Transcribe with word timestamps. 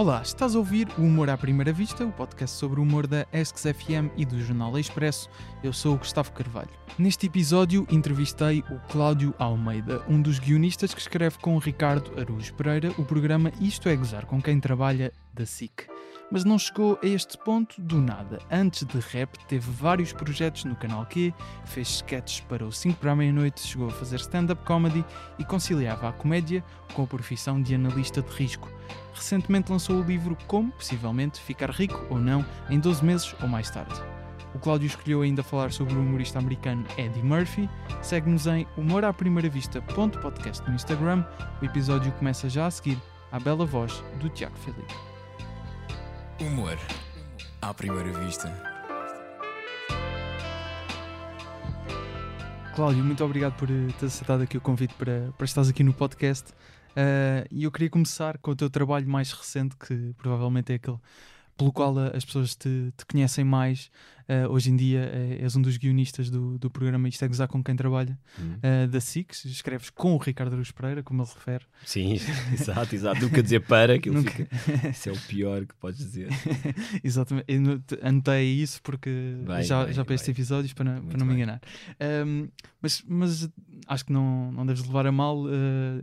Olá, 0.00 0.22
estás 0.22 0.56
a 0.56 0.58
ouvir 0.58 0.88
o 0.96 1.02
Humor 1.02 1.28
à 1.28 1.36
Primeira 1.36 1.74
Vista, 1.74 2.06
o 2.06 2.10
podcast 2.10 2.56
sobre 2.56 2.80
o 2.80 2.82
humor 2.82 3.06
da 3.06 3.26
Esques 3.34 3.64
FM 3.64 4.08
e 4.16 4.24
do 4.24 4.40
Jornal 4.40 4.78
Expresso. 4.78 5.28
Eu 5.62 5.74
sou 5.74 5.94
o 5.94 5.98
Gustavo 5.98 6.32
Carvalho. 6.32 6.70
Neste 6.98 7.26
episódio 7.26 7.86
entrevistei 7.90 8.64
o 8.70 8.78
Cláudio 8.90 9.34
Almeida, 9.38 10.02
um 10.08 10.22
dos 10.22 10.38
guionistas 10.38 10.94
que 10.94 11.02
escreve 11.02 11.36
com 11.36 11.54
o 11.54 11.58
Ricardo 11.58 12.18
Araújo 12.18 12.54
Pereira 12.54 12.90
o 12.96 13.04
programa 13.04 13.52
Isto 13.60 13.90
é 13.90 13.96
Gozar, 13.96 14.24
com 14.24 14.40
quem 14.40 14.58
trabalha 14.58 15.12
da 15.34 15.44
SIC. 15.44 15.86
Mas 16.32 16.44
não 16.44 16.58
chegou 16.58 16.98
a 17.02 17.06
este 17.06 17.36
ponto 17.36 17.78
do 17.78 18.00
nada. 18.00 18.38
Antes 18.50 18.86
de 18.86 18.98
rap, 19.00 19.36
teve 19.48 19.70
vários 19.70 20.14
projetos 20.14 20.64
no 20.64 20.76
canal 20.76 21.04
Q, 21.04 21.30
fez 21.66 21.88
sketches 21.96 22.40
para 22.40 22.64
o 22.64 22.72
5 22.72 22.98
para 22.98 23.12
a 23.12 23.16
meia-noite, 23.16 23.60
chegou 23.60 23.88
a 23.88 23.92
fazer 23.92 24.16
stand-up 24.16 24.64
comedy 24.64 25.04
e 25.38 25.44
conciliava 25.44 26.08
a 26.08 26.12
comédia 26.12 26.64
com 26.94 27.02
a 27.02 27.06
profissão 27.06 27.60
de 27.60 27.74
analista 27.74 28.22
de 28.22 28.30
risco. 28.30 28.79
Recentemente 29.14 29.70
lançou 29.70 29.96
o 29.96 30.02
livro 30.02 30.36
Como, 30.46 30.72
possivelmente, 30.72 31.40
ficar 31.40 31.70
rico 31.70 32.06
ou 32.08 32.18
não 32.18 32.44
em 32.68 32.78
12 32.78 33.04
meses 33.04 33.34
ou 33.42 33.48
mais 33.48 33.70
tarde. 33.70 34.00
O 34.54 34.58
Cláudio 34.58 34.86
escolheu 34.86 35.22
ainda 35.22 35.42
falar 35.42 35.72
sobre 35.72 35.94
o 35.94 36.00
humorista 36.00 36.38
americano 36.38 36.84
Eddie 36.98 37.22
Murphy. 37.22 37.70
Segue-nos 38.02 38.46
em 38.46 38.66
humoraprimeiravista.podcast 38.76 40.68
no 40.68 40.74
Instagram. 40.74 41.24
O 41.62 41.64
episódio 41.64 42.10
começa 42.12 42.48
já 42.48 42.66
a 42.66 42.70
seguir 42.70 42.98
à 43.30 43.38
bela 43.38 43.64
voz 43.64 44.02
do 44.18 44.28
Tiago 44.28 44.56
Felipe. 44.58 44.94
Humor 46.40 46.76
à 47.62 47.72
primeira 47.74 48.12
vista. 48.18 48.50
Cláudio, 52.74 53.04
muito 53.04 53.22
obrigado 53.24 53.54
por 53.56 53.70
eh, 53.70 53.88
ter 53.98 54.06
aceitado 54.06 54.42
aqui 54.42 54.56
o 54.56 54.60
convite 54.60 54.94
para, 54.94 55.30
para 55.36 55.44
estares 55.44 55.68
aqui 55.68 55.84
no 55.84 55.92
podcast. 55.92 56.52
Uh, 56.90 57.46
e 57.50 57.64
eu 57.64 57.70
queria 57.70 57.90
começar 57.90 58.38
com 58.38 58.50
o 58.50 58.56
teu 58.56 58.68
trabalho 58.68 59.08
mais 59.08 59.32
recente, 59.32 59.76
que 59.76 60.12
provavelmente 60.18 60.72
é 60.72 60.76
aquele 60.76 60.98
pelo 61.56 61.72
qual 61.72 61.94
as 61.98 62.24
pessoas 62.24 62.56
te, 62.56 62.92
te 62.96 63.04
conhecem 63.04 63.44
mais. 63.44 63.90
Uh, 64.30 64.48
hoje 64.52 64.70
em 64.70 64.76
dia 64.76 65.10
uh, 65.12 65.42
és 65.44 65.56
um 65.56 65.60
dos 65.62 65.76
guionistas 65.76 66.30
do, 66.30 66.56
do 66.56 66.70
programa 66.70 67.08
Isto 67.08 67.24
é 67.24 67.28
Gozar 67.28 67.48
com 67.48 67.64
quem 67.64 67.74
trabalha, 67.74 68.16
Uhum. 68.38 68.58
uh, 68.84 68.86
da 68.88 69.00
SIX. 69.00 69.44
Escreves 69.46 69.90
com 69.90 70.14
o 70.14 70.18
Ricardo 70.18 70.52
Aruz 70.52 70.70
Pereira, 70.70 71.02
como 71.02 71.20
ele 71.22 71.28
refere. 71.34 71.64
Sim, 71.84 72.12
exato, 72.54 72.94
exato. 72.94 73.20
Nunca 73.22 73.42
dizer 73.42 73.60
para, 73.66 73.98
que 73.98 74.08
ele 74.08 74.18
Nunca. 74.18 74.30
fica. 74.30 74.88
Isso 74.90 75.08
é 75.08 75.12
o 75.12 75.18
pior 75.22 75.66
que 75.66 75.74
podes 75.74 75.98
dizer. 75.98 76.28
Exatamente, 77.02 77.46
eu 77.48 77.60
no- 77.60 77.78
te- 77.80 77.98
anotei 78.02 78.44
isso 78.52 78.80
porque 78.82 79.10
Bem, 79.46 79.62
já, 79.64 79.84
bem, 79.84 79.94
já 79.94 80.04
para 80.04 80.14
estes 80.14 80.28
bem. 80.28 80.32
episódios 80.34 80.72
para, 80.72 80.84
não- 80.84 81.02
para 81.06 81.18
não 81.18 81.26
me 81.26 81.34
enganar. 81.34 81.60
Um, 82.24 82.48
mas, 82.80 83.02
mas 83.08 83.48
acho 83.88 84.04
que 84.04 84.12
não, 84.12 84.52
não 84.52 84.64
deves 84.64 84.84
levar 84.84 85.06
a 85.06 85.12
mal 85.12 85.44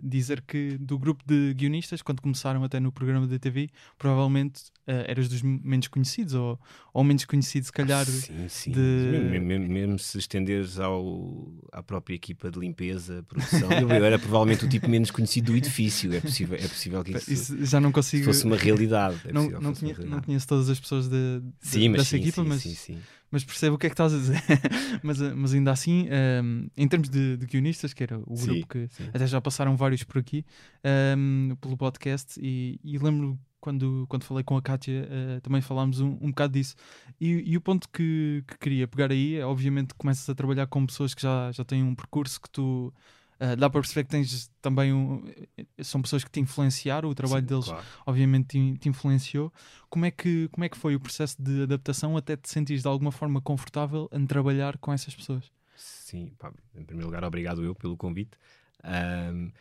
dizer 0.03 0.41
que 0.45 0.77
do 0.77 0.97
grupo 0.99 1.23
de 1.25 1.53
guionistas, 1.53 2.01
quando 2.01 2.21
começaram 2.21 2.63
até 2.63 2.79
no 2.79 2.91
programa 2.91 3.25
da 3.25 3.39
TV, 3.39 3.69
provavelmente 3.97 4.63
eras 4.85 5.27
dos 5.29 5.41
menos 5.41 5.87
conhecidos 5.87 6.33
ou, 6.33 6.59
ou 6.93 7.03
menos 7.03 7.23
conhecido, 7.25 7.65
se 7.65 7.71
calhar. 7.71 8.05
Sim, 8.21 8.47
sim. 8.49 8.71
de- 8.71 9.39
Mesmo, 9.39 9.67
mesmo- 9.67 9.99
se 9.99 10.17
estenderes 10.17 10.79
ao, 10.79 11.51
à 11.71 11.81
própria 11.83 12.15
equipa 12.15 12.49
de 12.51 12.59
limpeza, 12.59 13.23
produção, 13.27 13.71
eu, 13.71 13.89
era 13.91 14.17
provavelmente 14.19 14.65
o 14.65 14.69
tipo 14.69 14.89
menos 14.89 15.11
conhecido 15.11 15.51
do 15.51 15.57
edifício. 15.57 16.13
É 16.13 16.19
possível, 16.19 16.57
é 16.57 16.67
possível 16.67 17.03
que 17.03 17.11
isso, 17.17 17.31
Isso 17.33 17.65
já 17.65 17.79
não 17.79 17.91
consigo. 17.91 18.25
fosse 18.25 18.45
uma 18.45 18.57
realidade. 18.57 19.19
É 19.25 19.31
não, 19.33 19.49
não, 19.49 19.73
conhe- 19.73 19.95
não 20.05 20.21
conheço 20.21 20.47
todas 20.47 20.69
as 20.69 20.79
pessoas 20.79 21.07
de, 21.07 21.39
de- 21.41 21.51
Sim, 21.61 21.91
dessa 21.91 22.05
sim, 22.05 22.17
equipa, 22.17 22.41
sim, 22.43 22.47
mas, 22.49 22.61
sim, 22.61 22.97
mas 23.31 23.43
percebo 23.43 23.75
o 23.75 23.77
que 23.77 23.87
é 23.87 23.89
que 23.89 23.93
estás 23.93 24.13
a 24.13 24.17
dizer. 24.17 24.41
mas, 25.03 25.19
uh, 25.21 25.33
mas 25.35 25.53
ainda 25.53 25.71
assim, 25.71 26.07
um, 26.43 26.67
em 26.77 26.87
termos 26.87 27.09
de, 27.09 27.37
de 27.37 27.45
guionistas, 27.45 27.93
que 27.93 28.03
era 28.03 28.17
o 28.19 28.35
grupo 28.35 28.67
que 28.67 28.87
até 29.13 29.27
já 29.27 29.39
passaram 29.41 29.75
vários 29.75 30.03
por 30.03 30.17
aqui 30.19 30.45
um, 31.17 31.55
pelo 31.59 31.75
podcast, 31.77 32.39
e, 32.41 32.79
e 32.83 32.97
lembro 32.97 33.37
quando, 33.59 34.05
quando 34.09 34.23
falei 34.23 34.43
com 34.43 34.55
a 34.57 34.61
Kátia 34.61 35.07
uh, 35.37 35.41
também 35.41 35.61
falámos 35.61 35.99
um, 35.99 36.17
um 36.21 36.29
bocado 36.29 36.53
disso. 36.53 36.75
E, 37.19 37.51
e 37.51 37.57
o 37.57 37.61
ponto 37.61 37.87
que, 37.89 38.43
que 38.47 38.57
queria 38.57 38.87
pegar 38.87 39.11
aí 39.11 39.35
é, 39.35 39.45
obviamente, 39.45 39.89
que 39.89 39.95
começas 39.95 40.27
a 40.29 40.35
trabalhar 40.35 40.67
com 40.67 40.85
pessoas 40.85 41.13
que 41.13 41.21
já, 41.21 41.51
já 41.51 41.63
têm 41.65 41.83
um 41.83 41.95
percurso 41.95 42.39
que 42.41 42.49
tu. 42.49 42.93
uh, 43.39 43.55
dá 43.55 43.69
para 43.69 43.81
perceber 43.81 44.03
que 44.05 44.09
tens 44.11 44.49
também 44.61 44.93
um, 44.93 45.23
são 45.81 46.01
pessoas 46.01 46.23
que 46.23 46.29
te 46.31 46.39
influenciaram, 46.39 47.09
o 47.09 47.15
trabalho 47.15 47.41
Sim, 47.41 47.47
deles 47.47 47.65
claro. 47.65 47.87
obviamente 48.05 48.47
te, 48.73 48.77
te 48.79 48.89
influenciou. 48.89 49.51
Como 49.89 50.05
é, 50.05 50.11
que, 50.11 50.47
como 50.49 50.63
é 50.65 50.69
que 50.69 50.77
foi 50.77 50.95
o 50.95 50.99
processo 50.99 51.41
de 51.41 51.63
adaptação 51.63 52.17
até 52.17 52.35
te 52.37 52.49
sentires 52.49 52.81
de 52.83 52.87
alguma 52.87 53.11
forma 53.11 53.41
confortável 53.41 54.09
em 54.11 54.25
trabalhar 54.25 54.77
com 54.77 54.91
essas 54.93 55.15
pessoas? 55.15 55.51
Sim, 55.75 56.33
pá, 56.39 56.51
em 56.75 56.83
primeiro 56.83 57.07
lugar, 57.07 57.23
obrigado 57.23 57.63
eu 57.63 57.75
pelo 57.75 57.95
convite. 57.97 58.37
Ahm, 58.83 59.51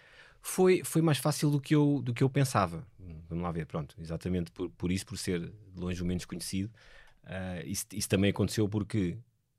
foi, 0.47 0.83
foi 0.85 1.03
mais 1.03 1.19
fácil 1.19 1.51
do 1.51 1.61
que, 1.61 1.75
eu, 1.75 2.01
do 2.03 2.15
que 2.15 2.23
eu 2.23 2.31
pensava. 2.31 2.87
Vamos 3.29 3.43
lá 3.43 3.51
ver, 3.51 3.67
pronto, 3.67 3.97
exatamente 4.01 4.53
por, 4.53 4.71
por 4.71 4.93
isso, 4.93 5.05
por 5.05 5.19
ser 5.19 5.41
de 5.41 5.53
longe 5.81 6.01
o 6.03 6.07
menos 6.07 6.25
conhecido. 6.25 6.71
Ah, 7.25 7.61
isso, 7.65 7.85
isso 7.93 8.09
também 8.09 8.31
aconteceu 8.31 8.69
porque 8.69 9.19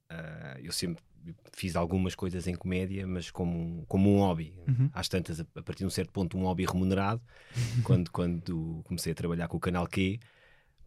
ah, 0.10 0.58
eu 0.64 0.72
sempre 0.72 1.04
fiz 1.52 1.76
algumas 1.76 2.16
coisas 2.16 2.48
em 2.48 2.56
comédia, 2.56 3.06
mas 3.06 3.30
como, 3.30 3.60
um- 3.60 3.86
como 3.86 4.10
um 4.16 4.20
hobby. 4.20 4.54
Uhum. 4.66 4.90
Às 4.94 5.10
tantas, 5.10 5.42
a, 5.42 5.46
a 5.56 5.62
partir 5.62 5.80
de 5.80 5.88
um 5.88 5.90
certo 5.90 6.12
ponto, 6.12 6.38
um 6.38 6.44
hobby 6.44 6.66
remunerado, 6.66 7.22
quando, 7.84 8.10
quando 8.10 8.82
comecei 8.86 9.12
a 9.12 9.16
trabalhar 9.16 9.50
com 9.50 9.58
o 9.58 9.60
Canal 9.60 9.86
Q. 9.88 10.20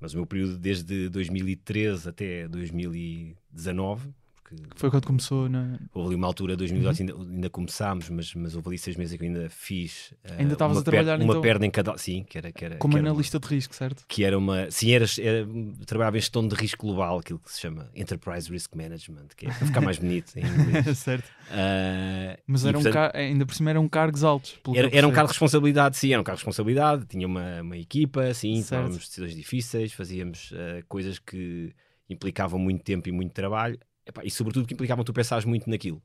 Mas 0.00 0.14
o 0.14 0.16
meu 0.16 0.26
período 0.26 0.56
desde 0.56 1.10
2013 1.10 2.08
até 2.08 2.48
2019, 2.48 4.14
porque 4.56 4.78
Foi 4.78 4.90
quando 4.90 5.06
começou 5.06 5.48
na. 5.48 5.78
Houve 5.94 6.08
ali 6.08 6.14
uma 6.16 6.26
altura, 6.26 6.56
2018, 6.56 7.00
ainda, 7.18 7.30
ainda 7.32 7.50
começámos, 7.50 8.08
mas, 8.08 8.34
mas 8.34 8.54
houve 8.54 8.68
ali 8.68 8.78
seis 8.78 8.96
meses 8.96 9.16
que 9.18 9.24
eu 9.24 9.28
ainda 9.28 9.48
fiz. 9.50 10.12
eh, 10.24 10.36
Ainda 10.38 10.52
estavas 10.54 10.76
uma 10.76 10.80
a 10.80 10.84
trabalhar, 10.84 11.16
per- 11.16 11.24
uma 11.24 11.32
então? 11.34 11.42
perna 11.42 11.66
em 11.66 11.70
cada. 11.70 11.96
Sim, 11.98 12.24
que 12.28 12.38
era. 12.38 12.50
Que 12.52 12.64
era 12.64 12.76
como 12.76 12.92
que 12.94 12.98
era 12.98 13.04
uma- 13.06 13.10
analista 13.12 13.38
de 13.38 13.46
risco, 13.48 13.74
certo? 13.74 14.04
que 14.08 14.24
era 14.24 14.36
uma. 14.38 14.70
Sim, 14.70 14.90
era, 14.92 15.04
era, 15.20 15.46
trabalhava 15.86 16.16
em 16.16 16.20
gestão 16.20 16.46
de 16.46 16.54
risco 16.54 16.86
global, 16.86 17.18
aquilo 17.18 17.38
que 17.38 17.52
se 17.52 17.60
chama 17.60 17.90
Enterprise 17.94 18.50
Risk 18.50 18.74
Management, 18.74 19.28
que 19.36 19.46
é 19.46 19.52
para 19.52 19.66
ficar 19.66 19.80
mais 19.80 19.98
bonito 19.98 20.36
em 20.36 20.44
inglês. 20.44 20.98
certo. 20.98 21.28
Ah, 21.50 22.38
Mas 22.46 22.64
e, 22.64 22.68
era 22.68 22.78
um 22.78 22.82
portanto, 22.82 23.12
car... 23.12 23.16
ainda 23.16 23.44
por 23.46 23.54
cima 23.54 23.70
eram 23.70 23.88
cargos 23.88 24.24
altos. 24.24 24.58
que 24.64 24.78
era, 24.78 24.88
era 24.96 25.06
um 25.06 25.12
cargo 25.12 25.28
de 25.28 25.32
responsabilidade, 25.34 25.96
sim, 25.96 26.12
era 26.12 26.20
um 26.20 26.24
cargo 26.24 26.36
de 26.36 26.44
responsabilidade, 26.44 27.06
tinha 27.06 27.26
uma, 27.26 27.60
uma 27.62 27.76
equipa, 27.76 28.32
sim, 28.34 28.56
Certo. 28.62 28.70
tomávamos 28.70 29.06
decisões 29.08 29.34
difíceis, 29.34 29.92
fazíamos 29.92 30.52
ah, 30.54 30.82
coisas 30.88 31.18
que 31.18 31.72
implicavam 32.08 32.58
muito 32.58 32.82
tempo 32.82 33.08
e 33.08 33.12
muito 33.12 33.32
trabalho, 33.32 33.78
Epá, 34.06 34.22
e 34.24 34.30
sobretudo 34.30 34.66
que 34.66 34.74
implicavam 34.74 35.04
tu 35.04 35.12
pensares 35.12 35.44
muito 35.44 35.68
naquilo. 35.68 36.02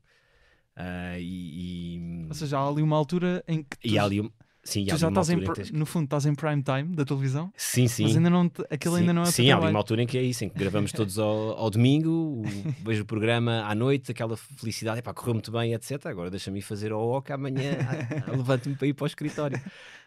Ah, 0.74 1.18
e, 1.18 1.96
e, 1.96 2.26
Ou 2.28 2.34
seja, 2.34 2.58
há 2.58 2.68
ali 2.68 2.82
uma 2.82 2.96
altura 2.96 3.42
em 3.48 3.62
que 3.62 3.78
tu, 3.78 3.88
e 3.88 3.98
há 3.98 4.04
ali, 4.04 4.20
um- 4.20 4.30
sim, 4.62 4.88
há 4.90 4.94
tu 4.94 4.98
já 4.98 5.08
estás 5.08 5.30
em, 5.30 5.38
pr- 5.40 5.52
que 5.54 5.72
no 5.72 5.86
fundo, 5.86 6.04
estás 6.04 6.26
em 6.26 6.34
prime 6.34 6.62
time 6.62 6.94
da 6.94 7.04
televisão, 7.04 7.50
Sim, 7.56 7.88
sim. 7.88 8.04
mas 8.04 8.16
ainda 8.16 8.28
não, 8.28 8.48
te- 8.48 8.62
aquilo 8.70 8.94
sim, 8.94 9.00
ainda 9.00 9.12
não 9.14 9.22
é 9.22 9.28
o 9.28 9.32
Sim, 9.32 9.50
há 9.50 9.56
ali 9.56 9.68
uma 9.68 9.78
altura 9.78 10.02
em 10.02 10.06
que 10.06 10.18
é 10.18 10.22
isso, 10.22 10.44
em 10.44 10.48
que 10.50 10.54
gravamos 10.54 10.92
todos 10.92 11.18
ao, 11.18 11.56
ao 11.58 11.70
domingo, 11.70 12.10
o- 12.10 12.44
vejo 12.84 13.02
o 13.02 13.06
programa 13.06 13.62
à 13.64 13.74
noite, 13.74 14.12
aquela 14.12 14.36
felicidade, 14.36 14.98
epá, 14.98 15.14
correu 15.14 15.34
muito 15.34 15.50
bem, 15.50 15.72
etc. 15.72 16.10
Agora 16.10 16.30
deixa-me 16.30 16.58
ir 16.58 16.62
fazer 16.62 16.92
ao 16.92 17.00
OC 17.08 17.32
amanhã, 17.32 17.78
levanto-me 18.36 18.76
para 18.76 18.86
ir 18.86 18.92
para 18.94 19.04
o 19.04 19.06
escritório. 19.06 19.58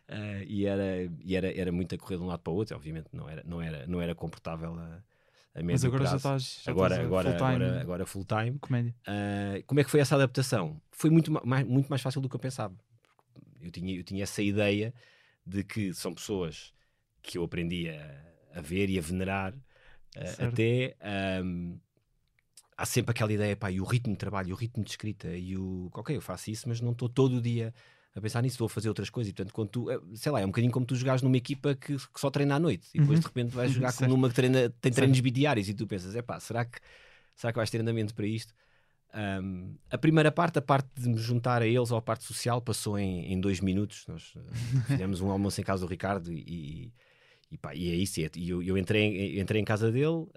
Ah, 0.07 0.43
e 0.45 0.65
era, 0.65 1.11
e 1.23 1.35
era, 1.35 1.51
era 1.59 1.71
muito 1.71 1.95
a 1.95 1.97
correr 1.97 2.17
de 2.17 2.23
um 2.23 2.27
lado 2.27 2.39
para 2.41 2.51
o 2.53 2.55
outro, 2.55 2.75
obviamente 2.75 3.07
não 3.13 3.27
era, 3.29 3.43
não 3.45 3.61
era, 3.61 3.87
não 3.87 4.01
era 4.01 4.15
confortável 4.15 4.73
a, 4.75 5.03
a 5.55 5.63
médio 5.63 5.73
Mas 5.73 5.85
agora 5.85 6.03
já 6.03 6.09
prazo. 6.09 6.17
estás, 6.17 6.61
já 6.63 6.71
agora, 6.71 6.93
estás 6.93 7.05
agora, 7.05 7.29
full-time 7.29 7.53
agora, 7.53 7.81
agora 7.81 8.05
full 8.05 8.25
time. 8.25 8.59
comédia. 8.59 8.95
Uh, 9.07 9.63
como 9.65 9.79
é 9.79 9.83
que 9.83 9.89
foi 9.89 9.99
essa 9.99 10.15
adaptação? 10.15 10.81
Foi 10.91 11.09
muito 11.09 11.31
ma- 11.31 11.41
mais, 11.43 11.65
muito 11.67 11.87
mais 11.89 12.01
fácil 12.01 12.21
do 12.21 12.29
que 12.29 12.35
eu 12.35 12.39
pensava. 12.39 12.75
Eu 13.61 13.71
tinha, 13.71 13.95
eu 13.95 14.03
tinha 14.03 14.23
essa 14.23 14.41
ideia 14.41 14.93
de 15.45 15.63
que 15.63 15.93
são 15.93 16.13
pessoas 16.13 16.73
que 17.21 17.37
eu 17.37 17.43
aprendi 17.43 17.89
a, 17.89 18.25
a 18.55 18.61
ver 18.61 18.89
e 18.89 18.97
a 18.97 19.01
venerar, 19.01 19.53
uh, 19.53 20.45
até 20.47 20.95
um, 21.43 21.77
há 22.77 22.85
sempre 22.85 23.11
aquela 23.11 23.33
ideia, 23.33 23.55
pá, 23.55 23.69
e 23.71 23.81
o 23.81 23.83
ritmo 23.83 24.13
de 24.13 24.19
trabalho, 24.19 24.49
e 24.49 24.53
o 24.53 24.55
ritmo 24.55 24.83
de 24.83 24.91
escrita, 24.91 25.27
e 25.35 25.57
o 25.57 25.89
ok, 25.93 26.15
eu 26.15 26.21
faço 26.21 26.49
isso, 26.49 26.69
mas 26.69 26.79
não 26.79 26.91
estou 26.93 27.09
todo 27.09 27.37
o 27.37 27.41
dia 27.41 27.73
a 28.19 28.21
pensar 28.21 28.41
nisso, 28.43 28.63
a 28.63 28.69
fazer 28.69 28.87
outras 28.89 29.09
coisas. 29.09 29.31
E 29.31 29.33
portanto, 29.33 29.53
quando 29.53 29.69
tu, 29.69 29.89
eh, 29.89 29.99
sei 30.13 30.31
lá, 30.31 30.39
é 30.41 30.45
um 30.45 30.49
bocadinho 30.49 30.71
como 30.71 30.85
tu 30.85 30.95
jogares 30.95 31.21
numa 31.21 31.37
equipa 31.37 31.73
que, 31.75 31.95
que 31.97 32.19
só 32.19 32.29
treina 32.29 32.55
à 32.55 32.59
noite, 32.59 32.87
e 32.93 32.99
depois 32.99 33.17
Uhum. 33.17 33.21
de 33.21 33.27
repente 33.27 33.55
vais 33.55 33.71
jogar 33.73 33.93
com 33.93 34.07
numa 34.07 34.29
que 34.29 34.35
treina, 34.35 34.69
tem 34.69 34.91
Certo. 34.91 34.95
treinos 34.95 35.19
bidiários, 35.19 35.67
e 35.69 35.73
tu 35.73 35.87
pensas, 35.87 36.15
é 36.15 36.21
pá, 36.21 36.39
será 36.39 36.63
que, 36.65 36.79
será 37.35 37.51
que 37.51 37.57
vais 37.57 37.69
ter 37.69 37.81
andamento 37.81 38.13
para 38.13 38.27
isto? 38.27 38.53
Um, 39.11 39.75
a 39.89 39.97
primeira 39.97 40.31
parte, 40.31 40.59
a 40.59 40.61
parte 40.61 40.87
de 40.95 41.09
me 41.09 41.17
juntar 41.17 41.63
a 41.63 41.67
eles 41.67 41.89
ou 41.89 41.97
a 41.97 42.01
parte 42.01 42.23
social, 42.23 42.61
passou 42.61 42.99
em, 42.99 43.33
em 43.33 43.39
dois 43.41 43.59
minutos. 43.59 44.05
Nós 44.07 44.33
eh, 44.35 44.39
fizemos 44.85 45.19
um 45.19 45.31
almoço 45.31 45.59
em 45.59 45.63
casa 45.63 45.83
do 45.83 45.89
Ricardo 45.89 46.31
e, 46.31 46.93
e, 47.49 47.57
pá, 47.57 47.73
e 47.73 47.89
é 47.89 47.95
isso. 47.95 48.19
E 48.35 48.49
eu, 48.49 48.61
eu 48.61 48.77
entrei, 48.77 49.39
entrei 49.39 49.59
em 49.59 49.65
casa 49.65 49.91
dele 49.91 50.05
um, 50.07 50.29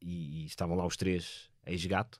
e, 0.00 0.42
e 0.42 0.46
estavam 0.46 0.74
lá 0.76 0.86
os 0.86 0.96
três 0.96 1.50
ex-gato. 1.66 2.18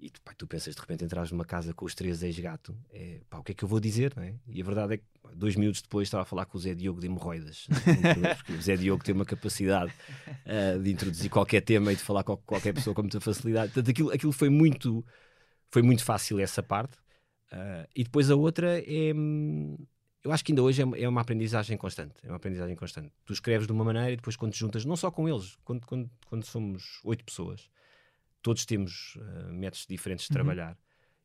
E 0.00 0.08
tu, 0.08 0.20
pá, 0.22 0.32
tu 0.32 0.46
pensas 0.46 0.74
de 0.74 0.80
repente 0.80 1.04
entras 1.04 1.30
numa 1.30 1.44
casa 1.44 1.74
com 1.74 1.84
os 1.84 1.94
três 1.94 2.22
ex-gato, 2.22 2.74
é, 2.90 3.20
pá, 3.28 3.38
o 3.38 3.44
que 3.44 3.52
é 3.52 3.54
que 3.54 3.62
eu 3.62 3.68
vou 3.68 3.78
dizer? 3.78 4.14
É? 4.16 4.34
E 4.48 4.62
a 4.62 4.64
verdade 4.64 4.94
é 4.94 4.96
que 4.96 5.04
dois 5.34 5.56
minutos 5.56 5.82
depois 5.82 6.08
estava 6.08 6.22
a 6.22 6.26
falar 6.26 6.46
com 6.46 6.56
o 6.56 6.60
Zé 6.60 6.74
Diogo 6.74 7.00
de 7.00 7.06
hemorroidas, 7.06 7.66
porque 8.38 8.52
o 8.52 8.62
Zé 8.62 8.76
Diogo 8.76 9.04
tem 9.04 9.14
uma 9.14 9.26
capacidade 9.26 9.92
ah, 10.46 10.78
de 10.82 10.90
introduzir 10.90 11.30
qualquer 11.30 11.60
tema 11.60 11.92
e 11.92 11.96
de 11.96 12.02
falar 12.02 12.24
com 12.24 12.36
qualquer 12.38 12.72
pessoa 12.72 12.94
com 12.94 13.02
muita 13.02 13.20
facilidade. 13.20 13.72
Portanto, 13.72 13.90
aquilo, 13.90 14.10
aquilo 14.10 14.32
foi 14.32 14.48
muito 14.48 15.04
foi 15.70 15.82
muito 15.82 16.02
fácil 16.02 16.40
essa 16.40 16.62
parte. 16.62 16.96
Ah, 17.52 17.86
e 17.94 18.02
depois 18.02 18.30
a 18.30 18.36
outra 18.36 18.80
é, 18.80 19.12
hum, 19.14 19.76
eu 20.22 20.32
acho 20.32 20.44
que 20.44 20.52
ainda 20.52 20.62
hoje 20.62 20.82
é, 20.82 21.02
é, 21.02 21.08
uma 21.08 21.20
aprendizagem 21.20 21.76
constante. 21.76 22.14
É 22.22 22.28
uma 22.28 22.36
aprendizagem 22.36 22.76
constante. 22.76 23.12
Tu 23.24 23.32
escreves 23.32 23.66
de 23.66 23.72
uma 23.72 23.84
maneira 23.84 24.12
e 24.12 24.16
depois 24.16 24.36
quando 24.36 24.52
te 24.52 24.58
juntas, 24.58 24.84
não 24.84 24.96
só 24.96 25.10
com 25.10 25.28
eles, 25.28 25.56
quando, 25.64 25.86
quando, 25.86 26.10
quando 26.26 26.44
somos 26.44 27.00
oito 27.04 27.24
pessoas, 27.24 27.70
todos 28.42 28.64
temos 28.64 29.16
uh, 29.16 29.52
métodos 29.52 29.86
diferentes 29.86 30.26
de 30.26 30.32
uhum. 30.32 30.34
trabalhar. 30.34 30.78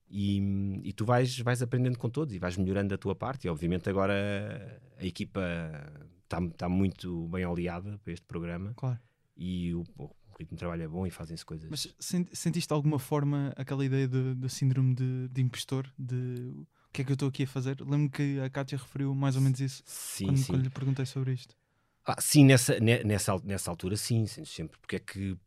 E, 0.07 0.39
e, 0.83 0.93
tu 0.93 1.03
vais, 1.03 1.39
vais 1.39 1.61
aprendendo 1.63 1.97
com 1.97 2.09
todos 2.09 2.33
e 2.33 2.37
vais 2.37 2.55
melhorando 2.57 2.93
a 2.93 2.97
tua 2.97 3.15
parte. 3.15 3.47
E 3.47 3.49
obviamente 3.49 3.89
agora 3.89 4.79
a 4.97 5.05
equipa 5.05 5.41
está 6.23 6.39
tá 6.57 6.69
muito 6.69 7.27
bem 7.27 7.45
oleada 7.45 7.97
para 8.03 8.13
este 8.13 8.25
programa. 8.25 8.73
Claro. 8.75 8.99
E 9.35 9.73
o, 9.73 9.83
o 9.97 10.11
ritmo 10.37 10.55
de 10.55 10.59
trabalho 10.59 10.83
é 10.83 10.87
bom 10.87 11.07
e 11.07 11.09
fazem-se 11.09 11.43
coisas. 11.43 11.69
Mas 11.69 11.93
sentiste 11.99 12.67
de 12.67 12.73
alguma 12.73 12.99
forma 12.99 13.51
aquela 13.57 13.83
ideia 13.83 14.07
do 14.07 14.47
síndrome 14.47 14.93
de, 14.93 15.27
de 15.29 15.41
impostor? 15.41 15.91
De 15.97 16.53
que 16.95 17.01
é 17.01 17.05
que 17.05 17.11
eu 17.11 17.15
estou 17.15 17.27
aqui 17.27 17.43
a 17.43 17.47
fazer? 17.47 17.77
Lembro 17.81 18.09
que 18.09 18.39
a 18.39 18.49
Kátia 18.49 18.77
referiu 18.77 19.13
mais 19.13 19.35
ou 19.35 19.41
menos 19.41 19.59
isso 19.59 19.83
sim, 19.85 20.27
quando, 20.27 20.37
sim. 20.37 20.45
quando 20.53 20.63
lhe 20.63 20.69
perguntei 20.69 21.05
sobre 21.05 21.33
isto. 21.33 21.55
Ah, 22.05 22.21
sim, 22.21 22.45
nessa, 22.45 22.79
nessa, 22.79 23.37
nessa 23.43 23.69
altura, 23.69 23.97
sim, 23.97 24.25
sempre. 24.27 24.79
Porque 24.79 24.95
é 24.95 24.99
que, 24.99 25.37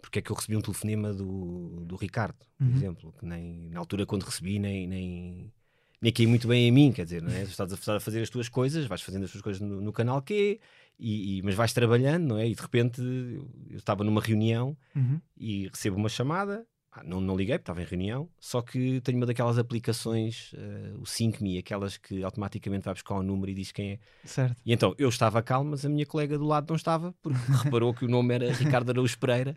porque 0.00 0.18
é 0.18 0.22
que 0.22 0.30
eu 0.30 0.36
recebi 0.36 0.56
um 0.56 0.60
telefonema 0.60 1.12
do, 1.12 1.84
do 1.84 1.96
Ricardo, 1.96 2.38
por 2.56 2.66
uhum. 2.66 2.74
exemplo, 2.74 3.14
que 3.18 3.26
nem 3.26 3.68
na 3.70 3.78
altura 3.78 4.06
quando 4.06 4.22
recebi, 4.22 4.58
nem, 4.58 4.86
nem, 4.86 5.52
nem 6.00 6.12
caiu 6.12 6.28
muito 6.28 6.48
bem 6.48 6.68
em 6.68 6.72
mim, 6.72 6.92
quer 6.92 7.04
dizer, 7.04 7.22
não 7.22 7.32
é? 7.32 7.42
estás 7.42 7.72
a 7.72 8.00
fazer 8.00 8.22
as 8.22 8.30
tuas 8.30 8.48
coisas, 8.48 8.86
vais 8.86 9.02
fazendo 9.02 9.24
as 9.24 9.30
tuas 9.30 9.42
coisas 9.42 9.60
no, 9.60 9.80
no 9.80 9.92
canal 9.92 10.22
Q, 10.22 10.60
e, 10.98 11.38
e, 11.38 11.42
mas 11.42 11.54
vais 11.54 11.72
trabalhando, 11.72 12.26
não 12.26 12.38
é? 12.38 12.48
E 12.48 12.54
de 12.54 12.60
repente 12.60 13.00
eu 13.00 13.76
estava 13.76 14.02
numa 14.02 14.20
reunião 14.20 14.76
uhum. 14.96 15.20
e 15.36 15.68
recebo 15.68 15.96
uma 15.96 16.08
chamada 16.08 16.66
ah, 16.90 17.02
não, 17.04 17.20
não 17.20 17.36
liguei, 17.36 17.56
estava 17.56 17.82
em 17.82 17.84
reunião, 17.84 18.28
só 18.40 18.62
que 18.62 19.00
tenho 19.02 19.18
uma 19.18 19.26
daquelas 19.26 19.58
aplicações, 19.58 20.52
uh, 20.54 21.00
o 21.00 21.06
SyncMe, 21.06 21.58
aquelas 21.58 21.98
que 21.98 22.24
automaticamente 22.24 22.84
vai 22.84 22.94
buscar 22.94 23.14
o 23.14 23.20
um 23.20 23.22
número 23.22 23.50
e 23.50 23.54
diz 23.54 23.70
quem 23.70 23.92
é. 23.92 23.98
Certo. 24.24 24.56
E 24.64 24.72
então 24.72 24.94
eu 24.98 25.08
estava 25.08 25.42
calmo, 25.42 25.72
mas 25.72 25.84
a 25.84 25.88
minha 25.88 26.06
colega 26.06 26.38
do 26.38 26.46
lado 26.46 26.66
não 26.70 26.76
estava, 26.76 27.14
porque 27.22 27.38
reparou 27.64 27.92
que 27.92 28.06
o 28.06 28.08
nome 28.08 28.34
era 28.34 28.52
Ricardo 28.52 28.90
Araújo 28.90 29.18
Pereira. 29.18 29.54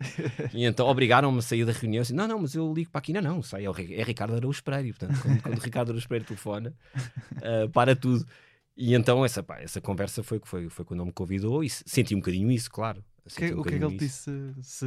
e 0.52 0.64
então 0.64 0.86
obrigaram-me 0.86 1.38
a 1.38 1.42
sair 1.42 1.64
da 1.64 1.72
reunião. 1.72 2.02
Assim, 2.02 2.14
não, 2.14 2.28
não, 2.28 2.38
mas 2.38 2.54
eu 2.54 2.72
ligo 2.72 2.90
para 2.90 2.98
aqui. 2.98 3.12
Não, 3.14 3.22
não, 3.22 3.42
sai, 3.42 3.64
é, 3.66 4.00
é 4.00 4.02
Ricardo 4.02 4.34
Araújo 4.34 4.62
Pereira. 4.62 4.88
E, 4.88 4.92
portanto, 4.92 5.20
quando, 5.22 5.42
quando 5.42 5.58
Ricardo 5.58 5.88
Araújo 5.88 6.08
Pereira 6.08 6.26
telefona, 6.26 6.74
uh, 7.36 7.68
para 7.70 7.96
tudo. 7.96 8.26
E 8.76 8.94
então 8.94 9.24
essa, 9.24 9.42
pá, 9.42 9.58
essa 9.58 9.80
conversa 9.80 10.22
foi, 10.22 10.40
foi, 10.44 10.68
foi 10.68 10.84
quando 10.84 11.00
ele 11.00 11.06
me 11.06 11.12
convidou 11.12 11.64
e 11.64 11.70
senti 11.70 12.14
um 12.14 12.18
bocadinho 12.18 12.50
isso, 12.50 12.70
claro. 12.70 13.02
Que, 13.28 13.54
um 13.54 13.60
o 13.60 13.62
que 13.62 13.74
é 13.74 13.78
que 13.78 13.84
ele 13.84 13.96
disse? 13.96 14.30
Se, 14.62 14.86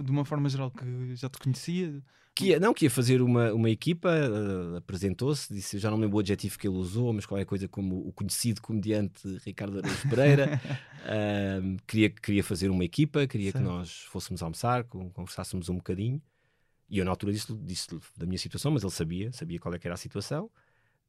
de 0.00 0.10
uma 0.10 0.24
forma 0.24 0.48
geral, 0.48 0.70
que 0.70 1.16
já 1.16 1.28
te 1.28 1.38
conhecia? 1.38 2.02
Que 2.34 2.46
ia, 2.46 2.60
não, 2.60 2.72
que 2.72 2.86
ia 2.86 2.90
fazer 2.90 3.20
uma, 3.20 3.52
uma 3.52 3.68
equipa, 3.68 4.08
uh, 4.08 4.76
apresentou-se, 4.76 5.52
disse, 5.52 5.78
já 5.78 5.90
não 5.90 5.98
me 5.98 6.04
lembro 6.04 6.16
o 6.16 6.20
adjetivo 6.20 6.58
que 6.58 6.66
ele 6.66 6.76
usou, 6.76 7.12
mas 7.12 7.26
qualquer 7.26 7.44
coisa 7.44 7.68
como 7.68 8.08
o 8.08 8.12
conhecido 8.12 8.62
comediante 8.62 9.38
Ricardo 9.44 9.78
Araújo 9.78 10.08
Pereira. 10.08 10.60
uh, 11.04 11.76
queria, 11.86 12.08
queria 12.08 12.42
fazer 12.42 12.70
uma 12.70 12.84
equipa, 12.84 13.26
queria 13.26 13.52
certo. 13.52 13.62
que 13.62 13.70
nós 13.70 14.04
fôssemos 14.04 14.42
almoçar, 14.42 14.84
conversássemos 14.84 15.68
um 15.68 15.76
bocadinho. 15.76 16.22
E 16.88 16.98
eu, 16.98 17.04
na 17.04 17.10
altura, 17.10 17.32
disse, 17.32 17.54
disse 17.58 17.88
da 18.16 18.24
minha 18.24 18.38
situação, 18.38 18.70
mas 18.70 18.82
ele 18.82 18.92
sabia, 18.92 19.32
sabia 19.32 19.58
qual 19.58 19.74
é 19.74 19.78
era 19.82 19.94
a 19.94 19.98
situação. 19.98 20.50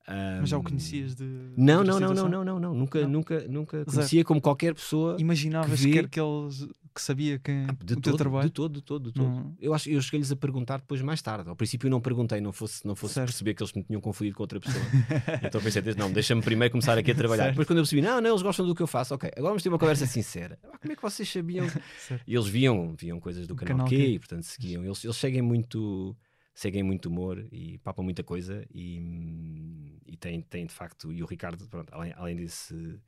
Um, 0.07 0.41
Mas 0.41 0.49
já 0.49 0.57
o 0.57 0.63
conhecias 0.63 1.15
de. 1.15 1.23
Não, 1.55 1.83
não, 1.83 1.99
não, 1.99 2.13
não, 2.13 2.27
não, 2.27 2.43
não, 2.43 2.59
não, 2.59 2.73
Nunca, 2.73 3.01
não. 3.01 3.09
nunca, 3.09 3.47
nunca 3.47 3.85
conhecia 3.85 4.19
Zero. 4.19 4.27
como 4.27 4.41
qualquer 4.41 4.73
pessoa. 4.73 5.15
Imaginavas 5.17 5.79
que, 5.79 5.91
vê... 5.91 6.07
que 6.07 6.19
eles 6.19 6.67
que 6.93 7.01
sabia 7.01 7.39
quem 7.39 7.65
ah, 7.67 7.75
de 7.83 7.93
o 7.93 7.95
todo, 7.95 8.03
teu 8.03 8.17
trabalho? 8.17 8.47
De 8.47 8.53
todo, 8.53 8.73
de 8.73 8.81
todo, 8.81 9.11
de 9.11 9.13
todo. 9.13 9.27
Não. 9.27 9.55
Eu 9.59 9.73
acho 9.73 9.89
eu 9.89 9.99
cheguei-lhes 10.01 10.31
a 10.31 10.35
perguntar 10.35 10.77
depois 10.77 11.01
mais 11.01 11.21
tarde. 11.21 11.49
Ao 11.49 11.55
princípio 11.55 11.87
eu 11.87 11.91
não 11.91 11.99
perguntei, 11.99 12.39
não 12.39 12.53
fosse, 12.53 12.85
não 12.85 12.95
fosse 12.95 13.15
perceber 13.15 13.53
que 13.53 13.63
eles 13.63 13.73
me 13.73 13.83
tinham 13.83 13.99
confundido 13.99 14.35
com 14.35 14.43
outra 14.43 14.59
pessoa. 14.59 14.83
então 15.43 15.59
pensei, 15.61 15.81
não, 15.97 16.11
deixa-me 16.11 16.41
primeiro 16.41 16.71
começar 16.71 16.97
aqui 16.97 17.11
a 17.11 17.15
trabalhar. 17.15 17.43
Certo. 17.45 17.53
Depois 17.53 17.67
quando 17.67 17.79
eu 17.79 17.83
percebi, 17.83 18.01
não, 18.01 18.21
não, 18.21 18.29
eles 18.29 18.41
gostam 18.41 18.65
do 18.65 18.75
que 18.75 18.83
eu 18.83 18.87
faço, 18.87 19.15
ok, 19.15 19.31
agora 19.35 19.49
vamos 19.49 19.63
ter 19.63 19.69
uma 19.69 19.79
conversa 19.79 20.05
sincera. 20.05 20.59
Ah, 20.63 20.77
como 20.77 20.93
é 20.93 20.95
que 20.95 21.01
vocês 21.01 21.27
sabiam? 21.27 21.65
e 22.27 22.35
eles 22.35 22.47
viam, 22.47 22.93
viam 22.95 23.19
coisas 23.19 23.47
do 23.47 23.55
canal, 23.55 23.77
canal 23.77 23.87
Q, 23.87 23.95
e 23.95 24.19
portanto 24.19 24.43
seguiam. 24.43 24.83
Eles, 24.83 25.03
eles 25.03 25.17
seguem 25.17 25.41
muito 25.41 26.15
seguem 26.53 26.83
muito 26.83 27.07
humor 27.07 27.45
e 27.51 27.77
papam 27.79 28.03
muita 28.03 28.23
coisa 28.23 28.65
e, 28.73 29.99
e 30.05 30.15
tem, 30.17 30.41
tem 30.41 30.65
de 30.65 30.73
facto, 30.73 31.11
e 31.11 31.23
o 31.23 31.25
Ricardo, 31.25 31.67
pronto, 31.67 31.93
além, 31.93 32.13
além 32.15 32.35
desse, 32.35 32.99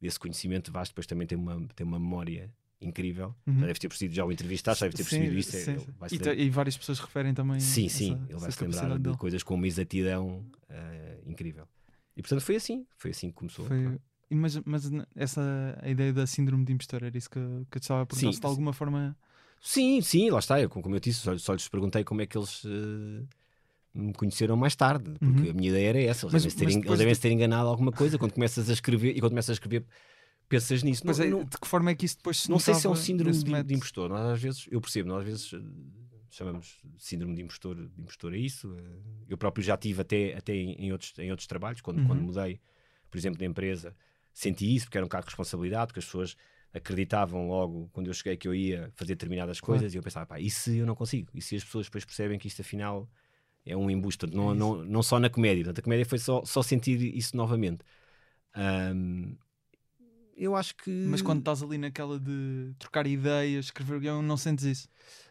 desse 0.00 0.18
conhecimento 0.18 0.70
vasto, 0.70 0.92
depois 0.92 1.06
também 1.06 1.26
tem 1.26 1.38
uma, 1.38 1.66
tem 1.74 1.86
uma 1.86 1.98
memória 1.98 2.52
incrível. 2.80 3.34
Uhum. 3.46 3.60
Já 3.60 3.66
deve 3.66 3.78
ter 3.78 3.88
percebido 3.88 4.14
já 4.14 4.24
o 4.24 4.32
entrevistado, 4.32 4.78
já 4.78 4.86
deve 4.86 4.96
ter 4.96 5.04
percebido 5.04 5.38
isso. 5.38 5.52
Sim, 5.52 5.76
e, 6.12 6.42
e, 6.44 6.50
várias 6.50 6.76
pessoas 6.76 6.98
referem 6.98 7.34
também. 7.34 7.60
Sim, 7.60 7.88
sim, 7.88 8.14
essa, 8.14 8.32
ele 8.32 8.40
vai 8.40 8.52
se 8.52 8.64
lembrar 8.64 8.98
de 8.98 9.16
coisas 9.16 9.42
com 9.42 9.54
uma 9.54 9.66
exatidão 9.66 10.44
uh, 10.68 11.30
incrível. 11.30 11.66
E 12.16 12.22
portanto 12.22 12.40
foi 12.40 12.56
assim, 12.56 12.86
foi 12.96 13.12
assim 13.12 13.28
que 13.28 13.34
começou. 13.34 13.64
Foi... 13.64 13.98
Mas, 14.32 14.56
mas 14.58 14.90
essa 15.16 15.78
a 15.82 15.88
ideia 15.88 16.12
da 16.12 16.26
síndrome 16.26 16.64
de 16.64 16.72
impostor 16.72 17.02
era 17.02 17.16
isso 17.16 17.28
que, 17.28 17.40
que 17.70 17.78
eu 17.78 17.80
estava 17.80 18.02
a 18.02 18.06
perguntar, 18.06 18.32
se 18.32 18.40
de 18.40 18.46
alguma 18.46 18.72
forma 18.72 19.16
Sim, 19.60 20.00
sim, 20.00 20.30
lá 20.30 20.38
está. 20.38 20.60
Eu, 20.60 20.70
como 20.70 20.94
eu 20.94 21.00
disse, 21.00 21.20
só, 21.20 21.36
só 21.36 21.52
lhes 21.52 21.68
perguntei 21.68 22.02
como 22.02 22.22
é 22.22 22.26
que 22.26 22.36
eles 22.36 22.64
uh, 22.64 23.28
me 23.92 24.12
conheceram 24.14 24.56
mais 24.56 24.74
tarde, 24.74 25.10
porque 25.18 25.42
uhum. 25.42 25.50
a 25.50 25.52
minha 25.52 25.68
ideia 25.68 25.88
era 25.90 26.00
essa. 26.02 26.26
Eles, 26.26 26.44
mas, 26.44 26.54
devem, 26.54 26.80
ter, 26.80 26.86
eles 26.86 26.98
devem 26.98 27.14
de... 27.14 27.20
ter 27.20 27.30
enganado 27.30 27.68
alguma 27.68 27.92
coisa 27.92 28.18
quando 28.18 28.32
começas 28.32 28.70
a 28.70 28.72
escrever 28.72 29.16
e 29.16 29.20
quando 29.20 29.32
começas 29.32 29.50
a 29.50 29.52
escrever 29.52 29.84
pensas 30.48 30.82
nisso. 30.82 31.02
Mas 31.04 31.18
não, 31.18 31.24
é, 31.26 31.28
não, 31.28 31.44
de 31.44 31.58
que 31.58 31.68
forma 31.68 31.90
é 31.90 31.94
que 31.94 32.06
isso 32.06 32.16
depois 32.16 32.38
se 32.38 32.50
Não 32.50 32.58
sei 32.58 32.74
se 32.74 32.86
é 32.86 32.90
um 32.90 32.94
síndrome 32.94 33.32
de, 33.36 33.62
de, 33.62 33.74
impostor. 33.74 34.08
Nós 34.08 34.26
às 34.26 34.42
vezes, 34.42 34.66
eu 34.70 34.80
percebo, 34.80 35.08
nós 35.08 35.18
às 35.20 35.24
vezes 35.24 35.52
uh, 35.52 35.62
chamamos 36.30 36.78
síndrome 36.98 37.34
de 37.34 37.42
impostor, 37.42 37.76
de 37.76 38.00
impostor 38.00 38.32
a 38.32 38.36
isso. 38.38 38.68
Uh, 38.68 39.02
eu 39.28 39.36
próprio 39.36 39.62
já 39.62 39.76
tive 39.76 40.00
até, 40.00 40.34
até 40.36 40.54
em, 40.54 40.86
em, 40.86 40.92
outros, 40.92 41.12
em 41.18 41.30
outros 41.30 41.46
trabalhos, 41.46 41.82
quando, 41.82 41.98
uhum. 41.98 42.06
quando 42.06 42.22
mudei, 42.22 42.60
por 43.10 43.18
exemplo, 43.18 43.38
de 43.38 43.44
empresa, 43.44 43.94
senti 44.32 44.74
isso, 44.74 44.86
porque 44.86 44.96
era 44.96 45.04
um 45.04 45.08
cargo 45.08 45.26
de 45.26 45.30
responsabilidade, 45.30 45.88
porque 45.88 45.98
as 45.98 46.04
pessoas 46.06 46.36
acreditavam 46.72 47.48
logo 47.48 47.88
quando 47.92 48.06
eu 48.06 48.14
cheguei 48.14 48.36
que 48.36 48.46
eu 48.46 48.54
ia 48.54 48.90
fazer 48.94 49.14
determinadas 49.14 49.60
coisas 49.60 49.82
claro. 49.82 49.94
e 49.94 49.98
eu 49.98 50.02
pensava, 50.02 50.26
pá, 50.26 50.40
e 50.40 50.48
se 50.48 50.78
eu 50.78 50.86
não 50.86 50.94
consigo? 50.94 51.30
E 51.34 51.42
se 51.42 51.56
as 51.56 51.64
pessoas 51.64 51.86
depois 51.86 52.04
percebem 52.04 52.38
que 52.38 52.48
isto 52.48 52.60
afinal 52.62 53.08
é 53.66 53.76
um 53.76 53.90
embuste? 53.90 54.26
Não, 54.26 54.52
é 54.52 54.54
não, 54.54 54.84
não 54.84 55.02
só 55.02 55.18
na 55.18 55.28
comédia, 55.28 55.64
portanto, 55.64 55.80
a 55.80 55.82
comédia 55.82 56.06
foi 56.06 56.18
só, 56.18 56.44
só 56.44 56.62
sentir 56.62 57.00
isso 57.16 57.36
novamente. 57.36 57.84
Um, 58.56 59.36
eu 60.36 60.56
acho 60.56 60.74
que. 60.74 60.90
Mas 60.90 61.20
quando 61.20 61.40
estás 61.40 61.62
ali 61.62 61.76
naquela 61.76 62.18
de 62.18 62.72
trocar 62.78 63.06
ideias, 63.06 63.66
escrever 63.66 64.00
guião, 64.00 64.22
não 64.22 64.38
sentes 64.38 64.64
isso? 64.64 64.88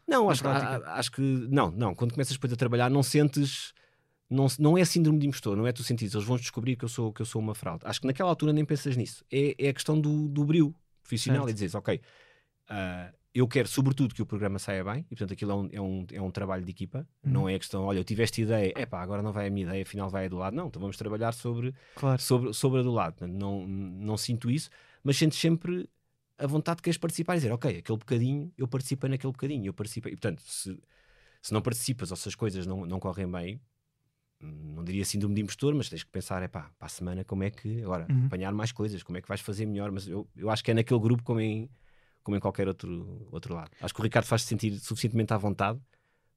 Não, 0.07 0.29
acho, 0.29 0.47
a, 0.47 0.99
acho 0.99 1.11
que. 1.11 1.21
Não, 1.21 1.71
não. 1.71 1.95
Quando 1.95 2.13
começas 2.13 2.33
depois 2.33 2.53
a 2.53 2.55
trabalhar, 2.55 2.89
não 2.89 3.01
sentes. 3.01 3.73
Não, 4.29 4.45
não 4.59 4.77
é 4.77 4.85
síndrome 4.85 5.17
de 5.17 5.25
impostor, 5.25 5.57
não 5.57 5.65
é 5.65 5.71
tu 5.71 5.81
sentires, 5.81 6.13
eles 6.13 6.27
vão 6.27 6.37
descobrir 6.37 6.75
que 6.75 6.85
eu 6.85 6.89
sou, 6.89 7.11
que 7.11 7.19
eu 7.19 7.25
sou 7.25 7.41
uma 7.41 7.55
fraude. 7.55 7.83
Acho 7.83 7.99
que 7.99 8.05
naquela 8.05 8.29
altura 8.29 8.53
nem 8.53 8.63
pensas 8.63 8.95
nisso. 8.95 9.25
É, 9.31 9.55
é 9.57 9.69
a 9.69 9.73
questão 9.73 9.99
do, 9.99 10.27
do 10.27 10.45
brilho 10.45 10.75
profissional 11.09 11.45
certo. 11.45 11.49
e 11.49 11.53
dizes, 11.53 11.75
ok, 11.75 12.01
uh, 12.69 13.19
eu 13.33 13.47
quero 13.47 13.67
sobretudo 13.67 14.13
que 14.13 14.21
o 14.21 14.25
programa 14.25 14.59
saia 14.59 14.83
bem, 14.83 15.05
e 15.09 15.15
portanto 15.15 15.33
aquilo 15.33 15.51
é 15.51 15.55
um, 15.55 15.69
é 15.71 15.81
um, 15.81 16.05
é 16.13 16.21
um 16.21 16.31
trabalho 16.31 16.63
de 16.63 16.71
equipa, 16.71 17.07
uhum. 17.23 17.31
não 17.31 17.49
é 17.49 17.55
a 17.55 17.59
questão, 17.59 17.83
olha, 17.83 17.99
eu 17.99 18.03
tive 18.03 18.23
esta 18.23 18.39
ideia, 18.41 18.73
é 18.75 18.85
pá, 18.85 19.01
agora 19.01 19.21
não 19.21 19.31
vai 19.31 19.47
a 19.47 19.49
minha 19.49 19.65
ideia, 19.65 19.83
afinal 19.83 20.09
vai 20.09 20.25
a 20.25 20.29
do 20.29 20.37
lado, 20.37 20.55
não, 20.55 20.67
então 20.67 20.79
vamos 20.79 20.97
trabalhar 20.97 21.33
sobre, 21.33 21.73
claro. 21.95 22.21
sobre, 22.21 22.53
sobre 22.53 22.79
a 22.79 22.83
do 22.83 22.91
lado, 22.91 23.27
não, 23.27 23.67
não 23.67 24.17
sinto 24.17 24.49
isso, 24.49 24.69
mas 25.03 25.17
sentes 25.17 25.39
sempre 25.39 25.89
a 26.37 26.47
vontade 26.47 26.77
de 26.77 26.83
queres 26.83 26.97
participar 26.97 27.33
e 27.33 27.37
dizer, 27.37 27.51
ok, 27.51 27.77
aquele 27.79 27.97
bocadinho, 27.97 28.51
eu 28.57 28.67
participei 28.67 29.09
naquele 29.09 29.33
bocadinho, 29.33 29.65
eu 29.65 29.73
participei, 29.73 30.13
e 30.13 30.15
portanto, 30.15 30.41
se, 30.41 30.79
se 31.41 31.53
não 31.53 31.61
participas 31.61 32.11
ou 32.11 32.17
se 32.17 32.29
as 32.29 32.35
coisas 32.35 32.65
não, 32.65 32.85
não 32.85 32.99
correm 32.99 33.29
bem, 33.29 33.61
não 34.41 34.83
diria 34.83 35.03
síndrome 35.03 35.35
de 35.35 35.41
impostor, 35.41 35.75
mas 35.75 35.89
tens 35.89 36.03
que 36.03 36.09
pensar, 36.09 36.41
é 36.41 36.47
pá, 36.47 36.71
para 36.77 36.85
a 36.85 36.89
semana 36.89 37.23
como 37.23 37.43
é 37.43 37.49
que, 37.49 37.83
agora, 37.83 38.07
uhum. 38.09 38.27
apanhar 38.27 38.53
mais 38.53 38.71
coisas, 38.71 39.03
como 39.03 39.17
é 39.17 39.21
que 39.21 39.27
vais 39.27 39.41
fazer 39.41 39.65
melhor, 39.65 39.91
mas 39.91 40.07
eu, 40.07 40.27
eu 40.35 40.49
acho 40.49 40.63
que 40.63 40.71
é 40.71 40.73
naquele 40.73 40.99
grupo 40.99 41.23
como 41.23 41.41
em, 41.41 41.69
como 42.23 42.37
em 42.37 42.39
qualquer 42.39 42.67
outro, 42.67 43.27
outro 43.31 43.53
lado. 43.53 43.71
Acho 43.81 43.93
que 43.93 43.99
o 43.99 44.03
Ricardo 44.03 44.25
faz-te 44.25 44.47
sentir 44.47 44.79
suficientemente 44.79 45.33
à 45.33 45.37
vontade 45.37 45.79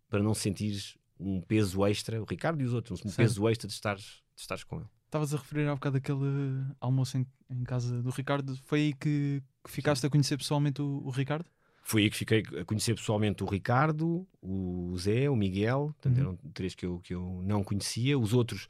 para 0.08 0.22
não 0.22 0.34
sentires 0.34 0.96
um 1.18 1.40
peso 1.40 1.86
extra, 1.86 2.20
o 2.20 2.24
Ricardo 2.24 2.60
e 2.60 2.64
os 2.64 2.74
outros, 2.74 3.00
um 3.04 3.08
Sim. 3.08 3.16
peso 3.16 3.48
extra 3.48 3.68
de 3.68 3.74
estares, 3.74 4.22
de 4.34 4.40
estares 4.40 4.64
com 4.64 4.76
ele. 4.76 4.86
Estavas 5.06 5.32
a 5.34 5.36
referir 5.36 5.68
há 5.68 5.74
bocado 5.74 5.98
aquele 5.98 6.64
almoço 6.80 7.18
em, 7.18 7.26
em, 7.50 7.62
casa 7.62 8.02
do 8.02 8.10
Ricardo, 8.10 8.56
foi 8.64 8.80
aí 8.80 8.92
que, 8.94 9.42
que 9.62 9.70
ficaste 9.70 10.00
Sim. 10.00 10.06
a 10.08 10.10
conhecer 10.10 10.36
pessoalmente 10.36 10.82
o, 10.82 11.02
o 11.04 11.10
Ricardo? 11.10 11.46
Foi 11.82 12.02
aí 12.02 12.10
que 12.10 12.16
fiquei 12.16 12.42
a 12.60 12.64
conhecer 12.64 12.94
pessoalmente 12.94 13.42
o 13.42 13.46
Ricardo, 13.46 14.26
o 14.40 14.96
Zé, 14.96 15.28
o 15.28 15.34
Miguel, 15.34 15.94
portanto, 16.00 16.16
uhum. 16.16 16.22
eram 16.22 16.38
três 16.54 16.74
que 16.74 16.86
eu, 16.86 17.00
que 17.00 17.12
eu 17.12 17.42
não 17.44 17.64
conhecia. 17.64 18.16
Os 18.18 18.32
outros 18.32 18.68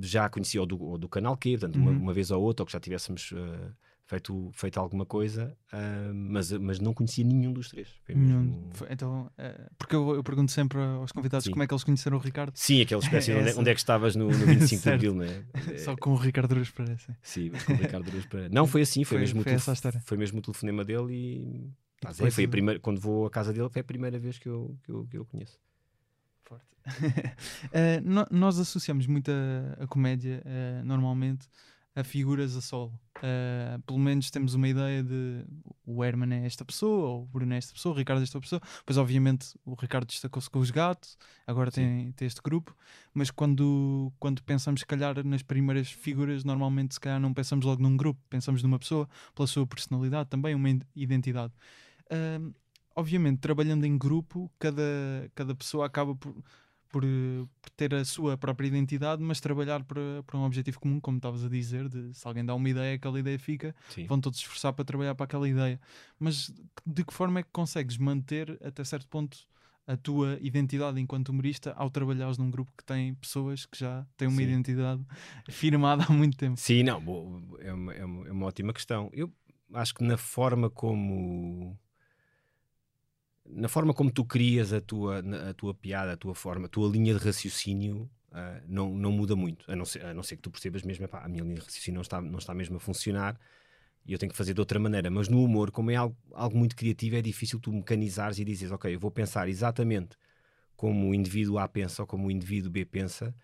já 0.00 0.28
conhecia 0.28 0.62
o 0.62 0.66
do, 0.66 0.96
do 0.96 1.08
canal 1.08 1.36
Q, 1.36 1.58
portanto, 1.58 1.76
uhum. 1.76 1.82
uma, 1.82 1.90
uma, 1.90 2.12
vez 2.12 2.30
ou 2.30 2.42
outra, 2.42 2.62
ou 2.62 2.66
que 2.66 2.72
já 2.72 2.80
tivéssemos 2.80 3.32
uh, 3.32 3.74
feito, 4.06 4.50
feito 4.52 4.78
alguma 4.78 5.04
coisa, 5.04 5.56
uh, 5.72 6.14
mas, 6.14 6.52
mas 6.52 6.78
não 6.78 6.94
conhecia 6.94 7.24
nenhum 7.24 7.52
dos 7.52 7.68
três. 7.68 7.88
Mesmo... 8.08 8.70
Então, 8.88 9.30
uh, 9.38 9.70
porque 9.76 9.94
eu, 9.94 10.14
eu, 10.14 10.22
pergunto 10.22 10.52
sempre 10.52 10.78
aos 10.78 11.12
convidados 11.12 11.44
Sim. 11.44 11.50
como 11.50 11.62
é 11.62 11.66
que 11.66 11.74
eles 11.74 11.84
conheceram 11.84 12.16
o 12.16 12.20
Ricardo. 12.20 12.52
Sim, 12.54 12.80
aquela 12.80 13.02
espécie 13.02 13.32
é 13.32 13.36
onde, 13.36 13.50
é, 13.50 13.54
onde, 13.54 13.70
é 13.70 13.74
que 13.74 13.80
estavas 13.80 14.16
no, 14.16 14.26
no 14.26 14.46
25 14.46 14.82
de 14.82 14.88
Abril, 14.90 15.14
não 15.14 15.24
é? 15.24 15.44
Só 15.78 15.96
com 15.96 16.10
o 16.10 16.16
Ricardo 16.16 16.48
Duras 16.48 16.70
Pereira. 16.70 17.00
Sim, 17.22 17.50
mas 17.52 17.64
com 17.64 17.72
o 17.72 17.76
Ricardo 17.76 18.04
Duras 18.04 18.26
Pereira. 18.26 18.54
Não, 18.54 18.66
foi 18.66 18.82
assim, 18.82 19.04
foi, 19.04 19.18
foi 19.18 19.20
mesmo, 19.20 19.42
foi, 19.42 19.54
o, 19.54 20.00
foi 20.04 20.16
mesmo 20.16 20.38
o 20.38 20.42
telefonema 20.42 20.84
dele 20.84 21.12
e 21.12 21.70
é, 22.20 22.30
foi 22.30 22.44
a 22.44 22.48
primeira, 22.48 22.80
quando 22.80 23.00
vou 23.00 23.26
à 23.26 23.30
casa 23.30 23.52
dele, 23.52 23.68
foi 23.68 23.80
a 23.80 23.84
primeira 23.84 24.18
vez 24.18 24.38
que 24.38 24.48
eu, 24.48 24.76
que 24.84 24.90
eu, 24.90 25.06
que 25.10 25.18
eu 25.18 25.24
conheço. 25.24 25.58
Forte. 26.44 26.64
uh, 26.86 28.00
no, 28.04 28.26
nós 28.30 28.58
associamos 28.58 29.06
muito 29.06 29.30
a, 29.30 29.84
a 29.84 29.86
comédia, 29.86 30.42
uh, 30.44 30.84
normalmente, 30.84 31.48
a 31.96 32.04
figuras 32.04 32.54
a 32.54 32.60
solo. 32.60 32.92
Uh, 33.16 33.80
pelo 33.86 33.98
menos 33.98 34.30
temos 34.30 34.52
uma 34.52 34.68
ideia 34.68 35.02
de 35.02 35.42
o 35.86 36.04
Herman 36.04 36.34
é 36.34 36.46
esta 36.46 36.62
pessoa, 36.62 37.08
ou 37.08 37.22
o 37.22 37.26
Bruno 37.26 37.54
é 37.54 37.56
esta 37.56 37.72
pessoa, 37.72 37.94
o 37.94 37.96
Ricardo 37.96 38.20
é 38.20 38.22
esta 38.24 38.38
pessoa. 38.38 38.60
Pois, 38.84 38.98
obviamente, 38.98 39.58
o 39.64 39.74
Ricardo 39.74 40.06
destacou-se 40.06 40.50
com 40.50 40.58
os 40.58 40.70
gatos, 40.70 41.16
agora 41.46 41.70
tem, 41.70 42.12
tem, 42.12 42.26
este 42.26 42.42
grupo. 42.42 42.76
Mas 43.14 43.30
quando, 43.30 44.12
quando 44.20 44.42
pensamos, 44.42 44.80
se 44.80 44.86
calhar, 44.86 45.24
nas 45.24 45.42
primeiras 45.42 45.90
figuras, 45.90 46.44
normalmente, 46.44 46.94
se 46.94 47.00
calhar, 47.00 47.18
não 47.18 47.32
pensamos 47.32 47.64
logo 47.64 47.82
num 47.82 47.96
grupo, 47.96 48.20
pensamos 48.28 48.62
numa 48.62 48.78
pessoa, 48.78 49.08
pela 49.34 49.46
sua 49.46 49.66
personalidade 49.66 50.28
também, 50.28 50.54
uma 50.54 50.68
identidade. 50.94 51.54
Uh, 52.10 52.54
obviamente, 52.94 53.38
trabalhando 53.38 53.84
em 53.84 53.96
grupo, 53.96 54.50
cada, 54.58 54.82
cada 55.34 55.54
pessoa 55.54 55.86
acaba 55.86 56.14
por 56.14 56.34
por, 56.88 57.02
por, 57.60 57.70
ter 57.76 57.94
a 57.94 58.04
sua 58.04 58.36
própria 58.38 58.68
identidade, 58.68 59.22
mas 59.22 59.40
trabalhar 59.40 59.84
para, 59.84 60.22
para 60.24 60.38
um 60.38 60.44
objetivo 60.44 60.80
comum, 60.80 61.00
como 61.00 61.18
estavas 61.18 61.44
a 61.44 61.48
dizer, 61.48 61.88
de 61.88 62.14
se 62.14 62.26
alguém 62.26 62.44
dá 62.44 62.54
uma 62.54 62.68
ideia, 62.68 62.94
aquela 62.94 63.18
ideia 63.18 63.38
fica, 63.38 63.74
Sim. 63.90 64.06
vão 64.06 64.20
todos 64.20 64.38
esforçar 64.38 64.72
para 64.72 64.84
trabalhar 64.84 65.14
para 65.14 65.24
aquela 65.24 65.48
ideia. 65.48 65.80
Mas 66.18 66.52
de 66.86 67.04
que 67.04 67.12
forma 67.12 67.40
é 67.40 67.42
que 67.42 67.50
consegues 67.52 67.98
manter 67.98 68.58
até 68.64 68.82
certo 68.84 69.08
ponto 69.08 69.36
a 69.86 69.96
tua 69.96 70.38
identidade 70.40 71.00
enquanto 71.00 71.28
humorista 71.28 71.72
ao 71.76 71.90
trabalhares 71.90 72.38
num 72.38 72.50
grupo 72.50 72.72
que 72.76 72.84
tem 72.84 73.14
pessoas 73.14 73.66
que 73.66 73.78
já 73.78 74.04
têm 74.16 74.26
uma 74.26 74.38
Sim. 74.38 74.44
identidade 74.44 75.04
firmada 75.48 76.04
há 76.08 76.12
muito 76.12 76.36
tempo? 76.36 76.58
Sim, 76.58 76.82
não, 76.82 76.96
é 77.60 77.72
uma, 77.72 77.94
é 77.94 78.04
uma, 78.04 78.28
é 78.28 78.32
uma 78.32 78.46
ótima 78.46 78.72
questão. 78.72 79.10
Eu 79.12 79.32
acho 79.74 79.94
que 79.94 80.02
na 80.02 80.16
forma 80.16 80.68
como 80.70 81.78
na 83.48 83.68
forma 83.68 83.94
como 83.94 84.10
tu 84.10 84.24
crias 84.24 84.72
a 84.72 84.80
tua, 84.80 85.22
a 85.48 85.54
tua 85.54 85.74
piada, 85.74 86.12
a 86.12 86.16
tua 86.16 86.34
forma, 86.34 86.66
a 86.66 86.68
tua 86.68 86.88
linha 86.88 87.14
de 87.14 87.24
raciocínio 87.24 88.10
uh, 88.32 88.62
não, 88.66 88.94
não 88.94 89.12
muda 89.12 89.36
muito, 89.36 89.70
a 89.70 89.76
não, 89.76 89.84
ser, 89.84 90.04
a 90.04 90.14
não 90.14 90.22
ser 90.22 90.36
que 90.36 90.42
tu 90.42 90.50
percebas 90.50 90.82
mesmo, 90.82 91.04
epá, 91.04 91.24
a 91.24 91.28
minha 91.28 91.42
linha 91.42 91.56
de 91.56 91.60
raciocínio 91.62 91.96
não 91.96 92.02
está, 92.02 92.20
não 92.20 92.38
está 92.38 92.54
mesmo 92.54 92.76
a 92.76 92.80
funcionar 92.80 93.38
e 94.06 94.12
eu 94.12 94.18
tenho 94.18 94.30
que 94.30 94.38
fazer 94.38 94.54
de 94.54 94.60
outra 94.60 94.78
maneira. 94.78 95.10
Mas 95.10 95.28
no 95.28 95.42
humor, 95.42 95.70
como 95.70 95.90
é 95.90 95.96
algo, 95.96 96.16
algo 96.32 96.56
muito 96.56 96.76
criativo, 96.76 97.16
é 97.16 97.22
difícil 97.22 97.58
tu 97.58 97.72
mecanizares 97.72 98.38
e 98.38 98.44
dizes, 98.44 98.70
ok, 98.70 98.94
eu 98.94 99.00
vou 99.00 99.10
pensar 99.10 99.48
exatamente 99.48 100.16
como 100.76 101.10
o 101.10 101.14
indivíduo 101.14 101.58
A 101.58 101.66
pensa 101.66 102.02
ou 102.02 102.06
como 102.06 102.28
o 102.28 102.30
indivíduo 102.30 102.70
B 102.70 102.84
pensa 102.84 103.34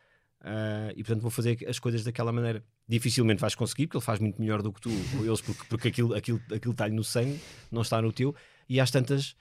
uh, 0.42 0.92
e 0.94 1.02
portanto 1.02 1.23
vou 1.23 1.30
fazer 1.30 1.59
as 1.66 1.78
coisas 1.78 2.04
daquela 2.04 2.32
maneira. 2.32 2.64
Dificilmente 2.87 3.40
vais 3.40 3.54
conseguir, 3.54 3.87
porque 3.87 3.97
ele 3.97 4.04
faz 4.04 4.21
muito 4.21 4.40
melhor 4.40 4.62
do 4.62 4.73
que 4.73 4.80
tu, 4.80 4.90
ou 5.18 5.25
eles, 5.25 5.40
porque, 5.40 5.64
porque 5.68 5.88
aquilo, 5.88 6.14
aquilo, 6.14 6.40
aquilo 6.54 6.73
está-lhe 6.73 6.94
no 6.94 7.02
sangue, 7.02 7.40
não 7.71 7.82
está 7.82 8.00
no 8.00 8.12
teu, 8.12 8.35
e 8.68 8.78
às 8.78 8.90
tantas 8.90 9.35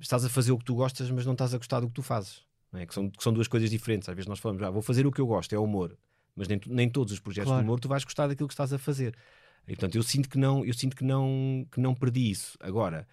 estás 0.00 0.24
a 0.24 0.28
fazer 0.28 0.52
o 0.52 0.58
que 0.58 0.64
tu 0.64 0.74
gostas, 0.74 1.10
mas 1.10 1.24
não 1.24 1.32
estás 1.32 1.54
a 1.54 1.58
gostar 1.58 1.80
do 1.80 1.88
que 1.88 1.94
tu 1.94 2.02
fazes. 2.02 2.42
É? 2.74 2.84
Que, 2.84 2.94
são, 2.94 3.10
que 3.10 3.22
são 3.22 3.32
duas 3.32 3.48
coisas 3.48 3.70
diferentes. 3.70 4.08
Às 4.08 4.14
vezes 4.14 4.28
nós 4.28 4.38
falamos, 4.38 4.62
ah, 4.62 4.70
vou 4.70 4.82
fazer 4.82 5.06
o 5.06 5.12
que 5.12 5.20
eu 5.20 5.26
gosto, 5.26 5.54
é 5.54 5.58
humor. 5.58 5.96
Mas 6.36 6.48
nem, 6.48 6.60
nem 6.66 6.88
todos 6.88 7.12
os 7.12 7.18
projetos 7.18 7.48
claro. 7.48 7.62
de 7.62 7.68
humor 7.68 7.80
tu 7.80 7.88
vais 7.88 8.04
gostar 8.04 8.26
daquilo 8.26 8.48
que 8.48 8.54
estás 8.54 8.72
a 8.72 8.78
fazer. 8.78 9.14
E, 9.66 9.72
portanto, 9.74 9.96
eu 9.96 10.02
sinto 10.02 10.28
que 10.28 10.38
não, 10.38 10.64
eu 10.64 10.72
sinto 10.72 10.96
que 10.96 11.04
não, 11.04 11.66
que 11.70 11.80
não 11.80 11.94
perdi 11.94 12.30
isso. 12.30 12.56
Agora, 12.60 13.06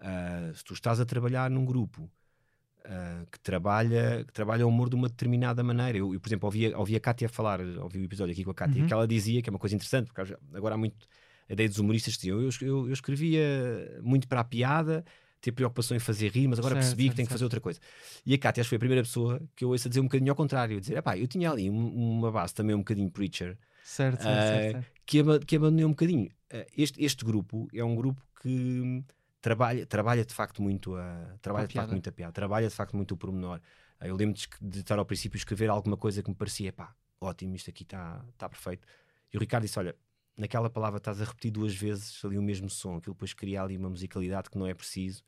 uh, 0.00 0.54
se 0.54 0.64
tu 0.64 0.74
estás 0.74 1.00
a 1.00 1.06
trabalhar 1.06 1.50
num 1.50 1.64
grupo 1.64 2.02
uh, 2.02 3.26
que, 3.30 3.38
trabalha, 3.40 4.24
que 4.26 4.32
trabalha 4.32 4.66
o 4.66 4.68
humor 4.68 4.90
de 4.90 4.96
uma 4.96 5.08
determinada 5.08 5.62
maneira, 5.62 5.98
eu, 5.98 6.12
eu 6.12 6.20
por 6.20 6.28
exemplo, 6.28 6.46
ouvi, 6.46 6.74
ouvi 6.74 6.96
a 6.96 7.00
Kátia 7.00 7.28
falar, 7.28 7.60
ouvi 7.60 8.00
o 8.00 8.04
episódio 8.04 8.32
aqui 8.32 8.44
com 8.44 8.50
a 8.50 8.54
Kátia, 8.54 8.82
uhum. 8.82 8.88
que 8.88 8.92
ela 8.92 9.06
dizia 9.06 9.40
que 9.40 9.48
é 9.48 9.52
uma 9.52 9.58
coisa 9.58 9.74
interessante, 9.74 10.10
porque 10.12 10.36
agora 10.54 10.74
há 10.74 10.78
muito 10.78 11.06
a 11.48 11.52
ideia 11.52 11.68
dos 11.68 11.78
humoristas 11.78 12.14
que 12.14 12.22
diziam, 12.22 12.40
eu, 12.40 12.50
eu, 12.60 12.86
eu 12.86 12.92
escrevia 12.92 14.00
muito 14.02 14.26
para 14.28 14.40
a 14.40 14.44
piada 14.44 15.04
ter 15.42 15.50
preocupação 15.50 15.96
em 15.96 16.00
fazer 16.00 16.30
rir, 16.30 16.46
mas 16.46 16.60
agora 16.60 16.76
certo, 16.76 16.84
percebi 16.84 17.02
certo, 17.02 17.10
que 17.10 17.16
tenho 17.16 17.26
que 17.26 17.32
fazer 17.32 17.44
outra 17.44 17.60
coisa. 17.60 17.80
E 18.24 18.32
a 18.32 18.38
Cátia 18.38 18.64
foi 18.64 18.76
a 18.76 18.78
primeira 18.78 19.02
pessoa 19.02 19.42
que 19.56 19.64
eu 19.64 19.70
ouço 19.70 19.88
a 19.88 19.90
dizer 19.90 20.00
um 20.00 20.04
bocadinho 20.04 20.30
ao 20.30 20.36
contrário, 20.36 20.80
dizer, 20.80 21.02
pá, 21.02 21.18
eu 21.18 21.26
tinha 21.26 21.50
ali 21.50 21.68
uma 21.68 22.30
base 22.30 22.54
também 22.54 22.74
um 22.74 22.78
bocadinho 22.78 23.10
preacher, 23.10 23.58
certo, 23.84 24.20
uh, 24.20 24.24
certo, 24.24 24.86
Que, 25.04 25.18
que 25.44 25.56
abandonei 25.56 25.84
um 25.84 25.90
bocadinho. 25.90 26.26
Uh, 26.26 26.64
este, 26.78 27.04
este 27.04 27.24
grupo 27.24 27.68
é 27.74 27.82
um 27.82 27.96
grupo 27.96 28.22
que 28.40 29.04
trabalha, 29.40 29.84
trabalha 29.84 30.24
de 30.24 30.32
facto 30.32 30.62
muito 30.62 30.94
a, 30.94 31.36
trabalha 31.42 31.64
a 31.64 31.66
de 31.66 31.74
facto 31.74 31.90
muito 31.90 32.08
a 32.08 32.12
piada, 32.12 32.32
trabalha 32.32 32.68
de 32.68 32.74
facto 32.74 32.96
muito 32.96 33.12
o 33.12 33.16
pormenor. 33.16 33.60
Uh, 34.00 34.06
eu 34.06 34.14
lembro 34.14 34.36
de, 34.36 34.48
de 34.60 34.78
estar 34.78 34.96
ao 34.96 35.04
princípio 35.04 35.36
escrever 35.36 35.68
alguma 35.68 35.96
coisa 35.96 36.22
que 36.22 36.30
me 36.30 36.36
parecia, 36.36 36.72
pá, 36.72 36.94
ótimo, 37.20 37.56
isto 37.56 37.68
aqui 37.68 37.82
está 37.82 38.24
tá 38.38 38.48
perfeito. 38.48 38.86
E 39.32 39.36
o 39.36 39.40
Ricardo 39.40 39.64
disse, 39.64 39.76
olha, 39.76 39.96
naquela 40.36 40.70
palavra 40.70 40.98
estás 40.98 41.20
a 41.20 41.24
repetir 41.24 41.50
duas 41.50 41.74
vezes 41.74 42.24
ali 42.24 42.38
o 42.38 42.42
mesmo 42.42 42.70
som, 42.70 42.96
aquilo 42.98 43.14
depois 43.14 43.34
cria 43.34 43.60
ali 43.60 43.76
uma 43.76 43.90
musicalidade 43.90 44.48
que 44.48 44.56
não 44.56 44.68
é 44.68 44.74
preciso 44.74 45.24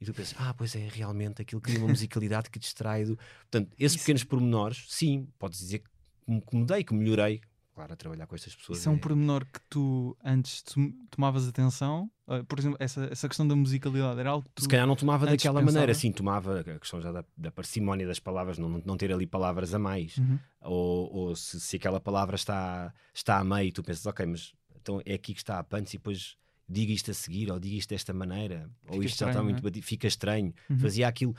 e 0.00 0.04
tu 0.04 0.14
pensas, 0.14 0.34
ah, 0.38 0.54
pois 0.54 0.74
é, 0.76 0.88
realmente 0.88 1.42
aquilo 1.42 1.60
cria 1.60 1.78
uma 1.78 1.88
musicalidade 1.88 2.50
que 2.50 2.58
distrai 2.58 3.04
do. 3.04 3.16
Portanto, 3.16 3.72
esses 3.78 3.96
Isso. 3.96 4.04
pequenos 4.04 4.24
pormenores, 4.24 4.84
sim, 4.88 5.28
podes 5.38 5.58
dizer 5.58 5.80
que 5.80 5.88
mudei, 6.52 6.84
que 6.84 6.94
melhorei, 6.94 7.40
claro, 7.74 7.92
a 7.92 7.96
trabalhar 7.96 8.26
com 8.26 8.34
estas 8.34 8.54
pessoas. 8.54 8.78
Isso 8.78 8.88
é 8.88 8.92
um 8.92 8.98
pormenor 8.98 9.44
que 9.44 9.60
tu 9.68 10.16
antes 10.24 10.64
tomavas 11.10 11.48
atenção? 11.48 12.10
Uh, 12.26 12.44
por 12.44 12.58
exemplo, 12.58 12.76
essa, 12.80 13.08
essa 13.10 13.26
questão 13.28 13.48
da 13.48 13.56
musicalidade 13.56 14.20
era 14.20 14.30
algo 14.30 14.46
que 14.46 14.54
tu 14.54 14.62
Se 14.62 14.68
calhar 14.68 14.86
não 14.86 14.94
tomava 14.94 15.26
daquela 15.26 15.60
pensava? 15.60 15.72
maneira, 15.72 15.94
sim, 15.94 16.12
tomava 16.12 16.60
a 16.60 16.78
questão 16.78 17.00
já 17.00 17.10
da, 17.10 17.24
da 17.36 17.50
parcimónia 17.50 18.06
das 18.06 18.20
palavras, 18.20 18.58
não, 18.58 18.68
não 18.84 18.96
ter 18.96 19.12
ali 19.12 19.26
palavras 19.26 19.72
a 19.74 19.78
mais, 19.78 20.18
uhum. 20.18 20.38
ou, 20.60 21.12
ou 21.12 21.36
se, 21.36 21.58
se, 21.60 21.76
aquela 21.76 22.00
palavra 22.00 22.36
está, 22.36 22.92
está 23.14 23.38
a 23.38 23.44
meio, 23.44 23.72
tu 23.72 23.82
pensas, 23.82 24.04
ok, 24.06 24.26
mas 24.26 24.52
então 24.80 25.00
é 25.04 25.14
aqui 25.14 25.32
que 25.32 25.40
está 25.40 25.58
a 25.58 25.64
punch 25.64 25.94
e 25.94 25.98
depois 25.98 26.36
diga 26.68 26.92
isto 26.92 27.10
a 27.10 27.14
seguir, 27.14 27.50
ou 27.50 27.58
diga 27.58 27.76
isto 27.76 27.90
desta 27.90 28.12
maneira, 28.12 28.70
fica 28.82 28.94
ou 28.94 29.02
isto 29.02 29.14
estranho, 29.14 29.32
já 29.32 29.38
está 29.38 29.42
muito 29.42 29.58
é? 29.58 29.62
batido, 29.62 29.86
fica 29.86 30.06
estranho. 30.06 30.54
Uhum. 30.68 30.78
Fazia 30.78 31.08
aquilo. 31.08 31.34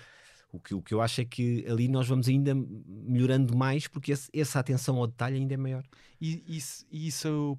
O 0.51 0.59
que, 0.59 0.73
o 0.73 0.81
que 0.81 0.93
eu 0.93 1.01
acho 1.01 1.21
é 1.21 1.25
que 1.25 1.63
ali 1.67 1.87
nós 1.87 2.07
vamos 2.07 2.27
ainda 2.27 2.55
melhorando 2.55 3.55
mais 3.55 3.87
porque 3.87 4.11
esse, 4.11 4.29
essa 4.33 4.59
atenção 4.59 4.97
ao 4.97 5.05
detalhe 5.05 5.35
ainda 5.35 5.53
é 5.53 5.57
maior. 5.57 5.83
E 6.19 6.43
isso, 6.47 6.85
isso 6.91 7.57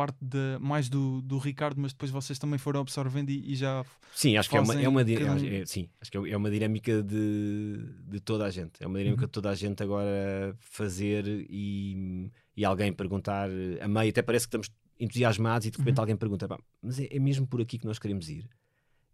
parte 0.00 0.16
de, 0.20 0.58
mais 0.60 0.88
do, 0.88 1.20
do 1.20 1.38
Ricardo, 1.38 1.78
mas 1.78 1.92
depois 1.92 2.10
vocês 2.10 2.38
também 2.38 2.58
foram 2.58 2.80
absorvendo 2.80 3.30
e, 3.30 3.52
e 3.52 3.54
já. 3.54 3.84
Sim, 4.14 4.36
acho 4.36 4.48
que 4.48 4.56
é 4.56 4.60
uma, 4.60 4.80
é 4.80 4.88
uma, 4.88 5.02
é, 5.02 5.66
sim, 5.66 5.88
acho 6.00 6.10
que 6.10 6.16
é 6.16 6.36
uma 6.36 6.50
dinâmica 6.50 7.02
de, 7.02 7.78
de 8.08 8.20
toda 8.20 8.46
a 8.46 8.50
gente. 8.50 8.72
É 8.80 8.86
uma 8.86 8.98
dinâmica 8.98 9.22
uhum. 9.22 9.26
de 9.26 9.32
toda 9.32 9.50
a 9.50 9.54
gente 9.54 9.82
agora 9.82 10.54
fazer 10.58 11.26
e, 11.26 12.30
e 12.56 12.64
alguém 12.64 12.92
perguntar 12.92 13.50
a 13.80 13.88
meio, 13.88 14.10
até 14.10 14.22
parece 14.22 14.46
que 14.46 14.56
estamos 14.56 14.70
entusiasmados 15.00 15.66
e 15.66 15.70
de 15.70 15.78
repente 15.78 15.96
uhum. 15.96 16.02
alguém 16.02 16.16
pergunta: 16.16 16.46
mas 16.82 17.00
é, 17.00 17.08
é, 17.10 17.18
mesmo 17.18 17.46
por 17.46 17.60
aqui 17.60 17.78
que 17.78 17.86
nós 17.86 17.98
queremos 17.98 18.28
ir? 18.28 18.48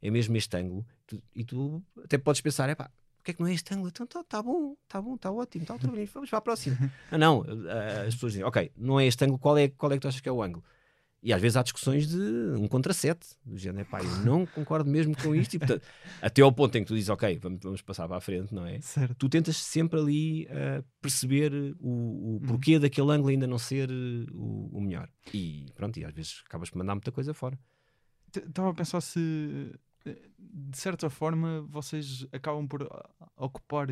É 0.02 0.10
mesmo 0.10 0.36
este 0.36 0.56
ângulo? 0.56 0.84
Tu, 1.06 1.22
e 1.34 1.44
tu 1.44 1.82
até 2.04 2.18
podes 2.18 2.40
pensar: 2.40 2.68
é 2.68 2.74
pá, 2.74 2.90
que 3.26 3.32
é 3.32 3.34
que 3.34 3.40
não 3.40 3.48
é 3.48 3.54
este 3.54 3.74
ângulo? 3.74 3.88
Então 3.88 4.06
tá, 4.06 4.22
tá 4.22 4.40
bom, 4.40 4.76
tá 4.86 5.02
bom, 5.02 5.16
tá 5.16 5.32
ótimo, 5.32 5.66
tá 5.66 5.74
vamos 5.74 6.30
para 6.30 6.38
a 6.38 6.40
próxima. 6.40 6.76
ah, 7.10 7.18
não, 7.18 7.44
as 8.06 8.14
pessoas 8.14 8.32
dizem: 8.32 8.44
ok, 8.44 8.70
não 8.76 9.00
é 9.00 9.06
este 9.06 9.24
ângulo, 9.24 9.38
qual 9.38 9.58
é, 9.58 9.68
qual 9.68 9.90
é 9.90 9.96
que 9.96 10.00
tu 10.00 10.08
achas 10.08 10.20
que 10.20 10.28
é 10.28 10.32
o 10.32 10.40
ângulo? 10.40 10.64
E 11.26 11.32
às 11.32 11.42
vezes 11.42 11.56
há 11.56 11.62
discussões 11.64 12.06
de 12.06 12.20
um 12.56 12.68
contra 12.68 12.92
sete, 12.92 13.26
do 13.44 13.58
género, 13.58 13.84
pá, 13.90 14.00
eu 14.00 14.16
não 14.18 14.46
concordo 14.46 14.88
mesmo 14.88 15.12
com 15.20 15.34
isto, 15.34 15.54
e 15.54 15.58
portanto, 15.58 15.82
até 16.22 16.40
ao 16.40 16.52
ponto 16.52 16.78
em 16.78 16.82
que 16.82 16.86
tu 16.86 16.94
dizes, 16.94 17.08
ok, 17.08 17.36
vamos, 17.42 17.58
vamos 17.64 17.82
passar 17.82 18.06
para 18.06 18.18
a 18.18 18.20
frente, 18.20 18.54
não 18.54 18.64
é? 18.64 18.80
Certo. 18.80 19.16
Tu 19.16 19.28
tentas 19.28 19.56
sempre 19.56 19.98
ali 19.98 20.44
uh, 20.44 20.84
perceber 21.02 21.52
o, 21.80 21.88
o 21.88 22.32
uhum. 22.34 22.40
porquê 22.46 22.78
daquele 22.78 23.10
ângulo 23.10 23.30
ainda 23.30 23.44
não 23.44 23.58
ser 23.58 23.90
uh, 23.90 24.36
o, 24.36 24.78
o, 24.78 24.80
melhor. 24.80 25.08
E 25.34 25.66
pronto, 25.74 25.98
e 25.98 26.04
às 26.04 26.14
vezes 26.14 26.44
acabas 26.46 26.70
por 26.70 26.78
mandar 26.78 26.94
muita 26.94 27.10
coisa 27.10 27.34
fora. 27.34 27.58
Estava 28.32 28.70
a 28.70 28.74
pensar 28.74 29.00
se, 29.00 29.72
eh, 30.06 30.16
de 30.38 30.78
certa 30.78 31.10
forma, 31.10 31.66
vocês 31.68 32.24
acabam 32.30 32.68
por 32.68 32.88
ocupar 33.36 33.88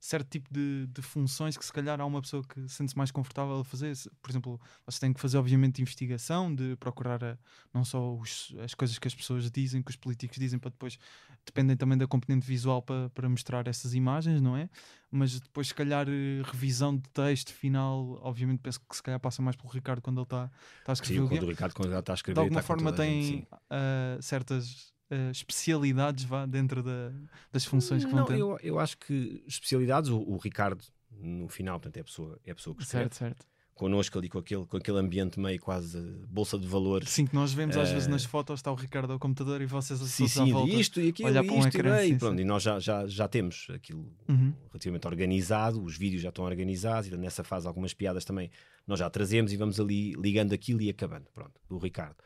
certo 0.00 0.28
tipo 0.28 0.52
de, 0.52 0.86
de, 0.86 1.02
funções 1.02 1.56
que 1.56 1.64
se 1.64 1.72
calhar 1.72 2.00
há 2.00 2.06
uma 2.06 2.20
pessoa 2.20 2.42
que 2.44 2.68
sente-se 2.68 2.96
mais 2.96 3.10
confortável 3.10 3.58
a 3.58 3.64
fazer. 3.64 3.92
Por 4.22 4.30
exemplo, 4.30 4.60
você 4.86 5.00
tem 5.00 5.12
que 5.12 5.20
fazer 5.20 5.38
obviamente 5.38 5.82
investigação, 5.82 6.54
de 6.54 6.76
procurar 6.76 7.22
a, 7.24 7.38
não 7.74 7.84
só 7.84 8.14
os, 8.14 8.54
as 8.62 8.74
coisas 8.74 8.98
que 8.98 9.08
as 9.08 9.14
pessoas 9.14 9.50
dizem, 9.50 9.82
que 9.82 9.90
os 9.90 9.96
políticos 9.96 10.38
dizem, 10.38 10.58
para 10.58 10.70
depois 10.70 10.98
dependem 11.44 11.76
também 11.76 11.98
da 11.98 12.06
componente 12.06 12.46
visual 12.46 12.80
para, 12.80 13.10
para 13.10 13.28
mostrar 13.28 13.66
essas 13.66 13.94
imagens, 13.94 14.40
não 14.40 14.56
é? 14.56 14.68
Mas 15.10 15.40
depois 15.40 15.68
se 15.68 15.74
calhar 15.74 16.06
revisão 16.44 16.96
de 16.96 17.08
texto 17.08 17.52
final, 17.52 18.18
obviamente 18.22 18.60
penso 18.60 18.80
que 18.80 18.94
se 18.94 19.02
calhar 19.02 19.18
passa 19.18 19.42
mais 19.42 19.56
pelo 19.56 19.68
Ricardo 19.70 20.02
quando 20.02 20.18
ele 20.18 20.24
está 20.24 20.48
tá 20.84 20.92
a 20.92 20.94
escrever. 20.94 21.22
Sim, 21.22 21.28
quando 21.28 21.42
o 21.42 21.48
Ricardo 21.48 21.74
quando 21.74 21.90
ele 21.90 21.98
está 21.98 22.12
a 22.12 22.14
escrever. 22.14 22.34
De 22.34 22.40
alguma 22.40 22.62
forma 22.62 22.92
tem 22.92 23.48
uh, 23.52 24.22
certas 24.22 24.92
uh, 25.10 25.30
especialidades 25.30 26.24
vá, 26.24 26.46
dentro 26.46 26.82
da, 26.82 27.12
das 27.52 27.64
funções 27.64 28.04
que 28.04 28.10
vão 28.10 28.24
ter? 28.24 28.38
Eu, 28.38 28.58
eu 28.62 28.78
acho 28.78 28.98
que 28.98 29.42
especialidades, 29.46 30.10
o, 30.10 30.18
o, 30.18 30.36
Ricardo, 30.36 30.82
no 31.10 31.48
final, 31.48 31.78
portanto, 31.78 31.96
é 31.96 32.00
a 32.00 32.04
pessoa, 32.04 32.38
é 32.44 32.50
a 32.50 32.54
pessoa 32.54 32.74
que 32.74 32.82
escreve. 32.82 33.04
Certo, 33.04 33.16
certo. 33.16 33.46
Connosco 33.74 34.18
ali 34.18 34.28
com 34.28 34.38
aquele, 34.38 34.66
com 34.66 34.76
aquele 34.76 34.98
ambiente 34.98 35.38
meio 35.38 35.60
quase 35.60 36.00
bolsa 36.28 36.58
de 36.58 36.66
valores. 36.66 37.08
Sim, 37.10 37.26
que 37.26 37.34
nós 37.34 37.52
vemos 37.52 37.76
uh, 37.76 37.80
às 37.80 37.90
vezes 37.90 38.08
nas 38.08 38.24
fotos, 38.24 38.58
está 38.58 38.72
o 38.72 38.74
Ricardo 38.74 39.12
ao 39.12 39.20
computador 39.20 39.62
e 39.62 39.66
vocês 39.66 40.00
sim, 40.00 40.26
sim, 40.26 40.50
à 40.50 40.52
volta, 40.52 40.74
isto 40.74 41.00
e 41.00 41.10
aquilo, 41.10 41.28
olhar 41.28 41.44
para 41.44 41.52
um 41.52 41.58
isto, 41.60 41.68
ecrã, 41.68 42.04
e, 42.04 42.18
pronto, 42.18 42.36
sim. 42.36 42.42
e 42.42 42.44
nós 42.44 42.60
já, 42.60 42.80
já, 42.80 43.06
já 43.06 43.28
temos 43.28 43.68
aquilo 43.72 44.12
uhum. 44.28 44.52
relativamente 44.72 45.06
organizado, 45.06 45.80
os 45.80 45.96
vídeos 45.96 46.22
já 46.22 46.30
estão 46.30 46.44
organizados 46.44 47.08
e 47.08 47.16
nessa 47.16 47.44
fase 47.44 47.68
algumas 47.68 47.94
piadas 47.94 48.24
também 48.24 48.50
nós 48.84 48.98
já 48.98 49.08
trazemos 49.08 49.52
e 49.52 49.56
vamos 49.56 49.78
ali 49.78 50.12
ligando 50.14 50.52
aquilo 50.52 50.82
e 50.82 50.90
acabando, 50.90 51.26
pronto, 51.32 51.60
do 51.68 51.78
Ricardo. 51.78 52.16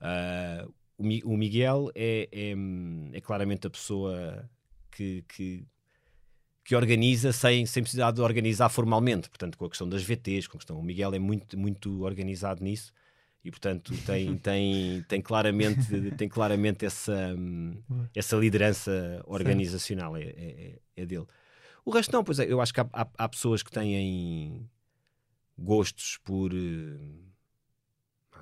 Uh, 0.00 0.72
o, 0.98 1.36
Miguel 1.36 1.90
é, 1.94 2.28
é, 2.32 2.54
é, 3.12 3.20
claramente 3.20 3.66
a 3.66 3.70
pessoa 3.70 4.48
que, 4.90 5.22
que, 5.28 5.66
que 6.64 6.74
organiza 6.74 7.32
sem, 7.32 7.66
sem 7.66 7.82
precisar 7.82 8.10
de 8.10 8.20
organizar 8.20 8.68
formalmente. 8.68 9.28
Portanto, 9.28 9.58
com 9.58 9.66
a 9.66 9.68
questão 9.68 9.88
das 9.88 10.02
VTs, 10.02 10.46
com 10.46 10.56
a 10.56 10.60
questão. 10.60 10.78
O 10.78 10.82
Miguel 10.82 11.14
é 11.14 11.18
muito, 11.18 11.58
muito 11.58 12.02
organizado 12.02 12.64
nisso 12.64 12.92
e, 13.46 13.50
portanto, 13.50 13.94
tem, 14.04 14.36
tem, 14.38 15.02
tem 15.02 15.22
claramente, 15.22 16.10
tem 16.16 16.28
claramente 16.28 16.84
essa, 16.84 17.36
essa 18.14 18.36
liderança 18.36 19.22
organizacional. 19.24 20.16
É, 20.16 20.22
é, 20.22 20.78
é, 20.96 21.06
dele. 21.06 21.26
O 21.84 21.92
resto, 21.92 22.12
não, 22.12 22.24
pois 22.24 22.40
é, 22.40 22.50
eu 22.50 22.60
acho 22.60 22.74
que 22.74 22.80
há, 22.80 22.88
há, 22.92 23.08
há 23.16 23.28
pessoas 23.28 23.62
que 23.62 23.70
têm 23.70 24.68
gostos 25.56 26.18
por. 26.24 26.50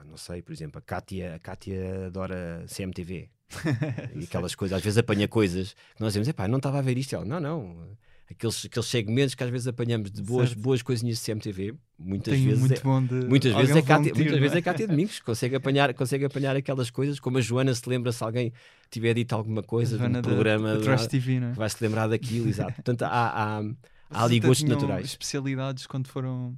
Não 0.08 0.16
sei, 0.16 0.42
por 0.42 0.52
exemplo, 0.52 0.78
a 0.78 0.82
Kátia, 0.82 1.34
a 1.34 1.38
Kátia 1.38 2.06
adora 2.06 2.64
CMTV. 2.68 3.28
e 4.16 4.24
aquelas 4.24 4.54
coisas, 4.54 4.76
às 4.76 4.82
vezes 4.82 4.98
apanha 4.98 5.28
coisas 5.28 5.74
que 5.94 6.00
nós 6.00 6.12
dizemos, 6.12 6.28
epá, 6.28 6.48
não 6.48 6.56
estava 6.56 6.78
a 6.78 6.82
ver 6.82 6.96
isto. 6.98 7.14
Ela, 7.14 7.24
não, 7.24 7.40
não 7.40 7.96
aqueles, 8.30 8.66
aqueles 8.66 8.86
segmentos 8.88 9.34
que 9.34 9.44
às 9.44 9.50
vezes 9.50 9.66
apanhamos 9.66 10.10
de 10.10 10.22
boas, 10.22 10.52
boas 10.54 10.82
coisinhas 10.82 11.18
de 11.18 11.24
CMTV, 11.24 11.74
muitas 11.98 12.34
Tem 12.34 12.44
vezes 12.44 12.60
muito 12.60 12.74
é, 12.74 12.80
bom 12.80 13.02
de 13.02 13.14
muitas 13.26 13.52
vezes 13.54 13.76
é 13.76 13.82
Cátia, 13.82 14.14
muitas 14.14 14.36
é? 14.36 14.40
vezes 14.40 14.56
é 14.56 14.62
Cátia 14.62 14.88
Domingos, 14.88 15.20
consegue 15.20 15.56
apanhar, 15.56 15.94
consegue 15.94 16.24
apanhar 16.24 16.56
aquelas 16.56 16.90
coisas, 16.90 17.20
como 17.20 17.38
a 17.38 17.40
Joana 17.40 17.74
se 17.74 17.88
lembra 17.88 18.12
se 18.12 18.22
alguém 18.22 18.52
tiver 18.90 19.14
dito 19.14 19.34
alguma 19.34 19.62
coisa 19.62 19.96
no 20.08 20.22
programa, 20.22 20.76
da, 20.78 20.96
da 20.96 21.06
TV, 21.06 21.40
não 21.40 21.48
é? 21.48 21.52
vai 21.52 21.68
se 21.68 21.82
lembrar 21.82 22.06
daquilo, 22.06 22.48
exato. 22.48 22.74
Portanto, 22.74 23.02
há, 23.02 23.08
há, 23.08 23.62
há 24.10 24.24
ali 24.24 24.40
gostos 24.40 24.68
naturais. 24.68 25.06
especialidades 25.06 25.86
quando 25.86 26.08
foram 26.08 26.56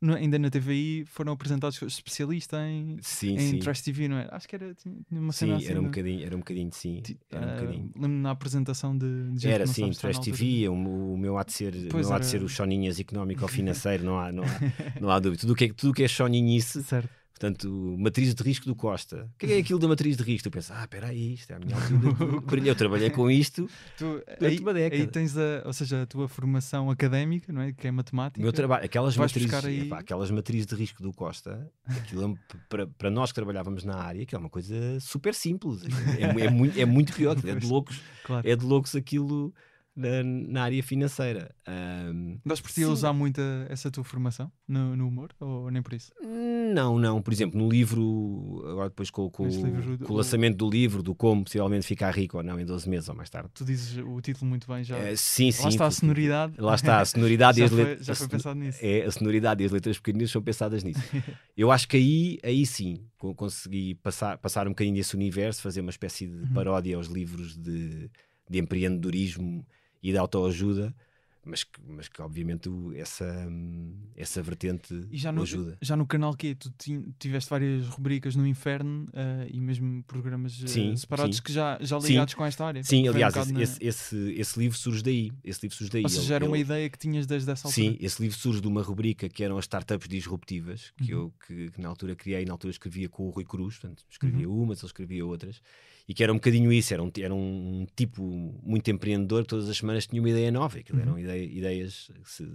no, 0.00 0.14
ainda 0.14 0.38
na 0.38 0.48
TVI 0.48 1.04
foram 1.06 1.32
apresentados 1.32 1.80
especialista 1.82 2.58
em, 2.62 2.96
sim, 3.00 3.34
em 3.34 3.38
sim. 3.38 3.58
Trash 3.58 3.82
TV, 3.82 4.08
não 4.08 4.18
é? 4.18 4.28
Acho 4.30 4.48
que 4.48 4.54
era 4.54 4.74
tinha 4.74 4.94
uma 5.10 5.32
sim, 5.32 5.46
cena 5.46 5.56
assim. 5.56 5.66
Era 5.66 5.80
um, 5.80 5.84
bocadinho, 5.84 6.24
era 6.24 6.36
um 6.36 6.38
bocadinho, 6.38 6.70
sim. 6.72 7.02
Era 7.30 7.46
um 7.46 7.48
uh, 7.48 7.54
bocadinho. 7.54 7.92
Lembro 7.96 8.18
na 8.18 8.30
apresentação 8.30 8.96
de, 8.96 9.30
de 9.32 9.48
Era 9.48 9.66
sim, 9.66 9.90
Trash 9.90 10.18
TV, 10.20 10.68
o, 10.68 10.74
o, 10.74 11.18
meu 11.18 11.36
há 11.36 11.42
de 11.42 11.52
ser, 11.52 11.72
pois 11.90 12.06
meu 12.06 12.14
era... 12.14 12.16
há 12.16 12.18
de 12.20 12.26
ser 12.26 12.42
o 12.42 12.48
choninhas 12.48 13.00
económico 13.00 13.42
ou 13.42 13.48
financeiro, 13.48 14.04
não 14.04 14.18
há, 14.18 14.30
não 14.30 14.44
há, 14.44 14.60
não 15.00 15.10
há 15.10 15.18
dúvida. 15.18 15.40
Tudo 15.40 15.54
que, 15.54 15.64
é, 15.64 15.72
tudo 15.72 15.92
que 15.92 16.02
é 16.02 16.08
choninhice 16.08 16.82
certo. 16.84 17.10
Portanto, 17.38 17.96
matriz 17.96 18.34
de 18.34 18.42
risco 18.42 18.66
do 18.66 18.74
Costa. 18.74 19.30
O 19.34 19.38
que 19.38 19.52
é 19.52 19.58
aquilo 19.62 19.78
da 19.78 19.86
matriz 19.86 20.16
de 20.16 20.24
risco? 20.24 20.50
Tu 20.50 20.52
pensas, 20.52 20.76
ah, 20.76 20.82
espera 20.82 21.06
aí, 21.06 21.34
isto 21.34 21.52
é 21.52 21.56
a 21.56 21.58
minha 21.60 21.76
altura. 21.78 22.66
eu 22.66 22.74
trabalhei 22.74 23.10
com 23.10 23.30
isto 23.30 23.70
tu, 23.96 24.20
aí, 24.40 24.58
uma 24.58 24.74
década. 24.74 25.00
Aí 25.00 25.06
tens 25.06 25.38
a, 25.38 25.62
ou 25.64 25.72
seja, 25.72 26.02
a 26.02 26.06
tua 26.06 26.28
formação 26.28 26.90
académica, 26.90 27.52
não 27.52 27.62
é? 27.62 27.72
Que 27.72 27.86
é 27.86 27.90
matemática. 27.92 28.40
O 28.40 28.42
meu 28.42 28.52
trabalho, 28.52 28.84
aquelas 28.84 29.16
matrizes, 29.16 29.64
aí... 29.64 29.82
epá, 29.82 30.00
aquelas 30.00 30.32
matrizes 30.32 30.66
de 30.66 30.74
risco 30.74 31.00
do 31.00 31.12
Costa, 31.12 31.70
aquilo 31.86 32.34
é, 32.34 32.56
para, 32.68 32.86
para 32.88 33.10
nós 33.10 33.30
que 33.30 33.36
trabalhávamos 33.36 33.84
na 33.84 33.96
área, 33.96 34.26
que 34.26 34.34
é 34.34 34.38
uma 34.38 34.50
coisa 34.50 34.98
super 34.98 35.32
simples. 35.32 35.82
É, 36.18 36.24
é, 36.24 36.46
é 36.46 36.50
muito, 36.50 36.80
é 36.80 36.84
muito 36.84 37.12
pior, 37.12 37.36
é 37.46 37.54
de 37.54 37.66
loucos. 37.66 38.00
Claro. 38.24 38.48
É 38.48 38.56
de 38.56 38.64
loucos 38.64 38.96
aquilo 38.96 39.54
na, 39.98 40.22
na 40.22 40.62
área 40.62 40.82
financeira. 40.82 41.50
Um, 41.66 42.38
Nós 42.44 42.60
por 42.60 42.70
ti 42.70 42.84
usar 42.84 43.12
muito 43.12 43.40
essa 43.68 43.90
tua 43.90 44.04
formação 44.04 44.50
no, 44.66 44.94
no, 44.94 45.08
humor 45.08 45.30
ou 45.40 45.70
nem 45.70 45.82
por 45.82 45.92
isso? 45.92 46.12
Não, 46.72 46.96
não. 46.98 47.20
Por 47.20 47.32
exemplo, 47.32 47.58
no 47.58 47.68
livro, 47.68 48.62
agora 48.70 48.88
depois 48.90 49.10
com, 49.10 49.28
com, 49.28 49.48
livro, 49.48 49.98
com 49.98 50.12
o 50.12 50.16
lançamento 50.16 50.56
do 50.56 50.70
livro, 50.70 51.02
do 51.02 51.14
como 51.14 51.42
possivelmente 51.42 51.84
ficar 51.84 52.14
rico 52.14 52.36
ou 52.36 52.42
não 52.44 52.60
em 52.60 52.64
12 52.64 52.88
meses 52.88 53.08
ou 53.08 53.14
mais 53.14 53.28
tarde. 53.28 53.50
Tu 53.52 53.64
dizes 53.64 53.98
o 53.98 54.20
título 54.20 54.48
muito 54.48 54.68
bem 54.68 54.84
já. 54.84 54.96
É, 54.96 55.16
sim, 55.16 55.50
sim. 55.50 55.64
Lá 55.64 55.68
está 55.68 55.86
a 55.86 55.90
sonoridade. 55.90 56.54
Lá 56.58 56.74
está 56.76 57.00
a 57.00 57.04
sonoridade 57.04 57.58
já 57.58 57.64
e 57.64 57.66
as 57.66 57.72
letras. 57.72 58.06
Já 58.06 58.14
foi 58.14 58.28
pensado 58.28 58.60
nisso. 58.60 58.78
É, 58.80 59.02
a 59.02 59.10
sonoridade 59.10 59.62
e 59.64 59.66
as 59.66 59.72
letras 59.72 59.98
pequeninas 59.98 60.30
são 60.30 60.40
pensadas 60.40 60.84
nisso. 60.84 61.02
Eu 61.56 61.72
acho 61.72 61.88
que 61.88 61.96
aí, 61.96 62.38
aí 62.44 62.64
sim 62.64 63.04
consegui 63.18 63.96
passar, 63.96 64.38
passar 64.38 64.68
um 64.68 64.70
bocadinho 64.70 64.94
desse 64.94 65.16
universo, 65.16 65.60
fazer 65.60 65.80
uma 65.80 65.90
espécie 65.90 66.28
de 66.28 66.36
uhum. 66.36 66.52
paródia 66.54 66.96
aos 66.96 67.08
livros 67.08 67.56
de, 67.56 68.08
de 68.48 68.58
empreendedorismo 68.60 69.66
e 70.02 70.12
de 70.12 70.18
autoajuda, 70.18 70.94
mas 71.48 71.64
que, 71.64 71.80
mas 71.86 72.08
que 72.08 72.20
obviamente 72.20 72.68
essa, 72.94 73.48
essa 74.14 74.42
vertente 74.42 75.06
e 75.10 75.16
já 75.16 75.32
no, 75.32 75.42
ajuda. 75.42 75.78
Já 75.80 75.96
no 75.96 76.06
canal 76.06 76.34
que 76.36 76.54
tu 76.54 76.70
tiveste 77.18 77.48
várias 77.48 77.86
rubricas 77.86 78.36
no 78.36 78.46
Inferno 78.46 79.04
uh, 79.04 79.48
e 79.50 79.58
mesmo 79.58 80.02
programas 80.04 80.60
uh, 80.62 80.68
sim, 80.68 80.94
separados 80.94 81.38
sim. 81.38 81.42
que 81.42 81.52
já, 81.52 81.78
já 81.80 81.98
ligados 81.98 82.32
sim. 82.32 82.36
com 82.36 82.44
esta 82.44 82.66
área. 82.66 82.84
Sim, 82.84 83.08
aliás, 83.08 83.34
um 83.34 83.40
esse, 83.40 83.52
na... 83.52 83.62
esse, 83.62 83.84
esse, 83.84 84.32
esse, 84.32 84.58
livro 84.58 84.76
surge 84.76 85.02
daí. 85.02 85.32
Esse 85.42 85.62
livro 85.62 85.76
surge 85.76 85.90
daí. 85.90 86.02
Ou 86.02 86.08
seja, 86.08 86.34
era 86.34 86.44
uma 86.44 86.58
ideia 86.58 86.88
que 86.90 86.98
tinhas 86.98 87.26
desde 87.26 87.50
essa 87.50 87.68
altura. 87.68 87.92
Sim, 87.92 87.96
esse 87.98 88.20
livro 88.20 88.36
surge 88.36 88.60
de 88.60 88.68
uma 88.68 88.82
rubrica 88.82 89.28
que 89.28 89.42
eram 89.42 89.56
as 89.56 89.64
startups 89.64 90.08
disruptivas, 90.08 90.92
que 90.98 91.14
uhum. 91.14 91.20
eu 91.20 91.34
que, 91.46 91.70
que, 91.70 91.80
na 91.80 91.88
altura 91.88 92.14
criei, 92.14 92.44
na 92.44 92.52
altura 92.52 92.72
escrevia 92.72 93.08
com 93.08 93.26
o 93.26 93.30
Rui 93.30 93.44
Cruz, 93.44 93.78
portanto, 93.78 94.04
escrevia 94.10 94.48
uhum. 94.48 94.64
umas, 94.64 94.80
ele 94.80 94.86
escrevia 94.86 95.24
outras 95.24 95.62
e 96.08 96.14
que 96.14 96.22
era 96.22 96.32
um 96.32 96.36
bocadinho 96.36 96.72
isso, 96.72 96.94
era 96.94 97.02
um, 97.02 97.12
era 97.20 97.34
um 97.34 97.86
tipo 97.94 98.22
muito 98.62 98.90
empreendedor 98.90 99.42
que 99.42 99.48
todas 99.48 99.68
as 99.68 99.76
semanas 99.76 100.06
tinha 100.06 100.22
uma 100.22 100.30
ideia 100.30 100.50
nova, 100.50 100.78
aquilo 100.78 100.98
uhum. 100.98 101.04
eram 101.04 101.18
ideia, 101.18 101.44
ideias, 101.44 102.10
se, 102.24 102.50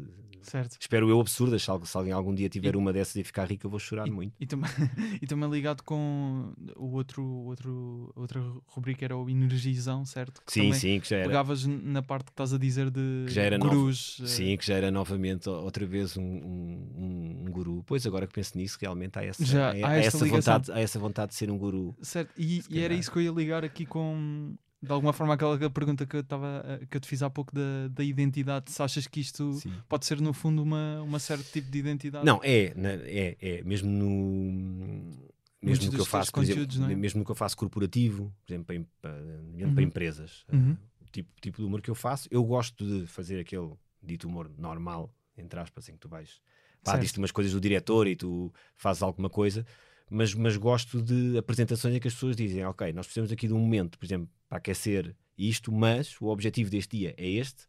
espero 0.80 1.08
eu, 1.08 1.20
absurdas, 1.20 1.62
se, 1.62 1.68
se, 1.86 1.98
alguém 1.98 2.12
algum 2.12 2.34
dia 2.34 2.50
tiver 2.50 2.74
e, 2.74 2.78
uma 2.78 2.92
dessas 2.92 3.16
e 3.16 3.24
ficar 3.24 3.46
rico 3.46 3.68
eu 3.68 3.70
vou 3.70 3.80
chorar 3.80 4.08
e, 4.08 4.12
muito. 4.12 4.34
E, 4.40 4.48
também, 4.48 4.70
e 5.22 5.28
também 5.28 5.50
ligado 5.52 5.84
com 5.84 6.52
o 6.76 6.94
outro, 6.94 7.24
outro, 7.24 8.12
outra 8.16 8.42
rubrica 8.66 9.06
era 9.06 9.16
o 9.16 9.30
Energizão, 9.30 10.04
certo? 10.04 10.42
Que 10.44 10.52
sim, 10.52 10.74
sim, 10.74 11.00
que 11.00 11.10
já 11.10 11.18
era. 11.18 11.28
Pegavas 11.28 11.64
na 11.66 12.02
parte 12.02 12.26
que 12.26 12.32
estás 12.32 12.54
a 12.54 12.58
dizer 12.58 12.90
de 12.90 13.26
que 13.28 13.34
já 13.34 13.44
era 13.44 13.60
gurus. 13.60 14.18
Novo, 14.18 14.32
sim, 14.32 14.58
que 14.58 14.66
já 14.66 14.76
era 14.76 14.90
novamente 14.90 15.48
outra 15.48 15.86
vez 15.86 16.18
um, 16.18 16.24
um, 16.24 17.44
um, 17.46 17.52
guru. 17.52 17.84
Pois 17.86 18.04
agora 18.08 18.26
que 18.26 18.34
penso 18.34 18.58
nisso, 18.58 18.80
realmente 18.82 19.20
há 19.20 19.24
essa, 19.24 19.46
já, 19.46 19.70
há, 19.70 19.90
há 19.90 19.98
essa 19.98 20.26
vontade, 20.26 20.72
há 20.72 20.80
essa 20.80 20.98
vontade 20.98 21.30
de 21.30 21.36
ser 21.36 21.52
um 21.52 21.58
guru. 21.58 21.96
Certo, 22.02 22.34
e, 22.36 22.64
e 22.68 22.80
era 22.80 22.96
isso 22.96 23.12
que 23.12 23.20
eu 23.20 23.22
ia 23.22 23.32
ligar 23.44 23.64
aqui 23.64 23.86
com 23.86 24.56
de 24.82 24.92
alguma 24.92 25.14
forma 25.14 25.34
aquela 25.34 25.58
pergunta 25.70 26.06
que 26.06 26.18
eu, 26.18 26.24
tava, 26.24 26.82
que 26.90 26.98
eu 26.98 27.00
te 27.00 27.08
fiz 27.08 27.24
há 27.24 27.30
pouco 27.30 27.56
da, 27.56 27.88
da 27.90 28.04
identidade, 28.04 28.70
se 28.70 28.84
achas 28.84 29.08
que 29.08 29.22
isto 29.22 29.54
Sim. 29.54 29.74
pode 29.88 30.06
ser 30.06 30.20
no 30.20 30.34
fundo 30.34 30.62
uma, 30.62 31.02
uma 31.02 31.20
certo 31.20 31.50
tipo 31.50 31.72
de 31.72 31.80
identidade? 31.80 32.26
Não, 32.26 32.42
é, 32.44 32.74
é, 33.06 33.38
é 33.40 33.64
mesmo 33.64 33.90
no 33.90 35.32
mesmo 35.62 35.90
que 35.90 36.00
eu 36.00 36.06
faço, 36.06 36.32
por 36.34 36.44
exemplo, 36.44 36.92
é? 36.92 36.96
mesmo 36.96 37.20
no 37.20 37.26
que 37.26 37.32
eu 37.32 37.36
faço 37.36 37.56
corporativo, 37.56 38.34
por 38.46 38.52
exemplo, 38.52 38.66
para, 39.00 39.14
para, 39.14 39.22
uhum. 39.22 39.74
para 39.74 39.84
empresas, 39.84 40.44
uhum. 40.52 40.74
uh, 40.74 40.78
o 41.02 41.06
tipo, 41.10 41.32
tipo 41.40 41.58
de 41.62 41.64
humor 41.66 41.82
que 41.82 41.90
eu 41.90 41.96
faço, 41.96 42.28
eu 42.30 42.44
gosto 42.44 42.86
de 42.86 43.08
fazer 43.08 43.40
aquele 43.40 43.72
dito 44.02 44.28
humor 44.28 44.52
normal, 44.58 45.10
entre 45.38 45.58
aspas, 45.62 45.88
em 45.88 45.94
que 45.94 46.00
tu 46.00 46.10
vais, 46.10 46.42
pá, 46.84 46.98
diz-te 46.98 47.18
umas 47.18 47.32
coisas 47.32 47.54
do 47.54 47.62
diretor 47.62 48.06
e 48.08 48.16
tu 48.18 48.54
fazes 48.76 49.02
alguma 49.02 49.30
coisa, 49.30 49.66
mas, 50.10 50.34
mas 50.34 50.58
gosto 50.58 51.02
de 51.02 51.38
apresentações 51.38 51.96
em 51.96 52.00
que 52.00 52.08
as 52.08 52.14
pessoas 52.14 52.36
dizem, 52.36 52.64
ok, 52.66 52.92
nós 52.94 53.06
precisamos 53.06 53.32
aqui 53.32 53.48
de 53.48 53.54
um 53.54 53.60
momento, 53.60 53.98
por 53.98 54.06
exemplo, 54.06 54.30
para 54.48 54.58
aquecer 54.58 55.16
isto, 55.38 55.72
mas 55.72 56.20
o 56.22 56.28
objetivo 56.28 56.70
deste 56.70 56.98
dia 56.98 57.14
é 57.18 57.28
este. 57.28 57.68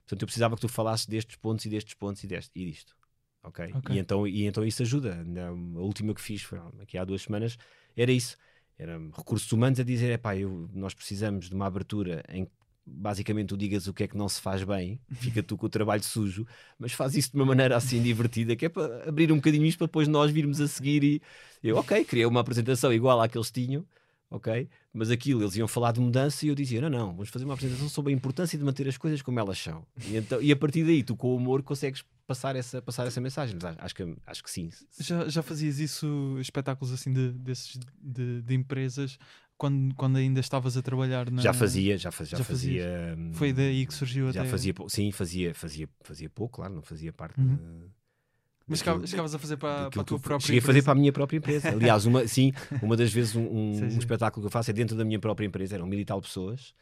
Portanto, 0.00 0.22
eu 0.22 0.26
precisava 0.26 0.54
que 0.54 0.60
tu 0.60 0.68
falasses 0.68 1.06
destes 1.06 1.36
pontos 1.36 1.64
e 1.64 1.68
destes 1.68 1.94
pontos 1.94 2.22
e, 2.24 2.26
deste, 2.26 2.50
e 2.54 2.64
disto. 2.64 2.96
Okay? 3.42 3.72
ok? 3.72 3.94
E, 3.94 3.98
então, 3.98 4.26
e 4.26 4.44
então 4.44 4.64
isso 4.64 4.82
ajuda. 4.82 5.24
A 5.46 5.80
última 5.80 6.14
que 6.14 6.20
fiz, 6.20 6.42
foi 6.42 6.58
aqui 6.80 6.98
há 6.98 7.04
duas 7.04 7.22
semanas, 7.22 7.56
era 7.96 8.12
isso. 8.12 8.36
Era 8.78 8.96
recursos 9.16 9.50
humanos 9.50 9.80
a 9.80 9.82
dizer, 9.82 10.10
epá, 10.12 10.36
eu, 10.36 10.68
nós 10.72 10.94
precisamos 10.94 11.48
de 11.48 11.54
uma 11.54 11.66
abertura 11.66 12.22
em 12.28 12.44
que 12.44 12.52
basicamente 12.90 13.48
tu 13.48 13.56
digas 13.56 13.86
o 13.86 13.94
que 13.94 14.04
é 14.04 14.08
que 14.08 14.16
não 14.16 14.28
se 14.28 14.40
faz 14.40 14.64
bem, 14.64 15.00
fica 15.12 15.42
tu 15.42 15.56
com 15.56 15.66
o 15.66 15.68
trabalho 15.68 16.02
sujo, 16.02 16.46
mas 16.78 16.92
faz 16.92 17.14
isso 17.14 17.30
de 17.30 17.36
uma 17.36 17.46
maneira 17.46 17.76
assim 17.76 18.02
divertida, 18.02 18.56
que 18.56 18.66
é 18.66 18.68
para 18.68 19.08
abrir 19.08 19.30
um 19.32 19.36
bocadinho 19.36 19.64
isto 19.64 19.78
para 19.78 19.86
depois 19.86 20.08
nós 20.08 20.30
virmos 20.30 20.60
a 20.60 20.68
seguir 20.68 21.04
e 21.04 21.22
eu, 21.62 21.76
ok, 21.76 22.04
criei 22.04 22.26
uma 22.26 22.40
apresentação 22.40 22.92
igual 22.92 23.20
à 23.20 23.28
que 23.28 23.36
eles 23.36 23.50
tinham, 23.50 23.84
ok? 24.30 24.68
Mas 24.92 25.10
aquilo, 25.10 25.42
eles 25.42 25.56
iam 25.56 25.68
falar 25.68 25.92
de 25.92 26.00
mudança 26.00 26.44
e 26.44 26.48
eu 26.48 26.54
dizia: 26.54 26.80
não, 26.80 26.90
não, 26.90 27.12
vamos 27.12 27.28
fazer 27.28 27.44
uma 27.44 27.54
apresentação 27.54 27.88
sobre 27.88 28.12
a 28.12 28.16
importância 28.16 28.58
de 28.58 28.64
manter 28.64 28.88
as 28.88 28.96
coisas 28.96 29.22
como 29.22 29.38
elas 29.38 29.58
são. 29.58 29.84
E, 30.06 30.16
então, 30.16 30.40
e 30.40 30.52
a 30.52 30.56
partir 30.56 30.84
daí, 30.84 31.02
tu 31.02 31.16
com 31.16 31.28
o 31.28 31.36
humor 31.36 31.62
consegues 31.62 32.04
passar 32.26 32.54
essa, 32.56 32.82
passar 32.82 33.06
essa 33.06 33.20
mensagem. 33.20 33.56
Mas 33.60 33.76
acho, 33.78 33.94
que, 33.94 34.16
acho 34.26 34.44
que 34.44 34.50
sim. 34.50 34.70
Já, 35.00 35.28
já 35.28 35.42
fazias 35.42 35.78
isso, 35.78 36.36
espetáculos 36.40 36.92
assim 36.92 37.12
de, 37.12 37.32
desses, 37.32 37.78
de, 38.00 38.42
de 38.42 38.54
empresas, 38.54 39.18
quando, 39.58 39.94
quando 39.96 40.16
ainda 40.16 40.40
estavas 40.40 40.76
a 40.76 40.82
trabalhar 40.82 41.30
na... 41.30 41.42
Já 41.42 41.52
fazia, 41.52 41.98
já, 41.98 42.12
faz, 42.12 42.30
já, 42.30 42.38
já 42.38 42.44
fazia. 42.44 43.18
Foi 43.32 43.52
daí 43.52 43.84
que 43.84 43.92
surgiu 43.92 44.32
já 44.32 44.42
até. 44.42 44.50
Fazia, 44.50 44.72
sim, 44.88 45.10
fazia, 45.10 45.52
fazia, 45.52 45.88
fazia 46.00 46.30
pouco, 46.30 46.56
claro, 46.56 46.74
não 46.74 46.82
fazia 46.82 47.12
parte. 47.12 47.40
Uhum. 47.40 47.56
De 47.56 47.90
mas 48.68 48.80
chegavas 49.08 49.34
a 49.34 49.38
fazer 49.38 49.56
para, 49.56 49.90
para 49.90 50.02
a 50.02 50.04
tua 50.04 50.18
própria 50.18 50.46
Cheguei 50.46 50.58
empresa? 50.58 50.70
a 50.70 50.74
fazer 50.74 50.84
para 50.84 50.92
a 50.92 50.94
minha 50.94 51.12
própria 51.12 51.38
empresa. 51.38 51.70
Aliás, 51.70 52.04
uma, 52.04 52.28
sim, 52.28 52.52
uma 52.82 52.96
das 52.96 53.12
vezes 53.12 53.34
um, 53.34 53.42
um, 53.42 53.82
um, 53.82 53.98
espetáculo 53.98 54.42
que 54.42 54.46
eu 54.46 54.50
faço 54.50 54.70
é 54.70 54.74
dentro 54.74 54.94
da 54.94 55.04
minha 55.04 55.18
própria 55.18 55.46
empresa. 55.46 55.74
Eram 55.74 55.86
mil 55.86 55.98
e 55.98 56.04
tal 56.04 56.20
pessoas 56.20 56.74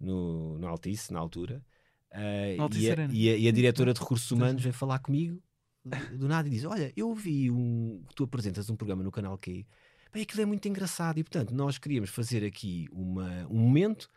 no, 0.00 0.58
no 0.58 0.66
Altice, 0.66 1.12
na 1.12 1.20
altura. 1.20 1.62
Uh, 2.10 2.62
Altice 2.62 2.86
e, 2.86 2.90
a, 2.90 2.94
e, 2.94 3.30
a, 3.30 3.36
e, 3.36 3.48
a, 3.48 3.52
diretora 3.52 3.92
de 3.92 4.00
recursos 4.00 4.30
humanos 4.30 4.62
vem 4.62 4.72
falar 4.72 5.00
comigo 5.00 5.38
do, 5.84 6.18
do 6.18 6.28
nada 6.28 6.48
e 6.48 6.50
diz: 6.50 6.64
Olha, 6.64 6.90
eu 6.96 7.14
vi 7.14 7.50
um. 7.50 8.02
Tu 8.16 8.24
apresentas 8.24 8.70
um 8.70 8.76
programa 8.76 9.02
no 9.02 9.12
canal 9.12 9.36
Q. 9.36 9.66
Bem, 10.14 10.22
aquilo 10.22 10.42
é 10.42 10.46
muito 10.46 10.66
engraçado 10.68 11.18
e, 11.18 11.24
portanto, 11.24 11.52
nós 11.52 11.76
queríamos 11.76 12.08
fazer 12.08 12.44
aqui 12.44 12.88
uma, 12.92 13.46
um 13.50 13.58
momento 13.58 14.08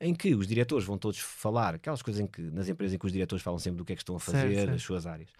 em 0.00 0.14
que 0.14 0.34
os 0.34 0.46
diretores 0.46 0.84
vão 0.84 0.96
todos 0.96 1.18
falar, 1.18 1.74
aquelas 1.74 2.02
coisas 2.02 2.20
em 2.20 2.26
que 2.26 2.42
nas 2.42 2.68
empresas 2.68 2.94
em 2.94 2.98
que 2.98 3.06
os 3.06 3.12
diretores 3.12 3.42
falam 3.42 3.58
sempre 3.58 3.78
do 3.78 3.84
que 3.84 3.94
é 3.94 3.96
que 3.96 4.02
estão 4.02 4.14
a 4.14 4.20
fazer, 4.20 4.40
certo, 4.40 4.54
certo. 4.54 4.74
as 4.74 4.82
suas 4.82 5.06
áreas 5.06 5.30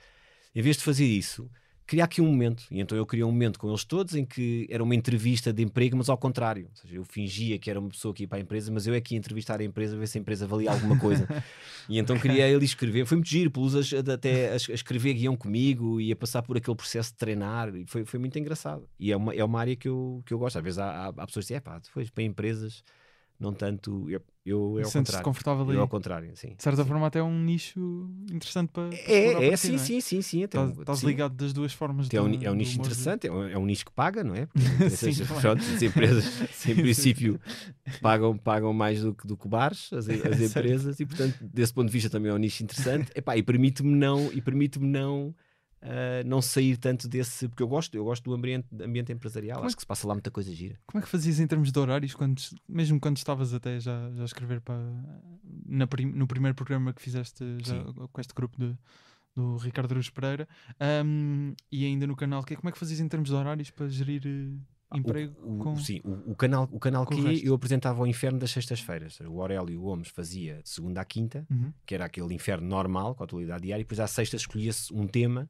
em 0.55 0.63
vez 0.63 0.77
de 0.77 0.83
fazer 0.83 1.07
isso, 1.07 1.51
criar 1.89 2.05
aqui 2.05 2.21
um 2.21 2.27
momento. 2.27 2.67
E 2.71 2.81
então 2.81 2.97
eu 2.97 3.07
criei 3.07 3.25
um 3.25 3.33
momento 3.33 3.59
com 3.59 3.67
eles 3.69 3.83
todos 3.83 4.15
em 4.15 4.25
que 4.25 4.67
era 4.71 4.85
uma 4.85 4.95
entrevista 4.95 5.53
de 5.53 5.63
emprego, 5.63 5.97
mas 5.97 6.11
ao 6.11 6.19
contrário. 6.19 6.67
Ou 6.69 6.77
seja, 6.77 6.95
eu 6.95 7.05
fingia 7.05 7.59
que 7.59 7.71
era 7.71 7.81
uma 7.81 7.89
pessoa 7.89 8.13
que 8.13 8.25
ia 8.25 8.29
para 8.29 8.37
a 8.37 8.41
empresa, 8.43 8.71
mas 8.71 8.87
eu 8.87 8.93
é 8.93 9.01
que 9.01 9.15
ia 9.15 9.19
entrevistar 9.19 9.59
a 9.59 9.65
empresa, 9.65 9.97
ver 9.97 10.07
se 10.07 10.19
a 10.19 10.21
empresa 10.21 10.47
valia 10.47 10.71
alguma 10.71 10.99
coisa. 10.99 11.27
e 11.89 11.99
então 11.99 12.19
queria 12.19 12.47
ele 12.47 12.67
escrever. 12.67 13.07
Foi 13.07 13.17
muito 13.17 13.29
giro, 13.29 13.51
pelos 13.51 13.75
até 13.95 14.53
a, 14.53 14.57
escrever 14.57 15.15
guião 15.15 15.35
comigo 15.35 15.99
e 15.99 16.13
a 16.13 16.17
passar 16.17 16.43
por 16.43 16.59
aquele 16.59 16.77
processo 16.77 17.11
de 17.11 17.17
treinar. 17.17 17.75
E 17.75 17.87
foi, 17.87 18.05
foi 18.05 18.21
muito 18.21 18.39
engraçado. 18.39 18.87
E 19.01 19.11
é 19.11 19.17
uma, 19.17 19.35
é 19.35 19.43
uma 19.43 19.59
área 19.59 19.75
que 19.75 19.89
eu, 19.89 20.23
que 20.27 20.35
eu 20.35 20.39
gosto. 20.39 20.59
Às 20.59 20.63
vezes 20.63 20.79
há, 20.79 20.91
há, 20.91 21.09
há 21.09 21.27
pessoas 21.27 21.47
que 21.47 21.55
dizem, 21.55 21.57
é 21.57 21.61
pá, 21.61 21.79
depois 21.79 22.11
para 22.11 22.23
empresas 22.23 22.85
não 23.39 23.53
tanto. 23.53 24.11
Eu, 24.11 24.23
eu 24.49 24.79
é 24.79 24.85
ao 24.85 24.91
contrário. 24.91 25.25
confortável 25.25 25.65
ali. 25.65 25.75
Eu 25.75 25.81
ao 25.83 25.89
contrário, 25.89 26.37
sim. 26.37 26.55
De 26.57 26.63
certa 26.63 26.83
sim. 26.83 26.89
forma, 26.89 27.07
até 27.07 27.19
é 27.19 27.23
um 27.23 27.43
nicho 27.43 28.09
interessante 28.33 28.71
para. 28.71 28.95
É, 28.95 29.49
é, 29.49 29.57
sim, 29.57 29.75
é? 29.75 29.79
sim, 29.79 30.01
sim, 30.01 30.23
sim. 30.23 30.43
Estás 30.43 31.03
ligado 31.03 31.35
das 31.35 31.53
duas 31.53 31.73
formas. 31.73 32.09
É 32.13 32.21
um, 32.21 32.43
é 32.43 32.51
um 32.51 32.55
nicho 32.55 32.79
interessante, 32.79 33.23
de... 33.23 33.29
é, 33.29 33.33
um, 33.33 33.49
é 33.49 33.59
um 33.59 33.67
nicho 33.67 33.85
que 33.85 33.93
paga, 33.93 34.25
não 34.25 34.35
é? 34.35 34.47
Porque, 34.79 34.91
sim, 34.91 35.25
pronto, 35.41 35.63
as 35.63 35.83
empresas, 35.83 36.25
em 36.67 36.75
princípio, 36.75 37.41
pagam, 38.01 38.37
pagam 38.37 38.73
mais 38.73 39.03
do 39.03 39.15
que, 39.15 39.27
do 39.27 39.37
que 39.37 39.49
bares, 39.49 39.93
as, 39.93 40.09
as 40.09 40.41
empresas, 40.41 40.99
e 41.01 41.07
portanto, 41.07 41.37
desse 41.41 41.73
ponto 41.73 41.87
de 41.87 41.93
vista, 41.93 42.11
também 42.11 42.31
é 42.31 42.35
um 42.35 42.39
nicho 42.39 42.63
interessante. 42.63 43.11
Epá, 43.15 43.37
e 43.37 43.43
permite-me 43.43 43.95
não. 43.95 44.31
E 44.33 44.41
permite-me 44.41 44.87
não 44.87 45.35
Uh, 45.81 46.27
não 46.27 46.43
sair 46.43 46.77
tanto 46.77 47.07
desse, 47.07 47.49
porque 47.49 47.63
eu 47.63 47.69
gosto, 47.69 47.95
eu 47.95 48.03
gosto 48.03 48.25
do 48.25 48.35
ambiente, 48.35 48.67
ambiente 48.83 49.13
empresarial, 49.13 49.59
Como 49.59 49.67
acho 49.67 49.75
é 49.75 49.77
que 49.77 49.83
se 49.83 49.87
passa 49.87 50.09
lá 50.09 50.15
muita 50.15 50.31
coisa 50.31 50.53
gira. 50.53 50.77
Como 50.85 51.01
é 51.01 51.05
que 51.05 51.09
fazias 51.09 51.39
em 51.39 51.47
termos 51.47 51.71
de 51.71 51.79
horários, 51.79 52.15
quando, 52.15 52.43
mesmo 52.69 52.99
quando 52.99 53.17
estavas 53.17 53.55
até 53.55 53.79
já, 53.79 54.11
já 54.11 54.23
a 54.23 54.25
escrever 54.25 54.61
para, 54.61 54.83
na 55.65 55.87
no 56.15 56.27
primeiro 56.27 56.57
programa 56.57 56.93
que 56.93 57.01
fizeste 57.01 57.45
com 58.13 58.21
este 58.21 58.35
grupo 58.35 58.59
de, 58.59 58.77
do 59.37 59.57
Ricardo 59.59 59.93
Aruz 59.93 60.11
Pereira 60.11 60.49
um, 61.05 61.55
e 61.71 61.87
ainda 61.87 62.09
no 62.09 62.17
canal, 62.17 62.43
que, 62.43 62.57
como 62.57 62.69
é 62.69 62.73
que 62.73 62.79
fazias 62.79 62.99
em 62.99 63.07
termos 63.07 63.29
de 63.29 63.37
horários 63.37 63.71
para 63.71 63.89
gerir 63.89 64.27
uh, 64.27 64.97
emprego? 64.97 65.37
O, 65.41 65.55
o, 65.55 65.59
com, 65.59 65.77
sim, 65.77 66.01
o, 66.03 66.33
o, 66.33 66.35
canal, 66.35 66.69
o 66.73 66.81
canal 66.81 67.07
que 67.07 67.47
eu 67.47 67.55
apresentava 67.55 68.01
ao 68.01 68.07
inferno 68.07 68.41
das 68.41 68.51
sextas-feiras. 68.51 69.21
O 69.21 69.41
Aurélio 69.41 69.81
Gomes 69.81 70.09
fazia 70.09 70.61
de 70.61 70.69
segunda 70.69 71.01
à 71.01 71.05
quinta, 71.05 71.47
uhum. 71.49 71.73
que 71.87 71.95
era 71.95 72.05
aquele 72.05 72.35
inferno 72.35 72.67
normal, 72.67 73.15
com 73.15 73.23
a 73.23 73.27
atualidade 73.27 73.63
diária, 73.63 73.83
e 73.83 73.85
depois 73.85 74.01
à 74.01 74.09
sexta 74.09 74.35
escolhia-se 74.35 74.93
um 74.93 75.07
tema 75.07 75.49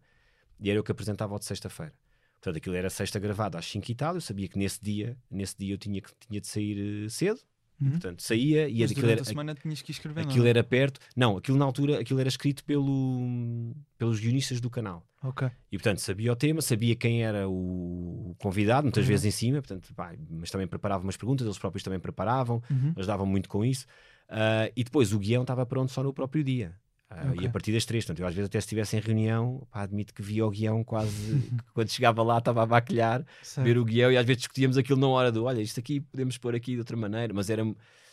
e 0.60 0.70
era 0.70 0.78
eu 0.78 0.84
que 0.84 0.92
apresentava 0.92 1.34
o 1.34 1.38
de 1.38 1.44
sexta-feira. 1.44 1.92
Portanto, 2.34 2.56
aquilo 2.56 2.76
era 2.76 2.88
sexta 2.88 3.18
gravado 3.18 3.58
às 3.58 3.66
5 3.66 3.90
e 3.90 3.94
tal. 3.94 4.14
Eu 4.14 4.20
sabia 4.20 4.48
que 4.48 4.58
nesse 4.58 4.80
dia, 4.80 5.16
nesse 5.30 5.56
dia 5.58 5.74
eu 5.74 5.78
tinha, 5.78 6.00
tinha 6.28 6.40
de 6.40 6.46
sair 6.46 7.04
uh, 7.04 7.10
cedo. 7.10 7.40
Uhum. 7.80 7.90
Portanto, 7.90 8.22
saía 8.22 8.68
e 8.68 8.80
Mas 8.80 8.90
aquilo 8.90 9.08
era, 9.08 9.20
a 9.20 9.24
semana 9.24 9.54
tinhas 9.54 9.80
que 9.82 9.92
escrever. 9.92 10.22
Aquilo 10.22 10.40
não? 10.40 10.46
É? 10.46 10.50
era 10.50 10.64
perto. 10.64 11.00
Não, 11.16 11.36
aquilo 11.36 11.56
na 11.56 11.64
altura 11.64 12.00
aquilo 12.00 12.18
era 12.18 12.28
escrito 12.28 12.64
pelo, 12.64 13.72
pelos 13.96 14.18
guionistas 14.18 14.60
do 14.60 14.68
canal. 14.68 15.06
Ok. 15.22 15.48
E 15.70 15.76
portanto 15.76 15.98
sabia 15.98 16.32
o 16.32 16.36
tema, 16.36 16.60
sabia 16.60 16.96
quem 16.96 17.24
era 17.24 17.48
o 17.48 18.34
convidado, 18.38 18.84
muitas 18.84 19.04
uhum. 19.04 19.08
vezes 19.08 19.26
em 19.26 19.30
cima, 19.30 19.62
portanto, 19.62 19.92
pá, 19.94 20.12
mas 20.28 20.50
também 20.50 20.66
preparava 20.66 21.04
umas 21.04 21.16
perguntas, 21.16 21.46
eles 21.46 21.58
próprios 21.58 21.82
também 21.82 22.00
preparavam, 22.00 22.62
uhum. 22.68 22.92
ajudavam 22.96 23.26
muito 23.26 23.48
com 23.48 23.64
isso. 23.64 23.86
Uh, 24.28 24.70
e 24.76 24.84
depois 24.84 25.12
o 25.12 25.18
guião 25.18 25.42
estava 25.42 25.64
pronto 25.64 25.92
só 25.92 26.02
no 26.02 26.12
próprio 26.12 26.42
dia. 26.42 26.74
Uh, 27.10 27.32
okay. 27.32 27.44
E 27.44 27.46
a 27.46 27.50
partir 27.50 27.72
das 27.72 27.86
três, 27.86 28.04
portanto, 28.04 28.20
eu 28.20 28.26
às 28.26 28.34
vezes 28.34 28.48
até 28.48 28.60
se 28.60 28.66
estivesse 28.66 28.96
em 28.96 29.00
reunião, 29.00 29.66
pá, 29.70 29.82
admito 29.82 30.12
que 30.12 30.20
via 30.20 30.46
o 30.46 30.50
guião 30.50 30.84
quase, 30.84 31.40
quando 31.72 31.88
chegava 31.88 32.22
lá 32.22 32.38
estava 32.38 32.62
a 32.62 32.66
baquilhar, 32.66 33.24
ver 33.64 33.78
o 33.78 33.84
guião 33.84 34.12
e 34.12 34.16
às 34.16 34.26
vezes 34.26 34.42
discutíamos 34.42 34.76
aquilo 34.76 35.00
na 35.00 35.08
hora 35.08 35.32
do, 35.32 35.44
olha, 35.44 35.60
isto 35.60 35.80
aqui 35.80 36.00
podemos 36.00 36.36
pôr 36.36 36.54
aqui 36.54 36.72
de 36.72 36.78
outra 36.78 36.96
maneira, 36.96 37.32
mas 37.32 37.48
era 37.48 37.64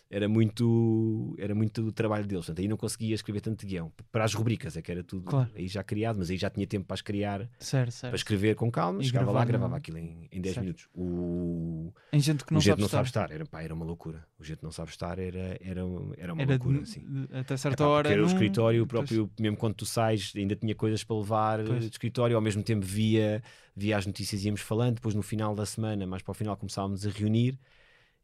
era 0.10 0.30
muito 0.30 1.36
era 1.38 1.56
muito 1.56 1.82
o 1.82 1.92
trabalho 1.92 2.26
deles. 2.26 2.46
Portanto, 2.46 2.62
aí 2.62 2.68
não 2.68 2.78
conseguia 2.78 3.16
escrever 3.16 3.42
tanto 3.42 3.66
guião. 3.66 3.92
Para 4.12 4.24
as 4.24 4.34
rubricas 4.34 4.78
é 4.78 4.82
que 4.82 4.92
era 4.92 5.04
tudo 5.04 5.26
claro. 5.26 5.50
aí 5.56 5.68
já 5.68 5.84
criado, 5.84 6.18
mas 6.18 6.30
aí 6.30 6.38
já 6.38 6.50
tinha 6.50 6.66
tempo 6.68 6.86
para 6.86 6.94
as 6.94 7.02
criar, 7.02 7.50
certo, 7.60 7.92
certo. 7.92 8.12
para 8.12 8.16
escrever 8.16 8.56
com 8.56 8.72
calma. 8.72 9.02
E 9.02 9.06
chegava 9.06 9.32
lá, 9.32 9.44
gravava 9.44 9.76
aquilo 9.76 9.98
em, 9.98 10.28
em 10.32 10.42
10 10.42 10.58
minutos. 10.58 10.88
O, 10.94 11.94
em 12.14 12.20
gente 12.20 12.46
que 12.46 12.54
não, 12.54 12.60
o 12.60 12.62
sabe, 12.62 12.82
não 12.82 12.86
estar. 12.86 12.98
sabe 12.98 13.08
estar, 13.08 13.32
era, 13.32 13.46
pá, 13.46 13.62
era 13.62 13.74
uma 13.74 13.86
loucura. 13.86 14.26
O 14.40 14.44
gente 14.44 14.62
não 14.64 14.72
sabe 14.72 14.90
estar 14.90 15.18
era, 15.18 15.58
era, 15.62 15.82
era 16.18 16.34
uma 16.34 16.42
era 16.42 16.52
loucura. 16.52 16.78
De, 16.78 16.84
assim. 16.84 17.28
até 17.32 17.58
certa 17.58 17.84
é, 17.84 17.86
pá, 17.86 17.92
hora. 17.92 18.10
Era 18.10 18.22
num... 18.22 18.28
o 18.28 18.28
escritório, 18.28 18.84
o 18.84 18.88
próprio, 18.88 19.28
pois... 19.28 19.40
mesmo 19.40 19.58
quando 19.58 19.74
tu 19.76 19.86
sais, 19.86 20.32
ainda 20.36 20.56
tinha 20.56 20.76
coisas 20.76 21.04
para 21.04 21.18
levar 21.18 21.64
pois. 21.64 21.82
de 21.82 21.90
escritório, 21.90 22.36
ao 22.36 22.42
mesmo 22.42 22.62
tempo 22.62 22.86
via, 22.86 23.42
via 23.76 23.98
as 23.98 24.06
notícias 24.06 24.44
e 24.44 24.46
íamos 24.48 24.62
falando. 24.62 24.96
Depois 24.96 25.16
no 25.16 25.22
final 25.22 25.56
da 25.56 25.66
semana, 25.66 26.06
mais 26.06 26.22
para 26.22 26.32
o 26.32 26.36
final, 26.36 26.56
começávamos 26.56 27.06
a 27.06 27.10
reunir. 27.10 27.58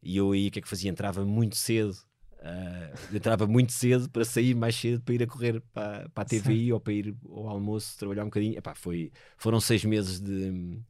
E 0.02 0.16
eu 0.16 0.32
aí 0.32 0.48
o 0.48 0.50
que 0.50 0.58
é 0.58 0.62
que 0.62 0.68
fazia? 0.68 0.90
Entrava 0.90 1.24
muito 1.24 1.56
cedo 1.56 1.96
Uh, 2.42 3.16
entrava 3.16 3.46
muito 3.46 3.70
cedo 3.70 4.10
para 4.10 4.24
sair 4.24 4.52
mais 4.52 4.74
cedo 4.74 5.00
para 5.02 5.14
ir 5.14 5.22
a 5.22 5.26
correr 5.28 5.60
para, 5.72 6.08
para 6.08 6.22
a 6.22 6.24
TVI 6.24 6.64
Sim. 6.64 6.72
ou 6.72 6.80
para 6.80 6.92
ir 6.92 7.16
ao 7.24 7.48
almoço 7.48 7.96
trabalhar 7.96 8.22
um 8.22 8.26
bocadinho. 8.26 8.58
Epá, 8.58 8.74
foi, 8.74 9.12
foram 9.36 9.60
seis 9.60 9.84
meses 9.84 10.20
de 10.20 10.82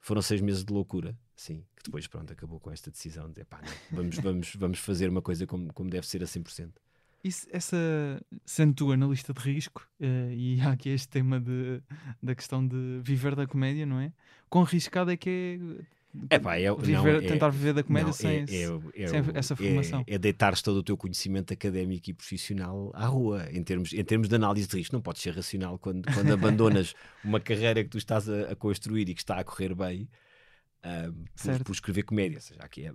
foram 0.00 0.20
seis 0.20 0.40
meses 0.40 0.64
de 0.64 0.72
loucura, 0.72 1.16
sim, 1.36 1.64
que 1.76 1.84
depois 1.84 2.06
pronto 2.08 2.32
acabou 2.32 2.58
com 2.58 2.70
esta 2.70 2.90
decisão 2.90 3.30
de 3.30 3.42
epá, 3.42 3.60
não, 3.62 3.98
vamos, 3.98 4.16
vamos, 4.18 4.54
vamos 4.56 4.78
fazer 4.80 5.08
uma 5.08 5.22
coisa 5.22 5.46
como, 5.46 5.72
como 5.72 5.88
deve 5.88 6.06
ser 6.06 6.22
a 6.22 6.26
100%. 6.26 6.72
Isso, 7.22 7.46
essa, 7.50 7.76
sendo 8.44 8.74
tu 8.74 8.90
analista 8.90 9.32
de 9.32 9.40
risco, 9.40 9.86
uh, 10.00 10.32
e 10.32 10.60
há 10.62 10.72
aqui 10.72 10.88
este 10.88 11.08
tema 11.08 11.38
de, 11.38 11.80
da 12.22 12.34
questão 12.34 12.66
de 12.66 13.00
viver 13.02 13.36
da 13.36 13.46
comédia, 13.46 13.86
não 13.86 14.00
é? 14.00 14.12
Quão 14.48 14.64
arriscado 14.64 15.10
é 15.10 15.16
que 15.16 15.28
é 15.28 15.84
Epá, 16.30 16.56
é, 16.56 16.74
viver, 16.74 16.92
não, 16.92 17.06
é, 17.06 17.20
tentar 17.20 17.50
viver 17.50 17.74
da 17.74 17.82
comédia 17.82 18.06
não, 18.06 18.12
sem, 18.12 18.38
é, 18.38 19.02
é, 19.02 19.06
sem 19.08 19.22
essa 19.34 19.54
formação. 19.54 20.02
É, 20.06 20.18
deitar 20.18 20.58
todo 20.60 20.78
o 20.78 20.82
teu 20.82 20.96
conhecimento 20.96 21.52
académico 21.52 22.10
e 22.10 22.14
profissional 22.14 22.90
à 22.94 23.06
rua, 23.06 23.46
em 23.52 23.62
termos, 23.62 23.92
em 23.92 24.02
termos 24.02 24.28
de 24.28 24.34
análise 24.34 24.66
de 24.66 24.76
risco. 24.76 24.94
Não 24.94 25.02
podes 25.02 25.22
ser 25.22 25.34
racional 25.34 25.78
quando, 25.78 26.10
quando 26.12 26.32
abandonas 26.32 26.94
uma 27.22 27.38
carreira 27.38 27.84
que 27.84 27.90
tu 27.90 27.98
estás 27.98 28.28
a, 28.28 28.52
a, 28.52 28.56
construir 28.56 29.08
e 29.08 29.14
que 29.14 29.20
está 29.20 29.38
a 29.38 29.44
correr 29.44 29.74
bem 29.74 30.08
uh, 30.82 31.12
por, 31.36 31.64
por, 31.64 31.72
escrever 31.72 32.02
comédia. 32.04 32.38
Ou 32.38 32.42
seja, 32.42 32.60
aqui 32.62 32.86
a, 32.86 32.94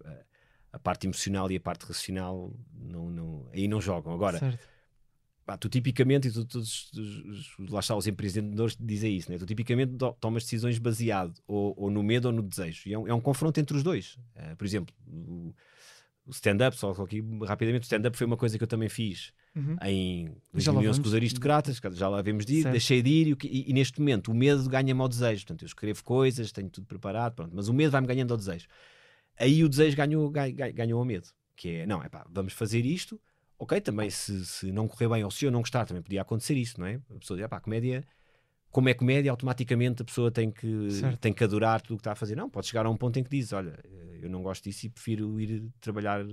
a, 0.74 0.80
parte 0.80 1.06
emocional 1.06 1.52
e 1.52 1.56
a 1.56 1.62
parte 1.62 1.86
racional 1.86 2.52
não, 2.74 3.10
não, 3.12 3.50
aí 3.54 3.68
não 3.68 3.80
jogam. 3.80 4.12
Agora, 4.12 4.40
certo 4.40 4.73
Pá, 5.46 5.58
tu 5.58 5.68
tipicamente, 5.68 6.30
e 6.30 6.32
tu, 6.32 6.46
todos 6.46 6.90
lá 7.70 7.82
está, 7.82 7.96
os 7.96 8.08
empreendedores 8.08 8.78
dizem 8.80 9.18
isso, 9.18 9.30
né? 9.30 9.38
tu 9.38 9.46
tipicamente 9.46 9.94
tomas 10.20 10.44
decisões 10.44 10.78
baseado 10.78 11.34
ou, 11.46 11.74
ou, 11.78 11.92
no 11.92 12.02
medo 12.02 12.28
ou 12.28 12.32
no 12.32 12.42
desejo. 12.42 12.88
E 12.88 12.94
é 12.94 12.98
um, 12.98 13.08
é 13.08 13.14
um 13.14 13.20
confronto 13.20 13.60
entre 13.60 13.76
os 13.76 13.84
dois. 13.84 14.18
Uh, 14.38 14.56
por 14.56 14.66
exemplo, 14.66 14.96
o, 15.06 15.54
o 16.26 16.32
stand-up, 16.32 16.78
só 16.78 16.92
aqui 16.92 17.22
rapidamente, 17.46 17.84
o 17.84 17.84
stand-up 17.84 18.16
foi 18.16 18.26
uma 18.26 18.38
coisa 18.38 18.58
que 18.58 18.64
eu 18.64 18.68
também 18.68 18.88
fiz 18.88 19.34
uhum. 19.54 19.76
em 19.84 20.36
2011 20.54 21.02
com 21.02 21.08
os 21.08 21.14
aristocratas, 21.14 21.82
já 21.94 22.08
lá 22.08 22.22
vemos 22.22 22.46
de 22.46 22.56
ir, 22.56 22.62
certo. 22.62 22.72
deixei 22.72 23.02
de 23.02 23.10
ir 23.10 23.28
e, 23.28 23.48
e, 23.48 23.70
e, 23.70 23.74
neste 23.74 24.00
momento 24.00 24.32
o 24.32 24.34
medo 24.34 24.70
ganha-me 24.70 25.02
ao 25.02 25.10
desejo. 25.10 25.46
Portanto, 25.46 25.64
eu 25.64 25.68
escrevo 25.68 26.02
coisas, 26.06 26.54
tenho 26.54 26.70
tudo 26.70 26.88
preparado, 26.88 27.36
pronto, 27.36 27.54
mas 27.54 27.68
o 27.68 27.74
medo 27.74 27.92
vai-me 27.92 28.08
ganhando 28.08 28.32
ao 28.32 28.38
desejo. 28.38 28.68
Aí 29.38 29.62
o 29.62 29.68
desejo 29.68 29.98
ganhou, 29.98 30.30
ganhou, 30.30 30.74
ganhou 30.74 31.00
ao 31.00 31.06
medo, 31.06 31.28
que 31.54 31.70
é, 31.70 31.86
não, 31.86 32.02
é 32.02 32.08
pá, 32.08 32.26
vamos 32.32 32.54
fazer 32.54 32.86
isto 32.86 33.20
ok, 33.64 33.82
também 33.82 34.10
se, 34.10 34.46
se 34.46 34.72
não 34.72 34.88
correr 34.88 35.10
bem 35.10 35.24
ou 35.24 35.32
se 35.32 35.46
eu 35.46 35.52
não 35.52 35.62
gostar, 35.62 35.86
também 35.86 36.04
podia 36.04 36.22
acontecer 36.22 36.56
isso, 36.56 36.80
não 36.80 36.86
é? 36.86 37.00
A 37.16 37.20
pessoa 37.20 37.38
diz, 37.38 37.48
pá, 37.48 37.60
comédia, 37.60 38.06
como 38.70 38.90
é 38.90 38.94
comédia, 38.94 39.32
automaticamente 39.32 40.02
a 40.02 40.06
pessoa 40.06 40.32
tem 40.32 40.52
que, 40.52 40.88
tem 41.22 41.34
que 41.34 41.44
adorar 41.44 41.82
tudo 41.82 41.94
o 41.94 41.98
que 41.98 42.02
está 42.02 42.12
a 42.12 42.16
fazer. 42.16 42.36
Não, 42.36 42.50
pode 42.50 42.68
chegar 42.68 42.86
a 42.86 42.90
um 42.90 42.98
ponto 42.98 43.18
em 43.20 43.24
que 43.24 43.30
diz, 43.30 43.54
olha, 43.54 43.80
eu 44.22 44.30
não 44.30 44.42
gosto 44.42 44.64
disso 44.64 44.86
e 44.86 44.90
prefiro 44.90 45.40
ir 45.40 45.72
trabalhar 45.80 46.26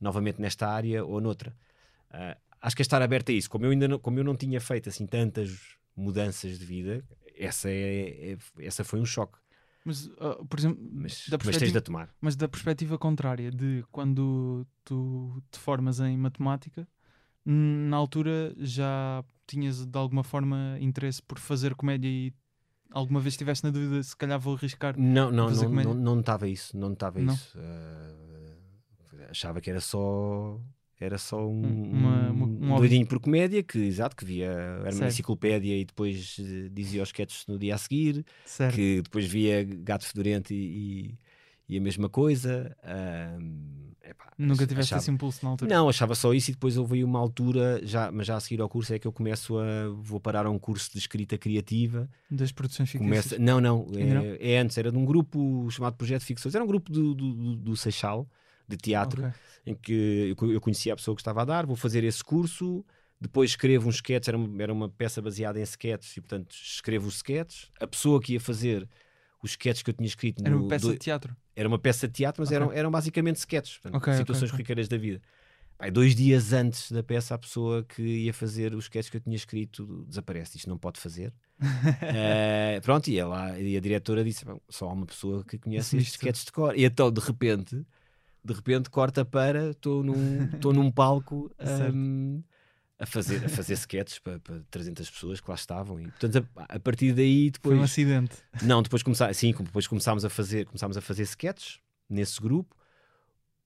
novamente 0.00 0.40
nesta 0.40 0.68
área 0.68 1.04
ou 1.04 1.20
noutra. 1.20 1.56
Uh, 2.10 2.38
acho 2.60 2.76
que 2.76 2.82
é 2.82 2.84
estar 2.84 3.00
aberto 3.00 3.30
a 3.30 3.32
isso. 3.32 3.48
Como 3.48 3.64
eu 3.64 3.70
ainda 3.70 3.88
não, 3.88 3.98
como 3.98 4.18
eu 4.18 4.24
não 4.24 4.36
tinha 4.36 4.60
feito 4.60 4.88
assim 4.88 5.06
tantas 5.06 5.76
mudanças 5.96 6.58
de 6.58 6.64
vida, 6.66 7.04
essa, 7.36 7.70
é, 7.70 8.32
é 8.32 8.38
essa 8.58 8.84
foi 8.84 9.00
um 9.00 9.06
choque. 9.06 9.38
Mas, 9.86 10.06
uh, 10.06 10.44
por 10.48 10.58
exemplo, 10.58 10.84
mas, 10.92 11.28
da 11.28 11.38
mas 11.44 11.56
tens 11.56 11.72
de 11.72 11.80
tomar. 11.80 12.12
Mas 12.20 12.34
da 12.34 12.48
perspectiva 12.48 12.98
contrária, 12.98 13.52
de 13.52 13.84
quando 13.92 14.66
tu 14.84 15.40
te 15.48 15.60
formas 15.60 16.00
em 16.00 16.16
matemática, 16.16 16.88
na 17.44 17.96
altura 17.96 18.52
já 18.58 19.24
tinhas 19.46 19.86
de 19.86 19.96
alguma 19.96 20.24
forma 20.24 20.76
interesse 20.80 21.22
por 21.22 21.38
fazer 21.38 21.76
comédia 21.76 22.08
e 22.08 22.34
alguma 22.90 23.20
vez 23.20 23.34
estivesse 23.34 23.62
na 23.62 23.70
dúvida 23.70 24.02
se 24.02 24.16
calhar 24.16 24.40
vou 24.40 24.56
arriscar? 24.56 24.98
Não, 24.98 25.30
não, 25.30 25.48
não, 25.48 25.70
não, 25.70 25.94
não 25.94 26.16
notava 26.16 26.48
isso, 26.48 26.76
não 26.76 26.88
notava 26.88 27.22
isso. 27.22 27.56
Uh, 27.56 29.30
achava 29.30 29.60
que 29.60 29.70
era 29.70 29.80
só 29.80 30.60
era 30.98 31.18
só 31.18 31.46
um, 31.46 31.62
uma, 31.62 32.30
uma, 32.30 32.46
um, 32.46 32.74
um 32.74 32.76
doidinho 32.76 33.06
por 33.06 33.20
comédia 33.20 33.62
que, 33.62 33.78
exato, 33.78 34.16
que 34.16 34.24
via 34.24 34.46
era 34.46 34.94
uma 34.94 35.08
enciclopédia 35.08 35.76
e 35.76 35.84
depois 35.84 36.38
uh, 36.38 36.70
dizia 36.70 37.02
os 37.02 37.10
sketches 37.10 37.46
no 37.46 37.58
dia 37.58 37.74
a 37.74 37.78
seguir, 37.78 38.24
certo. 38.44 38.74
que 38.74 39.02
depois 39.02 39.26
via 39.26 39.62
Gato 39.64 40.06
Fedorento 40.06 40.52
e, 40.52 40.56
e, 40.56 41.74
e 41.74 41.78
a 41.78 41.80
mesma 41.80 42.08
coisa. 42.08 42.74
Epá, 44.08 44.32
Nunca 44.38 44.66
tiveste 44.66 44.94
achava... 44.94 45.02
esse 45.02 45.10
impulso 45.10 45.44
na 45.44 45.50
altura? 45.50 45.74
Não, 45.74 45.88
achava 45.88 46.14
só 46.14 46.32
isso 46.32 46.50
e 46.50 46.54
depois 46.54 46.76
houve 46.76 47.02
uma 47.02 47.18
altura, 47.18 47.80
já, 47.82 48.10
mas 48.12 48.26
já 48.26 48.36
a 48.36 48.40
seguir 48.40 48.60
ao 48.60 48.68
curso 48.68 48.94
é 48.94 48.98
que 48.98 49.06
eu 49.06 49.12
começo 49.12 49.58
a. 49.58 49.88
Vou 50.00 50.20
parar 50.20 50.46
a 50.46 50.50
um 50.50 50.58
curso 50.58 50.92
de 50.92 50.98
escrita 50.98 51.36
criativa. 51.36 52.08
Das 52.30 52.52
produções 52.52 52.88
ficções? 52.88 53.38
Não, 53.38 53.60
não 53.60 53.86
é, 53.94 54.04
não, 54.04 54.36
é, 54.38 54.58
antes, 54.58 54.78
era 54.78 54.92
de 54.92 54.96
um 54.96 55.04
grupo 55.04 55.68
chamado 55.70 55.96
Projeto 55.96 56.22
Ficções, 56.22 56.54
era 56.54 56.62
um 56.62 56.66
grupo 56.68 56.92
do, 56.92 57.14
do, 57.14 57.34
do, 57.34 57.56
do 57.56 57.76
Seixal 57.76 58.28
de 58.68 58.76
teatro, 58.76 59.26
okay. 59.26 59.34
em 59.64 59.74
que 59.74 60.34
eu 60.40 60.60
conhecia 60.60 60.92
a 60.92 60.96
pessoa 60.96 61.14
que 61.14 61.20
estava 61.20 61.42
a 61.42 61.44
dar, 61.44 61.66
vou 61.66 61.76
fazer 61.76 62.04
esse 62.04 62.22
curso, 62.24 62.84
Depois 63.20 63.50
escrevo 63.50 63.88
uns 63.88 63.96
sketches, 63.96 64.28
era 64.28 64.36
uma, 64.36 64.62
era 64.62 64.72
uma 64.72 64.88
peça 64.90 65.22
baseada 65.22 65.58
em 65.58 65.62
sketches, 65.62 66.16
e 66.16 66.20
portanto 66.20 66.52
escrevo 66.52 67.08
os 67.08 67.16
sketches. 67.16 67.70
A 67.80 67.86
pessoa 67.86 68.20
que 68.20 68.34
ia 68.34 68.40
fazer 68.40 68.88
os 69.42 69.52
sketches 69.52 69.82
que 69.82 69.90
eu 69.90 69.94
tinha 69.94 70.06
escrito 70.06 70.42
Era 70.44 70.54
no, 70.54 70.62
uma 70.62 70.68
peça 70.68 70.86
do- 70.88 70.92
de 70.92 70.98
teatro. 70.98 71.36
era 71.54 71.68
uma 71.68 71.78
peça 71.78 72.06
de 72.06 72.12
teatro, 72.14 72.42
mas 72.42 72.50
Ok. 72.50 72.56
eram, 72.56 72.72
eram 72.72 72.90
basicamente 72.90 73.36
sketches, 73.36 73.78
portanto, 73.78 73.96
Ok, 73.96 74.12
ok, 74.12 74.16
situações 74.16 74.50
ok. 74.50 74.50
corriqueiras 74.52 74.88
da 74.88 74.96
vida. 74.98 75.22
Pá, 75.78 75.90
dois 75.90 76.14
dias 76.14 76.52
antes 76.52 76.92
da 76.92 77.02
peça, 77.02 77.34
a 77.34 77.38
pessoa 77.38 77.84
que 77.84 78.02
ia 78.02 78.34
fazer 78.34 78.74
os 78.74 78.84
sketches 78.86 79.10
que 79.10 79.16
eu 79.18 79.20
tinha 79.20 79.36
escrito 79.36 80.04
desaparece. 80.06 80.56
Isto 80.58 80.68
não 80.70 80.78
pode 80.78 81.00
fazer. 81.00 81.32
Eh, 82.10 82.80
pronto, 82.82 83.08
e, 83.10 83.18
ela, 83.18 83.58
e 83.60 83.76
a 83.76 83.80
diretora 83.80 84.22
disse: 84.24 84.44
"Bom, 84.44 84.60
só 84.68 84.88
há 84.88 84.92
uma 84.92 85.06
pessoa 85.06 85.44
que 85.44 85.58
conhece 85.58 85.96
estes 85.96 86.14
sketches 86.14 86.44
de 86.44 86.52
cor. 86.52 86.76
E 86.78 86.84
então, 86.84 87.10
de 87.10 87.20
repente, 87.20 87.84
de 88.46 88.52
repente, 88.54 88.88
corta 88.88 89.24
para 89.24 89.70
estou 89.70 90.02
num, 90.02 90.44
estou 90.44 90.72
num 90.72 90.90
palco 90.90 91.50
ahm, 91.58 92.40
a 92.98 93.04
fazer, 93.04 93.44
a 93.44 93.48
fazer 93.48 93.74
sketches 93.74 94.18
para, 94.18 94.38
para 94.38 94.60
300 94.70 95.10
pessoas 95.10 95.40
que 95.40 95.48
lá 95.50 95.54
estavam. 95.54 96.00
E, 96.00 96.04
portanto, 96.04 96.48
a, 96.56 96.76
a 96.76 96.80
partir 96.80 97.12
daí, 97.12 97.44
Foi 97.44 97.50
depois. 97.50 97.78
um 97.78 97.82
acidente. 97.82 98.36
Não, 98.62 98.82
depois 98.82 99.02
começar, 99.02 99.32
sim, 99.34 99.52
depois 99.52 99.86
começámos 99.86 100.24
a 100.24 100.30
fazer, 100.30 100.64
começámos 100.66 100.96
a 100.96 101.00
fazer 101.00 101.24
sketches 101.24 101.80
nesse 102.08 102.40
grupo. 102.40 102.74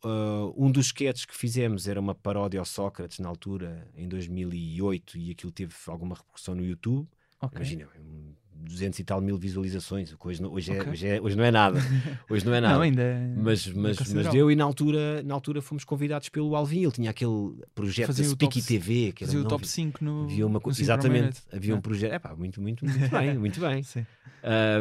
Uh, 0.02 0.54
um 0.56 0.72
dos 0.72 0.86
sketches 0.86 1.26
que 1.26 1.36
fizemos 1.36 1.86
era 1.86 2.00
uma 2.00 2.14
paródia 2.14 2.58
ao 2.58 2.64
Sócrates 2.64 3.18
na 3.18 3.28
altura, 3.28 3.86
em 3.94 4.08
2008, 4.08 5.18
e 5.18 5.30
aquilo 5.30 5.52
teve 5.52 5.74
alguma 5.86 6.14
repercussão 6.14 6.54
no 6.54 6.64
YouTube. 6.64 7.06
Ok. 7.38 7.56
Imagina, 7.56 7.86
um 7.98 8.34
200 8.62 8.98
e 8.98 9.04
tal 9.04 9.20
mil 9.20 9.36
visualizações, 9.36 10.14
hoje, 10.22 10.42
não- 10.42 10.52
hoje, 10.52 10.72
é, 10.72 10.80
Ok. 10.80 10.92
hoje, 10.92 11.06
é- 11.06 11.20
hoje 11.20 11.36
não 11.36 11.44
é 11.44 11.50
nada. 11.50 11.78
Hoje 12.30 12.44
não 12.46 12.54
é 12.54 12.60
nada. 12.60 12.74
Não, 12.74 12.82
ainda 12.82 13.02
é. 13.02 13.34
Mas, 13.36 13.66
mas, 13.68 13.98
mas 14.12 14.28
deu 14.28 14.50
e 14.50 14.56
na 14.56 14.64
altura, 14.64 15.22
na 15.22 15.34
altura 15.34 15.60
fomos 15.62 15.84
convidados 15.84 16.28
pelo 16.28 16.54
Alvin. 16.54 16.82
Ele 16.82 16.92
tinha 16.92 17.10
aquele 17.10 17.54
projeto 17.74 18.06
Fazia 18.08 18.24
da 18.24 18.30
Speaky 18.30 18.62
TV, 18.62 19.12
que 19.12 19.24
era 19.24 19.28
Fazia 19.32 19.40
o 19.40 19.42
não, 19.42 19.48
top 19.48 19.66
5 19.66 20.04
no. 20.04 20.24
havia 20.24 20.46
uma 20.46 20.60
no 20.64 20.70
Exatamente, 20.70 21.40
havia 21.52 21.74
um 21.74 21.78
É. 21.78 21.80
projeto. 21.80 22.12
Epá, 22.14 22.34
muito, 22.36 22.60
muito, 22.60 22.84
muito 22.84 23.08
bem, 23.10 23.38
muito 23.38 23.60
bem. 23.60 23.82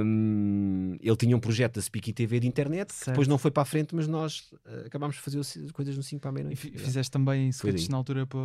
Um, 0.03 0.95
ele 1.01 1.15
tinha 1.15 1.35
um 1.35 1.39
projeto 1.39 1.75
da 1.75 1.81
Speaky 1.81 2.13
TV 2.13 2.39
de 2.39 2.47
internet, 2.47 2.93
que 2.93 3.05
depois 3.07 3.27
não 3.27 3.37
foi 3.37 3.51
para 3.51 3.63
a 3.63 3.65
frente, 3.65 3.93
mas 3.95 4.07
nós 4.07 4.51
uh, 4.65 4.85
acabámos 4.85 5.15
de 5.15 5.21
fazer 5.21 5.39
coisas 5.73 5.95
no 5.97 6.03
5 6.03 6.21
para 6.21 6.29
a 6.29 6.33
meia-noite. 6.33 6.59
fi- 6.59 6.77
fizeste 6.77 7.11
também 7.11 7.49
sketches 7.49 7.89
na 7.89 7.97
altura 7.97 8.25
para, 8.25 8.39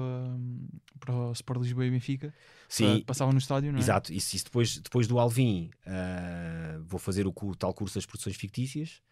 para 1.01 1.15
o 1.15 1.33
Sport 1.33 1.61
Lisboa 1.63 1.87
e 1.87 1.91
Benfica. 1.91 2.33
Sim, 2.69 3.03
Passavam 3.07 3.33
no 3.33 3.39
estádio, 3.39 3.71
não 3.71 3.79
é? 3.79 3.83
exato. 3.83 4.13
Isso, 4.13 4.35
isso 4.35 4.47
depois, 4.47 4.79
depois 4.79 5.07
do 5.07 5.19
Alvin, 5.25 5.71
uh, 5.87 6.83
vou 6.85 6.99
fazer 7.01 7.27
o, 7.27 7.33
cu- 7.33 7.57
tal 7.57 7.73
curso 7.75 7.95
das 7.97 8.07
produções 8.07 8.37
fictícias. 8.37 9.03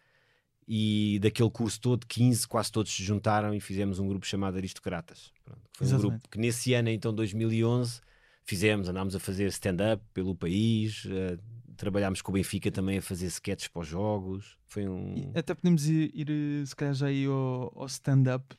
E 0.67 1.19
daquele 1.21 1.49
curso 1.49 1.79
todo, 1.81 2.07
15, 2.07 2.47
quase 2.47 2.71
todos 2.71 2.91
se 2.95 3.03
juntaram 3.03 3.53
e 3.53 3.59
fizemos 3.59 3.99
um 3.99 4.07
grupo 4.07 4.25
chamado 4.25 4.55
Aristocratas. 4.57 5.33
Pronto, 5.43 5.61
foi 5.73 5.85
um 5.85 5.89
Exatamente. 5.89 6.11
grupo 6.21 6.29
que 6.29 6.39
nesse 6.39 6.73
ano, 6.73 6.89
então 6.89 7.13
2011, 7.13 7.99
fizemos, 8.45 8.87
andámos 8.87 9.13
a 9.15 9.19
fazer 9.19 9.47
stand-up 9.47 10.01
pelo 10.13 10.33
país, 10.33 11.03
uh, 11.05 11.37
trabalhámos 11.75 12.21
com 12.21 12.31
o 12.31 12.33
Benfica 12.35 12.71
também 12.71 12.99
a 12.99 13.01
fazer 13.01 13.25
sketches 13.25 13.67
para 13.67 13.81
os 13.81 13.87
jogos. 13.87 14.57
Foi 14.67 14.87
um. 14.87 15.15
E 15.33 15.37
até 15.37 15.53
podemos 15.53 15.85
ir, 15.89 16.11
ir, 16.13 16.27
eh, 16.29 16.65
se 16.65 16.75
calhar 16.75 16.93
já 16.93 17.07
aí 17.07 17.25
ao, 17.25 17.73
ao 17.75 17.85
stand-up. 17.87 18.55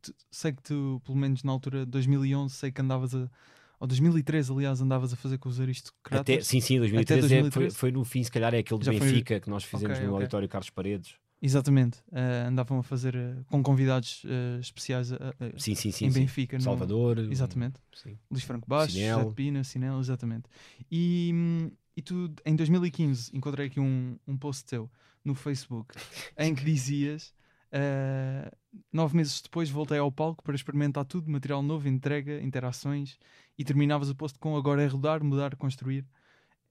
tu- 0.00 0.14
sei 0.30 0.52
que 0.52 0.62
tu, 0.62 1.02
pelo 1.04 1.16
menos 1.18 1.42
na 1.42 1.50
altura 1.50 1.84
2011, 1.84 2.54
sei 2.54 2.70
que 2.70 2.80
andavas 2.80 3.14
a. 3.14 3.28
Ou 3.82 3.88
2013, 3.88 4.52
aliás, 4.52 4.80
andavas 4.80 5.12
a 5.12 5.16
fazer 5.16 5.38
com 5.38 5.48
os 5.48 5.58
aristocratas. 5.60 6.20
Até, 6.20 6.40
sim, 6.40 6.60
sim, 6.60 6.78
2013, 6.78 7.26
Até 7.26 7.34
é- 7.36 7.40
2013? 7.40 7.74
foi, 7.74 7.90
foi 7.90 7.90
no 7.90 8.04
fim, 8.04 8.22
se 8.22 8.30
calhar 8.30 8.54
é 8.54 8.58
aquele 8.58 8.78
de 8.78 8.86
Já 8.86 8.92
foi- 8.92 9.00
Benfica 9.00 9.40
que 9.40 9.50
nós 9.50 9.64
fizemos 9.64 9.96
Ok, 9.98 10.06
no 10.06 10.12
ok. 10.12 10.22
auditório 10.22 10.48
Carlos 10.48 10.70
Paredes. 10.70 11.14
Exatamente. 11.42 11.98
eh, 12.12 12.44
andavam 12.46 12.78
a 12.78 12.82
fazer 12.84 13.16
eh, 13.16 13.34
com 13.48 13.60
convidados 13.60 14.22
eh, 14.24 14.60
especiais 14.60 15.08
Sim, 15.58 15.74
sim, 15.74 15.90
sim. 15.90 16.06
em. 16.06 16.10
Benfica. 16.12 16.56
no- 16.58 16.62
Salvador. 16.62 17.18
Exatamente. 17.28 17.80
Sim. 17.92 18.16
Luís 18.30 18.44
Franco 18.44 18.68
Baixo. 18.68 18.92
José 18.96 19.24
Pina, 19.34 19.64
Sinel, 19.64 19.98
exatamente. 19.98 20.44
E, 20.88 21.32
hum, 21.34 21.70
e 21.96 22.02
tu, 22.02 22.32
em 22.46 22.54
2015, 22.54 23.32
encontrei 23.34 23.66
aqui 23.66 23.80
um, 23.80 24.16
um 24.28 24.36
post 24.36 24.64
teu 24.64 24.88
no 25.24 25.34
Facebook 25.34 25.92
em 26.38 26.54
que 26.54 26.64
dizias: 26.64 27.34
eh, 27.72 28.50
nove 28.92 29.16
meses 29.16 29.40
depois 29.42 29.70
voltei 29.70 29.98
ao 29.98 30.12
palco 30.12 30.42
para 30.44 30.54
experimentar 30.54 31.04
tudo, 31.04 31.30
material 31.30 31.62
novo, 31.62 31.88
entrega, 31.88 32.40
interações, 32.42 33.18
e 33.58 33.64
terminavas 33.64 34.10
o 34.10 34.14
post 34.14 34.38
com 34.38 34.56
agora 34.56 34.82
é 34.82 34.86
rodar, 34.86 35.24
mudar, 35.24 35.56
construir. 35.56 36.06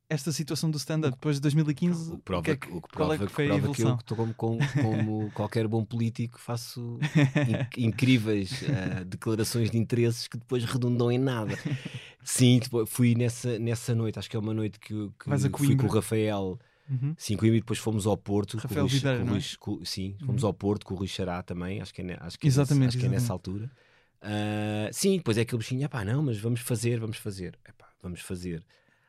Esta 0.10 0.32
situação 0.32 0.70
do 0.72 0.78
stand-up 0.78 1.14
depois 1.16 1.38
de 1.38 1.42
2015, 1.42 2.14
O 2.14 2.18
que 2.18 2.24
prova, 2.24 2.44
que 2.44 2.52
é 2.52 2.56
que, 2.58 2.68
o 2.70 2.82
que 2.82 2.90
qual 2.94 3.14
prova, 3.14 3.14
é 3.14 3.20
que 3.20 3.32
foi 3.32 3.46
a 3.46 3.48
que 3.70 3.84
eu, 3.84 3.88
evolução? 3.88 3.96
que 3.96 4.04
estou 4.04 4.18
como, 4.18 4.34
como, 4.36 4.72
qualquer 5.32 5.68
bom 5.68 5.86
político, 5.86 6.40
faço 6.40 7.02
in- 7.46 7.66
incríveis 7.78 8.62
eh, 8.64 9.04
declarações 9.06 9.72
de 9.72 9.78
interesses 9.78 10.28
que 10.28 10.38
depois 10.38 10.64
redundam 10.66 11.12
em 11.12 11.18
nada. 11.18 11.58
Sim, 12.24 12.60
tipo, 12.60 12.86
fui 12.86 13.16
nessa, 13.16 13.60
nessa 13.60 13.96
noite, 13.96 14.20
acho 14.20 14.30
que 14.30 14.36
é 14.38 14.40
uma 14.40 14.54
noite 14.54 14.80
que, 14.80 14.94
eu- 14.94 15.12
que 15.14 15.32
a 15.34 15.60
fui 15.60 15.76
com 15.76 15.88
o 15.88 15.90
Rafael. 15.90 16.60
Uhum. 16.92 17.16
Coimbra 17.38 17.58
e 17.58 17.62
depois 17.62 17.80
fomos 17.80 18.06
ao 18.06 18.18
Porto. 18.18 18.52
com 18.58 18.58
o 18.58 18.62
Rafael 18.62 18.88
Videira, 18.88 19.20
com 19.20 19.26
não 19.26 19.38
é? 19.38 19.42
Com- 19.60 19.86
sim, 19.86 20.16
fomos 20.26 20.44
Uhum. 20.44 20.48
ao 20.50 20.54
Porto 20.54 20.86
com 20.86 20.94
o 20.94 20.98
Rui 20.98 21.08
Xará 21.08 21.42
também, 21.42 21.82
acho 21.82 21.94
que 21.94 22.02
é, 22.02 22.18
acho 22.20 22.38
que 22.38 22.46
é, 22.46 22.50
Exatamente, 22.50 22.88
acho 22.90 22.98
que 22.98 23.06
é 23.06 23.10
nessa 23.10 23.26
exatamente. 23.26 23.32
altura. 23.32 23.72
Ah, 24.22 24.90
sim, 24.92 25.18
depois 25.18 25.38
é 25.38 25.42
aquele 25.42 25.58
bichinho, 25.60 25.88
pá, 25.90 26.04
não, 26.06 26.22
mas 26.24 26.38
vamos 26.38 26.60
fazer, 26.60 27.00
vamos 27.00 27.18
fazer. 27.18 27.58
Epá, 27.68 27.88
vamos 28.02 28.22
fazer. 28.22 28.64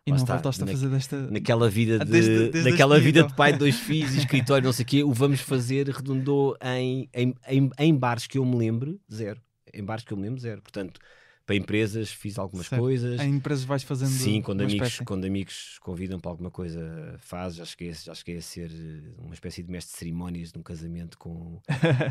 E 0.07 0.11
Lá 0.11 0.17
não 0.17 0.23
está, 0.25 0.35
voltaste 0.35 0.63
a 0.63 0.67
na- 0.67 0.73
fazer 0.73 0.89
desta. 0.89 1.31
Naquela 1.31 1.69
vida 1.71 1.97
Ah, 2.01 2.05
de, 2.05 2.11
desde- 2.11 2.49
desde 2.51 2.69
a 2.69 2.71
naquela 2.73 2.99
vida 2.99 3.23
de 3.25 3.35
pai 3.35 3.53
de 3.53 3.59
dois 3.59 3.77
filhos, 3.79 4.15
e 4.15 4.19
escritório, 4.19 4.65
não 4.65 4.73
sei 4.73 4.85
o 4.85 4.87
quê, 4.89 5.05
o 5.05 5.13
vamos 5.13 5.41
fazer 5.41 5.89
redundou 5.89 6.57
em, 6.63 7.09
em, 7.15 7.35
em, 7.49 7.71
em 7.79 7.95
bares 7.95 8.27
que 8.27 8.39
eu 8.39 8.45
me 8.45 8.57
lembro, 8.57 8.99
zero. 9.13 9.41
Em 9.73 9.85
bares 9.85 10.05
que 10.05 10.13
eu 10.13 10.17
me 10.17 10.25
lembro, 10.25 10.41
zero. 10.41 10.61
Portanto, 10.63 11.01
para 11.45 11.57
empresas 11.57 12.11
fiz 12.11 12.39
algumas 12.39 12.67
Certo. 12.67 12.81
coisas. 12.81 13.21
Em 13.21 13.31
empresas 13.35 13.65
vais 13.65 13.83
fazendo. 13.83 14.11
Sim, 14.11 14.41
quando 14.41 14.61
amigos, 14.63 14.87
espécie. 14.89 15.05
quando 15.05 15.25
amigos 15.25 15.79
convidam 15.81 16.19
para 16.21 16.31
alguma 16.31 16.51
coisa, 16.51 17.17
faz. 17.19 17.55
Já 17.57 17.65
cheguei, 17.65 17.93
já 17.93 18.15
cheguei 18.15 18.37
a 18.37 18.43
ser 18.43 18.71
eh, 18.71 19.11
uma 19.19 19.35
espécie 19.35 19.63
de 19.63 19.71
mestre 19.71 19.93
de 19.93 19.99
cerimónias 19.99 20.53
de 20.53 20.59
um 20.59 20.63
casamento 20.63 21.19
com, 21.19 21.61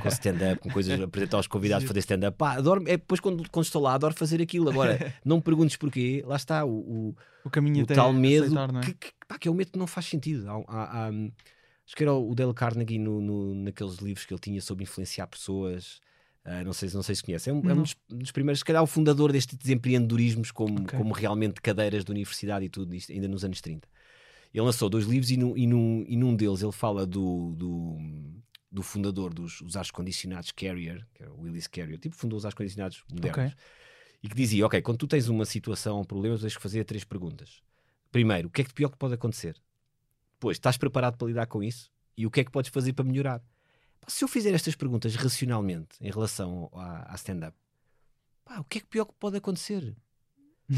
com 0.02 0.08
stand-up, 0.10 0.60
com 0.62 0.70
coisas, 0.70 1.00
apresentar 1.00 1.38
aos 1.38 1.48
convidados 1.48 1.88
fazer 1.88 2.00
stand-up. 2.00 2.38
Pá, 2.38 2.54
adoro, 2.54 2.82
é 2.84 2.98
depois 2.98 3.20
quando, 3.20 3.50
quando 3.50 3.66
estou 3.66 3.82
lá, 3.82 3.94
adoro 3.94 4.14
fazer 4.14 4.42
aquilo. 4.42 4.70
Agora, 4.70 5.14
não 5.26 5.38
me 5.38 5.42
perguntes 5.42 5.78
porquê, 5.78 6.24
lá 6.26 6.36
está 6.36 6.66
o, 6.66 6.72
o, 6.72 7.16
O 7.46 7.50
caminho 7.50 7.84
o 7.84 7.88
tal 7.88 8.12
medo 8.14 8.44
aceitar, 8.46 8.72
não 8.72 8.80
é? 8.82 8.84
que, 8.84 8.94
que, 8.94 9.12
pá, 9.28 9.38
que 9.38 9.48
é 9.48 9.52
o 9.52 9.54
medo 9.56 9.72
que 9.72 9.80
não 9.80 9.88
faz 9.88 10.06
sentido. 10.08 10.50
Há- 10.50 10.64
há- 10.68 11.06
há, 11.06 11.10
hum, 11.10 11.32
acho 11.86 11.96
que 11.96 12.04
era 12.04 12.14
o 12.14 12.36
Dale 12.36 12.54
Carnegie 12.54 13.00
no, 13.00 13.22
no- 13.22 13.56
naqueles 13.56 13.96
livros 13.98 14.26
que 14.26 14.34
ele 14.34 14.40
tinha 14.42 14.62
sobre 14.62 14.84
influenciar 14.84 15.28
pessoas. 15.28 16.00
Ah, 16.44 16.64
não, 16.64 16.74
sei, 16.74 16.90
se- 16.90 16.96
não 16.96 17.04
sei 17.04 17.16
se 17.16 17.24
conhece. 17.24 17.50
É 17.50 17.54
um, 17.54 17.70
é 17.70 17.74
um 17.74 17.82
dos, 17.84 17.96
dos 18.10 18.32
primeiros, 18.32 18.60
se 18.60 18.66
calhar, 18.66 18.82
o 18.84 18.88
fundador 18.88 19.32
destes 19.32 19.70
empreendedorismos 19.70 20.52
como, 20.52 20.82
Ok. 20.84 20.98
como 20.98 21.14
realmente 21.14 21.62
cadeiras 21.62 22.04
de 22.04 22.12
universidade 22.12 22.66
e 22.66 22.70
tudo, 22.70 22.94
isto, 22.96 23.12
ainda 23.12 23.28
nos 23.28 23.44
anos 23.46 23.62
30. 23.62 23.88
Ele 24.54 24.66
lançou 24.66 24.90
dois 24.90 25.06
livros 25.06 25.32
e, 25.32 25.38
num- 25.38 25.56
e 25.58 25.66
num, 25.68 26.04
e 26.08 26.16
num 26.18 26.36
deles 26.36 26.62
ele 26.62 26.72
fala 26.74 27.06
do, 27.06 27.54
do, 27.56 27.98
do 28.72 28.82
fundador 28.84 29.34
dos 29.34 29.62
os 29.62 29.76
ar-condicionados 29.78 30.52
Carrier, 30.52 31.06
que 31.14 31.24
era 31.24 31.32
o 31.34 31.42
Willis 31.42 31.68
Carrier, 31.68 31.98
tipo 32.00 32.16
fundou 32.16 32.38
os 32.38 32.46
ar-condicionados 32.46 33.04
modernos. 33.12 33.54
Ok. 33.54 33.62
E 34.24 34.30
que 34.30 34.36
dizia, 34.36 34.66
ok, 34.66 34.82
quando 34.82 34.98
tu 35.00 35.08
tens 35.08 35.28
uma 35.30 35.46
situação, 35.46 36.02
um 36.02 36.04
problema, 36.04 36.38
tens 36.38 36.56
que 36.56 36.62
fazer 36.62 36.84
três 36.84 37.04
perguntas. 37.04 37.62
Primeiro, 38.12 38.50
o 38.50 38.52
que 38.52 38.62
é 38.62 38.64
que 38.64 38.70
de 38.70 38.74
pior 38.76 38.90
que 38.90 38.98
pode 38.98 39.14
acontecer? 39.14 39.56
Depois, 40.34 40.58
estás 40.58 40.76
preparado 40.78 41.18
para 41.18 41.28
lidar 41.28 41.46
com 41.48 41.64
isso? 41.64 41.90
E 42.18 42.28
o 42.28 42.32
que 42.32 42.42
é 42.42 42.44
que 42.44 42.52
podes 42.52 42.70
fazer 42.70 42.94
para 42.94 43.06
melhorar? 43.06 43.42
Se 44.08 44.24
eu 44.24 44.28
fizer 44.28 44.54
estas 44.54 44.76
perguntas 44.76 45.16
racionalmente 45.16 45.96
em 46.02 46.10
relação 46.12 46.70
à, 46.74 47.12
à 47.14 47.16
stand-up, 47.16 47.56
o 48.60 48.64
que 48.64 48.80
é 48.80 48.82
que 48.82 48.88
pior 48.88 49.06
que 49.06 49.14
pode 49.20 49.38
acontecer? 49.38 49.96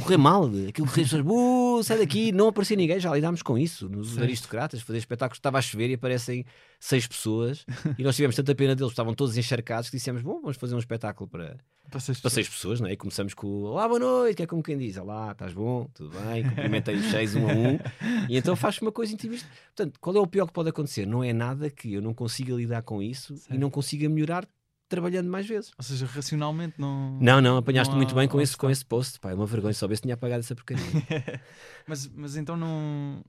Correr 0.01 0.17
mal, 0.17 0.45
aquilo 0.67 0.88
que 0.91 1.01
as 1.01 1.09
pessoas, 1.12 1.23
"Uh, 1.23 1.83
sai 1.83 1.99
daqui, 1.99 2.31
não 2.31 2.47
aparecer 2.47 2.75
ninguém, 2.75 2.99
já 2.99 3.13
lidámos 3.13 3.43
com 3.43 3.55
isso 3.57 3.88
nos 3.88 4.09
Certo. 4.09 4.23
aristocratas, 4.23 4.81
fazer 4.81 4.97
espetáculos, 4.97 5.38
estava 5.38 5.59
a 5.59 5.62
chover 5.62 5.89
e 5.91 5.93
aparecem 5.93 6.43
seis 6.79 7.05
pessoas 7.05 7.63
e 7.97 8.03
nós 8.03 8.15
tivemos 8.15 8.36
tanta 8.36 8.55
pena 8.55 8.75
deles, 8.75 8.91
estavam 8.91 9.13
todos 9.13 9.38
encharcados 9.38 9.89
que 9.91 9.97
dissemos, 9.97 10.23
bom, 10.23 10.41
vamos 10.41 10.57
fazer 10.57 10.73
um 10.73 10.79
espetáculo 10.79 11.29
para, 11.29 11.57
Para 11.89 12.00
seis 12.00 12.19
para 12.19 12.30
pessoas. 12.30 12.34
seis 12.34 12.50
pessoas, 12.50 12.82
não 12.82 12.88
é? 12.88 12.93
E 12.93 12.98
começamos 12.98 13.34
com 13.34 13.48
Olá, 13.48 13.88
boa 13.88 14.00
noite, 14.00 14.38
que 14.38 14.43
é 14.43 14.48
como 14.48 14.63
quem 14.63 14.78
diz, 14.78 14.98
Olá, 14.98 15.32
estás 15.32 15.54
bom, 15.54 15.88
tudo 15.93 16.17
bem, 16.19 16.43
cumprimentei 16.43 16.96
os 16.96 17.06
seis 17.06 17.36
um 17.36 17.48
a 17.48 17.54
um, 17.54 17.78
e 18.30 18.38
então 18.38 18.56
faz 18.56 18.80
uma 18.80 18.91
coisa 18.91 19.13
intimista. 19.13 19.48
Portanto, 19.76 20.00
qual 20.00 20.15
é 20.15 20.19
o 20.19 20.26
pior 20.26 20.48
que 20.48 20.54
pode 20.54 20.69
acontecer? 20.69 21.06
Não 21.06 21.24
é 21.24 21.32
nada 21.34 21.69
que 21.69 21.93
eu 21.93 22.02
não 22.02 22.13
consiga 22.13 22.54
lidar 22.56 22.82
com 22.82 23.02
isso 23.02 23.36
Certo. 23.38 23.54
e 23.54 23.58
não 23.58 23.69
consiga 23.69 24.10
melhorar 24.10 24.48
trabalhando 24.89 25.30
mais 25.30 25.46
vezes. 25.46 25.72
Ou 25.78 25.84
seja, 25.84 26.06
racionalmente 26.06 26.80
não. 26.80 27.19
Não, 27.19 27.41
não, 27.41 27.58
apanhaste 27.58 27.89
Não 27.89 27.96
há 27.96 27.98
muito 27.98 28.15
bem 28.15 28.28
com 28.28 28.41
esse, 28.41 28.56
com 28.58 28.69
esse 28.69 28.86
post, 28.86 29.19
pá, 29.19 29.32
é 29.32 29.36
uma 29.36 29.46
vergonha, 29.46 29.74
se 29.74 29.80
soubesse 29.80 30.02
tinha 30.02 30.13
apagado 30.15 30.39
essa 30.39 30.56
porcaria. 30.56 30.84
mas, 31.88 32.08
mas 32.08 32.36
então 32.38 32.58
não. 32.58 33.24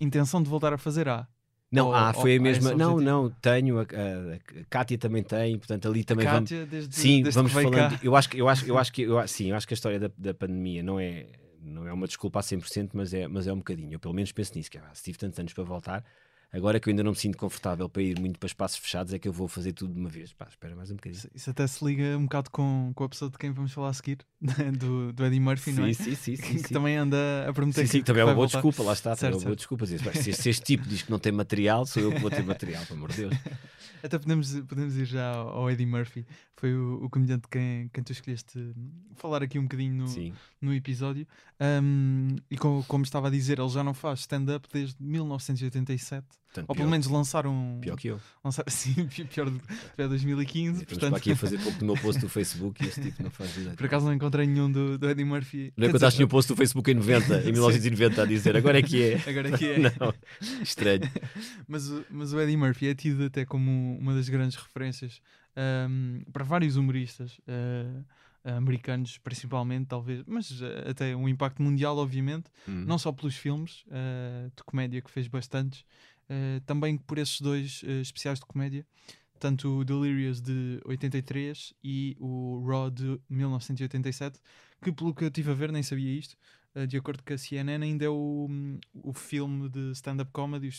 Intenção 0.00 0.42
de 0.42 0.48
voltar 0.48 0.72
a 0.72 0.78
fazer 0.78 1.08
há. 1.08 1.26
Não, 1.70 1.86
Ou- 1.86 1.94
ah, 1.94 2.12
foi 2.12 2.36
a 2.36 2.40
ou 2.40 2.46
é 2.46 2.50
mesma. 2.50 2.74
Não, 2.74 2.94
objetivo? 2.94 3.00
não, 3.00 3.30
tenho, 3.30 3.78
a, 3.78 3.82
a, 3.82 4.60
a 4.60 4.64
Kátia 4.68 4.98
também 4.98 5.22
tem, 5.22 5.56
portanto 5.56 5.86
ali 5.88 6.02
também 6.02 6.26
vamos. 6.26 6.50
Kátia, 6.50 6.66
desde, 6.66 6.94
Sim, 6.96 7.22
desde 7.22 7.38
vamos 7.38 7.52
falando. 7.52 7.72
cá. 7.74 8.00
Eu 8.02 8.16
acho 8.16 8.36
eu 8.36 8.48
acho, 8.48 8.66
eu 8.66 8.76
acho 8.78 8.92
que 8.92 9.02
eu, 9.02 9.28
sim, 9.28 9.50
eu 9.50 9.56
acho 9.56 9.66
que 9.68 9.74
a 9.74 9.76
história 9.76 10.00
da, 10.00 10.10
da 10.18 10.34
pandemia 10.34 10.82
não 10.82 10.98
é 10.98 11.26
não 11.62 11.86
é 11.86 11.92
uma 11.92 12.06
desculpa 12.06 12.40
a 12.40 12.42
100%, 12.42 12.90
mas 12.94 13.14
é 13.14 13.28
mas 13.28 13.46
é 13.46 13.52
um 13.52 13.58
bocadinho. 13.58 13.92
Eu 13.94 14.00
pelo 14.00 14.14
menos 14.14 14.32
penso 14.32 14.52
nisso, 14.56 14.70
que 14.70 14.78
ah, 14.78 14.90
se 14.92 15.04
tive 15.04 15.18
tantos 15.18 15.38
anos 15.38 15.52
para 15.52 15.62
voltar, 15.62 16.04
Agora 16.52 16.80
que 16.80 16.88
eu 16.88 16.92
ainda 16.92 17.04
não 17.04 17.12
me 17.12 17.16
sinto 17.16 17.38
confortável 17.38 17.88
para 17.88 18.02
ir 18.02 18.18
muito 18.18 18.38
para 18.38 18.46
espaços 18.48 18.78
fechados, 18.78 19.12
é 19.12 19.18
que 19.18 19.28
eu 19.28 19.32
vou 19.32 19.46
fazer 19.46 19.72
tudo 19.72 19.94
de 19.94 20.00
uma 20.00 20.08
vez. 20.08 20.32
Pá, 20.32 20.46
espera 20.48 20.74
mais 20.74 20.90
um 20.90 20.96
bocadinho. 20.96 21.18
Isso, 21.18 21.28
isso 21.32 21.50
até 21.50 21.66
se 21.66 21.84
liga 21.84 22.18
um 22.18 22.24
bocado 22.24 22.50
com, 22.50 22.92
com 22.94 23.04
a 23.04 23.08
pessoa 23.08 23.30
de 23.30 23.38
quem 23.38 23.52
vamos 23.52 23.72
falar 23.72 23.90
a 23.90 23.92
seguir, 23.92 24.18
do, 24.78 25.12
do 25.12 25.24
Eddie 25.24 25.38
Murphy, 25.38 25.72
não 25.72 25.86
é? 25.86 25.92
Sim, 25.92 26.14
sim, 26.14 26.16
sim. 26.16 26.36
que, 26.42 26.48
sim, 26.48 26.58
sim. 26.58 26.74
também 26.74 26.96
anda 26.96 27.16
a 27.48 27.52
prometer 27.52 27.82
Sim, 27.82 27.86
que, 27.86 27.92
sim, 27.98 28.02
também 28.02 28.22
é 28.22 28.24
uma 28.24 28.34
boa 28.34 28.46
voltar. 28.46 28.58
desculpa, 28.58 28.82
lá 28.82 28.92
está, 28.92 29.14
também 29.14 29.28
é 29.28 29.32
Certo, 29.32 29.42
uma 29.42 29.44
boa 29.46 29.56
desculpa. 29.56 29.86
Se, 29.86 29.98
se, 29.98 30.32
se 30.32 30.48
este 30.50 30.64
tipo 30.64 30.88
diz 30.88 31.02
que 31.02 31.10
não 31.10 31.18
tem 31.18 31.30
material, 31.30 31.86
sou 31.86 32.02
eu 32.02 32.12
que 32.12 32.18
vou 32.18 32.30
ter 32.30 32.42
material, 32.42 32.84
pelo 32.84 32.96
amor 32.98 33.10
de 33.12 33.28
Deus. 33.28 33.34
Até 34.02 34.18
podemos, 34.18 34.52
podemos 34.62 34.96
ir 34.96 35.04
já 35.04 35.30
ao 35.34 35.48
ao 35.60 35.70
Eddie 35.70 35.86
Murphy. 35.86 36.26
Foi 36.60 36.74
o, 36.74 37.04
o 37.04 37.08
comediante 37.08 37.48
quem, 37.50 37.88
quem 37.90 38.04
tu 38.04 38.12
escolheste 38.12 38.74
falar 39.14 39.42
aqui 39.42 39.58
um 39.58 39.62
bocadinho 39.62 39.94
no, 40.04 40.34
no 40.60 40.74
episódio. 40.74 41.26
Um, 41.58 42.36
e 42.50 42.56
co- 42.58 42.84
como 42.86 43.02
estava 43.02 43.28
a 43.28 43.30
dizer, 43.30 43.58
ele 43.58 43.68
já 43.70 43.82
não 43.82 43.94
faz 43.94 44.20
stand-up 44.20 44.68
desde 44.70 44.94
1987. 45.02 46.26
portanto, 46.48 46.66
Ou 46.68 46.74
pelo 46.74 46.90
menos 46.90 47.06
lançaram. 47.06 47.78
pior 47.80 47.96
que 47.96 48.08
eu. 48.08 48.20
lançaram 48.44 48.68
sim, 48.70 49.06
pi- 49.06 49.24
pior 49.24 49.48
do 49.48 49.58
é 49.96 50.06
2015. 50.06 50.82
Estamos 50.82 50.84
para 50.84 50.94
Portanto, 50.98 51.16
aqui 51.16 51.32
a 51.32 51.36
fazer 51.36 51.58
pouco 51.60 51.78
do 51.78 51.84
meu 51.86 51.94
post 51.96 52.20
do 52.20 52.28
Facebook 52.28 52.84
e 52.84 52.88
este 52.88 53.00
tipo 53.02 53.22
não 53.22 53.30
faz 53.30 53.56
ideia. 53.56 53.74
por 53.74 53.86
acaso 53.86 54.04
não 54.04 54.12
encontrei 54.12 54.46
nenhum 54.46 54.70
do, 54.70 54.98
do 54.98 55.08
Eddie 55.08 55.24
Murphy. 55.24 55.72
Não 55.78 55.86
é 55.88 56.10
tinha 56.10 56.26
o 56.26 56.28
post 56.28 56.52
do 56.52 56.56
Facebook 56.56 56.90
em 56.90 56.94
90, 56.94 57.40
em 57.48 57.52
1990, 57.52 58.22
a 58.22 58.26
dizer 58.26 58.54
agora 58.56 58.78
é 58.78 58.82
que 58.82 59.02
é. 59.02 59.16
Agora 59.26 59.56
que 59.56 59.64
é. 59.66 59.78
Não, 59.78 60.14
estranho. 60.62 61.10
Mas, 61.66 61.90
mas 62.10 62.32
o 62.34 62.40
Eddie 62.40 62.56
Murphy 62.58 62.88
é 62.88 62.94
tido 62.94 63.24
até 63.24 63.46
como 63.46 63.96
uma 63.98 64.14
das 64.14 64.28
grandes 64.28 64.56
referências 64.56 65.22
ahm, 65.56 66.20
para 66.32 66.44
vários 66.44 66.76
humoristas 66.76 67.40
ah, 67.46 68.56
americanos, 68.56 69.18
principalmente, 69.18 69.86
talvez, 69.88 70.22
mas 70.26 70.60
ah, 70.62 70.90
até 70.90 71.14
um 71.14 71.28
impacto 71.28 71.62
mundial, 71.62 71.96
obviamente, 71.98 72.50
Hum. 72.68 72.84
não 72.86 72.98
só 72.98 73.12
pelos 73.12 73.36
filmes 73.36 73.84
ah, 73.90 74.48
de 74.56 74.62
comédia 74.64 75.00
que 75.02 75.10
fez 75.10 75.26
bastantes, 75.28 75.84
também 76.64 76.96
por 76.96 77.18
esses 77.18 77.40
dois 77.40 77.82
especiais 77.82 78.38
de 78.38 78.46
comédia. 78.46 78.86
Tanto 79.40 79.78
o 79.80 79.84
Delirious 79.84 80.40
de 80.40 80.80
83 80.84 81.74
e 81.82 82.16
o 82.20 82.64
Raw 82.68 82.88
de 82.88 83.18
1987, 83.28 84.38
que 84.80 84.92
pelo 84.92 85.12
que 85.12 85.24
eu 85.24 85.28
estive 85.28 85.50
a 85.50 85.54
ver, 85.54 85.72
nem 85.72 85.82
sabia 85.82 86.12
isto, 86.16 86.36
Uh, 86.36 86.59
de 86.86 86.96
acordo 86.96 87.22
com 87.24 87.34
a 87.34 87.38
CNN, 87.38 87.84
ainda 87.84 88.04
é 88.04 88.08
o, 88.08 88.48
o 88.94 89.12
filme 89.12 89.68
de 89.68 89.90
stand-up 89.92 90.30
comedy, 90.32 90.68
o 90.68 90.72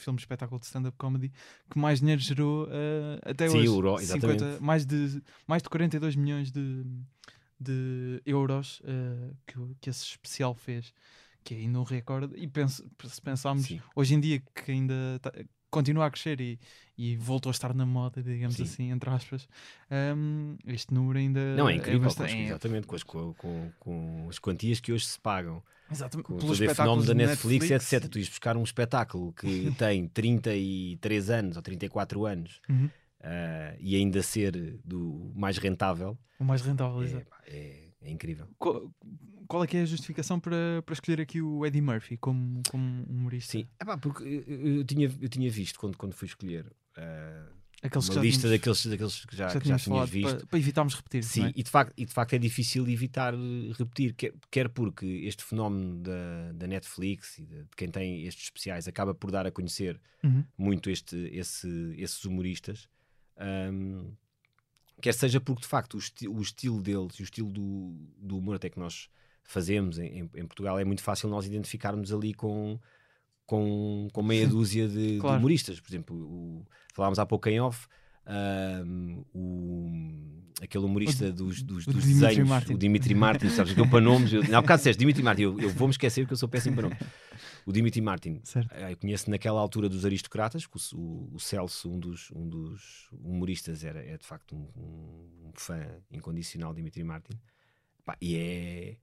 filme 0.00 0.16
de 0.16 0.22
espetáculo 0.22 0.60
de 0.60 0.66
stand-up 0.66 0.96
comedy 0.96 1.32
que 1.70 1.78
mais 1.78 1.98
dinheiro 2.00 2.20
gerou 2.20 2.66
uh, 2.66 3.18
até 3.24 3.48
Sim, 3.48 3.58
hoje. 3.58 3.68
o 3.68 3.80
Raw, 3.80 4.00
exatamente. 4.00 4.44
mais, 4.60 4.86
de, 4.86 5.22
mais 5.46 5.62
de 5.62 5.68
42 5.68 6.14
milhões 6.14 6.52
de, 6.52 6.84
de 7.58 8.22
euros 8.24 8.80
uh, 8.80 9.36
que, 9.46 9.54
que 9.80 9.90
esse 9.90 10.04
especial 10.04 10.54
fez, 10.54 10.92
que 11.42 11.54
é 11.54 11.58
ainda 11.58 11.80
um 11.80 11.84
recorde. 11.84 12.34
E 12.36 12.46
penso, 12.46 12.88
se 13.04 13.20
pensarmos 13.20 13.66
Sim. 13.66 13.80
hoje 13.96 14.14
em 14.14 14.20
dia 14.20 14.40
que 14.54 14.70
ainda 14.70 15.18
tá- 15.20 15.32
continua 15.72 16.06
a 16.06 16.10
crescer 16.10 16.40
e, 16.40 16.58
e 16.96 17.16
voltou 17.16 17.50
a 17.50 17.52
estar 17.52 17.74
na 17.74 17.84
moda, 17.84 18.22
digamos 18.22 18.54
Sim. 18.56 18.62
assim, 18.62 18.90
entre 18.92 19.10
aspas, 19.10 19.48
um, 20.16 20.56
este 20.66 20.94
número 20.94 21.18
ainda 21.18 21.40
Não, 21.56 21.68
é 21.68 21.74
incrível, 21.74 21.98
com 22.00 22.04
bastante- 22.06 22.32
as- 22.32 22.38
é- 22.38 22.44
exatamente, 22.44 22.86
com 22.86 22.94
as, 22.94 23.02
com, 23.02 23.34
com- 23.34 23.72
com 23.80 24.26
as 24.28 24.38
quantias 24.38 24.78
que 24.78 24.92
hoje 24.92 25.06
se 25.06 25.18
pagam, 25.18 25.62
Exatamente, 25.90 26.26
com 26.26 26.36
pelos 26.36 26.58
todo 26.58 26.70
o 26.70 26.74
fenómeno 26.74 27.06
da 27.06 27.14
Netflix, 27.14 27.68
Netflix 27.68 27.92
etc. 27.92 28.08
Tu 28.10 28.18
ias 28.18 28.28
buscar 28.28 28.56
um 28.56 28.62
espetáculo 28.62 29.32
que 29.32 29.70
tem 29.76 30.06
33 30.06 31.30
anos 31.30 31.56
ou 31.56 31.62
34 31.62 32.24
anos 32.26 32.60
Uhum. 32.68 32.88
ah, 33.22 33.74
e 33.80 33.96
ainda 33.96 34.22
ser 34.22 34.78
do 34.84 35.32
mais 35.34 35.58
rentável, 35.58 36.16
O 36.38 36.44
mais 36.44 36.62
rentável, 36.62 37.00
é, 37.02 37.04
exato. 37.04 37.26
é- 37.46 37.88
é 38.02 38.10
incrível. 38.10 38.48
Qual, 38.58 38.92
qual 39.46 39.64
é 39.64 39.66
que 39.66 39.76
é 39.76 39.82
a 39.82 39.86
justificação 39.86 40.38
para, 40.40 40.82
para 40.84 40.92
escolher 40.92 41.20
aqui 41.20 41.40
o 41.42 41.64
Eddie 41.66 41.80
Murphy 41.82 42.16
como, 42.16 42.62
como 42.70 43.04
humorista? 43.04 43.52
Sim, 43.52 43.66
Epá, 43.80 43.96
porque 43.98 44.22
eu, 44.24 44.42
eu- 44.78 44.84
tinha, 44.84 45.10
eu 45.20 45.28
tinha 45.28 45.50
visto 45.50 45.78
quando, 45.78 45.96
quando 45.96 46.14
fui 46.14 46.26
escolher 46.26 46.72
ah, 46.96 47.48
Aqueles 47.84 48.08
que 48.08 48.14
uma 48.14 48.22
lista 48.22 48.42
tínhamos, 48.42 48.58
daqueles, 48.60 48.86
daqueles 48.86 49.24
que 49.26 49.36
já, 49.36 49.48
já 49.48 49.60
que 49.60 49.68
já 49.68 49.76
tínhamos 49.78 49.82
tinhas 49.82 49.88
falado 49.88 50.08
visto. 50.10 50.36
para, 50.38 50.46
para 50.46 50.58
evitarmos 50.58 50.94
repetir. 50.94 51.24
Sim, 51.24 51.46
é? 51.46 51.52
e, 51.56 51.62
de 51.64 51.70
facto, 51.70 51.92
e 51.96 52.06
de 52.06 52.12
facto 52.12 52.32
é 52.34 52.38
difícil 52.38 52.88
evitar 52.88 53.34
eh, 53.34 53.72
repetir, 53.76 54.14
quer, 54.14 54.32
quer 54.50 54.68
porque 54.68 55.04
este 55.04 55.42
fenómeno 55.42 56.00
da, 56.00 56.52
da 56.52 56.66
Netflix 56.68 57.38
e 57.38 57.44
de, 57.44 57.56
de 57.64 57.68
quem 57.76 57.88
tem 57.90 58.24
estes 58.24 58.44
especiais 58.44 58.86
acaba 58.86 59.14
por 59.14 59.30
dar 59.32 59.46
a 59.46 59.50
conhecer 59.50 60.00
Uhum. 60.24 60.44
muito 60.56 60.88
este, 60.88 61.16
esse, 61.32 61.68
esses 61.98 62.24
humoristas, 62.24 62.88
ahm, 63.36 64.12
quer 65.00 65.14
seja 65.14 65.40
porque 65.40 65.62
de 65.62 65.66
facto 65.68 65.94
o, 65.94 65.98
esti- 65.98 66.28
o 66.28 66.40
estilo 66.40 66.80
deles 66.82 67.14
e 67.16 67.22
o 67.22 67.24
estilo 67.24 67.50
do, 67.50 67.94
do 68.18 68.38
humor 68.38 68.56
até 68.56 68.68
que 68.70 68.78
nós 68.78 69.08
fazemos 69.44 69.98
em, 69.98 70.20
em- 70.20 70.30
em 70.36 70.46
Portugal 70.46 70.78
é 70.78 70.84
muito 70.84 71.02
fácil 71.02 71.28
nós 71.28 71.46
identificarmos 71.46 72.12
ali 72.12 72.32
com, 72.34 72.78
com, 73.46 74.08
com 74.12 74.22
meia 74.22 74.46
dúzia 74.46 74.86
de, 74.88 75.14
de 75.14 75.18
Claro. 75.18 75.38
humoristas. 75.38 75.80
Por 75.80 75.90
exemplo, 75.90 76.16
o, 76.16 76.66
falámos 76.94 77.18
há 77.18 77.26
pouco 77.26 77.48
em 77.48 77.60
off. 77.60 77.86
ahm, 78.24 79.22
o, 79.34 79.90
aquele 80.62 80.84
humorista 80.84 81.32
dos, 81.32 81.60
dos, 81.62 81.86
o 81.86 81.92
dos 81.92 82.04
Dimitri 82.04 82.26
desenhos, 82.28 82.48
Martin. 82.48 82.74
o 82.74 82.78
Dimitri 82.78 83.14
Martin, 83.16 83.48
sabes 83.50 83.72
que 83.74 83.80
eu 83.80 83.88
para 83.90 84.00
nomes, 84.00 84.32
eu, 84.32 84.42
há 84.42 84.60
bocado 84.60 84.78
disseste 84.78 85.00
Dimitri 85.00 85.22
Martin, 85.22 85.42
eu, 85.42 85.60
eu 85.60 85.68
vou-me 85.70 85.90
esquecer 85.92 86.20
porque 86.22 86.34
eu 86.34 86.38
sou 86.38 86.48
péssimo 86.48 86.76
para 86.76 86.82
nomes. 86.88 86.98
O 87.66 87.72
Dimitri 87.72 88.00
Martin, 88.00 88.40
Certo. 88.44 88.72
eh, 88.72 88.92
Eu 88.92 88.96
conheço 88.96 89.30
naquela 89.30 89.60
altura 89.60 89.88
dos 89.88 90.04
aristocratas, 90.04 90.66
o, 90.92 91.30
o- 91.32 91.38
Celso, 91.40 91.90
um 91.90 91.98
dos, 91.98 92.30
um 92.32 92.48
dos 92.48 93.08
humoristas, 93.12 93.84
era, 93.84 94.04
é 94.04 94.16
de 94.16 94.26
facto 94.26 94.54
um, 94.56 94.68
um- 94.76 95.48
um 95.48 95.52
fã 95.54 95.80
incondicional 96.10 96.72
de 96.72 96.76
Dimitri 96.76 97.04
Martin. 97.04 97.32
Pá, 98.04 98.16
e 98.20 98.36
é, 98.36 98.96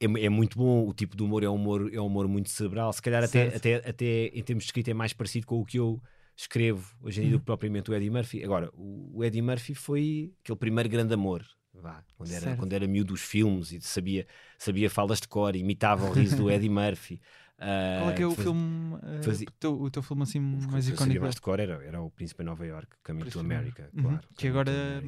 é, 0.00 0.04
é 0.26 0.28
muito 0.28 0.56
bom, 0.58 0.86
o 0.88 0.92
tipo 0.94 1.16
de 1.16 1.22
humor 1.22 1.42
é 1.42 1.48
um 1.48 1.54
humor, 1.56 1.92
é 1.92 2.00
um 2.00 2.06
humor 2.06 2.28
muito 2.28 2.48
cerebral. 2.50 2.92
Se 2.92 3.02
calhar 3.02 3.22
até, 3.24 3.54
até, 3.54 3.74
até 3.76 4.26
em 4.26 4.42
termos 4.42 4.64
de 4.64 4.68
escrita 4.68 4.90
é 4.90 4.94
mais 4.94 5.12
parecido 5.12 5.46
com 5.46 5.60
o 5.60 5.64
que 5.64 5.78
eu 5.78 6.00
escrevo 6.36 6.96
hoje 7.02 7.18
em 7.20 7.22
dia 7.24 7.30
do 7.32 7.34
Uhum. 7.34 7.38
que 7.40 7.46
propriamente 7.46 7.90
o 7.90 7.94
Eddie 7.94 8.10
Murphy. 8.10 8.44
Agora, 8.44 8.70
o, 8.74 9.18
o 9.18 9.24
Eddie 9.24 9.42
Murphy 9.42 9.74
foi 9.74 10.32
aquele 10.44 10.56
primeiro 10.58 10.88
grande 10.88 11.12
amor. 11.14 11.44
Vá, 11.74 12.04
quando, 12.16 12.30
era, 12.30 12.40
Certo. 12.40 12.58
quando 12.58 12.72
era 12.72 12.86
miúdo 12.88 13.12
dos 13.12 13.22
filmes 13.22 13.72
e 13.72 13.80
sabia, 13.80 14.26
sabia 14.58 14.88
falas 14.88 15.20
de 15.20 15.28
cor, 15.28 15.54
imitava 15.54 16.08
o 16.08 16.12
riso 16.12 16.36
do 16.36 16.48
Eddie 16.50 16.68
Murphy. 16.68 17.20
Qual 17.58 18.10
é 18.10 18.12
que 18.14 18.22
é 18.22 18.26
o 18.26 18.30
faz- 18.30 18.42
filme, 18.44 18.96
fazia- 19.22 19.46
o, 19.48 19.52
teu, 19.58 19.80
o 19.82 19.90
teu 19.90 20.02
filme 20.02 20.22
assim 20.22 20.38
mais 20.40 20.88
icónico? 20.88 21.22
mais 21.22 21.34
de 21.34 21.40
cor 21.40 21.58
era, 21.58 21.82
era 21.84 22.00
o 22.00 22.10
Príncipe 22.10 22.42
em 22.42 22.46
Nova 22.46 22.64
York, 22.64 22.88
Caminho 23.02 23.30
to 23.30 23.40
America, 23.40 23.90
Uhum. 23.94 24.02
claro. 24.02 24.20
Que 24.36 24.46
agora 24.48 25.02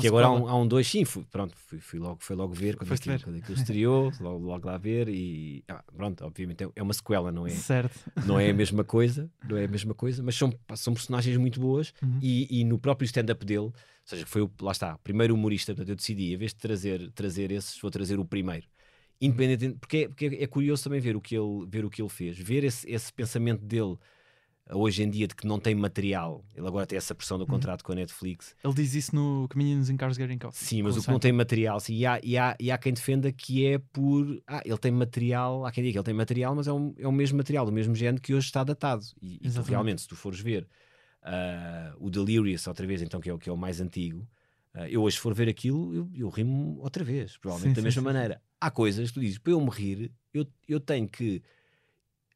Que 0.00 0.08
agora 0.08 0.26
há 0.26 0.32
um, 0.32 0.48
há 0.48 0.56
um 0.56 0.66
dois, 0.66 0.88
sim, 0.88 1.04
fui, 1.04 1.24
pronto, 1.30 1.54
fui, 1.56 1.78
fui 1.78 1.98
logo, 2.00 2.18
fui 2.20 2.34
logo 2.34 2.52
ver 2.52 2.76
quando 2.76 2.88
Foste 2.88 3.02
aquilo, 3.02 3.18
ver. 3.18 3.24
quando 3.24 3.36
aquilo 3.36 3.54
estreou, 3.56 4.12
logo, 4.20 4.44
logo 4.44 4.66
lá 4.66 4.76
ver 4.78 5.08
e 5.08 5.62
ah, 5.68 5.84
pronto, 5.94 6.24
obviamente 6.24 6.64
é, 6.64 6.68
é 6.74 6.82
uma 6.82 6.92
sequela, 6.92 7.30
não 7.30 7.46
é, 7.46 7.50
Certo. 7.50 7.96
não 8.26 8.40
é 8.40 8.50
a 8.50 8.54
mesma 8.54 8.82
coisa, 8.82 9.30
não 9.44 9.56
é 9.56 9.64
a 9.64 9.68
mesma 9.68 9.94
coisa, 9.94 10.22
mas 10.24 10.34
são, 10.34 10.52
são 10.74 10.92
personagens 10.92 11.36
muito 11.36 11.60
boas 11.60 11.92
Uhum. 12.02 12.18
e, 12.20 12.60
e 12.60 12.64
no 12.64 12.78
próprio 12.80 13.04
stand-up 13.06 13.44
dele, 13.46 13.60
ou 13.60 13.74
seja, 14.04 14.26
foi 14.26 14.42
o, 14.42 14.50
lá 14.60 14.72
está, 14.72 14.94
o 14.96 14.98
primeiro 14.98 15.32
humorista, 15.34 15.72
portanto 15.72 15.90
eu 15.90 15.96
decidi, 15.96 16.32
em 16.32 16.36
vez 16.36 16.52
de 16.52 16.58
trazer, 16.58 17.10
trazer 17.12 17.52
esses, 17.52 17.78
vou 17.80 17.90
trazer 17.90 18.18
o 18.18 18.24
primeiro. 18.24 18.66
Independente, 19.20 19.78
porque, 19.78 19.96
é, 19.96 20.08
porque 20.08 20.26
é 20.26 20.46
curioso 20.46 20.84
também 20.84 21.00
ver 21.00 21.16
o 21.16 21.20
que 21.20 21.34
ele, 21.36 21.66
ver 21.68 21.84
o 21.84 21.90
que 21.90 22.02
ele 22.02 22.08
fez, 22.08 22.38
ver 22.38 22.64
esse, 22.64 22.88
esse 22.90 23.10
pensamento 23.12 23.64
dele 23.64 23.96
uh, 24.70 24.76
hoje 24.76 25.02
em 25.02 25.08
dia 25.08 25.26
de 25.26 25.34
que 25.34 25.46
não 25.46 25.58
tem 25.58 25.74
material. 25.74 26.44
Ele 26.54 26.66
agora 26.66 26.86
tem 26.86 26.98
essa 26.98 27.14
pressão 27.14 27.38
do 27.38 27.42
Uhum. 27.44 27.50
contrato 27.50 27.82
com 27.82 27.92
a 27.92 27.94
Netflix. 27.94 28.54
Ele 28.62 28.74
diz 28.74 28.94
isso 28.94 29.16
no 29.16 29.48
in 29.56 29.96
Cars 29.96 30.16
Getting 30.16 30.38
Coffee. 30.38 30.66
Sim, 30.66 30.82
mas 30.82 30.96
o 30.98 31.02
que 31.02 31.10
não 31.10 31.18
tem 31.18 31.32
material, 31.32 31.80
sim, 31.80 31.94
e, 31.94 32.04
há, 32.04 32.20
e, 32.22 32.36
há, 32.36 32.56
e 32.60 32.70
há 32.70 32.76
quem 32.76 32.92
defenda 32.92 33.32
que 33.32 33.66
é 33.66 33.78
por. 33.78 34.42
Ah, 34.46 34.62
ele 34.64 34.78
tem 34.78 34.90
material, 34.92 35.64
há 35.64 35.72
quem 35.72 35.82
diga 35.82 35.92
que 35.94 35.98
ele 35.98 36.04
tem 36.04 36.14
material, 36.14 36.54
mas 36.54 36.66
é, 36.66 36.72
um, 36.72 36.94
é 36.98 37.08
o 37.08 37.12
mesmo 37.12 37.38
material, 37.38 37.64
do 37.64 37.72
mesmo 37.72 37.94
género 37.94 38.20
que 38.20 38.34
hoje 38.34 38.46
está 38.46 38.62
datado. 38.62 39.02
E, 39.22 39.40
e 39.42 39.48
realmente, 39.66 40.02
se 40.02 40.08
tu 40.08 40.14
fores 40.14 40.40
ver 40.40 40.68
ah, 41.22 41.94
o 41.98 42.10
Delirious 42.10 42.66
outra 42.66 42.86
vez, 42.86 43.00
então, 43.00 43.20
que 43.20 43.30
é 43.30 43.32
o, 43.32 43.38
que 43.38 43.48
é 43.48 43.52
o 43.52 43.56
mais 43.56 43.80
antigo, 43.80 44.26
ah, 44.30 44.35
eu 44.90 45.02
hoje 45.02 45.18
for 45.18 45.32
ver 45.34 45.48
aquilo, 45.48 45.94
eu, 45.94 46.10
eu 46.14 46.28
rimo 46.28 46.78
outra 46.80 47.02
vez, 47.04 47.36
provavelmente 47.36 47.76
Sim, 47.76 47.80
da 47.82 47.84
mesma 47.84 48.00
sim, 48.02 48.04
maneira. 48.06 48.42
Há 48.60 48.70
coisas 48.70 49.08
que 49.08 49.14
tu 49.14 49.20
dizes, 49.20 49.38
para 49.38 49.52
eu 49.52 49.60
me 49.60 49.70
rir, 49.70 50.12
eu, 50.34 50.46
eu 50.68 50.80
tenho 50.80 51.08
que. 51.08 51.42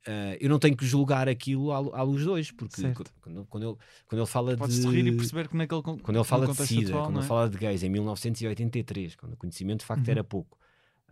ah, 0.06 0.36
eu 0.40 0.48
não 0.48 0.58
tenho 0.58 0.76
que 0.76 0.84
julgar 0.86 1.28
aquilo 1.28 1.72
à, 1.72 1.76
à 1.98 2.02
luz 2.02 2.22
de 2.22 2.28
hoje, 2.28 2.52
porque 2.52 2.80
quando, 3.20 3.46
quando, 3.46 3.68
ele, 3.68 3.76
quando 4.06 4.20
ele 4.20 4.26
fala 4.26 4.56
Podes-te 4.56 4.86
de. 4.86 4.92
rir 4.92 5.06
e 5.06 5.12
perceber 5.12 5.48
que 5.48 5.56
naquele 5.56 5.82
con- 5.82 5.98
Quando 5.98 6.16
ele 6.16 6.24
fala 6.24 6.46
de 6.46 6.54
SIDA, 6.54 6.88
atual, 6.88 7.04
quando 7.04 7.14
não 7.16 7.20
ele 7.20 7.24
é? 7.26 7.28
fala 7.28 7.50
de 7.50 7.58
gays 7.58 7.82
em 7.82 7.88
1983, 7.90 9.16
quando 9.16 9.32
o 9.34 9.36
conhecimento 9.36 9.80
de 9.80 9.86
facto 9.86 10.06
Uhum. 10.06 10.10
era 10.12 10.24
pouco. 10.24 10.58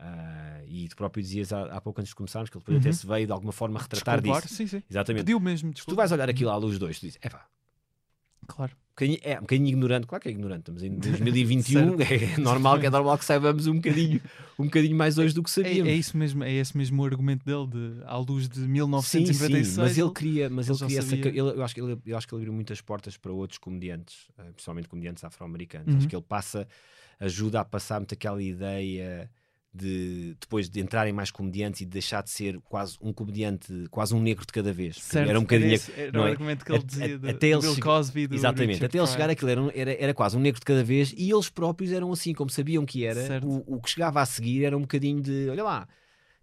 Ah, 0.01 0.61
e 0.67 0.88
tu 0.88 0.95
próprio 0.97 1.23
dizias 1.23 1.53
há, 1.53 1.64
há 1.64 1.81
pouco 1.81 2.01
antes 2.01 2.11
de 2.11 2.14
começarmos 2.14 2.49
que 2.49 2.57
ele 2.57 2.61
depois 2.61 2.79
até 2.79 2.88
Uhum. 2.88 2.95
se 2.95 3.07
veio 3.07 3.27
de 3.27 3.33
alguma 3.33 3.53
forma 3.53 3.81
retratar 3.81 4.21
Desculpar, 4.21 4.43
disso. 4.43 4.55
Sim, 4.55 4.67
sim. 4.67 4.83
Exatamente. 4.88 5.25
Pediu 5.25 5.41
mesmo, 5.41 5.73
tu 5.75 5.95
vais 5.97 6.12
olhar 6.12 6.31
aquilo 6.31 6.51
à 6.51 6.57
luz 6.57 6.75
de 6.75 6.79
dois, 6.79 6.99
tu 7.01 7.07
dizes, 7.07 7.19
é 7.21 7.29
pá, 7.29 7.47
Claro. 8.49 8.73
um 8.73 8.91
bocadinho, 8.99 9.19
é 9.23 9.37
um 9.39 9.41
bocadinho 9.43 9.69
ignorante, 9.69 10.07
claro 10.09 10.23
que 10.23 10.29
é 10.29 10.33
ignorante, 10.33 10.61
estamos 10.61 10.83
em 10.83 10.99
2021, 10.99 12.01
é 12.03 12.37
normal, 12.41 12.81
que 12.81 12.87
é 12.87 12.91
normal 12.91 13.17
que 13.17 13.25
saibamos 13.25 13.67
um 13.69 13.75
bocadinho, 13.77 14.21
um 14.59 14.65
bocadinho 14.65 14.97
mais 14.97 15.19
hoje 15.19 15.33
do 15.35 15.43
que 15.43 15.51
É, 15.51 15.53
sabíamos. 15.53 15.93
é 15.93 15.95
isso 15.95 16.17
mesmo, 16.17 16.42
é 16.42 16.53
esse 16.53 16.77
mesmo 16.77 17.01
o 17.01 17.05
argumento 17.05 17.44
dele, 17.44 17.67
de, 17.69 18.03
à 18.05 18.17
luz 18.17 18.49
de 18.49 18.61
Sim, 18.61 18.67
1996. 18.69 19.67
sim, 19.69 19.81
mas 19.81 19.96
ele 19.99 20.11
queria, 20.11 20.51
mas 20.51 20.69
ele 20.69 20.79
queria 20.79 20.99
essa, 20.99 21.15
ele, 21.15 21.38
eu, 21.38 21.63
acho 21.63 21.75
que 21.75 21.81
ele, 21.81 21.99
eu 22.05 22.17
acho 22.17 22.27
que 22.27 22.35
ele 22.35 22.40
abriu 22.42 22.53
muitas 22.53 22.81
portas 22.81 23.17
para 23.17 23.31
outros 23.31 23.59
comediantes, 23.59 24.27
eh, 24.38 24.51
principalmente 24.53 24.88
comediantes 24.88 25.23
afro-americanos. 25.23 25.92
Uhum. 25.92 25.99
Acho 25.99 26.09
que 26.09 26.17
ele 26.17 26.25
passa, 26.29 26.67
ajuda 27.21 27.61
a 27.61 27.65
passar 27.65 28.01
muito 28.01 28.15
aquela 28.15 28.42
ideia 28.42 29.31
de 29.73 30.37
depois 30.40 30.69
de 30.69 30.81
entrarem 30.81 31.12
mais 31.12 31.31
comediantes 31.31 31.83
e 31.83 31.85
de 31.85 31.90
deixar 31.90 32.23
de 32.23 32.31
ser 32.31 32.58
quase 32.64 32.96
um 33.00 33.12
comediante, 33.12 33.73
quase 33.90 34.14
um 34.14 34.21
negro 34.21 34.44
de 34.46 34.52
cada 34.52 34.73
vez. 34.73 34.96
Certo, 34.96 35.29
era 35.29 35.38
um 35.38 35.42
bocadinho. 35.42 35.73
esse- 35.75 35.92
era 35.92 36.10
não 36.12 36.25
o 36.25 36.27
é? 36.27 36.31
argumento 36.31 36.64
que 36.64 36.73
ele 36.73 36.83
dizia 36.83 37.14
a- 37.14 37.19
do, 37.19 37.29
até 37.29 37.50
do 37.52 37.60
Bill 37.60 37.81
Cosby 37.81 38.27
do 38.27 38.35
Exatamente, 38.35 38.69
Richard 38.73 38.87
até 38.87 38.98
ele 38.98 39.06
chegar 39.06 39.31
aquilo 39.31 39.50
era, 39.50 39.73
era, 39.75 39.92
era 40.04 40.14
quase 40.14 40.37
um 40.37 40.40
negro 40.40 40.58
de 40.58 40.64
cada 40.64 40.83
vez 40.83 41.12
e 41.16 41.31
eles 41.31 41.48
próprios 41.50 41.92
eram 41.92 42.10
assim, 42.12 42.33
como 42.33 42.50
sabiam 42.50 42.85
que 42.87 43.04
era, 43.04 43.40
o, 43.44 43.77
o 43.77 43.81
que 43.81 43.90
chegava 43.90 44.21
a 44.21 44.27
seguir 44.27 44.64
era 44.64 44.77
um 44.77 44.81
bocadinho 44.83 45.21
de 45.21 45.48
olha 45.50 45.62
lá. 45.64 45.88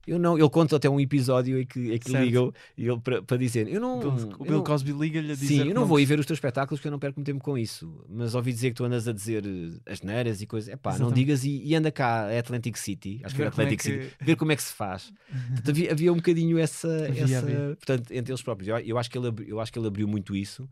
Eu 0.08 0.20
não, 0.20 0.38
ele 0.38 0.50
conta 0.50 0.76
até 0.76 0.88
um 0.88 1.00
episódio 1.00 1.60
em 1.60 1.66
que, 1.66 1.94
em 1.94 1.98
que 1.98 2.12
ligam 2.16 2.54
ele 2.78 3.00
para 3.26 3.38
dizer: 3.38 3.68
Eu 3.68 3.82
não. 3.82 4.00
Bill- 4.00 4.36
o 4.40 4.44
Bill 4.44 4.54
não- 4.58 4.64
Cosby 4.64 4.92
liga-lhe 4.92 5.32
a 5.32 5.36
dizer 5.36 5.48
Sim, 5.48 5.64
que 5.64 5.70
eu 5.70 5.74
não 5.76 5.86
vou 5.86 6.00
ir 6.00 6.06
ver 6.06 6.20
os 6.20 6.26
teus 6.28 6.38
espetáculos 6.38 6.80
porque 6.80 6.88
eu 6.88 6.92
não 6.92 7.00
perco 7.00 7.20
muito 7.20 7.26
tempo 7.26 7.44
com 7.44 7.58
isso. 7.58 8.06
Mas 8.08 8.36
ouvi 8.36 8.54
dizer 8.54 8.70
que 8.70 8.76
tu 8.76 8.84
andas 8.86 9.08
a 9.08 9.12
dizer 9.12 9.44
eh, 9.46 9.92
as 9.92 10.02
neiras 10.02 10.42
e 10.42 10.46
coisas. 10.46 10.72
Epá, 10.72 10.92
não 10.92 10.96
Exatamente. 10.98 11.16
digas 11.20 11.44
e, 11.44 11.62
e 11.66 11.74
anda 11.76 11.92
cá 11.92 12.28
a 12.28 12.38
Atlantic 12.40 12.78
City. 12.78 13.20
Acho 13.24 13.34
que 13.34 13.38
Ver 13.40 13.44
era 13.48 13.52
como 13.52 13.62
é 13.62 13.66
Atlantic 13.66 13.82
que- 13.82 14.04
City. 14.04 14.16
Ver 14.24 14.36
como 14.36 14.52
é 14.52 14.56
que 14.56 14.64
se 14.64 14.74
faz. 14.74 15.12
Portanto, 15.50 15.70
havia, 15.72 15.92
havia 15.92 16.14
um 16.14 16.18
bocadinho 16.18 16.60
essa. 16.60 16.88
Havia, 17.08 17.24
essa 17.24 17.38
havia. 17.40 17.76
Portanto, 17.78 18.12
entre 18.12 18.32
eles 18.32 18.42
próprios. 18.44 18.68
Eu, 18.68 18.78
eu 18.80 18.98
acho 19.00 19.10
que 19.10 19.18
ele, 19.18 19.34
eu 19.48 19.60
acho 19.60 19.74
que 19.74 19.80
ele 19.80 19.88
abriu 19.88 20.08
muito 20.08 20.36
isso. 20.36 20.70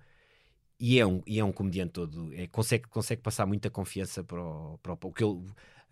E 0.80 1.00
é 1.00 1.06
um, 1.06 1.22
e 1.26 1.40
é 1.40 1.44
um 1.46 1.52
comediante 1.52 1.94
todo. 1.94 2.32
É, 2.34 2.46
consegue, 2.48 2.84
consegue 2.90 3.22
passar 3.22 3.46
muita 3.46 3.70
confiança 3.70 4.24
para 4.24 4.42
o, 4.44 4.78
para 4.84 4.94
o, 4.94 4.98
o 5.02 5.12
que 5.14 5.24
ele, 5.24 5.40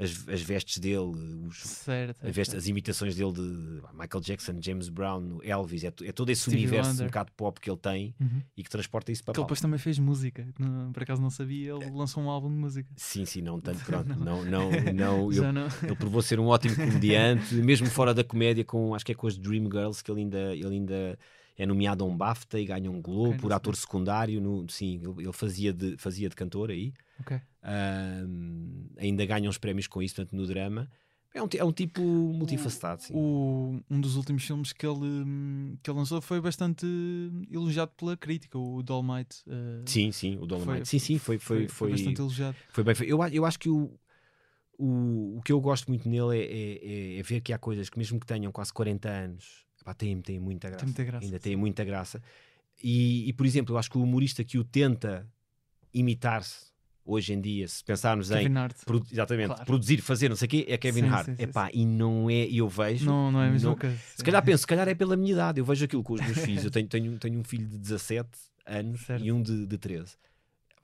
as, 0.01 0.27
as 0.27 0.41
vestes 0.41 0.77
dele, 0.79 1.45
os, 1.47 1.57
Certo, 1.57 2.25
as, 2.25 2.35
vestes- 2.35 2.55
as 2.57 2.67
imitações 2.67 3.15
dele 3.15 3.31
de 3.33 3.41
Michael 3.93 4.21
Jackson, 4.21 4.57
James 4.59 4.89
Brown, 4.89 5.39
Elvis. 5.43 5.83
É, 5.83 5.93
é 6.03 6.11
todo 6.11 6.29
esse 6.29 6.41
Stevie 6.41 6.57
universo 6.57 6.89
Wonder. 6.91 7.03
um 7.03 7.07
bocado 7.07 7.31
pop 7.37 7.59
que 7.59 7.69
ele 7.69 7.77
tem 7.77 8.15
Uhum. 8.19 8.41
e 8.57 8.63
que 8.63 8.69
transporta 8.69 9.11
isso 9.11 9.23
para 9.23 9.33
Que 9.33 9.39
ele 9.39 9.45
depois 9.45 9.61
também 9.61 9.77
fez 9.79 9.99
música. 9.99 10.47
Não- 10.59 10.91
por 10.91 11.03
acaso 11.03 11.21
não 11.21 11.29
sabia, 11.29 11.73
ele 11.73 11.89
lançou 11.91 12.23
um 12.23 12.29
álbum 12.29 12.49
de 12.49 12.55
música. 12.55 12.89
Sim, 12.95 13.25
sim, 13.25 13.41
não 13.41 13.59
tanto, 13.59 13.83
pronto. 13.85 14.09
Não, 14.19 14.43
não, 14.43 14.69
não. 14.93 15.31
eu- 15.33 15.53
não. 15.53 15.67
ele 15.83 15.95
provou 15.95 16.21
ser 16.21 16.39
um 16.39 16.47
ótimo 16.47 16.75
comediante, 16.75 17.53
mesmo 17.61 17.87
fora 17.87 18.13
da 18.13 18.23
comédia, 18.23 18.63
com, 18.65 18.95
acho 18.95 19.05
que 19.05 19.11
é 19.11 19.15
com 19.15 19.27
as 19.27 19.37
Dream 19.37 19.65
Girls, 19.65 20.03
que 20.03 20.11
ele 20.11 20.21
ainda, 20.21 20.55
ele 20.55 20.67
ainda 20.75 21.19
é 21.61 21.65
nomeado 21.65 22.03
a 22.03 22.07
um 22.07 22.17
BAFTA 22.17 22.59
e 22.59 22.65
ganha 22.65 22.89
um 22.89 22.99
Globo 23.01 23.29
Ok, 23.29 23.33
não 23.33 23.39
por 23.41 23.53
ator 23.53 23.75
sabia. 23.75 23.81
secundário. 23.81 24.41
No, 24.41 24.67
sim, 24.67 24.99
ele, 25.19 25.31
fazia, 25.31 25.71
de, 25.71 25.95
fazia 25.97 26.27
de 26.27 26.35
cantor 26.35 26.71
aí. 26.71 26.91
Ok. 27.19 27.39
Ahm, 27.61 28.87
ainda 28.97 29.23
ganha 29.25 29.47
uns 29.47 29.59
prémios 29.59 29.85
com 29.87 30.01
isso, 30.01 30.15
portanto, 30.15 30.35
no 30.35 30.47
drama. 30.47 30.89
É 31.33 31.41
um, 31.41 31.47
é 31.55 31.63
um 31.63 31.71
tipo 31.71 32.01
multifacetado, 32.01 33.03
sim. 33.03 33.13
O, 33.15 33.79
um 33.89 34.01
dos 34.01 34.15
últimos 34.15 34.43
filmes 34.43 34.73
que 34.73 34.85
ele, 34.85 35.77
que 35.81 35.89
ele 35.89 35.97
lançou 35.97 36.19
foi 36.19 36.41
bastante 36.41 36.85
elogiado 37.49 37.91
pela 37.95 38.17
crítica, 38.17 38.57
o 38.57 38.81
Dolmite. 38.81 39.37
eh, 39.47 39.83
Sim, 39.85 40.11
sim, 40.11 40.37
o 40.41 40.45
Dolomite. 40.47 40.77
foi- 40.77 40.85
sim, 40.85 40.99
sim, 40.99 41.17
foi, 41.19 41.37
foi, 41.37 41.67
foi, 41.67 41.91
bastante 41.91 42.19
elogiado. 42.19 42.57
Foi 42.69 42.83
bem. 42.83 42.95
Eu, 43.07 43.23
eu 43.27 43.45
acho 43.45 43.59
que 43.59 43.69
o, 43.69 43.97
o, 44.77 45.37
o 45.37 45.41
que 45.45 45.51
eu 45.53 45.61
gosto 45.61 45.87
muito 45.89 46.09
nele 46.09 46.37
é- 46.37 47.15
é- 47.15 47.19
é 47.19 47.23
ver 47.23 47.39
que 47.41 47.53
há 47.53 47.57
coisas 47.57 47.87
que, 47.89 47.97
mesmo 47.97 48.19
que 48.19 48.25
tenham 48.25 48.51
quase 48.51 48.73
40 48.73 49.09
anos, 49.09 49.65
epá, 49.81 49.93
têm, 49.93 50.21
têm 50.21 50.39
muita 50.39 50.69
graça. 50.69 50.79
Tem 50.85 50.87
muita 50.87 51.03
graça. 51.03 51.25
Ainda 51.25 51.39
têm 51.39 51.55
muita 51.55 51.83
graça. 51.83 52.21
E, 52.83 53.27
e, 53.29 53.33
por 53.33 53.45
exemplo, 53.45 53.75
eu 53.75 53.79
acho 53.79 53.89
que 53.91 53.97
o 53.97 54.03
humorista 54.03 54.43
que 54.43 54.57
o 54.57 54.63
tenta 54.63 55.27
imitar-se 55.93 56.71
hoje 57.03 57.33
em 57.33 57.41
dia, 57.41 57.67
se 57.67 57.83
pensarmos 57.83 58.31
em. 58.31 58.43
Kevin 58.43 58.57
Hart. 58.57 58.77
produ- 58.85 59.07
exatamente, 59.11 59.47
Claro. 59.47 59.65
produzir, 59.65 60.01
fazer, 60.01 60.29
não 60.29 60.35
sei 60.35 60.45
o 60.45 60.49
quê, 60.49 60.65
é 60.67 60.77
Kevin 60.77 61.01
Sim, 61.01 61.07
Hart. 61.09 61.25
sim, 61.25 61.35
sim, 61.35 61.43
Epá, 61.43 61.69
e 61.73 61.85
não 61.85 62.29
é, 62.29 62.45
eu 62.47 62.69
vejo. 62.69 63.05
Não, 63.05 63.31
não 63.31 63.41
é 63.41 63.47
a 63.47 63.51
mesma 63.51 63.71
não- 63.71 63.77
coisa. 63.77 63.97
Se 64.15 64.23
calhar 64.23 64.43
penso, 64.43 64.61
se 64.61 64.67
calhar 64.67 64.87
é 64.87 64.95
pela 64.95 65.17
minha 65.17 65.33
idade. 65.33 65.59
Eu 65.59 65.65
vejo 65.65 65.83
aquilo 65.83 66.03
com 66.03 66.13
os 66.13 66.21
meus 66.21 66.37
filhos. 66.59 66.63
Eu 66.63 66.71
tenho, 66.71 66.87
tenho, 66.87 67.17
tenho 67.17 67.39
um 67.39 67.43
filho 67.43 67.67
de 67.67 67.77
17 67.77 68.29
anos 68.65 69.01
Certo. 69.01 69.25
e 69.25 69.31
um 69.31 69.41
de, 69.41 69.65
de 69.65 69.77
13. 69.77 70.15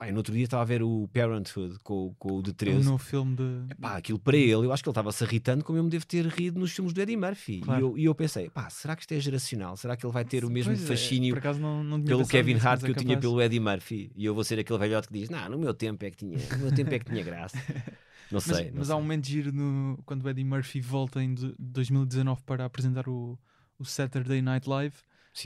E 0.06 0.12
no 0.12 0.18
outro 0.18 0.32
dia 0.34 0.44
estava 0.44 0.62
a 0.62 0.66
ver 0.66 0.84
o 0.84 1.10
Parenthood 1.12 1.80
com, 1.84 2.14
com 2.20 2.38
o 2.38 2.42
de 2.44 2.50
É 2.52 2.54
um 2.54 2.56
13. 2.56 2.86
novo 2.86 3.04
filme 3.04 3.36
de. 3.36 3.76
Pá, 3.82 3.98
aquilo 3.98 4.20
para 4.20 4.38
ele, 4.38 4.54
eu 4.68 4.72
acho 4.72 4.84
que 4.84 4.90
ele 4.90 4.92
estava 4.92 5.12
se 5.12 5.24
irritando 5.24 5.64
como 5.64 5.78
eu 5.80 5.84
me 5.84 5.90
devo 5.90 6.06
ter 6.06 6.24
rido 6.28 6.60
nos 6.60 6.72
filmes 6.72 6.94
do 6.94 7.02
Eddie 7.02 7.18
Murphy. 7.18 7.62
Claro. 7.62 7.80
E, 7.80 7.84
eu, 7.84 7.98
e 7.98 8.06
eu 8.06 8.14
pensei, 8.14 8.48
pá, 8.50 8.70
será 8.70 8.96
que 8.96 9.02
isto 9.02 9.12
é 9.14 9.20
geracional? 9.20 9.76
Será 9.76 9.98
que 9.98 10.06
ele 10.06 10.14
vai 10.14 10.24
ter 10.24 10.46
o 10.46 10.50
mesmo 10.52 10.72
Pois 10.74 10.84
é, 10.84 10.88
fascínio 10.88 11.36
acaso 11.36 11.60
não, 11.60 11.84
não 11.84 11.98
tinha 11.98 12.08
pelo 12.16 12.28
Kevin 12.28 12.54
Hart 12.56 12.64
mas 12.64 12.80
que 12.84 12.88
é 12.88 12.90
eu 12.92 12.96
tinha 12.96 13.16
capaz. 13.16 13.22
pelo 13.22 13.42
Eddie 13.42 13.60
Murphy? 13.60 14.12
E 14.16 14.24
eu 14.26 14.36
vou 14.36 14.44
ser 14.44 14.60
aquele 14.60 14.78
velhote 14.78 15.08
que 15.08 15.14
diz, 15.16 15.30
não, 15.30 15.50
no 15.50 15.58
meu 15.58 15.74
tempo 15.74 16.06
é 16.06 16.12
que 16.12 16.18
tinha, 16.18 16.38
no 16.38 16.58
meu 16.60 16.72
tempo 16.76 16.94
é 16.94 17.00
que 17.00 17.06
tinha 17.06 17.24
graça. 17.24 17.58
Não 18.30 18.42
Mas, 18.46 18.58
sei. 18.58 18.66
não 18.72 18.80
mas 18.80 18.88
sei. 18.88 18.94
há 18.94 18.98
um 18.98 19.02
momento 19.02 19.26
giro 19.26 19.54
no, 19.54 19.98
quando 20.06 20.22
o 20.26 20.30
Eddie 20.30 20.44
Murphy 20.44 20.82
volta 20.82 21.24
em 21.24 21.34
de- 21.34 21.56
2019 21.58 22.42
para 22.46 22.66
apresentar 22.66 23.08
o, 23.08 23.40
o 23.80 23.86
Saturday 23.86 24.42
Night 24.42 24.68
Live. 24.70 24.96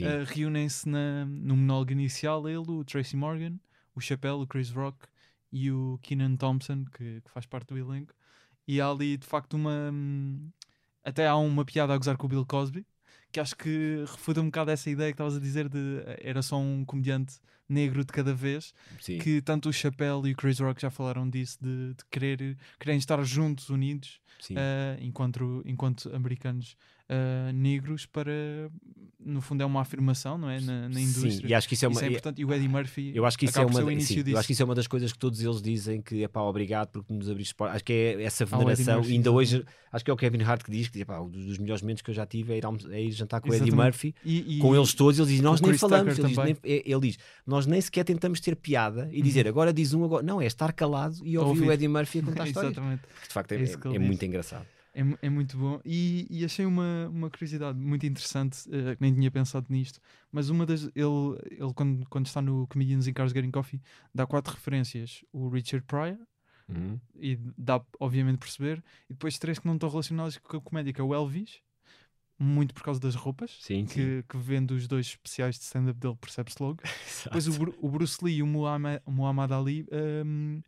Uh, 0.00 0.24
reúnem-se 0.26 0.88
no 0.88 1.54
monólogo 1.56 1.92
inicial 1.92 2.48
ele, 2.48 2.58
o 2.68 2.82
Tracy 2.82 3.16
Morgan, 3.16 3.54
o 3.94 4.00
Chappelle, 4.00 4.42
o 4.42 4.46
Chris 4.46 4.70
Rock 4.70 5.06
e 5.50 5.70
o 5.70 5.98
Keenan 6.02 6.36
Thompson, 6.36 6.84
que, 6.86 7.20
que 7.20 7.30
faz 7.30 7.46
parte 7.46 7.68
do 7.68 7.78
elenco. 7.78 8.14
E 8.66 8.80
há 8.80 8.88
ali 8.88 9.16
de 9.16 9.26
facto 9.26 9.54
uma. 9.54 9.90
hum, 9.92 10.50
Até 11.04 11.26
há 11.26 11.36
uma 11.36 11.64
piada 11.64 11.92
a 11.94 11.98
gozar 11.98 12.16
com 12.16 12.26
o 12.26 12.28
Bill 12.28 12.46
Cosby, 12.46 12.86
que 13.32 13.40
acho 13.40 13.56
que 13.56 14.04
refuta 14.06 14.40
um 14.40 14.46
bocado 14.46 14.70
essa 14.70 14.88
ideia 14.90 15.10
que 15.10 15.14
estavas 15.14 15.36
a 15.36 15.40
dizer 15.40 15.68
de 15.68 15.78
eh, 16.06 16.20
era 16.22 16.42
só 16.42 16.58
um 16.58 16.84
comediante 16.84 17.40
negro 17.68 18.04
de 18.04 18.12
cada 18.12 18.34
vez, 18.34 18.74
sim. 19.00 19.18
que 19.18 19.40
tanto 19.42 19.68
o 19.68 19.72
Chappelle 19.72 20.28
e 20.28 20.32
o 20.32 20.36
Chris 20.36 20.58
Rock 20.60 20.80
já 20.82 20.90
falaram 20.90 21.28
disso, 21.28 21.58
de, 21.62 21.94
de 21.94 22.04
querer, 22.10 22.58
quererem 22.78 22.98
estar 22.98 23.22
juntos, 23.24 23.70
unidos, 23.70 24.20
eh, 24.54 24.98
enquanto, 25.00 25.62
enquanto 25.64 26.14
americanos 26.14 26.76
eh, 27.12 27.52
negros, 27.52 28.06
para 28.06 28.32
no 29.24 29.40
fundo 29.40 29.62
é 29.62 29.66
uma 29.66 29.80
afirmação, 29.82 30.36
não 30.36 30.50
é? 30.50 30.60
Na, 30.60 30.88
na 30.88 31.00
indústria. 31.00 31.30
Sim, 31.30 31.46
e 31.46 31.54
acho 31.54 31.68
que 31.68 31.74
isso 31.74 31.84
é 31.84 31.88
uma. 31.88 31.94
Isso 31.94 32.04
é 32.04 32.08
importante. 32.08 32.40
E 32.40 32.44
o 32.44 32.52
Eddie 32.52 32.68
Murphy 32.68 33.12
Eu 33.14 33.24
acho 33.24 33.38
que 33.38 33.44
isso 33.44 33.56
é 33.58 33.64
uma, 33.64 33.72
sim, 34.00 34.22
eu 34.26 34.36
acho 34.38 34.46
que 34.46 34.52
isso 34.52 34.62
é 34.62 34.64
uma 34.64 34.74
das 34.74 34.86
coisas 34.88 35.12
que 35.12 35.18
todos 35.18 35.40
eles 35.40 35.62
dizem 35.62 36.02
que 36.02 36.24
é 36.24 36.28
pá, 36.28 36.40
obrigado 36.40 36.88
porque 36.88 37.12
nos 37.12 37.30
abriste. 37.30 37.54
Acho 37.60 37.84
que 37.84 37.92
é 37.92 38.22
essa 38.24 38.44
veneração. 38.44 38.96
Murphy, 38.96 39.12
ainda 39.12 39.30
hoje, 39.30 39.64
acho 39.92 40.04
que 40.04 40.10
é 40.10 40.14
o 40.14 40.16
Kevin 40.16 40.42
Hart 40.42 40.64
que 40.64 40.72
diz 40.72 40.88
que 40.88 41.04
pá, 41.04 41.20
um 41.20 41.28
dos 41.28 41.56
melhores 41.58 41.82
momentos 41.82 42.02
que 42.02 42.10
eu 42.10 42.14
já 42.14 42.26
tive 42.26 42.54
é 42.54 42.58
ir, 42.58 42.62
é 42.90 43.00
ir 43.02 43.12
jantar 43.12 43.40
com 43.40 43.48
o 43.50 43.54
Eddie. 43.54 43.70
Murphy, 43.70 44.12
E- 44.24 44.56
e- 44.56 44.58
com 44.58 44.74
eles 44.74 44.92
todos. 44.92 45.20
Ele 45.20 45.28
diz: 45.28 45.40
Nós 45.40 45.60
nem 45.60 45.70
Chris 45.70 45.80
falamos. 45.80 46.18
Ele 46.18 46.26
diz, 46.28 46.36
nem- 46.36 46.56
ele 46.64 47.00
diz: 47.00 47.18
Nós 47.46 47.66
nem 47.66 47.80
sequer 47.80 48.04
tentamos 48.04 48.40
ter 48.40 48.56
piada 48.56 49.08
e 49.12 49.22
dizer 49.22 49.46
agora 49.46 49.72
diz 49.72 49.94
um, 49.94 50.04
agora. 50.04 50.22
Não, 50.24 50.40
é 50.40 50.46
estar 50.46 50.72
calado 50.72 51.16
e 51.24 51.38
ouvir 51.38 51.50
Ouvir. 51.50 51.68
o 51.68 51.72
Eddie 51.72 51.88
Murphy 51.88 52.18
a 52.18 52.22
contar 52.22 52.46
histórias. 52.48 52.72
Exatamente. 52.72 53.02
Que 53.22 53.28
de 53.28 53.34
facto 53.34 53.52
é, 53.52 53.56
É 53.62 53.94
é- 53.96 53.98
muito 54.00 54.24
engraçado. 54.24 54.66
É, 54.94 55.26
é 55.26 55.30
muito 55.30 55.56
bom. 55.56 55.80
E, 55.84 56.26
e 56.28 56.44
achei 56.44 56.66
uma, 56.66 57.08
uma 57.08 57.30
curiosidade 57.30 57.78
muito 57.78 58.04
interessante, 58.04 58.64
que 58.64 58.96
nem 59.00 59.14
tinha 59.14 59.30
pensado 59.30 59.66
nisto. 59.70 60.00
Mas 60.30 60.50
uma 60.50 60.66
das. 60.66 60.84
Ele, 60.94 61.38
ele 61.50 61.72
quando, 61.74 62.06
quando 62.08 62.26
está 62.26 62.42
no 62.42 62.66
Comedians 62.66 63.06
in 63.06 63.12
Cars 63.12 63.32
Getting 63.32 63.50
Coffee, 63.50 63.80
dá 64.14 64.26
quatro 64.26 64.52
referências: 64.54 65.24
o 65.32 65.48
Richard 65.48 65.86
Pryor, 65.86 66.18
Uhum. 66.68 66.98
e 67.16 67.38
dá 67.58 67.82
obviamente 67.98 68.38
perceber, 68.38 68.82
e 69.10 69.12
depois 69.12 69.38
três 69.38 69.58
que 69.58 69.66
não 69.66 69.74
estão 69.74 69.90
relacionados 69.90 70.38
com 70.38 70.56
a 70.56 70.60
comédia, 70.60 70.92
que 70.92 71.00
é 71.00 71.04
o 71.04 71.12
Elvis, 71.12 71.60
muito 72.38 72.72
por 72.72 72.82
causa 72.82 73.00
das 73.00 73.14
roupas. 73.14 73.58
Sim, 73.60 73.86
sim. 73.86 73.94
Que, 73.94 74.24
que 74.28 74.36
vendo 74.38 74.72
os 74.72 74.86
dois 74.88 75.06
especiais 75.06 75.56
de 75.58 75.64
stand-up 75.64 75.98
dele, 75.98 76.16
percebe-se 76.20 76.62
logo. 76.62 76.80
Depois 77.24 77.46
o, 77.46 77.52
o 77.80 77.90
Bruce 77.90 78.24
Lee 78.24 78.36
e 78.36 78.42
o 78.42 78.46
Muhammad, 78.46 79.00
o 79.04 79.10
Muhammad 79.10 79.52
Ali. 79.52 79.86
hum, 80.24 80.62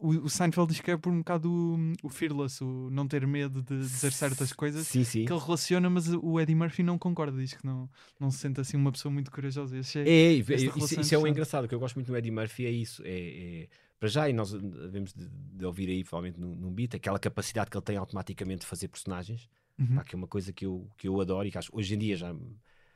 o, 0.00 0.24
o 0.24 0.30
Seinfeld 0.30 0.72
diz 0.72 0.80
que 0.80 0.90
é 0.90 0.96
por 0.96 1.12
um 1.12 1.18
bocado 1.18 1.50
o, 1.50 1.92
o 2.02 2.08
fearless, 2.08 2.62
o 2.64 2.88
não 2.90 3.06
ter 3.06 3.26
medo 3.26 3.62
de 3.62 3.78
dizer 3.78 4.12
certas 4.12 4.52
coisas 4.52 4.86
Sim, 4.86 5.04
sim. 5.04 5.24
que 5.24 5.32
ele 5.32 5.40
relaciona, 5.40 5.88
mas 5.90 6.08
o 6.08 6.40
Eddie 6.40 6.54
Murphy 6.54 6.82
não 6.82 6.98
concorda, 6.98 7.36
diz 7.38 7.54
que 7.54 7.64
não, 7.66 7.88
não 8.18 8.30
se 8.30 8.38
sente 8.38 8.60
assim 8.60 8.76
uma 8.76 8.90
pessoa 8.90 9.12
muito 9.12 9.30
corajosa. 9.30 9.76
É, 9.76 9.78
esta 9.80 10.54
isso, 10.54 10.64
isso 10.78 10.80
é 10.80 10.96
o 10.98 11.02
interessante. 11.02 11.30
engraçado. 11.30 11.64
O 11.64 11.68
que 11.68 11.74
eu 11.74 11.80
gosto 11.80 11.94
muito 11.96 12.06
do 12.08 12.16
Eddie 12.16 12.30
Murphy 12.30 12.66
é 12.66 12.70
isso. 12.70 13.02
É, 13.04 13.10
é- 13.64 13.68
para 13.98 14.08
já, 14.08 14.30
e 14.30 14.32
nós 14.32 14.50
devemos 14.52 15.12
de, 15.12 15.28
de 15.28 15.66
ouvir 15.66 15.90
aí, 15.90 16.02
provavelmente 16.02 16.40
num, 16.40 16.54
num 16.54 16.72
beat, 16.72 16.94
aquela 16.94 17.18
capacidade 17.18 17.68
que 17.70 17.76
ele 17.76 17.84
tem 17.84 17.96
automaticamente 17.98 18.60
de 18.60 18.66
fazer 18.66 18.88
personagens, 18.88 19.46
Uhum. 19.78 19.96
pá, 19.96 20.04
que 20.04 20.14
é 20.14 20.18
uma 20.18 20.26
coisa 20.26 20.52
que 20.52 20.64
eu, 20.64 20.88
que 20.96 21.06
eu 21.06 21.20
adoro 21.20 21.46
e 21.46 21.50
que 21.50 21.58
acho, 21.58 21.70
hoje 21.72 21.94
em 21.94 21.98
dia 21.98 22.16
já. 22.16 22.34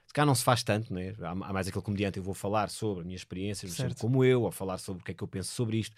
Se 0.07 0.13
calhar 0.15 0.27
não 0.27 0.35
se 0.35 0.45
faz 0.45 0.63
tanto, 0.63 0.93
né? 0.95 1.15
há, 1.21 1.31
há 1.31 1.53
mais 1.53 1.69
aquele 1.69 1.83
comediante. 1.85 2.19
Eu 2.19 2.23
vou 2.23 2.35
falar 2.35 2.71
sobre 2.71 3.03
a 3.03 3.05
minha 3.05 3.17
experiência, 3.17 3.69
como 3.99 4.25
eu, 4.25 4.43
ou 4.43 4.51
falar 4.51 4.79
sobre 4.79 5.03
o 5.03 5.05
que 5.05 5.11
é 5.11 5.15
que 5.15 5.23
eu 5.23 5.29
penso 5.29 5.53
sobre 5.53 5.79
isto. 5.79 5.95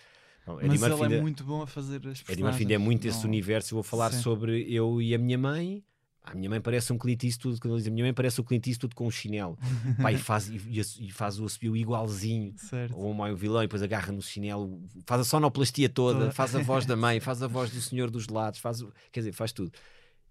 Não, 0.47 0.55
Mas 0.63 0.83
ele 0.83 1.15
é 1.17 1.21
muito 1.21 1.43
bom 1.43 1.63
a 1.63 1.67
fazer 1.67 2.07
as 2.07 2.23
Eddie 2.29 2.43
Murphy 2.45 2.73
é 2.73 2.79
muito 2.79 3.01
esse 3.01 3.19
personagens, 3.19 3.23
não- 3.25 3.29
universo. 3.31 3.73
Eu 3.73 3.77
vou 3.77 3.83
falar 3.83 4.13
Sim. 4.13 4.23
sobre 4.23 4.63
eu 4.73 5.03
e 5.03 5.15
a 5.15 5.19
minha 5.19 5.37
mãe. 5.37 5.83
A 6.23 6.35
minha 6.35 6.51
mãe 6.51 6.61
parece 6.61 6.93
um 6.93 6.99
Clint 6.99 7.23
Eastwood, 7.23 7.61
quando 7.61 7.75
ele 7.75 7.83
diz 7.83 7.89
a 7.89 7.91
minha 7.93 8.05
mãe 8.05 8.13
parece 8.13 8.41
o 8.41 8.45
Clint 8.45 8.67
Eastwood 8.67 8.95
com 8.97 9.07
um 9.07 9.11
chinelo. 9.11 9.57
Pá, 10.03 10.11
e 10.13 10.19
faz, 10.19 10.49
e, 10.49 10.57
e 11.01 11.11
faz 11.13 11.39
o 11.39 11.45
assobio 11.45 11.77
igualzinho. 11.77 12.53
Certo. 12.57 12.97
Ou 12.97 13.13
o 13.15 13.37
vilão 13.37 13.63
e 13.63 13.67
depois 13.67 13.81
agarra 13.83 14.11
no 14.13 14.21
chinelo, 14.21 14.81
faz 15.07 15.21
a 15.21 15.25
sonoplastia 15.25 15.89
toda, 15.89 16.19
Toda. 16.19 16.31
faz 16.33 16.55
a 16.57 16.61
voz 16.61 16.85
da 16.85 16.97
mãe, 16.97 17.21
faz 17.21 17.43
a 17.43 17.47
voz 17.47 17.71
do 17.71 17.81
senhor 17.81 18.11
dos 18.11 18.27
lados, 18.29 18.59
faz, 18.59 18.85
quer 19.13 19.21
dizer, 19.21 19.33
faz 19.33 19.53
tudo. 19.53 19.71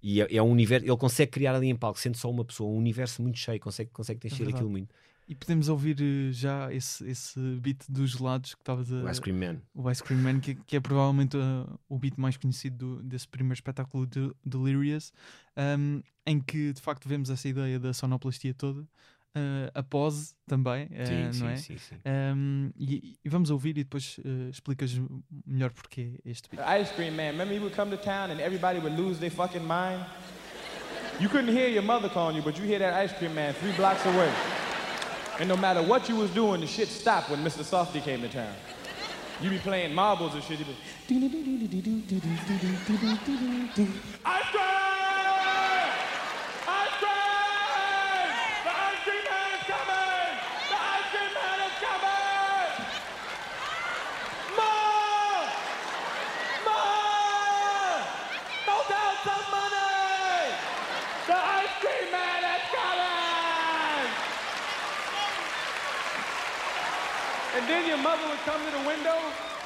E 0.03 0.21
é, 0.21 0.35
é 0.35 0.41
um 0.43 0.51
universo, 0.51 0.85
ele 0.85 0.97
consegue 0.97 1.31
criar 1.31 1.55
ali 1.55 1.67
em 1.67 1.75
palco, 1.75 1.97
sendo 1.99 2.17
só 2.17 2.29
uma 2.29 2.43
pessoa, 2.43 2.69
um 2.69 2.77
universo 2.77 3.21
muito 3.21 3.37
cheio, 3.39 3.59
consegue, 3.59 3.89
consegue 3.91 4.27
encher 4.27 4.37
verdade. 4.39 4.55
aquilo 4.57 4.69
muito. 4.69 4.93
E 5.27 5.33
podemos 5.33 5.69
ouvir 5.69 5.97
eh, 5.99 6.31
já 6.31 6.71
esse, 6.71 7.03
esse 7.09 7.39
beat 7.59 7.83
dos 7.89 8.11
gelados 8.11 8.53
que 8.53 8.61
estavas 8.61 8.91
a. 8.93 8.97
O 8.97 9.09
Ice 9.09 9.19
Cream 9.21 9.37
Man. 9.37 9.57
o 9.73 9.89
Ice 9.89 10.03
Cream 10.03 10.21
Man, 10.21 10.39
que, 10.39 10.53
que 10.53 10.75
é 10.75 10.79
provavelmente 10.79 11.35
uh, 11.35 11.79
o 11.89 11.97
beat 11.97 12.15
mais 12.17 12.37
conhecido 12.37 12.97
do- 12.97 13.03
desse 13.03 13.27
primeiro 13.27 13.55
espetáculo 13.55 14.05
de 14.05 14.31
Delirious, 14.45 15.11
um, 15.57 16.03
em 16.27 16.39
que 16.39 16.71
de 16.73 16.79
facto 16.81 17.09
vemos 17.09 17.31
essa 17.31 17.47
ideia 17.47 17.79
da 17.79 17.91
sonoplastia 17.91 18.53
toda. 18.53 18.81
uh, 18.81 18.87
a 19.73 19.81
pose 19.81 20.35
também, 20.47 20.85
uh, 20.85 21.07
Sim, 21.07 21.23
não 21.25 21.33
sim, 21.33 21.47
é? 21.47 21.55
sim, 21.57 21.77
sim. 21.79 21.95
Um, 22.05 22.69
e, 22.77 23.17
e 23.25 23.27
vamos 23.29 23.49
ouvir 23.49 23.71
e 23.79 23.83
depois 23.83 24.19
uh, 24.19 24.49
explicas 24.51 24.91
melhor 25.43 25.71
porque 25.71 26.19
este 26.23 26.47
beat. 26.51 26.61
Ice 26.81 26.93
cream 26.93 27.15
man, 27.15 27.31
remember 27.31 27.51
he 27.55 27.59
would 27.59 27.75
come 27.75 27.89
to 27.89 27.97
town 28.01 28.29
and 28.29 28.39
everybody 28.39 28.77
would 28.79 28.95
lose 28.95 29.19
their 29.19 29.31
fucking 29.31 29.63
mind? 29.65 30.05
You 31.19 31.29
couldn't 31.29 31.51
hear 31.51 31.67
your 31.69 31.81
mother 31.83 32.09
calling 32.09 32.35
you, 32.37 32.43
but 32.43 32.59
you 32.59 32.65
hear 32.67 32.77
that 32.77 32.93
ice 32.93 33.11
cream 33.17 33.33
man 33.33 33.55
three 33.55 33.71
blocks 33.75 34.05
away. 34.05 34.31
And 35.37 35.49
no 35.49 35.57
matter 35.57 35.81
what 35.81 36.07
you 36.07 36.15
was 36.15 36.31
doing, 36.31 36.61
the 36.61 36.67
shit 36.67 36.87
stopped 36.87 37.29
when 37.29 37.43
Mr. 37.43 37.63
Softy 37.63 37.99
came 37.99 38.21
to 38.21 38.29
town. 38.29 38.53
You 39.41 39.49
be 39.49 39.57
playing 39.57 39.93
marbles 39.93 40.33
and 40.33 40.41
shit. 40.41 40.59
You 40.59 40.65
be, 40.65 40.77
ice 44.23 44.47
cream! 44.49 44.63
Ice 46.67 46.95
cream! 47.03 48.31
The 48.63 48.71
ice 48.71 49.01
cream 49.03 49.23
man 49.27 49.51
is 49.59 49.63
coming! 49.67 50.31
The 50.71 50.77
ice 50.79 51.07
cream 51.11 51.33
man 51.35 51.59
is 51.67 51.75
coming! 51.83 52.71
Mom! 54.55 55.51
Mom! 56.63 57.99
Throw 58.63 58.81
down 58.87 59.15
some 59.27 59.47
money! 59.51 60.55
The 61.27 61.35
ice 61.35 61.75
cream 61.83 62.07
man 62.09 62.41
is 62.55 62.63
coming! 62.71 64.07
And 67.55 67.63
then 67.69 67.87
your 67.87 67.97
mother 67.97 68.27
would 68.27 68.39
come 68.39 68.63
to 68.65 68.71
the 68.71 68.83
window 68.85 69.15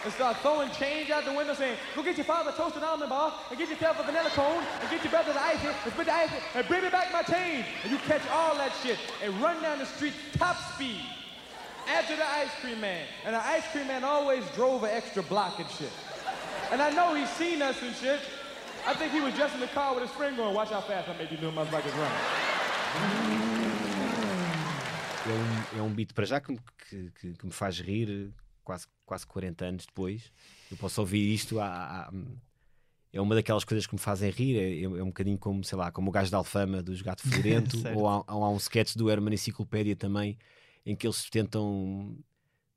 and 0.04 0.14
start 0.14 0.29
throwing 0.42 0.70
change 0.72 1.10
out 1.12 1.26
the 1.26 1.34
window 1.34 1.54
saying, 1.54 1.78
go 1.96 2.04
get 2.04 2.18
your 2.18 2.26
father 2.26 2.52
toasted 2.52 2.84
almond 2.84 3.10
bar 3.10 3.34
and 3.50 3.58
get 3.60 3.70
yourself 3.70 4.00
a 4.00 4.04
vanilla 4.04 4.30
cone 4.32 4.64
and 4.82 4.90
get 4.90 5.04
your 5.04 5.12
brother 5.12 5.34
the 5.34 5.42
ice 5.42 5.58
and 5.64 5.94
spit 5.94 6.06
the 6.06 6.14
ice 6.14 6.30
and 6.56 6.68
bring 6.68 6.84
me 6.84 6.90
back 6.90 7.12
my 7.12 7.22
change. 7.24 7.66
And 7.84 7.92
you 7.92 7.98
catch 8.00 8.22
all 8.32 8.56
that 8.56 8.72
shit 8.84 8.98
and 9.24 9.34
run 9.42 9.62
down 9.62 9.80
the 9.80 9.86
street 9.86 10.14
top 10.38 10.58
speed 10.74 11.02
after 11.88 12.16
the 12.16 12.26
ice 12.26 12.50
cream 12.62 12.80
man. 12.82 13.06
And 13.26 13.36
the 13.36 13.46
ice 13.46 13.64
cream 13.72 13.88
man 13.88 14.04
always 14.04 14.44
drove 14.56 14.84
an 14.84 14.92
extra 14.92 15.24
block 15.24 15.60
and 15.60 15.70
shit. 15.72 15.92
And 16.72 16.82
I 16.82 16.90
know 16.92 17.16
he's 17.16 17.30
seen 17.32 17.62
us 17.62 17.82
and 17.82 17.96
shit. 17.96 18.20
I 18.88 18.94
think 18.94 19.12
he 19.12 19.20
was 19.20 19.34
just 19.36 19.54
in 19.56 19.60
the 19.60 19.68
car 19.68 19.94
with 19.94 20.04
his 20.04 20.12
friend 20.12 20.38
going, 20.38 20.54
watch 20.56 20.70
how 20.70 20.82
fast 20.82 21.10
I 21.10 21.18
make 21.18 21.32
you 21.32 21.38
little 21.38 21.52
motherfuckers 21.52 21.96
run. 21.98 22.12
É 25.28 25.32
um, 25.32 25.80
é 25.80 25.82
um 25.84 25.90
beat 25.94 26.14
para 26.14 26.26
já 26.26 26.40
que, 26.40 26.58
que- 26.90 27.34
que 27.34 27.46
me 27.46 27.52
faz 27.52 27.80
rir 27.80 28.32
quase, 28.70 28.86
quase 29.04 29.26
40 29.26 29.66
anos 29.66 29.86
depois. 29.88 30.32
Eu 30.70 30.78
posso 30.78 31.02
ouvir 31.02 31.34
isto. 31.34 31.60
há- 31.60 32.12
é 33.12 33.20
uma 33.20 33.34
daquelas 33.34 33.64
coisas 33.64 33.88
que 33.88 33.96
me 33.96 34.00
fazem 34.00 34.30
rir. 34.30 34.56
É, 34.60 34.84
é 34.84 34.88
um 35.04 35.08
bocadinho 35.08 35.40
como, 35.40 35.64
sei 35.64 35.76
lá, 35.76 35.92
como 35.92 36.10
o 36.10 36.12
gajo 36.12 36.30
da 36.30 36.38
Alfama 36.38 36.84
dos 36.84 37.02
Gato 37.02 37.24
Fedorento. 37.28 37.82
Ou, 37.98 38.08
há, 38.08 38.24
ou 38.28 38.44
há 38.44 38.50
um 38.52 38.58
sketch 38.58 38.96
do 38.96 39.10
Herman 39.10 39.34
Enciclopédia 39.34 39.96
também 39.96 40.38
em 40.86 40.96
que 40.96 41.08
eles 41.08 41.28
tentam 41.30 42.16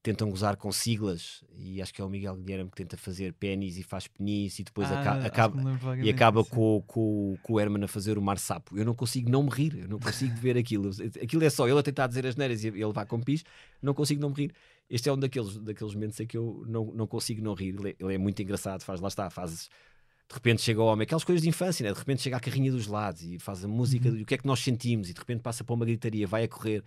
tentam 0.05 0.29
gozar 0.31 0.57
com 0.57 0.73
siglas 0.73 1.45
e 1.57 1.81
acho 1.81 1.95
que 1.95 2.03
é 2.03 2.05
o 2.05 2.09
Miguel 2.11 2.35
Guilherme 2.35 2.69
que 2.69 2.77
tenta 2.77 2.97
fazer 2.97 3.33
pênis 3.35 3.79
e 3.79 3.85
faz 3.85 4.09
penis 4.09 4.59
e 4.59 4.65
depois 4.65 4.91
Ah, 4.91 4.95
aca- 5.01 5.27
acaba, 5.29 5.63
e 6.05 6.11
acaba 6.11 6.45
com, 6.45 6.83
com, 6.89 7.39
com 7.41 7.53
o 7.53 7.61
Herman 7.61 7.85
a 7.85 7.87
fazer 7.87 8.19
o 8.19 8.23
mar 8.23 8.37
sapo. 8.37 8.77
Eu 8.77 8.85
não 8.85 8.97
consigo 8.97 9.31
não 9.31 9.45
me 9.45 9.51
rir, 9.51 9.79
eu 9.79 9.87
não 9.87 10.01
consigo 10.01 10.35
ver 10.41 10.57
aquilo. 10.59 10.91
Aquilo 11.23 11.45
é 11.45 11.51
só 11.51 11.69
ele 11.69 11.79
a 11.79 11.83
tentar 11.85 12.09
dizer 12.09 12.27
as 12.27 12.35
neiras 12.35 12.65
e 12.65 12.67
ele 12.67 12.93
vai 12.93 13.07
com 13.07 13.21
pis, 13.21 13.45
não 13.81 13.95
consigo 13.95 14.21
não 14.21 14.31
me 14.31 14.35
rir. 14.35 14.53
Este 14.93 15.09
é 15.09 15.13
um 15.13 15.19
daqueles, 15.19 15.57
daqueles 15.59 15.95
momentos 15.95 16.21
em 16.21 16.27
que 16.27 16.37
eu 16.37 16.63
não, 16.69 16.85
não 16.95 17.07
consigo 17.07 17.43
não 17.43 17.55
rir. 17.55 17.75
Ele 17.79 17.91
é, 17.91 17.97
ele 17.99 18.15
é 18.15 18.19
muito 18.19 18.41
engraçado, 18.43 18.83
faz 18.83 19.01
lá 19.01 19.09
está, 19.09 19.31
faz. 19.31 19.71
De 20.29 20.35
repente 20.35 20.61
chega 20.63 20.81
o 20.81 20.85
homem, 20.85 21.03
aquelas 21.05 21.25
coisas 21.25 21.43
de 21.43 21.49
infância, 21.49 21.83
né? 21.85 21.93
de 21.93 21.99
repente 21.99 22.23
chega 22.23 22.37
a 22.37 22.41
carrinha 22.41 22.71
dos 22.71 22.87
lados 22.87 23.23
e 23.23 23.39
faz 23.39 23.65
a 23.65 23.69
música 23.69 24.09
Uhum. 24.11 24.19
do 24.19 24.25
que 24.27 24.35
é 24.35 24.39
que 24.39 24.47
nós 24.47 24.61
sentimos 24.61 25.09
e 25.11 25.15
de 25.15 25.19
repente 25.19 25.41
passa 25.41 25.65
para 25.65 25.75
uma 25.75 25.85
gritaria, 25.85 26.27
vai 26.27 26.45
a 26.45 26.49
correr. 26.49 26.85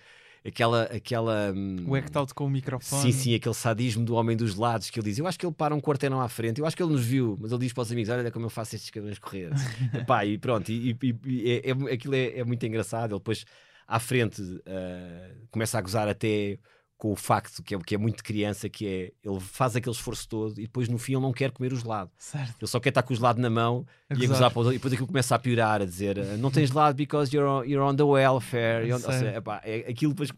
Aquela. 0.48 0.84
aquela 0.84 1.52
hum, 1.56 1.76
O 1.88 1.96
act 1.96 2.16
out 2.16 2.32
com 2.36 2.46
o 2.46 2.50
microfone. 2.52 3.02
Sim, 3.02 3.12
sim, 3.12 3.34
aquele 3.34 3.56
sadismo 3.56 4.06
do 4.06 4.14
homem 4.14 4.38
dos 4.38 4.54
lados 4.56 4.92
que 4.92 5.00
ele 5.00 5.10
diz. 5.10 5.18
Eu 5.18 5.26
acho 5.26 5.40
que 5.40 5.46
ele 5.48 5.54
para 5.56 5.74
um 5.74 5.82
quarteirão 5.82 6.22
à 6.22 6.30
frente, 6.30 6.60
eu 6.62 6.68
acho 6.68 6.78
que 6.78 6.84
ele 6.84 6.92
nos 6.92 7.04
viu, 7.04 7.36
mas 7.42 7.52
ele 7.52 7.62
diz 7.62 7.74
para 7.74 7.82
os 7.82 7.92
amigos: 7.92 8.10
Olha 8.12 8.30
como 8.32 8.46
eu 8.46 8.50
faço 8.52 8.76
estes 8.76 8.92
cabelos 8.92 9.18
correr. 9.18 9.50
Epá, 10.00 10.24
e 10.24 10.38
pronto, 10.38 10.72
e, 10.72 10.92
e- 11.02 11.20
e 11.26 11.50
é, 11.52 11.70
é- 11.72 11.94
aquilo 11.94 12.14
é, 12.14 12.38
é 12.38 12.44
muito 12.44 12.64
engraçado. 12.64 13.12
Ele 13.14 13.20
depois 13.20 13.44
à 13.88 14.00
frente 14.00 14.40
ah, 14.68 15.32
começa 15.50 15.80
a 15.80 15.82
gozar 15.82 16.08
até 16.08 16.60
com 16.98 17.12
o 17.12 17.16
facto 17.16 17.62
que 17.62 17.76
é, 17.76 17.80
que 17.80 17.94
é 17.94 17.98
muito 17.98 18.24
criança, 18.24 18.70
que 18.70 18.88
é 18.88 19.12
ele 19.30 19.40
faz 19.42 19.76
aquele 19.76 19.94
esforço 19.94 20.28
todo 20.30 20.58
e 20.60 20.64
depois 20.64 20.88
no 20.88 20.98
fim 20.98 21.14
ele 21.14 21.22
não 21.22 21.34
quer 21.34 21.52
comer 21.52 21.74
o 21.74 21.76
gelado. 21.76 22.10
Certo. 22.18 22.56
Ele 22.62 22.68
só 22.68 22.80
quer 22.80 22.90
estar 22.90 23.04
com 23.04 23.14
o 23.14 23.16
gelado 23.18 23.40
na 23.42 23.50
mão 23.50 23.86
A 24.10 24.14
e 24.14 24.26
gozar. 24.28 24.50
para 24.52 24.70
e 24.70 24.74
depois 24.74 24.94
aquilo 24.94 25.08
começa 25.08 25.36
a 25.36 25.40
piorar, 25.40 25.82
a 25.82 25.86
dizer 25.86 26.18
ah, 26.20 26.38
não 26.38 26.50
tens 26.50 26.70
gelado 26.70 26.96
because 26.96 27.36
you're 27.36 27.50
on, 27.50 27.64
you're 27.66 27.84
on 27.86 27.96
the 27.96 28.04
welfare. 28.04 28.94
On- 28.94 29.00
seja, 29.00 29.36
epá, 29.36 29.62
é- 29.66 29.86
aquilo 29.90 30.14
depois 30.14 30.32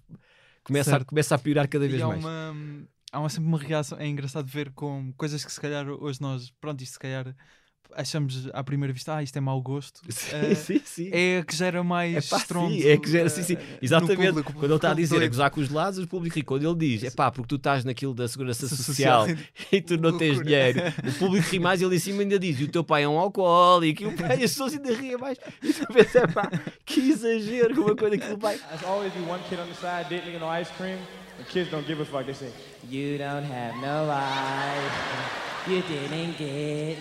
começa 0.63 0.95
a, 0.97 1.05
começa 1.05 1.35
a 1.35 1.37
piorar 1.37 1.67
cada 1.69 1.87
vez 1.87 1.99
E 1.99 2.03
há 2.03 2.07
mais. 2.07 2.23
uma, 2.25 2.55
há 3.11 3.19
uma, 3.19 3.29
sempre 3.29 3.47
uma 3.49 3.59
reação. 3.59 3.97
É 3.99 4.07
engraçado 4.07 4.47
ver 4.47 4.71
com 4.71 5.13
coisas 5.15 5.45
que 5.45 5.51
se 5.51 5.61
calhar 5.61 5.87
hoje 5.87 6.19
nós, 6.19 6.51
pronto, 6.59 6.81
isto 6.83 6.93
se 6.93 6.99
calhar 6.99 7.35
achamos 7.95 8.49
à 8.53 8.63
primeira 8.63 8.93
vista, 8.93 9.15
ah, 9.15 9.23
isto 9.23 9.35
é 9.37 9.41
mau 9.41 9.61
gosto. 9.61 10.01
Sim, 10.09 10.35
Eh, 10.35 10.55
sim, 10.55 10.81
sim. 10.85 11.09
É 11.11 11.39
a 11.39 11.43
que 11.45 11.55
gera 11.55 11.83
mais 11.83 12.15
É 12.15 12.29
pá, 12.29 12.37
estrondo. 12.37 12.73
sim, 12.73 12.87
é 12.87 12.97
que 12.97 13.09
gera, 13.09 13.29
sim, 13.29 13.43
sim. 13.43 13.53
eh, 13.55 13.77
Exatamente. 13.81 14.27
público, 14.27 14.53
quando 14.53 14.65
ele 14.65 14.75
está 14.75 14.91
a 14.91 14.93
dizer 14.93 15.15
a 15.15 15.19
doido. 15.19 15.31
gozar 15.31 15.49
com 15.51 15.61
os 15.61 15.69
lados, 15.69 15.99
o 15.99 16.07
público 16.07 16.35
ri. 16.35 16.41
Quando 16.43 16.67
ele 16.67 16.75
diz, 16.97 17.03
é 17.03 17.11
pá, 17.11 17.31
porque 17.31 17.47
tu 17.47 17.55
estás 17.55 17.83
naquilo 17.83 18.13
da 18.13 18.27
segurança 18.27 18.67
social, 18.69 19.25
Social. 19.27 19.37
e 19.71 19.81
tu 19.81 19.97
não 19.97 20.17
tens 20.17 20.41
dinheiro, 20.43 20.81
o 21.07 21.13
público 21.13 21.47
ri 21.49 21.59
mais 21.59 21.81
e 21.81 21.85
ele 21.85 21.95
em 21.95 21.99
cima 21.99 22.21
ainda 22.21 22.37
diz, 22.39 22.59
e 22.59 22.63
o 22.65 22.67
teu 22.67 22.83
pai 22.83 23.03
é 23.03 23.07
um 23.07 23.17
alcoólico, 23.17 24.03
e 24.03 24.05
o 24.07 24.15
pai, 24.15 24.33
as 24.35 24.39
pessoas 24.51 24.73
ainda 24.73 24.93
riem 24.93 25.17
mais. 25.17 25.37
E 25.63 25.73
tu 25.73 25.85
pensas, 25.93 26.15
é 26.15 26.27
pá, 26.27 26.49
que 26.85 26.99
exagero, 27.11 27.73
como 27.75 27.87
uma 27.87 27.95
coisa 27.95 28.17
que 28.17 28.25
ele 28.25 28.37
vai. 28.37 28.57
There's 28.57 28.83
always 28.83 29.13
be 29.13 29.19
one 29.21 29.41
kid 29.49 29.59
on 29.59 29.67
the 29.67 29.73
side 29.75 30.09
dating 30.09 30.39
no 30.39 30.47
ice 30.59 30.69
cream. 30.77 30.97
The 31.37 31.43
kids 31.43 31.69
don't 31.69 31.85
give 31.85 32.01
a 32.01 32.05
fuck. 32.05 32.25
They 32.25 32.33
say, 32.33 32.49
You 32.89 33.17
don't 33.19 33.45
have 33.45 33.75
no 33.79 34.09
eyes. 34.11 34.91
You 35.67 35.83
didn't 35.83 36.37
get. 36.39 36.97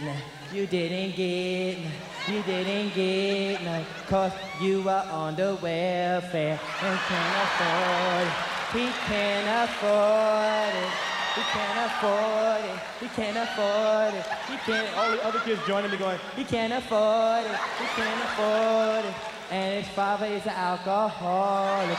You 0.57 0.67
didn't 0.67 1.15
get 1.15 1.85
none. 1.85 1.93
You 2.35 2.43
didn't 2.43 2.95
get 2.95 3.63
none. 3.63 3.85
Cause 4.09 4.33
you 4.59 4.81
were 4.81 5.05
on 5.13 5.37
the 5.37 5.55
welfare 5.61 6.59
and 6.81 6.99
can't 6.99 7.37
afford 7.45 8.27
it. 8.27 8.57
He 8.73 8.89
can't 9.07 9.69
afford 9.69 10.75
it. 10.83 10.93
He 11.37 11.43
can't 11.53 11.79
afford 11.93 12.65
it. 12.65 12.81
He 13.01 13.09
can't 13.09 13.37
afford 13.37 14.15
it. 14.15 14.27
He 14.49 14.57
can't. 14.65 14.97
all 14.97 15.11
the 15.11 15.27
other 15.27 15.41
kids 15.41 15.61
joining 15.67 15.91
me 15.91 15.99
going, 15.99 16.19
He 16.35 16.45
can't 16.45 16.73
afford 16.73 17.45
it. 17.45 17.61
He 17.79 17.87
can't 18.01 18.23
afford 18.25 19.05
it. 19.05 19.36
And 19.51 19.81
his 19.81 19.89
father 19.95 20.27
is 20.27 20.47
an 20.47 20.51
alcoholic. 20.57 21.99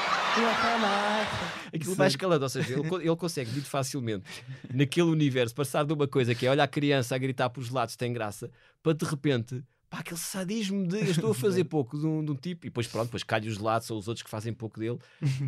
Aquilo 1.73 1.95
vai 1.95 2.07
escalando, 2.07 2.43
ou 2.43 2.49
seja, 2.49 2.73
ele, 2.73 2.87
ele 2.95 3.15
consegue 3.15 3.51
muito 3.51 3.67
facilmente 3.67 4.25
naquele 4.73 5.07
universo 5.09 5.55
passar 5.55 5.83
de 5.85 5.93
uma 5.93 6.07
coisa 6.07 6.35
que 6.35 6.45
é 6.45 6.49
olha 6.49 6.63
a 6.63 6.67
criança 6.67 7.15
a 7.15 7.17
gritar 7.17 7.49
por 7.49 7.61
os 7.61 7.69
lados 7.69 7.95
tem 7.95 8.13
graça, 8.13 8.51
para 8.83 8.93
de 8.93 9.05
repente 9.05 9.63
pá, 9.89 9.99
aquele 9.99 10.19
sadismo 10.19 10.85
de 10.87 10.97
eu 10.97 11.11
estou 11.11 11.31
a 11.31 11.35
fazer 11.35 11.63
pouco 11.65 11.97
de 11.97 12.05
um, 12.05 12.23
de 12.23 12.31
um 12.31 12.35
tipo, 12.35 12.65
e 12.65 12.69
depois 12.69 12.87
pronto, 12.87 13.05
depois 13.05 13.23
calha 13.23 13.49
os 13.49 13.57
lados, 13.57 13.87
são 13.87 13.97
os 13.97 14.07
outros 14.07 14.23
que 14.23 14.29
fazem 14.29 14.53
pouco 14.53 14.79
dele, 14.79 14.99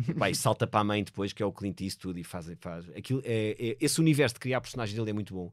e, 0.08 0.14
pá, 0.14 0.30
e 0.30 0.34
salta 0.34 0.66
para 0.66 0.80
a 0.80 0.84
mãe 0.84 1.04
depois, 1.04 1.32
que 1.32 1.42
é 1.42 1.46
o 1.46 1.52
Clint 1.52 1.80
Eastwood, 1.82 2.18
e 2.20 2.24
faz, 2.24 2.50
faz. 2.60 2.88
Aquilo, 2.96 3.22
é, 3.24 3.56
é- 3.58 3.76
esse 3.80 4.00
universo 4.00 4.34
de 4.34 4.40
criar 4.40 4.58
a 4.58 4.60
personagem 4.60 4.96
dele 4.96 5.10
é 5.10 5.12
muito 5.12 5.34
bom. 5.34 5.52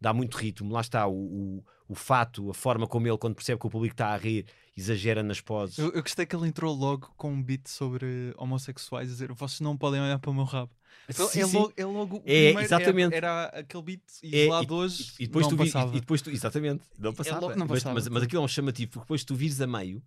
Dá 0.00 0.12
muito 0.14 0.36
ritmo, 0.38 0.72
lá 0.72 0.80
está 0.80 1.06
o, 1.06 1.12
o, 1.14 1.64
o 1.88 1.94
fato, 1.94 2.50
a 2.50 2.54
forma 2.54 2.86
como 2.86 3.06
ele, 3.06 3.18
quando 3.18 3.34
percebe 3.34 3.60
que 3.60 3.66
o 3.66 3.70
público 3.70 3.92
está 3.92 4.08
a 4.08 4.16
rir, 4.16 4.46
exagera 4.76 5.22
nas 5.22 5.40
poses. 5.42 5.76
Eu, 5.78 5.90
eu 5.92 6.00
gostei 6.02 6.24
que 6.24 6.34
ele 6.34 6.46
entrou 6.48 6.74
logo 6.74 7.12
com 7.18 7.30
um 7.32 7.42
beat 7.42 7.68
sobre 7.68 8.32
homossexuais, 8.38 9.08
a 9.08 9.12
dizer 9.12 9.32
vocês 9.32 9.60
não 9.60 9.76
podem 9.76 10.00
olhar 10.00 10.18
para 10.18 10.30
o 10.30 10.34
meu 10.34 10.44
rabo. 10.44 10.70
Então, 11.08 11.26
Sim, 11.28 11.40
é, 11.42 11.46
sim. 11.46 11.56
logo, 11.58 11.72
é 11.76 11.84
logo 11.84 12.16
o 12.16 12.18
É, 12.20 12.22
primeiro, 12.22 12.60
exatamente. 12.60 13.14
Era, 13.14 13.26
era 13.52 13.60
aquele 13.60 13.82
beat 13.82 14.00
É, 14.22 14.42
isolado 14.44 14.74
hoje. 14.74 15.12
E 15.18 15.26
depois 15.26 15.44
não 15.46 15.50
tu 15.50 15.56
vi- 15.62 15.70
passava. 15.72 15.92
e, 15.92 15.96
e 15.96 16.00
depois 16.00 16.22
tu, 16.22 16.30
exatamente, 16.30 16.82
não 16.98 17.12
passava. 17.12 17.40
lo- 17.46 17.56
não 17.56 17.66
mas, 17.66 17.78
passava, 17.82 17.94
mas, 17.94 18.08
mas 18.08 18.20
sim. 18.22 18.26
aquilo 18.26 18.42
é 18.42 18.44
um 18.44 18.48
chamativo, 18.48 18.90
porque 18.92 19.04
depois 19.04 19.24
tu 19.24 19.34
vires 19.34 19.60
a 19.60 19.66
meio, 19.66 20.02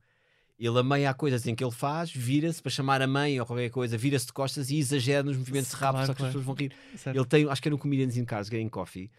ele 0.57 0.79
a 0.79 0.83
meio 0.83 1.09
há 1.09 1.13
coisas 1.13 1.45
em 1.45 1.53
que 1.53 1.63
ele 1.63 1.71
faz, 1.71 2.09
vira-se 2.11 2.61
para 2.61 2.71
chamar 2.71 3.01
a 3.01 3.07
mãe 3.07 3.39
ou 3.39 3.45
qualquer 3.45 3.69
coisa, 3.69 3.97
vira-se 3.97 4.25
de 4.27 4.33
costas 4.33 4.69
e 4.71 4.77
exagera 4.77 5.21
nos 5.23 5.35
movimentos 5.37 5.69
de 5.71 5.75
rabo, 5.75 5.93
Claro, 5.97 6.07
só 6.07 6.13
que 6.13 6.17
claro. 6.17 6.29
as 6.29 6.33
pessoas 6.33 6.45
vão 6.45 6.55
rir. 6.55 6.73
Certo. 6.97 7.15
Ele 7.17 7.25
tem, 7.25 7.49
acho 7.49 7.61
que 7.61 7.67
era 7.67 7.73
no 7.75 7.79
Comedians 7.79 8.15
in 8.17 8.23
Cars, 8.25 8.47
Getting 8.47 8.69
Coffee, 8.69 9.11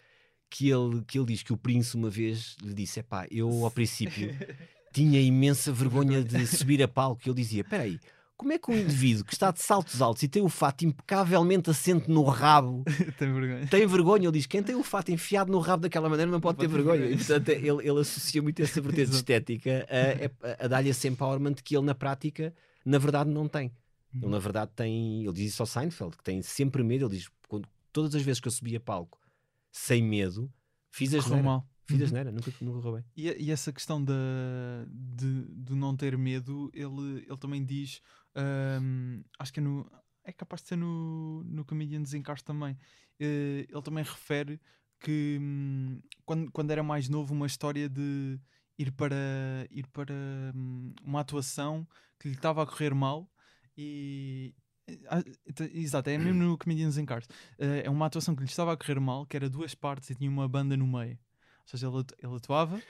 que 0.55 0.69
ele, 0.69 1.03
que 1.05 1.19
ele 1.19 1.27
diz 1.27 1.43
que 1.43 1.51
o 1.51 1.57
Prince 1.57 1.97
uma 1.97 2.09
vez 2.09 2.55
lhe 2.63 2.73
disse: 2.73 3.01
Epá, 3.01 3.27
eu 3.29 3.65
ao 3.65 3.71
princípio 3.71 4.33
tinha 4.93 5.19
imensa 5.19 5.71
vergonha 5.71 6.23
de 6.23 6.47
subir 6.47 6.81
a 6.81 6.87
palco. 6.87 7.21
E 7.25 7.29
ele 7.29 7.35
dizia: 7.35 7.61
Espera 7.61 7.83
aí. 7.83 7.99
Como 8.37 8.51
é 8.51 8.59
que 8.59 8.69
um 8.69 8.77
indivíduo 8.77 9.23
que 9.23 9.31
está 9.31 9.49
de 9.49 9.61
saltos 9.61 10.01
altos 10.01 10.21
e 10.23 10.27
tem 10.27 10.41
o 10.41 10.49
fato 10.49 10.83
impecavelmente 10.83 11.69
assente 11.69 12.11
no 12.11 12.21
rabo 12.23 12.83
Tem 13.17 13.33
vergonha. 13.33 13.67
tem 13.67 13.87
vergonha. 13.87 14.23
Ele 14.25 14.31
diz: 14.33 14.45
quem 14.45 14.61
tem 14.61 14.75
o 14.75 14.83
fato 14.83 15.09
enfiado 15.09 15.51
no 15.51 15.59
rabo 15.59 15.83
daquela 15.83 16.09
maneira 16.09 16.29
não 16.29 16.41
pode 16.41 16.57
ter 16.57 16.67
pode 16.69 16.77
ter 16.77 16.83
vergonha. 16.83 17.05
E, 17.05 17.15
vergonha. 17.15 17.39
portanto, 17.39 17.49
ele, 17.49 17.89
ele 17.89 17.99
associa 17.99 18.41
muito 18.41 18.61
essa 18.61 18.81
vertente 18.81 19.11
estética 19.15 19.87
a, 19.89 20.63
a, 20.63 20.65
a 20.65 20.67
dar-lhe 20.67 20.89
esse 20.89 21.07
empowerment 21.07 21.55
que 21.63 21.77
ele, 21.77 21.85
na 21.85 21.95
prática, 21.95 22.53
na 22.85 22.97
verdade, 22.97 23.29
não 23.29 23.47
tem. 23.47 23.71
Uhum. 24.13 24.21
Ele, 24.23 24.31
na 24.31 24.39
verdade, 24.39 24.71
tem. 24.75 25.23
Ele 25.23 25.33
diz 25.33 25.53
isso 25.53 25.63
ao 25.63 25.67
Seinfeld, 25.67 26.17
que 26.17 26.23
tem 26.23 26.41
sempre 26.41 26.83
medo. 26.83 27.05
Ele 27.05 27.15
diz: 27.15 27.29
quando, 27.47 27.65
todas 27.93 28.15
as 28.15 28.21
vezes 28.21 28.41
que 28.41 28.49
eu 28.49 28.51
subi 28.51 28.75
a 28.75 28.81
palco 28.81 29.17
sem 29.75 30.01
medo, 30.01 30.49
fiz 30.89 31.13
as 31.13 31.23
Correu 31.25 31.43
mal. 31.43 31.69
Fiz 31.85 31.97
a 31.97 31.99
Uhum. 32.01 32.07
geneira, 32.07 32.31
nunca, 32.31 32.51
nunca 32.61 32.79
roubei. 32.79 33.03
E, 33.15 33.29
e 33.45 33.51
essa 33.51 33.71
questão 33.71 34.03
da, 34.03 34.13
de, 34.89 35.45
de 35.53 35.75
não 35.75 35.95
ter 35.95 36.17
medo, 36.17 36.71
ele, 36.73 37.25
ele 37.27 37.37
também 37.37 37.63
diz, 37.63 38.01
ahm, 38.33 39.21
acho 39.37 39.53
que 39.53 39.59
é 39.59 39.63
no. 39.63 39.85
É 40.23 40.31
capaz 40.31 40.63
de 40.63 40.69
ser 40.69 40.77
no, 40.77 41.43
no 41.43 41.63
Comedians 41.63 42.13
in 42.13 42.23
Cars 42.23 42.41
também. 42.41 42.75
Eh, 43.19 43.67
ele 43.69 43.81
também 43.83 44.03
refere 44.03 44.59
que 44.99 45.37
hum, 45.39 46.01
quando, 46.25 46.51
quando 46.51 46.71
era 46.71 46.81
mais 46.81 47.07
novo, 47.07 47.33
uma 47.33 47.45
história 47.45 47.87
de 47.87 48.39
ir 48.79 48.91
para, 48.93 49.15
ir 49.69 49.85
para 49.87 50.15
hum, 50.55 50.93
uma 51.03 51.19
atuação 51.19 51.87
que 52.19 52.27
lhe 52.29 52.33
estava 52.35 52.63
a 52.63 52.65
correr 52.65 52.95
mal 52.95 53.29
e. 53.77 54.55
ah, 55.07 55.23
então, 55.47 55.67
Exato, 55.71 56.09
é 56.09 56.17
mesmo 56.17 56.43
no 56.43 56.57
Comedians 56.57 56.97
in 56.97 57.05
Cars. 57.05 57.27
Eh, 57.57 57.83
é 57.85 57.89
uma 57.89 58.05
atuação 58.05 58.35
que 58.35 58.41
lhe 58.41 58.49
estava 58.49 58.73
a 58.73 58.77
correr 58.77 58.99
mal, 58.99 59.25
que 59.25 59.35
era 59.35 59.49
duas 59.49 59.73
partes 59.73 60.09
e 60.09 60.15
tinha 60.15 60.29
uma 60.29 60.47
banda 60.47 60.77
no 60.77 60.87
meio. 60.87 61.17
Ou 61.61 61.67
seja, 61.67 61.87
ele, 61.87 62.05
ele 62.21 62.35
atuava, 62.35 62.81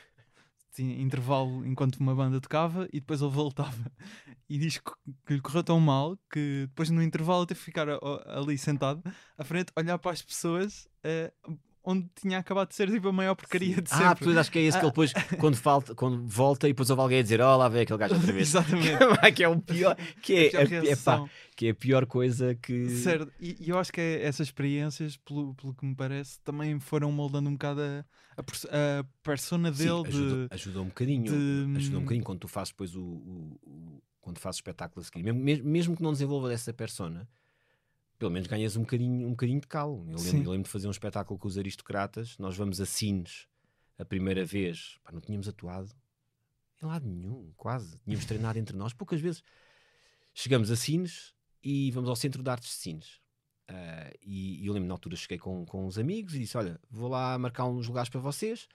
tinha 0.74 1.02
intervalo 1.02 1.66
enquanto 1.66 1.96
uma 1.98 2.14
banda 2.14 2.42
tocava 2.42 2.88
e 2.92 3.00
depois 3.00 3.22
ele 3.22 3.32
voltava. 3.32 3.92
E 4.48 4.60
diz 4.60 4.78
que, 4.78 4.92
que 5.26 5.34
lhe 5.34 5.42
correu 5.42 5.64
tão 5.64 5.80
mal 5.80 6.16
que 6.32 6.68
depois 6.68 6.92
no 6.92 7.02
intervalo 7.02 7.48
teve 7.48 7.60
que 7.60 7.66
ficar 7.66 7.88
ali 8.28 8.56
sentado 8.60 9.02
à 9.36 9.44
frente, 9.44 9.72
olhar 9.76 9.98
para 9.98 10.12
as 10.12 10.22
pessoas 10.22 10.88
eh, 11.04 11.34
onde 11.86 12.08
tinha 12.20 12.40
acabado 12.40 12.70
de 12.70 12.76
ser 12.76 12.90
tipo 12.90 13.08
a 13.10 13.12
maior 13.14 13.36
porcaria 13.36 13.82
de 13.82 13.90
sempre. 13.90 14.06
Ah, 14.06 14.16
pois 14.16 14.36
acho 14.38 14.52
que 14.52 14.60
é 14.60 14.64
esse 14.64 14.78
que 14.78 14.84
ele 14.86 14.92
depois, 14.92 15.14
quando, 15.40 15.56
falta, 15.56 15.94
quando 15.96 16.26
volta 16.28 16.68
e 16.68 16.72
depois 16.74 16.90
houve 16.90 17.02
alguém 17.02 17.20
a 17.20 17.22
dizer: 17.22 17.40
Oh, 17.42 17.56
lá 17.58 17.70
vem 17.70 17.82
aquele 17.84 18.00
gajo 18.00 18.16
outra 18.16 18.34
vez. 18.34 18.48
Exatamente. 18.56 18.98
que 19.36 19.44
é 19.44 19.48
o 19.48 19.60
pior, 19.62 19.96
que 20.22 20.34
é, 20.36 20.50
Pior 20.50 20.60
a, 20.60 20.64
é, 20.64 20.68
pá, 20.68 20.82
reação. 20.86 21.30
que 21.56 21.68
é 21.68 21.70
a 21.70 21.76
pior 21.76 22.06
coisa 22.06 22.56
que. 22.56 22.90
Certo, 22.90 23.32
e, 23.40 23.56
e 23.60 23.70
eu 23.70 23.78
acho 23.78 23.92
que 23.94 24.02
é- 24.02 24.24
essas 24.24 24.48
experiências, 24.48 25.16
pelo, 25.18 25.54
pelo 25.56 25.74
que 25.74 25.86
me 25.86 25.96
parece, 25.96 26.40
também 26.42 26.80
foram 26.80 27.12
moldando 27.12 27.50
um 27.50 27.54
bocado 27.54 27.82
a, 27.82 28.06
a, 28.38 29.00
a 29.00 29.04
persona 29.24 29.72
Sim, 29.74 29.84
dele 29.86 30.08
ajuda, 30.08 30.48
de. 30.48 30.54
ajuda 30.54 30.82
um 30.82 30.86
bocadinho. 30.86 31.24
de- 31.24 31.78
Ajuda 31.78 31.98
um 31.98 32.02
bocadinho 32.02 32.24
quando 32.26 32.40
tu 32.40 32.48
fazes 32.48 32.72
depois 32.72 32.96
o. 32.96 33.02
o- 33.02 33.60
o- 33.64 34.04
quando 34.22 34.40
fazes 34.40 34.58
espetáculo 34.58 35.02
a 35.02 35.04
seguir. 35.04 35.22
Mesmo, 35.24 35.40
mesmo, 35.40 35.70
mesmo 35.70 35.96
que 35.96 36.02
não 36.02 36.12
desenvolva 36.12 36.50
dessa 36.50 36.74
persona, 36.74 37.30
pelo 38.18 38.32
menos 38.32 38.48
ganhas 38.48 38.76
um 38.76 38.82
bocadinho, 38.82 39.28
um 39.28 39.32
bocadinho 39.32 39.60
de 39.60 39.68
calo. 39.68 40.06
Eu 40.10 40.18
lembro, 40.18 40.44
eu 40.44 40.52
lembro 40.52 40.64
de 40.64 40.70
fazer 40.70 40.88
um 40.88 40.92
espetáculo 40.92 41.40
com 41.40 41.48
os 41.48 41.58
aristocratas. 41.58 42.38
Nós 42.38 42.56
vamos 42.56 42.80
a 42.80 42.86
Sines 42.86 43.48
a 43.98 44.06
primeira 44.06 44.46
vez. 44.46 44.98
Pá, 45.04 45.12
não 45.12 45.22
tínhamos 45.22 45.48
atuado 45.48 45.92
em 46.82 46.86
lado 46.86 47.08
nenhum, 47.08 47.52
quase. 47.56 47.98
Tínhamos 48.00 48.26
treinado 48.26 48.60
entre 48.60 48.76
nós. 48.76 48.94
Poucas 48.94 49.20
vezes 49.20 49.44
chegamos 50.34 50.70
a 50.72 50.76
Sines 50.76 51.34
e 51.64 51.92
vamos 51.92 52.10
ao 52.10 52.16
Centro 52.16 52.44
de 52.44 52.50
Artes 52.50 52.70
de 52.70 52.76
Sines. 52.76 53.20
Ah, 53.68 54.12
e, 54.22 54.64
e 54.64 54.68
eu 54.68 54.74
lembro 54.74 54.88
na 54.88 54.94
altura 54.94 55.16
cheguei 55.16 55.38
com, 55.38 55.66
com 55.66 55.86
uns 55.86 55.98
amigos 55.98 56.36
e 56.36 56.40
disse: 56.40 56.58
Olha, 56.58 56.80
vou 56.90 57.10
lá 57.10 57.38
marcar 57.38 57.66
uns 57.66 57.88
lugares 57.88 58.10
para 58.10 58.20
vocês. 58.22 58.68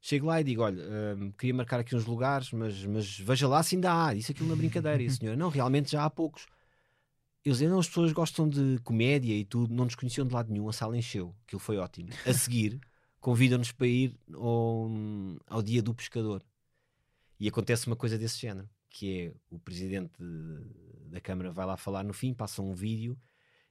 Chego 0.00 0.26
lá 0.26 0.40
e 0.40 0.44
digo: 0.44 0.62
Olha, 0.62 0.82
hum, 1.16 1.32
queria 1.32 1.54
marcar 1.54 1.80
aqui 1.80 1.96
uns 1.96 2.04
lugares, 2.04 2.52
mas, 2.52 2.84
mas 2.84 3.18
veja 3.18 3.48
lá 3.48 3.62
se 3.62 3.74
ainda 3.74 3.92
há. 3.92 4.14
Disse 4.14 4.32
aquilo 4.32 4.48
na 4.48 4.56
brincadeira. 4.56 5.02
E 5.02 5.06
a 5.06 5.10
senhora: 5.10 5.36
Não, 5.36 5.48
realmente 5.48 5.90
já 5.90 6.04
há 6.04 6.10
poucos. 6.10 6.46
Dizia: 7.52 7.68
Não, 7.68 7.78
as 7.78 7.86
pessoas 7.88 8.12
gostam 8.12 8.48
de 8.48 8.78
comédia 8.82 9.34
e 9.34 9.44
tudo, 9.44 9.74
não 9.74 9.84
nos 9.84 9.94
conheciam 9.94 10.26
de 10.26 10.34
lado 10.34 10.52
nenhum. 10.52 10.68
A 10.68 10.72
sala 10.72 10.96
encheu, 10.96 11.34
aquilo 11.46 11.60
foi 11.60 11.76
ótimo. 11.76 12.08
A 12.24 12.32
seguir, 12.32 12.80
convidam-nos 13.20 13.72
para 13.72 13.86
ir 13.86 14.14
ao, 14.34 14.90
ao 15.46 15.62
Dia 15.62 15.82
do 15.82 15.94
Pescador. 15.94 16.42
E 17.38 17.48
acontece 17.48 17.86
uma 17.86 17.96
coisa 17.96 18.18
desse 18.18 18.38
género: 18.38 18.68
que 18.90 19.20
é 19.20 19.32
o 19.50 19.58
presidente 19.58 20.12
de- 20.18 21.10
da 21.10 21.20
Câmara 21.20 21.50
vai 21.52 21.66
lá 21.66 21.76
falar 21.76 22.02
no 22.02 22.12
fim, 22.12 22.34
passa 22.34 22.60
um 22.62 22.74
vídeo 22.74 23.16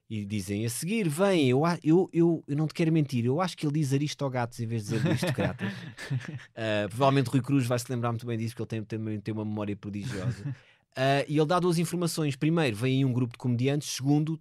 e 0.08 0.24
dizem 0.24 0.64
a 0.64 0.70
seguir, 0.70 1.08
vem, 1.08 1.48
eu, 1.48 1.62
eu, 1.82 2.08
eu, 2.12 2.44
eu 2.46 2.56
não 2.56 2.68
te 2.68 2.74
quero 2.74 2.92
mentir, 2.92 3.24
eu 3.24 3.40
acho 3.40 3.56
que 3.56 3.66
ele 3.66 3.80
diz 3.80 3.92
aristogatos 3.92 4.60
em 4.60 4.66
vez 4.66 4.84
de 4.86 4.96
dizer 4.96 5.08
aristocratas. 5.08 5.72
Uh, 5.72 6.86
provavelmente 6.88 7.28
Rui 7.28 7.42
Cruz 7.42 7.66
vai 7.66 7.78
se 7.78 7.90
lembrar 7.90 8.12
muito 8.12 8.24
bem 8.24 8.38
disso, 8.38 8.54
porque 8.54 8.76
ele 8.76 8.84
tem, 8.86 8.98
tem, 8.98 9.20
tem 9.20 9.34
uma 9.34 9.44
memória 9.44 9.76
prodigiosa. 9.76 10.54
Uh, 10.96 11.28
e 11.28 11.36
ele 11.36 11.46
dá 11.46 11.60
duas 11.60 11.78
informações. 11.78 12.36
Primeiro, 12.36 12.74
vem 12.74 12.98
aí 12.98 13.04
um 13.04 13.12
grupo 13.12 13.32
de 13.32 13.38
comediantes. 13.38 13.90
Segundo, 13.90 14.40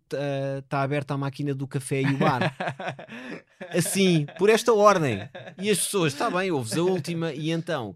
está 0.58 0.82
aberta 0.82 1.14
a 1.14 1.18
máquina 1.18 1.54
do 1.54 1.68
café 1.68 2.02
e 2.02 2.06
o 2.06 2.18
bar. 2.18 2.56
Assim, 3.76 4.26
por 4.38 4.50
esta 4.50 4.74
ordem. 4.74 5.28
E 5.62 5.70
as 5.70 5.80
pessoas, 5.80 6.14
está 6.14 6.30
bem, 6.30 6.52
ouves 6.52 6.78
a 6.78 6.82
última. 6.82 7.34
E 7.34 7.52
então, 7.52 7.94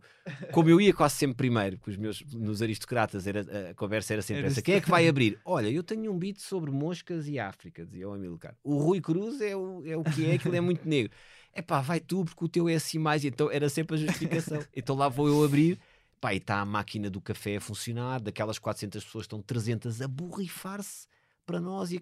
como 0.52 0.70
eu 0.70 0.82
ia 0.82 0.94
quase 0.94 1.16
sempre 1.16 1.38
primeiro, 1.38 1.78
porque 1.78 1.92
os 1.92 1.98
meus, 1.98 2.22
nos 2.34 2.62
aristocratas 2.62 3.26
era, 3.28 3.70
a 3.70 3.74
conversa 3.76 4.12
era 4.12 4.22
sempre 4.22 4.48
essa: 4.48 4.62
quem 4.62 4.76
é 4.76 4.82
que 4.82 4.90
vai 4.90 5.08
abrir? 5.08 5.40
Olha, 5.46 5.70
eu 5.70 5.82
tenho 5.82 6.12
um 6.12 6.18
beat 6.18 6.40
sobre 6.40 6.70
moscas 6.70 7.30
e 7.30 7.40
África, 7.40 7.86
dizia 7.86 8.10
o 8.10 8.14
Amilcar. 8.14 8.56
O 8.62 8.78
Rui 8.78 9.00
Cruz 9.00 9.40
é 9.40 9.56
o, 9.56 9.84
é 9.86 9.96
o 9.96 10.04
que 10.04 10.26
é, 10.26 10.34
aquilo 10.34 10.56
é 10.56 10.62
muito 10.62 10.88
negro. 10.88 11.12
É 11.54 11.62
pá, 11.62 11.80
vai 11.80 12.00
tu, 12.00 12.26
porque 12.26 12.44
o 12.44 12.50
teu 12.50 12.68
é 12.68 12.76
assim 12.76 13.00
mais. 13.00 13.24
Então 13.24 13.50
era 13.50 13.70
sempre 13.70 13.96
a 13.96 14.00
justificação. 14.00 14.62
Então 14.76 14.96
lá 14.96 15.08
vou 15.08 15.28
eu 15.28 15.44
abrir. 15.44 15.80
Pá, 16.20 16.34
e 16.34 16.38
está 16.38 16.60
a 16.60 16.66
máquina 16.66 17.10
do 17.10 17.22
café 17.22 17.56
a 17.58 17.62
funcionar, 17.62 18.20
daquelas 18.22 18.60
400 18.60 19.04
pessoas 19.04 19.24
estão 19.24 19.42
300 19.42 20.02
a 20.02 20.08
borrifar-se 20.08 21.08
para 21.46 21.62
nós. 21.62 21.92
E, 21.92 22.02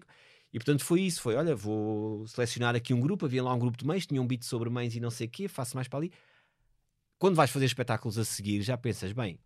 e 0.52 0.58
portanto 0.58 0.84
foi 0.84 1.02
isso, 1.02 1.20
foi, 1.22 1.36
olha, 1.36 1.54
vou 1.54 2.26
selecionar 2.26 2.74
aqui 2.74 2.92
um 2.92 3.00
grupo, 3.00 3.26
havia 3.26 3.42
lá 3.42 3.54
um 3.54 3.58
grupo 3.58 3.78
de 3.78 3.86
mães, 3.86 4.06
tinha 4.06 4.20
um 4.20 4.26
beat 4.26 4.42
sobre 4.42 4.68
mães 4.68 4.94
e 4.96 5.00
não 5.00 5.10
sei 5.10 5.26
o 5.26 5.30
quê, 5.30 5.46
faço 5.46 5.76
mais 5.76 5.86
para 5.86 6.00
ali. 6.00 6.12
Quando 7.18 7.36
vais 7.36 7.50
fazer 7.50 7.66
espetáculos 7.66 8.18
a 8.18 8.24
seguir, 8.24 8.62
já 8.62 8.76
pensas, 8.76 9.12
bem, 9.12 9.38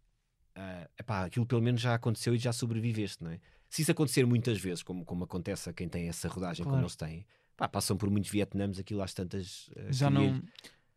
ah, 0.55 0.89
epá, 0.99 1.25
aquilo 1.25 1.47
pelo 1.47 1.63
menos 1.63 1.81
já 1.81 1.95
aconteceu 1.95 2.35
e 2.35 2.39
já 2.39 2.53
sobreviveste, 2.53 3.23
não 3.23 3.31
é? 3.31 3.41
Se 3.69 3.83
isso 3.83 3.91
acontecer 3.91 4.27
muitas 4.27 4.59
vezes, 4.61 4.83
como, 4.83 5.05
como 5.05 5.25
acontece 5.25 5.69
a 5.71 5.73
quem 5.73 5.89
tem 5.89 6.09
essa 6.09 6.29
rodagem 6.29 6.63
como 6.65 6.75
Claro. 6.77 6.85
eles 6.85 6.97
têm, 6.97 7.27
pá, 7.57 7.67
passam 7.69 7.97
por 7.97 8.11
muitos 8.11 8.31
vietnãs, 8.31 8.79
aquilo 8.79 9.03
às 9.03 9.15
tantas... 9.15 9.71
ah, 9.77 9.91
já 9.93 10.11
não. 10.11 10.43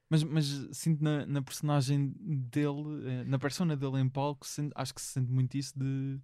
Mas, 0.10 0.24
mas 0.24 0.45
sinto 0.74 1.03
na, 1.03 1.26
na 1.26 1.41
personagem 1.41 2.14
dele, 2.20 3.10
eh, 3.10 3.24
na 3.26 3.39
persona 3.39 3.76
dele 3.76 3.99
em 3.99 4.10
palco, 4.10 4.45
sinto- 4.47 4.74
acho 4.76 4.93
que 4.93 5.01
se 5.01 5.14
sente 5.14 5.32
muito 5.32 5.56
isso 5.58 5.78
de. 5.78 6.20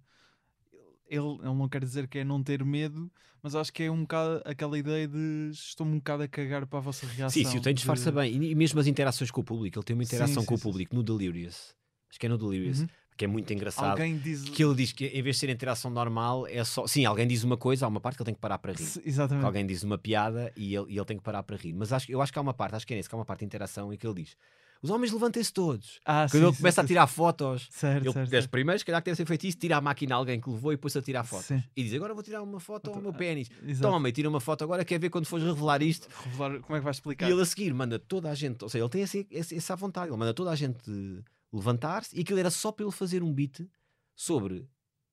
Ele, 1.06 1.34
ele 1.42 1.54
não 1.54 1.68
quer 1.68 1.80
dizer 1.84 2.08
que 2.08 2.18
é 2.18 2.24
não 2.24 2.42
ter 2.42 2.64
medo, 2.64 3.10
mas 3.42 3.54
acho 3.54 3.72
que 3.72 3.82
é 3.82 3.90
um 3.90 4.02
bocado 4.02 4.42
aquela 4.46 4.78
ideia 4.78 5.06
de 5.06 5.50
estou-me 5.52 5.92
um 5.94 5.98
bocado 5.98 6.22
a 6.22 6.28
cagar 6.28 6.66
para 6.66 6.78
a 6.78 6.82
vossa 6.82 7.06
reação. 7.06 7.32
Sim, 7.32 7.44
sim, 7.44 7.60
o 7.60 7.60
tem 7.60 7.74
disfarça 7.74 8.10
de- 8.10 8.12
bem. 8.12 8.34
E, 8.42 8.54
mesmo 8.54 8.80
as 8.80 8.86
interações 8.86 9.30
com 9.30 9.40
o 9.40 9.44
público, 9.44 9.78
ele 9.78 9.84
tem 9.84 9.94
uma 9.94 10.02
Sim, 10.02 10.36
interação 10.36 10.44
sim, 10.44 10.46
com 10.46 10.54
o 10.54 10.58
sim, 10.58 10.58
público 10.58 10.94
no 10.94 11.02
Delirious. 11.02 11.74
Acho 12.10 12.18
que 12.20 12.26
é 12.26 12.28
no 12.28 12.38
Delirious, 12.38 12.84
Uhum. 12.84 12.90
Que 13.22 13.26
é 13.26 13.28
muito 13.28 13.52
engraçado. 13.52 13.90
Alguém 13.92 14.18
diz. 14.18 14.42
Que 14.48 14.64
ele 14.64 14.74
diz 14.74 14.90
que 14.92 15.06
em 15.06 15.22
vez 15.22 15.36
de 15.36 15.40
ser 15.40 15.48
interação 15.48 15.90
normal, 15.90 16.44
é 16.48 16.64
só. 16.64 16.86
Sim, 16.88 17.04
alguém 17.04 17.26
diz 17.26 17.44
uma 17.44 17.56
coisa, 17.56 17.86
há 17.86 17.88
uma 17.88 18.00
parte 18.00 18.16
que 18.16 18.22
ele 18.22 18.26
tem 18.26 18.34
que 18.34 18.40
parar 18.40 18.58
para 18.58 18.72
rir. 18.72 18.84
Se- 18.84 19.00
Que 19.00 19.08
Exatamente. 19.08 19.44
alguém 19.46 19.64
diz 19.64 19.82
uma 19.84 19.96
piada 19.96 20.52
e 20.56 20.74
ele, 20.74 20.86
e 20.88 20.96
ele 20.98 21.04
tem 21.04 21.16
que 21.16 21.22
parar 21.22 21.42
para 21.44 21.56
rir. 21.56 21.72
Mas 21.72 21.92
acho, 21.92 22.10
eu 22.10 22.20
acho 22.20 22.32
que 22.32 22.38
há 22.38 22.42
uma 22.42 22.52
parte, 22.54 22.74
acho 22.74 22.86
que 22.86 22.94
é 22.94 22.96
nesse, 22.96 23.08
que 23.08 23.14
há 23.14 23.18
uma 23.18 23.24
parte 23.24 23.40
de 23.40 23.46
interação 23.46 23.92
em 23.92 23.96
que 23.96 24.04
ele 24.06 24.22
diz: 24.24 24.36
Os 24.82 24.90
homens 24.90 25.12
levantem-se 25.12 25.52
todos. 25.52 26.00
Ah, 26.04 26.26
Quando 26.28 26.40
sim, 26.40 26.46
ele 26.46 26.52
sim, 26.52 26.56
começa 26.58 26.80
a 26.80 26.84
sim, 26.84 26.88
tirar 26.88 27.06
fotos, 27.06 27.68
Certo, 27.70 28.02
ele 28.04 28.12
certo, 28.12 28.30
das 28.30 28.30
certo. 28.42 28.50
primeiras, 28.50 28.80
se 28.80 28.84
calhar 28.86 29.00
que 29.00 29.06
deve 29.06 29.16
ser 29.16 29.26
feito 29.26 29.46
isso, 29.46 29.56
tira 29.58 29.76
a 29.76 29.80
máquina 29.80 30.14
a 30.16 30.18
alguém 30.18 30.40
que 30.40 30.50
levou 30.50 30.72
e 30.72 30.76
depois 30.76 30.96
a 30.96 31.00
tirar 31.02 31.22
fotos. 31.22 31.46
Sim. 31.46 31.62
E 31.76 31.84
diz: 31.84 31.94
Agora 31.94 32.12
vou 32.14 32.22
tirar 32.24 32.42
uma 32.42 32.58
foto 32.58 32.90
ao 32.90 33.00
meu 33.00 33.12
pênis. 33.12 33.48
Exato. 33.64 33.92
Toma, 33.92 34.08
e 34.08 34.12
tira 34.12 34.28
uma 34.28 34.40
foto 34.40 34.64
agora, 34.64 34.84
quer 34.84 34.98
ver 34.98 35.10
quando 35.10 35.26
fores 35.26 35.46
revelar 35.46 35.80
isto. 35.82 36.08
Revelar, 36.24 36.60
como 36.60 36.76
é 36.76 36.80
que 36.80 36.84
vais 36.84 36.96
E 36.96 36.98
explicar? 36.98 37.30
ele 37.30 37.40
a 37.40 37.44
seguir 37.44 37.72
manda 37.72 37.98
toda 38.00 38.28
a 38.30 38.34
gente, 38.34 38.62
ou 38.64 38.68
seja, 38.68 38.82
ele 38.82 38.90
tem 38.90 39.02
esse, 39.02 39.24
esse, 39.30 39.56
essa 39.56 39.76
vontade, 39.76 40.08
ele 40.10 40.16
manda 40.16 40.34
toda 40.34 40.50
a 40.50 40.56
gente 40.56 40.82
levantar-se 41.52 42.16
e 42.16 42.20
aquilo 42.22 42.38
era 42.38 42.50
só 42.50 42.72
para 42.72 42.84
ele 42.84 42.92
fazer 42.92 43.22
um 43.22 43.32
beat 43.32 43.60
sobre 44.14 44.66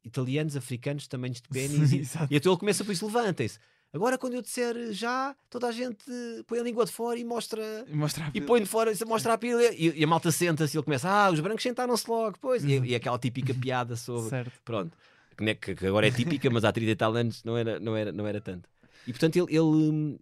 italianos, 0.03 0.55
africanos, 0.55 1.07
tamanhos 1.07 1.41
de 1.41 1.49
pênis. 1.49 1.91
E, 1.91 1.97
e 2.31 2.35
então 2.37 2.51
ele 2.51 2.59
começa 2.59 2.83
por 2.85 2.91
isso: 2.91 3.05
levantem-se. 3.05 3.59
Agora, 3.91 4.19
quando 4.19 4.35
eu 4.35 4.41
disser 4.43 4.93
já, 4.93 5.35
toda 5.49 5.67
a 5.67 5.71
gente 5.71 6.05
põe 6.45 6.59
a 6.59 6.63
língua 6.63 6.85
de 6.85 6.91
fora 6.91 7.17
e 7.17 7.23
mostra. 7.25 7.61
E 7.87 7.93
mostrar 7.95 8.27
a 8.27 8.31
E 8.35 8.39
põe 8.39 8.61
de 8.61 8.67
fora, 8.69 8.91
e 8.93 9.05
mostra 9.05 9.33
a 9.33 9.37
pila 9.37 9.63
e, 9.73 9.99
e 9.99 10.03
a 10.03 10.07
malta 10.07 10.31
senta-se 10.31 10.75
e 10.75 10.77
ele 10.77 10.83
começa: 10.85 11.09
Ah, 11.09 11.31
os 11.31 11.39
brancos 11.39 11.63
sentaram-se 11.63 12.07
logo, 12.09 12.37
pois. 12.39 12.63
E, 12.63 12.79
e 12.79 12.93
aquela 12.95 13.17
típica 13.17 13.51
piada 13.53 13.95
sobre. 13.95 14.29
Certo. 14.29 14.51
Pronto. 14.63 14.95
Que, 15.35 15.43
é- 15.49 15.55
que- 15.55 15.87
agora 15.87 16.07
é 16.07 16.11
típica, 16.11 16.49
mas 16.51 16.63
há 16.63 16.71
30 16.71 16.91
e 16.91 16.95
tal 16.95 17.15
anos 17.15 17.43
não 17.43 17.57
era, 17.57 17.79
não 17.79 17.95
era, 17.97 18.11
não 18.11 18.27
era 18.27 18.39
tanto. 18.39 18.69
E 19.07 19.11
portanto, 19.11 19.37
ele, 19.37 19.55
ele, 19.57 20.19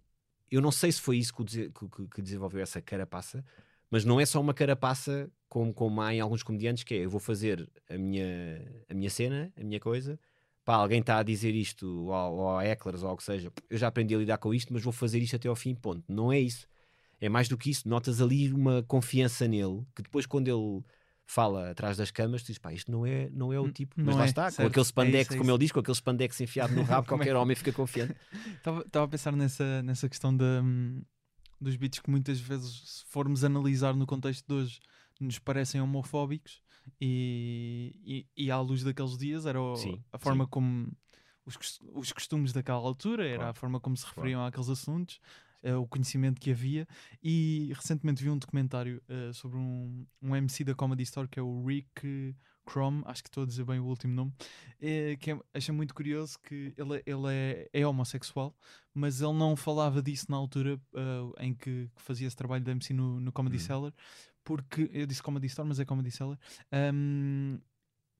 eu 0.50 0.62
não 0.62 0.70
sei 0.72 0.90
se 0.90 1.00
foi 1.00 1.18
isso 1.18 1.34
que- 1.34 1.68
que- 1.68 2.06
que 2.14 2.22
desenvolveu 2.22 2.62
essa 2.62 2.80
carapaça, 2.80 3.44
mas 3.90 4.02
não 4.04 4.18
é 4.18 4.24
só 4.24 4.40
uma 4.40 4.54
carapaça 4.54 5.28
como, 5.48 5.72
como 5.72 6.00
há 6.00 6.14
em 6.14 6.20
alguns 6.20 6.42
comediantes, 6.42 6.84
que 6.84 6.94
é 6.94 7.04
eu 7.04 7.10
vou 7.10 7.20
fazer 7.20 7.68
a 7.88 7.96
minha, 7.98 8.26
a 8.88 8.94
minha 8.94 9.10
cena, 9.10 9.52
a 9.56 9.64
minha 9.64 9.80
coisa. 9.80 10.18
Pá, 10.64 10.74
alguém 10.74 11.00
está 11.00 11.18
a 11.18 11.22
dizer 11.22 11.54
isto, 11.54 11.86
ou, 12.06 12.12
ou 12.12 12.58
a 12.58 12.64
Ecklers, 12.66 13.02
ou 13.02 13.12
o 13.12 13.16
que 13.16 13.22
seja, 13.24 13.50
eu 13.70 13.78
já 13.78 13.88
aprendi 13.88 14.14
a 14.14 14.18
lidar 14.18 14.38
com 14.38 14.52
isto, 14.52 14.72
mas 14.72 14.82
vou 14.82 14.92
fazer 14.92 15.18
isto 15.20 15.34
até 15.36 15.48
ao 15.48 15.56
fim, 15.56 15.74
ponto. 15.74 16.04
Não 16.06 16.30
é 16.30 16.38
isso. 16.38 16.66
É 17.20 17.28
mais 17.28 17.48
do 17.48 17.56
que 17.56 17.70
isso. 17.70 17.88
Notas 17.88 18.20
ali 18.20 18.52
uma 18.52 18.82
confiança 18.82 19.48
nele, 19.48 19.84
que 19.96 20.02
depois, 20.02 20.26
quando 20.26 20.48
ele 20.48 20.84
fala 21.26 21.70
atrás 21.70 21.96
das 21.96 22.10
camas, 22.10 22.42
tu 22.42 22.46
dizes, 22.46 22.58
pá, 22.58 22.72
isto 22.72 22.90
não 22.92 23.04
é, 23.06 23.28
não 23.30 23.52
é 23.52 23.58
o 23.58 23.64
Hum, 23.66 23.72
tipo. 23.72 23.94
não 23.98 24.06
Mas 24.06 24.16
lá 24.16 24.22
é, 24.24 24.26
está, 24.26 24.42
com 24.44 24.50
certo. 24.52 24.68
aquele 24.68 24.80
É 24.82 24.84
spandex, 24.84 25.22
isso, 25.24 25.34
é 25.34 25.36
como 25.38 25.50
ele 25.50 25.58
diz, 25.58 25.72
com 25.72 25.80
aquele 25.80 25.94
spandex 25.94 26.40
enfiado 26.40 26.74
no 26.74 26.82
rabo, 26.84 27.06
é 27.06 27.08
qualquer 27.08 27.24
que- 27.32 27.34
homem 27.34 27.56
fica 27.56 27.72
confiante. 27.72 28.14
Estava 28.86 29.04
a 29.04 29.08
pensar 29.08 29.32
nessa, 29.32 29.82
nessa 29.82 30.08
questão 30.08 30.36
da, 30.36 30.60
hum, 30.62 31.02
dos 31.60 31.76
beats 31.76 31.98
que 32.00 32.10
muitas 32.10 32.38
vezes, 32.40 32.82
se 32.84 33.04
formos 33.06 33.42
analisar 33.44 33.94
no 33.94 34.06
contexto 34.06 34.46
de 34.46 34.54
hoje, 34.54 34.80
nos 35.20 35.38
parecem 35.38 35.80
homofóbicos 35.80 36.62
e, 37.00 38.26
e, 38.36 38.44
e 38.46 38.50
à 38.50 38.60
luz 38.60 38.82
daqueles 38.82 39.16
dias 39.18 39.46
era 39.46 39.60
o- 39.60 39.76
Sim, 39.76 40.02
a 40.12 40.18
forma 40.18 40.44
sim. 40.44 40.50
como 40.50 40.92
os, 41.46 41.56
os 41.94 42.12
costumes 42.12 42.52
daquela 42.52 42.78
altura, 42.78 43.26
era 43.26 43.36
Claro, 43.38 43.50
a 43.50 43.54
forma 43.54 43.80
como 43.80 43.96
se 43.96 44.06
referiam 44.06 44.44
àqueles 44.44 44.68
assuntos. 44.68 45.20
eh, 45.60 45.74
o 45.74 45.88
conhecimento 45.88 46.40
que 46.40 46.52
havia. 46.52 46.86
E 47.20 47.72
recentemente 47.74 48.22
vi 48.22 48.30
um 48.30 48.38
documentário 48.38 49.02
eh, 49.08 49.32
sobre 49.32 49.58
um, 49.58 50.06
um 50.22 50.36
MC 50.36 50.62
da 50.62 50.72
Comedy 50.72 51.02
Store 51.02 51.26
que 51.26 51.40
é 51.40 51.42
o 51.42 51.64
Rick 51.66 52.32
Crom, 52.64 53.02
acho 53.04 53.24
que 53.24 53.28
estou 53.28 53.42
a 53.42 53.46
dizer 53.46 53.64
bem 53.64 53.80
o 53.80 53.84
último 53.86 54.14
nome, 54.14 54.32
eh, 54.80 55.16
que 55.18 55.32
é, 55.32 55.40
achei 55.52 55.74
muito 55.74 55.92
curioso 55.94 56.38
que 56.40 56.72
ele, 56.76 57.02
ele 57.04 57.26
é, 57.28 57.68
é 57.72 57.84
homossexual, 57.84 58.54
mas 58.94 59.20
ele 59.20 59.32
não 59.32 59.56
falava 59.56 60.00
disso 60.00 60.26
na 60.30 60.36
altura 60.36 60.80
eh, 60.94 61.44
em 61.46 61.54
que, 61.54 61.90
que 61.96 62.02
fazia 62.02 62.28
esse 62.28 62.36
trabalho 62.36 62.62
de 62.62 62.70
MC 62.70 62.94
no, 62.94 63.18
no 63.18 63.32
Comedy 63.32 63.56
Hum. 63.56 63.60
Cellar, 63.60 63.92
porque 64.48 64.88
eu 64.94 65.06
disse 65.06 65.22
Comedy 65.22 65.46
Store, 65.46 65.68
mas 65.68 65.78
é 65.78 65.84
Comedy 65.84 66.10
Cellar. 66.10 66.38
ahm, 66.72 67.58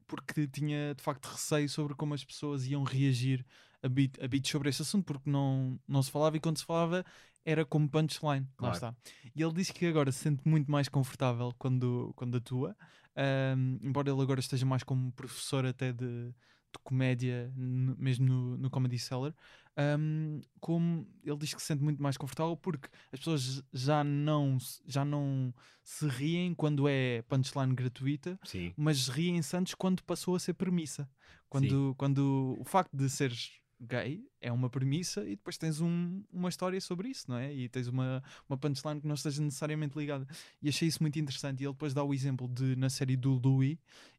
porque 0.07 0.47
tinha 0.47 0.95
de 0.95 1.03
facto 1.03 1.27
receio 1.27 1.69
sobre 1.71 1.95
como 1.95 2.13
as 2.13 2.23
pessoas 2.23 2.67
iam 2.67 2.83
reagir 2.83 3.47
a 3.83 3.89
beat, 3.89 4.23
a 4.23 4.29
beat 4.29 4.47
sobre 4.47 4.69
esse 4.69 4.83
assunto, 4.83 5.05
porque 5.07 5.31
não, 5.31 5.81
não 5.89 6.03
se 6.03 6.11
falava 6.11 6.37
e 6.37 6.41
quando 6.41 6.59
se 6.59 6.65
falava 6.67 7.03
era 7.47 7.65
como 7.65 7.89
punchline. 7.89 8.47
Lá 8.61 8.73
Claro. 8.73 8.75
está. 8.75 8.97
E 9.35 9.43
ele 9.43 9.55
disse 9.55 9.73
que 9.73 9.87
agora 9.87 10.13
se 10.13 10.19
sente 10.19 10.47
muito 10.47 10.71
mais 10.71 10.87
confortável 10.89 11.55
quando, 11.59 12.13
quando 12.15 12.37
atua, 12.37 12.77
ahm, 13.17 13.79
embora 13.83 14.11
ele 14.11 14.21
agora 14.21 14.41
esteja 14.41 14.67
mais 14.67 14.83
como 14.83 15.11
professor 15.13 15.65
até 15.65 15.93
de, 15.95 16.35
de 16.73 16.79
comédia, 16.85 17.53
no- 17.57 17.97
mesmo 17.97 18.27
no, 18.27 18.57
no 18.59 18.71
Comedy 18.71 18.99
Cellar. 18.99 19.35
ahm, 19.77 20.41
como 20.61 21.07
ele 21.25 21.37
diz 21.37 21.55
que 21.55 21.61
se 21.61 21.69
sente 21.69 21.83
muito 21.83 22.03
mais 22.03 22.17
confortável 22.17 22.57
porque 22.57 22.89
as 23.13 23.21
pessoas 23.21 23.63
já 23.73 24.03
não, 24.03 24.59
se- 24.59 24.83
já 24.87 25.05
não 25.05 25.55
se 25.85 26.07
riem 26.09 26.53
quando 26.55 26.89
é 26.89 27.23
punchline 27.23 27.75
gratuita, 27.75 28.39
Sim. 28.45 28.73
mas 28.77 29.09
riem-se 29.09 29.57
antes 29.57 29.75
quando 29.75 30.03
passou 30.03 30.35
a 30.35 30.39
ser 30.41 30.55
premissa. 30.55 31.09
Quando, 31.49 31.95
quando 31.97 32.57
o 32.59 32.65
facto 32.65 32.95
de 32.95 33.09
seres 33.09 33.53
gay 33.81 34.21
é 34.41 34.51
uma 34.53 34.69
premissa 34.69 35.23
e 35.25 35.31
depois 35.37 35.57
tens 35.57 35.81
um- 35.81 36.23
uma 36.33 36.49
história 36.49 36.81
sobre 36.81 37.09
isso, 37.11 37.25
não 37.31 37.37
é? 37.39 37.55
E 37.55 37.69
tens 37.69 37.87
uma, 37.87 38.23
uma 38.49 38.59
punchline 38.59 39.01
que 39.01 39.07
não 39.07 39.15
esteja 39.15 39.41
necessariamente 39.41 39.97
ligada. 39.97 40.27
E 40.61 40.69
achei 40.69 40.89
isso 40.89 41.01
muito 41.03 41.19
interessante. 41.19 41.61
E 41.63 41.65
ele 41.65 41.73
depois 41.73 41.95
dá 41.95 42.03
o 42.03 42.13
exemplo 42.13 42.49
de 42.49 42.75
na 42.77 42.91
série 42.91 43.17
do 43.17 43.35
Louis. 43.35 43.79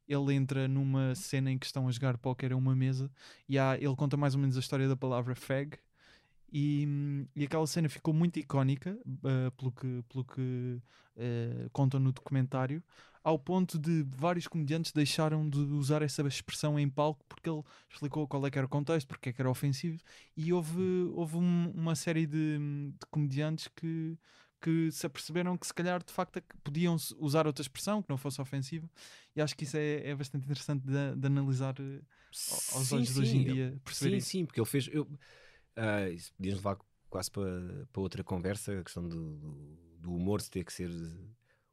Ele 0.10 0.34
entra 0.34 0.68
numa 0.68 1.16
cena 1.16 1.52
em 1.52 1.58
que 1.60 1.68
estão 1.68 1.88
a 1.88 1.92
jogar 1.92 2.18
póquer 2.18 2.52
a 2.54 2.58
uma 2.58 2.76
mesa 2.76 3.12
e 3.48 3.60
há, 3.60 3.78
ele 3.78 3.96
conta 3.96 4.18
mais 4.18 4.36
ou 4.36 4.42
menos 4.42 4.58
a 4.58 4.62
história 4.62 4.88
da 4.90 4.98
palavra 4.98 5.36
fag 5.36 5.78
e, 6.52 7.26
e 7.36 7.44
aquela 7.44 7.68
cena 7.68 7.88
ficou 7.90 8.14
muito 8.14 8.40
icónica 8.40 8.98
uh, 9.08 9.52
pelo 9.58 9.72
que, 9.72 10.04
pelo 10.10 10.26
que 10.26 10.82
uh, 11.18 11.70
contam 11.72 12.00
no 12.00 12.12
documentário, 12.12 12.84
ao 13.24 13.38
ponto 13.38 13.78
de 13.78 14.04
vários 14.18 14.48
comediantes 14.48 14.92
deixaram 14.92 15.48
de 15.50 15.60
usar 15.60 16.02
essa 16.02 16.22
expressão 16.28 16.80
em 16.80 16.90
palco 16.90 17.24
porque 17.30 17.50
ele 17.50 17.64
explicou 17.92 18.28
qual 18.28 18.46
é 18.48 18.52
que 18.52 18.58
era 18.58 18.66
o 18.66 18.70
contexto, 18.70 19.08
porque 19.08 19.30
é 19.30 19.34
que 19.34 19.42
era 19.42 19.50
ofensivo, 19.50 20.00
e 20.36 20.52
houve, 20.52 20.82
houve 21.14 21.38
um- 21.38 21.72
uma 21.76 21.96
série 21.96 22.26
de, 22.26 22.58
de 22.58 23.06
comediantes 23.12 23.68
que, 23.76 24.18
que 24.62 24.92
se 24.92 25.06
aperceberam 25.06 25.58
que 25.58 25.68
se 25.68 25.74
calhar 25.74 26.04
de 26.04 26.12
facto 26.12 26.38
é 26.38 26.44
podiam 26.64 26.96
usar 27.18 27.48
outra 27.48 27.62
expressão 27.62 28.02
que 28.02 28.10
não 28.10 28.18
fosse 28.18 28.42
ofensiva, 28.42 28.90
e 29.36 29.42
acho 29.42 29.56
que 29.56 29.64
isso 29.64 29.78
é, 29.78 30.10
é 30.10 30.16
bastante 30.16 30.44
interessante 30.46 30.84
de, 30.86 31.16
de 31.16 31.28
analisar 31.28 31.80
uh, 31.80 32.02
ao- 32.48 32.64
aos 32.78 32.92
Sim, 32.92 32.98
olhos 32.98 33.14
de 33.14 33.20
hoje 33.20 33.38
em 33.38 33.40
sim, 33.40 33.44
dia, 33.44 33.82
perceber 33.84 34.12
Sim, 34.12 34.18
isso. 34.18 34.30
sim, 34.30 34.46
porque 34.46 34.60
ele 34.60 34.68
fez. 34.68 34.88
Eu, 34.92 35.08
ah, 35.76 36.10
isso 36.10 36.34
podíamos 36.34 36.60
levar 36.60 36.78
quase 37.10 37.32
para, 37.32 37.88
para 37.92 38.02
outra 38.02 38.24
conversa, 38.24 38.80
a 38.80 38.84
questão 38.84 39.08
do, 39.08 39.36
do, 39.38 39.78
do 40.00 40.14
humor 40.16 40.42
se 40.42 40.50
ter 40.50 40.64
que 40.64 40.74
ser 40.74 40.90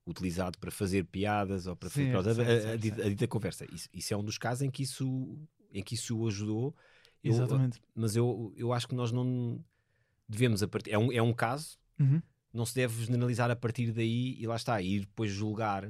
utilizado 0.07 0.59
para 0.59 0.71
fazer 0.71 1.05
piadas 1.05 1.67
ou 1.67 1.77
para 1.77 1.91
fazer. 1.91 2.11
Certo, 2.11 2.25
pronto, 2.35 2.41
a- 2.41 2.73
a, 2.73 2.77
dita- 2.77 3.03
a 3.05 3.09
dita 3.09 3.29
conversa. 3.29 3.67
Isso, 3.73 3.89
isso 3.93 4.15
é 4.15 4.17
um 4.17 4.25
dos 4.25 4.39
casos 4.39 4.63
em 4.63 4.71
que 4.71 4.83
isso, 4.83 5.39
em 5.73 5.83
que 5.83 5.95
isso 5.95 6.17
o 6.19 6.27
ajudou. 6.29 6.75
Eu- 7.23 7.33
Exatamente. 7.33 7.81
mas 7.95 8.15
eu, 8.17 8.53
eu 8.57 8.73
acho 8.73 8.87
que 8.87 8.95
nós 8.95 9.11
não 9.11 9.63
devemos 10.29 10.63
a 10.63 10.69
partir. 10.69 10.91
É 10.93 10.99
um, 10.99 11.13
é 11.13 11.21
um 11.21 11.33
caso, 11.35 11.79
Uhum. 11.99 12.23
Não 12.57 12.67
se 12.67 12.75
deve 12.75 13.05
generalizar 13.05 13.51
a 13.51 13.57
partir 13.57 13.93
daí 13.93 14.37
e 14.41 14.47
lá 14.47 14.57
está, 14.57 14.81
ir 14.83 15.01
depois 15.01 15.31
julgar. 15.31 15.89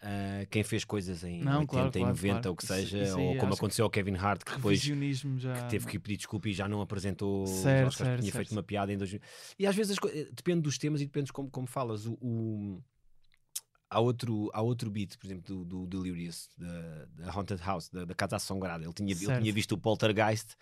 ah, 0.00 0.46
quem 0.48 0.62
fez 0.62 0.84
coisas 0.84 1.24
em 1.24 1.42
Não, 1.42 1.60
80 1.62 1.66
claro, 1.72 1.88
e 1.88 1.92
claro, 1.92 2.06
90 2.08 2.32
claro. 2.34 2.48
ou 2.50 2.56
que 2.56 2.62
Isso- 2.64 2.72
seja, 2.74 3.02
isso 3.02 3.16
aí 3.18 3.26
ou 3.26 3.36
como 3.38 3.52
aconteceu 3.54 3.84
ao 3.84 3.90
Kevin 3.90 4.14
Hart, 4.14 4.44
que 4.44 4.54
depois 4.54 4.80
já. 4.80 5.54
que 5.64 5.70
teve 5.70 5.86
que 5.88 5.98
pedir 5.98 6.16
desculpa 6.18 6.48
e 6.48 6.52
já 6.52 6.68
não 6.68 6.80
apresentou 6.80 7.46
Certo, 7.48 7.92
certo, 7.94 8.20
tinha 8.20 8.30
certo. 8.30 8.36
feito 8.36 8.52
uma 8.52 8.62
piada 8.62 8.92
em 8.92 8.96
2000. 8.96 9.20
E 9.58 9.66
às 9.66 9.74
vezes 9.74 9.96
depende 10.32 10.60
dos 10.62 10.78
temas 10.78 11.00
e 11.00 11.04
depende 11.06 11.32
como, 11.32 11.50
como 11.50 11.66
falas. 11.66 12.06
O, 12.06 12.12
o- 12.20 12.82
há, 13.90 13.98
outro, 13.98 14.48
há 14.54 14.62
outro 14.62 14.88
beat, 14.88 15.16
por 15.18 15.26
exemplo, 15.26 15.64
do, 15.64 15.64
do 15.64 15.86
Delirious, 15.86 16.48
da, 16.56 17.06
da 17.16 17.32
Haunted 17.32 17.60
House, 17.60 17.88
da, 17.88 18.04
da 18.04 18.14
Casa 18.14 18.36
Assombrada. 18.36 18.84
Ele 18.84 18.92
tinha, 18.92 19.12
ele 19.12 19.40
tinha 19.40 19.52
visto 19.52 19.72
o 19.72 19.78
Poltergeist 19.78 20.54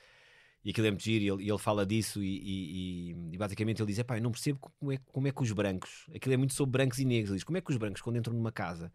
e 0.66 0.70
aquilo 0.70 0.88
é 0.88 0.90
muito 0.90 1.04
giro 1.04 1.24
e 1.24 1.28
ele, 1.28 1.48
ele 1.48 1.58
fala 1.58 1.86
disso 1.86 2.20
e, 2.20 2.38
e- 2.42 3.16
e- 3.32 3.38
basicamente 3.38 3.80
ele 3.80 3.86
diz, 3.86 4.00
"Epá, 4.00 4.18
eu 4.18 4.22
não 4.22 4.32
percebo 4.32 4.58
como 4.58 4.90
é, 4.90 4.98
como 5.12 5.28
é 5.28 5.30
que 5.30 5.40
os 5.40 5.52
brancos, 5.52 6.06
aquilo 6.12 6.34
é 6.34 6.36
muito 6.36 6.54
sobre 6.54 6.72
brancos 6.72 6.98
e 6.98 7.04
negros, 7.04 7.30
ele 7.30 7.36
diz, 7.36 7.44
como 7.44 7.56
é 7.56 7.60
que 7.60 7.70
os 7.70 7.76
brancos 7.76 8.02
quando 8.02 8.16
entram 8.16 8.34
numa 8.34 8.50
casa 8.50 8.92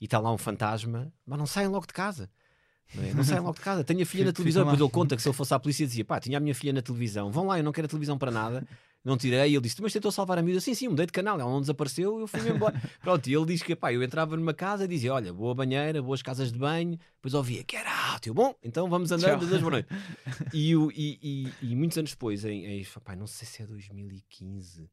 e 0.00 0.06
está 0.06 0.18
lá 0.18 0.32
um 0.32 0.38
fantasma, 0.38 1.12
mas 1.26 1.38
não 1.38 1.44
saem 1.44 1.68
logo 1.68 1.86
de 1.86 1.92
casa. 1.92 2.30
Não, 2.94 3.04
é? 3.04 3.12
não 3.12 3.22
saem 3.22 3.40
logo 3.40 3.52
de 3.54 3.60
casa. 3.60 3.84
Tenho 3.84 4.02
a 4.02 4.06
filha 4.06 4.24
na 4.24 4.32
televisão. 4.32 4.64
Depois 4.64 4.80
ele 4.80 4.90
conta 4.90 5.14
que 5.14 5.20
se 5.22 5.28
ele 5.28 5.36
fosse 5.36 5.52
à 5.52 5.58
polícia 5.60 5.86
dizia: 5.86 6.04
pá, 6.06 6.18
tinha 6.18 6.38
a 6.38 6.40
minha 6.40 6.54
filha 6.54 6.72
na 6.72 6.80
televisão. 6.80 7.30
Vão 7.30 7.46
lá, 7.46 7.58
eu 7.58 7.62
não 7.62 7.70
quero 7.70 7.84
a 7.84 7.88
televisão 7.88 8.16
para 8.18 8.30
nada. 8.30 8.66
Não 9.04 9.16
tirei. 9.16 9.50
Ele 9.52 9.60
disse: 9.60 9.80
mas 9.80 9.92
tentou 9.92 10.12
salvar 10.12 10.38
a 10.38 10.42
miúda. 10.42 10.60
Sim, 10.60 10.74
sim, 10.74 10.88
mudei 10.88 11.06
de 11.06 11.12
canal. 11.12 11.40
Ela 11.40 11.50
não 11.50 11.60
desapareceu. 11.60 12.20
Eu 12.20 12.26
fui-me 12.26 12.50
embora. 12.50 12.80
Pronto, 13.00 13.26
e 13.28 13.34
ele 13.34 13.46
diz 13.46 13.62
que 13.62 13.74
pá, 13.74 13.92
eu 13.92 14.02
entrava 14.02 14.36
numa 14.36 14.52
casa 14.52 14.84
e 14.84 14.88
dizia: 14.88 15.14
olha, 15.14 15.32
boa 15.32 15.54
banheira, 15.54 16.02
boas 16.02 16.20
casas 16.22 16.52
de 16.52 16.58
banho. 16.58 16.98
Depois 17.16 17.32
ouvia: 17.34 17.64
get 17.70 17.86
out. 17.86 18.28
Eu, 18.28 18.34
bom, 18.34 18.54
então 18.62 18.88
vamos 18.90 19.10
andando. 19.10 19.40
Tchau. 19.40 19.48
Deus, 19.48 19.60
boa 19.60 19.70
noite. 19.70 19.88
E, 20.52 20.72
e- 20.74 21.18
e- 21.22 21.52
e 21.70 21.76
muitos 21.76 21.96
anos 21.96 22.10
depois, 22.10 22.44
em, 22.44 22.66
em 22.66 22.86
pá, 23.04 23.14
não 23.16 23.26
sei 23.26 23.46
se 23.46 23.62
é 23.62 23.66
2015, 23.66 24.88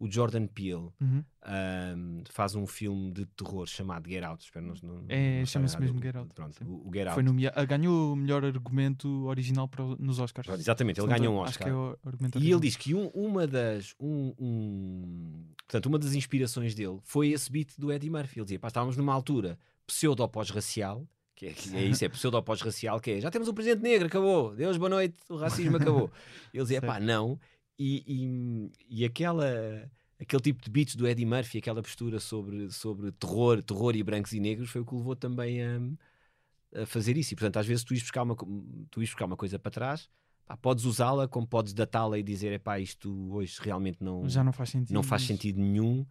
o 0.00 0.10
Jordan 0.10 0.46
Peele 0.46 0.88
Uhum. 1.00 1.22
ahm, 1.42 2.22
faz 2.30 2.54
um 2.54 2.66
filme 2.66 3.12
de 3.12 3.26
terror 3.26 3.66
chamado 3.66 4.08
Get 4.08 4.24
Out. 4.24 4.42
Espero 4.42 4.66
não, 4.66 4.74
não, 4.82 5.04
É, 5.08 5.44
chama-se 5.44 5.78
mesmo 5.78 6.00
Get 6.02 6.16
Out, 6.16 6.32
Pronto, 6.34 6.64
o, 6.64 6.88
o 6.88 6.90
Get 6.92 7.06
Out. 7.06 7.14
Foi 7.14 7.22
nomea- 7.22 7.52
ah, 7.54 7.64
ganhou 7.66 8.14
o 8.14 8.16
melhor 8.16 8.42
argumento 8.44 9.26
original 9.26 9.68
para, 9.68 9.84
nos 9.98 10.18
Oscars. 10.18 10.46
Pronto, 10.46 10.58
exatamente, 10.60 10.98
ele 11.00 11.06
ganha 11.06 11.30
um 11.30 11.36
Oscar. 11.36 11.68
é 11.68 12.38
E 12.38 12.50
ele 12.50 12.60
diz 12.60 12.76
que 12.76 12.94
um- 12.94 13.08
uma 13.08 13.46
das 13.46 13.94
um, 14.00 14.32
um- 14.38 15.44
portanto, 15.66 15.86
uma 15.86 15.98
das 15.98 16.14
inspirações 16.14 16.74
dele 16.74 16.98
foi 17.04 17.28
esse 17.28 17.52
beat 17.52 17.68
do 17.78 17.92
Eddie 17.92 18.08
Murphy. 18.10 18.38
Ele 18.40 18.44
dizia, 18.46 18.58
pá, 18.58 18.68
estávamos 18.68 18.96
numa 18.96 19.12
altura 19.12 19.58
pseudo-pós-racial, 19.86 21.06
que 21.34 21.46
é, 21.46 21.52
que 21.52 21.74
é 21.76 21.84
isso, 21.84 22.04
é 22.04 22.08
pseudo-pós-racial, 22.10 23.00
que 23.00 23.12
é 23.12 23.20
já 23.20 23.30
temos 23.30 23.48
um 23.48 23.54
presidente 23.54 23.82
negro, 23.82 24.06
acabou, 24.06 24.54
Deus, 24.54 24.76
boa 24.76 24.90
noite, 24.90 25.16
o 25.28 25.36
racismo 25.36 25.76
acabou. 25.76 26.10
Ele 26.52 26.62
dizia, 26.62 26.80
pá, 26.82 26.98
não. 27.00 27.38
E, 27.82 28.04
e, 28.06 29.00
e 29.00 29.04
aquela, 29.06 29.90
aquele 30.20 30.42
tipo 30.42 30.62
de 30.62 30.70
beats 30.70 30.94
do 30.94 31.08
Eddie 31.08 31.24
Murphy, 31.24 31.56
aquela 31.56 31.82
postura 31.82 32.20
sobre, 32.20 32.70
sobre 32.70 33.10
terror, 33.12 33.62
terror 33.62 33.96
e 33.96 34.02
brancos 34.02 34.34
e 34.34 34.38
negros, 34.38 34.68
foi 34.68 34.82
o 34.82 34.84
que 34.84 34.94
levou 34.94 35.16
também 35.16 35.62
a, 35.62 36.82
a 36.82 36.84
fazer 36.84 37.16
isso. 37.16 37.32
E 37.32 37.36
portanto, 37.36 37.56
às 37.56 37.66
vezes 37.66 37.82
tu 37.82 37.94
ires 37.94 38.02
buscar 38.02 38.22
uma, 38.22 38.36
tu 38.36 39.00
ires 39.00 39.08
buscar 39.08 39.24
uma 39.24 39.36
coisa 39.36 39.58
para 39.58 39.70
trás, 39.70 40.10
pá, 40.44 40.58
podes 40.58 40.84
usá-la 40.84 41.26
como 41.26 41.46
podes 41.46 41.72
datá-la 41.72 42.18
e 42.18 42.22
dizer, 42.22 42.60
pá, 42.60 42.78
isto 42.78 43.32
hoje 43.32 43.56
realmente 43.62 44.04
não, 44.04 44.28
Já 44.28 44.44
não 44.44 44.52
faz 44.52 44.68
sentido. 44.68 44.92
não 44.94 45.02
faz 45.02 45.22
sentido 45.22 45.58
nenhum. 45.58 46.04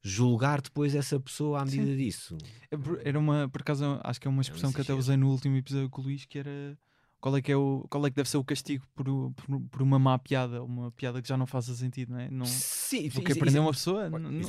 Julgar 0.00 0.60
depois 0.60 0.94
essa 0.94 1.18
pessoa 1.18 1.60
à 1.60 1.64
medida 1.64 1.84
Sim. 1.84 1.96
disso. 1.96 2.38
É 2.70 3.08
Era 3.08 3.18
uma, 3.18 3.48
por 3.48 3.62
acaso, 3.62 3.98
acho 4.04 4.20
que 4.20 4.28
é 4.28 4.30
uma 4.30 4.42
expressão 4.42 4.72
que 4.72 4.80
até 4.80 4.94
usei 4.94 5.16
no 5.16 5.28
último 5.28 5.56
episódio 5.56 5.90
com 5.90 6.00
o 6.00 6.04
Luís, 6.04 6.24
que 6.24 6.38
era 6.38 6.78
qual 7.20 7.36
é 7.36 7.42
que, 7.42 7.50
é 7.50 7.56
o, 7.56 7.84
qual 7.90 8.06
é 8.06 8.10
que 8.10 8.16
deve 8.16 8.28
ser 8.28 8.36
o 8.36 8.44
castigo 8.44 8.86
por, 8.94 9.04
por, 9.04 9.60
por 9.70 9.82
uma 9.82 9.98
má 9.98 10.16
piada, 10.18 10.62
uma 10.62 10.90
piada 10.92 11.20
que 11.20 11.28
já 11.28 11.36
não 11.36 11.46
faça 11.46 11.74
sentido, 11.74 12.12
não 12.12 12.20
é? 12.20 12.30
Não, 12.30 12.46
Sim, 12.46 13.10
porque 13.10 13.32
isso- 13.32 13.40
prender 13.40 13.54
isso- 13.54 13.60
uma 13.60 13.72
pessoa. 13.72 14.08
não- 14.08 14.18
não- 14.20 14.42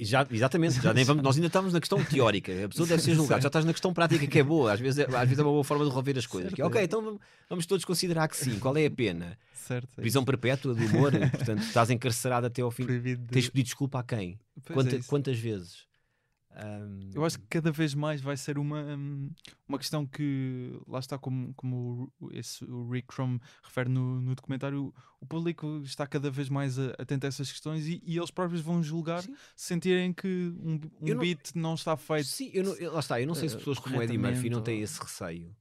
já- 0.00 0.26
exatamente, 0.30 0.80
já 0.80 0.92
nem 0.92 1.04
vamos- 1.04 1.22
nós 1.22 1.36
ainda 1.36 1.46
estamos 1.46 1.72
na 1.72 1.78
questão 1.80 2.02
teórica. 2.04 2.52
A 2.64 2.68
pessoa 2.68 2.88
deve 2.88 3.02
ser 3.02 3.14
julgada, 3.14 3.40
já 3.40 3.46
estás 3.48 3.64
na 3.64 3.72
questão 3.72 3.94
prática 3.94 4.26
que 4.26 4.38
é 4.38 4.42
boa. 4.42 4.72
Às 4.72 4.80
vezes 4.80 4.98
é, 4.98 5.04
às 5.04 5.28
vezes 5.28 5.38
é 5.38 5.42
uma 5.42 5.52
boa 5.52 5.64
forma 5.64 5.84
de 5.84 5.90
resolver 5.90 6.18
as 6.18 6.26
coisas. 6.26 6.52
Que 6.52 6.60
é, 6.60 6.64
ok, 6.66 6.82
então 6.82 7.18
vamos- 7.48 7.66
todos 7.66 7.84
considerar 7.84 8.26
que 8.28 8.36
sim. 8.36 8.58
Qual 8.58 8.76
é 8.76 8.86
a 8.86 8.90
pena? 8.90 9.38
certo. 9.54 9.88
é 9.98 10.00
Prisão 10.00 10.24
perpétua 10.24 10.74
do 10.74 10.82
humor, 10.86 11.12
portanto, 11.12 11.60
estás 11.62 11.90
encarcerado 11.90 12.46
até 12.46 12.62
ao 12.62 12.70
fim. 12.70 12.84
Proibido 12.86 13.22
de- 13.22 13.28
Tens 13.32 13.44
de 13.44 13.50
pedir 13.50 13.64
desculpa 13.64 14.00
a 14.00 14.02
quem? 14.02 14.38
É 14.68 14.72
Quanta- 14.72 14.96
isso. 14.96 15.08
quantas 15.08 15.38
vezes? 15.38 15.86
Ahm, 16.60 17.10
Eu 17.14 17.24
acho 17.24 17.38
que 17.38 17.46
cada 17.48 17.70
vez 17.70 17.94
mais 17.94 18.20
vai 18.20 18.36
ser 18.36 18.58
uma, 18.58 18.80
hum, 18.96 19.30
uma 19.68 19.78
questão 19.78 20.04
que, 20.04 20.72
lá 20.88 20.98
está, 20.98 21.16
como, 21.16 21.54
como 21.54 22.12
o, 22.20 22.30
esse, 22.32 22.64
o 22.64 22.90
Rick 22.90 23.06
Crum 23.06 23.38
refere 23.62 23.88
no, 23.88 24.20
no 24.20 24.34
documentário, 24.34 24.92
o 25.20 25.26
público 25.26 25.80
está 25.84 26.04
cada 26.06 26.30
vez 26.30 26.48
mais 26.48 26.76
atento 26.78 27.26
a 27.26 27.28
essas 27.28 27.50
questões 27.50 27.86
e, 27.86 28.02
e 28.04 28.16
eles 28.18 28.30
próprios 28.32 28.60
vão 28.60 28.82
julgar 28.82 29.22
se 29.22 29.30
sentirem 29.56 30.12
que 30.12 30.26
um, 30.60 30.80
um 31.00 31.06
não- 31.14 31.18
beat 31.18 31.52
não 31.54 31.74
está 31.74 31.96
feito. 31.96 32.26
Sim, 32.26 32.50
eu 32.52 32.64
não- 32.64 32.74
eu- 32.74 32.92
lá 32.92 33.00
está, 33.00 33.20
eu 33.20 33.26
não 33.26 33.34
sei 33.36 33.48
se 33.48 33.54
eh, 33.54 33.58
pessoas 33.58 33.78
como 33.78 34.02
Eddie 34.02 34.18
Murphy 34.18 34.50
não 34.50 34.60
têm 34.60 34.80
esse 34.82 35.00
receio 35.00 35.54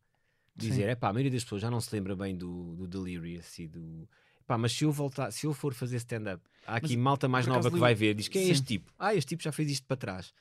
de 0.56 0.68
dizer, 0.70 0.90
é 0.90 0.96
pá, 0.96 1.10
a 1.10 1.14
maioria 1.14 1.32
das 1.32 1.44
pessoas 1.44 1.62
já 1.62 1.70
não 1.70 1.80
se 1.80 1.94
lembra 1.94 2.16
bem 2.16 2.36
do, 2.36 2.76
do 2.76 2.88
Delirious 2.88 3.60
e 3.60 3.68
do. 3.68 4.10
Pá, 4.48 4.58
mas 4.58 4.72
se 4.72 4.84
eu 4.84 4.92
voltar, 4.92 5.30
se 5.32 5.46
eu 5.46 5.54
for 5.54 5.74
fazer 5.74 5.98
stand-up, 5.98 6.42
há 6.66 6.78
aqui 6.78 6.96
Mas, 6.96 7.04
malta 7.04 7.28
mais 7.28 7.46
nova 7.46 7.70
que 7.70 7.78
vai 7.78 7.94
ver, 7.94 8.16
diz 8.16 8.28
quem 8.28 8.42
é 8.48 8.50
este 8.50 8.66
tipo? 8.66 8.92
Ah, 8.98 9.14
este 9.14 9.30
tipo 9.30 9.44
já 9.44 9.52
fez 9.52 9.70
isto 9.70 9.86
para 9.86 9.98
trás. 9.98 10.34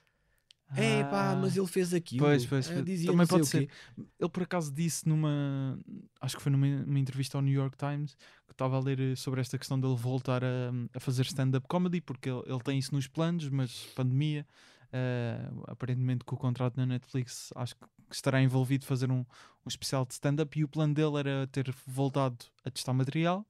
É 0.74 1.04
pá, 1.04 1.32
Ah, 1.32 1.36
mas 1.36 1.56
ele 1.56 1.66
fez 1.66 1.94
aquilo. 1.94 2.26
Pois, 2.26 2.44
pois, 2.44 2.70
Ah, 2.70 2.80
dizia 2.80 3.10
também 3.10 3.26
pode 3.26 3.46
ser. 3.46 3.68
Ele 3.96 4.28
por 4.30 4.42
acaso 4.42 4.72
disse 4.72 5.08
numa. 5.08 5.78
Acho 6.20 6.36
que 6.36 6.42
foi 6.42 6.50
numa, 6.50 6.66
entrevista 6.98 7.38
ao 7.38 7.42
New 7.42 7.54
York 7.54 7.76
Times 7.76 8.16
que 8.46 8.52
estava 8.52 8.76
a 8.76 8.80
ler 8.80 8.98
eh, 8.98 9.16
sobre 9.16 9.40
esta 9.40 9.58
questão 9.58 9.78
dele 9.78 9.94
voltar 9.94 10.42
a, 10.42 10.72
a 10.94 11.00
fazer 11.00 11.24
stand-up 11.26 11.66
comedy, 11.68 12.00
porque 12.00 12.30
ele, 12.30 12.42
ele 12.46 12.60
tem 12.60 12.78
isso 12.78 12.94
nos 12.94 13.06
planos, 13.06 13.48
mas 13.48 13.86
pandemia. 13.94 14.46
eh, 14.92 15.48
aparentemente 15.66 16.24
com 16.24 16.36
o 16.36 16.38
contrato 16.38 16.76
na 16.76 16.86
Netflix 16.86 17.52
acho 17.56 17.74
que 17.76 17.86
estará 18.12 18.40
envolvido 18.40 18.84
fazer 18.86 19.10
um, 19.10 19.18
um 19.18 19.68
especial 19.68 20.04
de 20.06 20.14
stand-up 20.14 20.58
e 20.58 20.64
o 20.64 20.68
plano 20.68 20.94
dele 20.94 21.18
era 21.18 21.46
ter 21.48 21.74
voltado 21.86 22.36
a 22.64 22.70
testar 22.70 22.92
material 22.92 23.46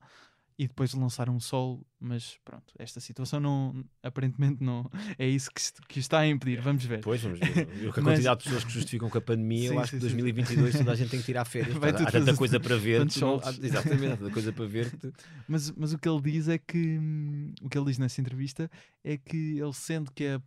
e 0.59 0.67
depois 0.67 0.95
lançar 0.95 1.29
um 1.29 1.39
solo, 1.39 1.85
mas 2.01 2.39
pronto, 2.43 2.73
esta 2.79 2.99
situação 2.99 3.39
não 3.39 3.85
aparentemente 4.03 4.65
não 4.65 4.91
é 5.19 5.27
isso 5.29 5.51
que, 5.51 5.61
est- 5.61 5.81
que 5.87 5.99
está 5.99 6.21
a 6.21 6.27
impedir, 6.27 6.61
vamos 6.63 6.83
ver. 6.85 7.01
Pois, 7.03 7.21
vamos 7.21 7.39
ver. 7.39 7.69
A 7.69 7.85
Mas- 7.87 8.05
quantidade 8.05 8.39
de 8.39 8.45
pessoas 8.45 8.65
que 8.65 8.71
justificam 8.73 9.11
com 9.11 9.19
a 9.19 9.21
pandemia, 9.21 9.69
Sim, 9.69 9.75
eu 9.75 9.81
acho 9.81 9.91
sim, 9.91 9.97
que 9.99 10.01
sim. 10.09 10.17
2022 10.17 10.79
toda 10.79 10.93
a 10.93 10.95
gente 10.95 11.11
tem 11.11 11.21
que 11.21 11.27
tirar 11.27 11.45
férias. 11.45 11.77
Vai 11.77 11.91
Há- 11.91 11.95
há 12.09 12.11
tanta 12.11 12.35
coisa 12.35 12.59
para 12.59 12.77
ver. 12.77 13.01
tantos 13.01 13.15
tu 13.17 13.21
não- 13.21 13.41
solos. 13.41 13.59
há- 13.63 13.67
exatamente, 13.67 14.13
há 14.13 14.17
tanta 14.17 14.31
coisa 14.31 14.53
para 14.53 14.65
ver. 14.67 14.91
tu- 14.97 15.13
Mas, 15.47 15.71
mas 15.73 15.93
o 15.93 15.99
que 15.99 16.09
ele 16.09 16.21
diz 16.23 16.49
é 16.49 16.57
que 16.57 16.99
hum, 16.99 17.53
o 17.61 17.69
que 17.69 17.77
ele 17.77 17.87
diz 17.87 17.99
nessa 17.99 18.21
entrevista 18.21 18.71
é 19.05 19.19
que 19.19 19.59
ele 19.59 19.73
sente 19.75 20.11
que 20.13 20.27
a 20.27 20.41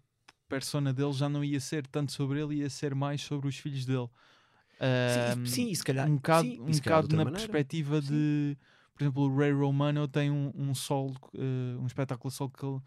persona 0.48 0.92
dele 0.92 1.14
já 1.14 1.30
não 1.30 1.44
ia 1.44 1.60
ser 1.60 1.86
tanto 1.86 2.12
sobre 2.12 2.42
ele, 2.42 2.56
ia 2.56 2.70
ser 2.72 2.96
mais 2.96 3.22
sobre 3.22 3.48
os 3.48 3.56
filhos 3.58 3.86
dele. 3.86 4.08
Sim, 4.80 5.42
Hum, 5.42 5.46
sim, 5.46 5.76
se 5.76 5.84
calhar. 5.84 6.10
um 6.10 6.16
bocado, 6.16 6.48
sim, 6.48 6.60
um 6.62 6.72
bocado 6.72 7.08
na 7.16 7.26
maneira. 7.26 7.38
perspectiva 7.48 8.02
de, 8.02 8.58
por 9.00 9.06
exemplo, 9.06 9.24
o 9.24 9.34
Ray 9.38 9.54
Romano 9.54 10.10
tem 10.10 10.30
um, 10.30 10.52
um 10.54 10.76
solo, 10.76 11.16
eh, 11.34 11.78
um 11.80 11.86
espetáculo 11.88 12.30
solo 12.30 12.50
que 12.52 12.66
ele, 12.66 12.82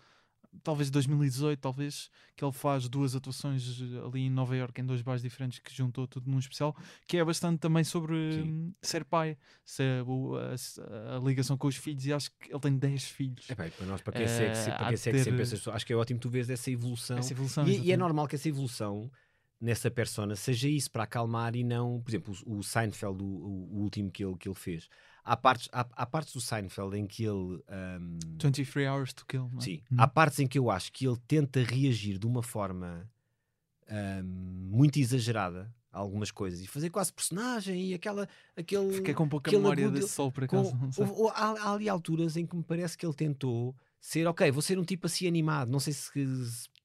talvez 0.63 0.91
2018, 0.91 1.59
talvez, 1.59 2.11
que 2.37 2.45
ele 2.45 2.53
faz 2.53 2.87
duas 2.87 3.17
atuações 3.17 3.81
eh, 3.81 4.07
ali 4.07 4.21
em 4.27 4.31
Nova 4.31 4.55
York 4.55 4.79
em 4.79 4.85
dois 4.85 5.01
bares 5.01 5.23
diferentes 5.23 5.59
que 5.59 5.75
juntou 5.75 6.07
tudo 6.07 6.31
num 6.31 6.39
especial, 6.39 6.77
que 7.09 7.17
é 7.17 7.25
bastante 7.25 7.61
também 7.61 7.83
sobre 7.83 8.15
Sim. 8.31 8.43
hum, 8.43 8.75
ser 8.83 9.07
pai, 9.07 9.39
ser, 9.65 10.03
o- 10.07 10.37
a, 10.37 11.17
a 11.17 11.19
ligação 11.21 11.57
com 11.57 11.67
os 11.67 11.77
filhos, 11.77 12.05
e 12.05 12.13
acho 12.13 12.31
que 12.39 12.53
ele 12.53 12.61
tem 12.61 12.77
10 12.77 13.05
filhos. 13.05 13.49
É 13.49 13.55
e 13.55 13.71
para 13.71 13.87
nós, 13.87 14.03
para 14.03 14.13
quem 14.13 14.29
segue, 14.29 14.51
Eh, 14.51 14.65
para 14.77 14.87
quem 14.89 14.95
de 14.95 15.01
segue 15.01 15.17
ter- 15.17 15.25
sempre 15.25 15.43
essas 15.43 15.59
pessoas, 15.61 15.77
acho 15.77 15.87
que 15.87 15.95
é 15.95 15.97
ótimo 15.97 16.21
tu 16.21 16.29
vês 16.29 16.51
essa 16.51 16.71
evolução. 16.71 17.17
Essa 17.17 17.33
evolução. 17.33 17.67
E, 17.67 17.81
e 17.89 17.91
é 17.91 17.97
normal 17.97 18.29
que 18.29 18.35
essa 18.35 18.51
evolução 18.51 19.11
nessa 19.59 19.91
persona 19.91 20.35
seja 20.37 20.69
isso, 20.69 20.91
para 20.91 21.05
acalmar 21.05 21.55
e 21.57 21.63
não, 21.65 22.03
por 22.03 22.11
exemplo, 22.11 22.35
o, 22.45 22.59
o 22.59 22.63
Seinfeld, 22.63 23.23
o- 23.23 23.27
o 23.27 23.79
último 23.83 24.11
que 24.11 24.23
ele, 24.23 24.37
que 24.37 24.49
ele 24.49 24.55
fez. 24.55 24.89
Há 25.25 25.37
partes, 25.37 25.69
há, 25.73 25.87
há 25.93 26.05
partes 26.07 26.33
do 26.35 26.41
Seinfeld 26.41 26.97
em 26.99 27.07
que 27.07 27.23
ele. 27.25 27.63
ahm, 27.69 28.19
23 28.43 28.89
Hours 28.89 29.13
to 29.13 29.25
Kill. 29.27 29.49
não 29.53 29.59
é? 29.59 29.63
Sim, 29.63 29.81
Uhum. 29.91 29.99
há 30.01 30.09
partes 30.09 30.39
em 30.41 30.47
que 30.49 30.59
eu 30.59 30.71
acho 30.71 30.93
que 30.93 31.07
ele 31.07 31.17
tenta 31.29 31.63
reagir 31.63 32.19
de 32.19 32.27
uma 32.27 32.43
forma 32.43 33.09
ahm, 33.89 34.25
muito 34.25 34.99
exagerada 34.99 35.73
a 35.93 35.99
algumas 35.99 36.31
coisas 36.31 36.61
e 36.61 36.67
fazer 36.67 36.91
quase 36.91 37.13
personagem 37.13 37.89
e 37.91 37.95
aquela. 37.95 38.29
Aquele, 38.57 38.93
Fiquei 38.95 39.15
com 39.15 39.29
pouca 39.29 39.51
memória 39.51 39.85
agudo- 39.87 40.01
desse 40.01 40.13
sol 40.15 40.33
por 40.33 40.47
com- 40.47 40.61
acaso. 40.61 40.93
sei. 40.93 41.05
houve- 41.05 41.21
houve- 41.21 41.35
há, 41.37 41.51
há 41.69 41.73
ali 41.75 41.89
alturas 41.89 42.37
em 42.37 42.47
que 42.47 42.57
me 42.57 42.63
parece 42.65 42.97
que 42.97 43.05
ele 43.07 43.15
tentou 43.15 43.77
ser, 44.01 44.27
ok, 44.27 44.51
vou 44.51 44.63
ser 44.63 44.79
um 44.79 44.85
tipo 44.85 45.07
assim 45.07 45.27
animado, 45.29 45.71
não 45.71 45.79
sei 45.79 45.93
se 45.93 46.11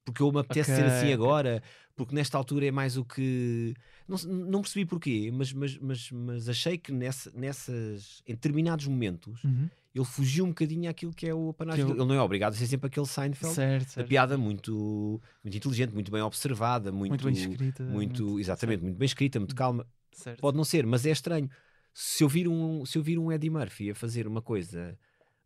porque 0.08 0.22
eu 0.24 0.32
me 0.32 0.39
apetece 0.39 0.74
ser 0.74 0.84
Ok, 0.86 0.93
assim 0.93 1.12
agora, 1.12 1.62
porque 1.97 2.16
nesta 2.16 2.38
altura 2.38 2.66
é 2.68 2.72
mais 2.72 2.95
o 2.95 3.03
que. 3.03 3.74
Não, 4.08 4.18
não 4.30 4.62
percebi 4.62 4.86
porquê, 4.86 5.30
mas, 5.34 5.51
mas, 5.51 5.78
mas, 5.80 6.10
mas 6.12 6.47
achei 6.47 6.78
que 6.78 6.93
nessa, 6.93 7.30
nessas, 7.36 8.22
em 8.26 8.34
determinados 8.34 8.88
momentos 8.88 9.43
Uhum. 9.43 9.70
ele 9.93 10.05
fugiu 10.05 10.45
um 10.45 10.49
bocadinho 10.49 10.89
àquilo 10.89 11.14
que 11.14 11.28
é 11.28 11.34
o 11.36 11.49
apanagem. 11.49 11.84
Eu-. 11.84 11.89
Ele 11.91 12.05
não 12.05 12.16
é 12.16 12.22
obrigado 12.22 12.53
a 12.53 12.55
ser 12.55 12.68
sempre 12.68 12.88
aquele 12.88 13.05
Seinfeld. 13.05 13.53
Certo, 13.53 13.86
A 13.88 13.89
certo. 13.89 14.08
piada 14.08 14.38
muito, 14.38 15.22
muito 15.43 15.58
inteligente, 15.58 15.93
muito 15.93 16.10
bem 16.10 16.22
observada, 16.22 16.89
muito, 16.89 17.10
Muito 17.12 17.26
bem 17.26 17.34
escrita. 17.34 17.84
muito- 17.84 18.39
exatamente, 18.39 18.82
muito 18.84 18.97
bem 18.97 19.05
escrita, 19.05 19.39
muito 19.39 19.55
calma. 19.55 19.86
Certo. 20.14 20.39
Pode 20.39 20.55
não 20.55 20.64
ser, 20.64 20.86
mas 20.86 21.05
é 21.05 21.12
estranho. 21.12 21.49
Se 21.93 22.24
eu 22.24 22.30
vir 22.30 22.47
um, 22.47 22.86
se 22.86 22.97
eu 22.97 23.03
vir 23.03 23.20
um 23.20 23.30
Eddie 23.32 23.49
Murphy 23.49 23.91
a 23.91 23.95
fazer 23.95 24.26
uma 24.28 24.41
coisa 24.41 24.97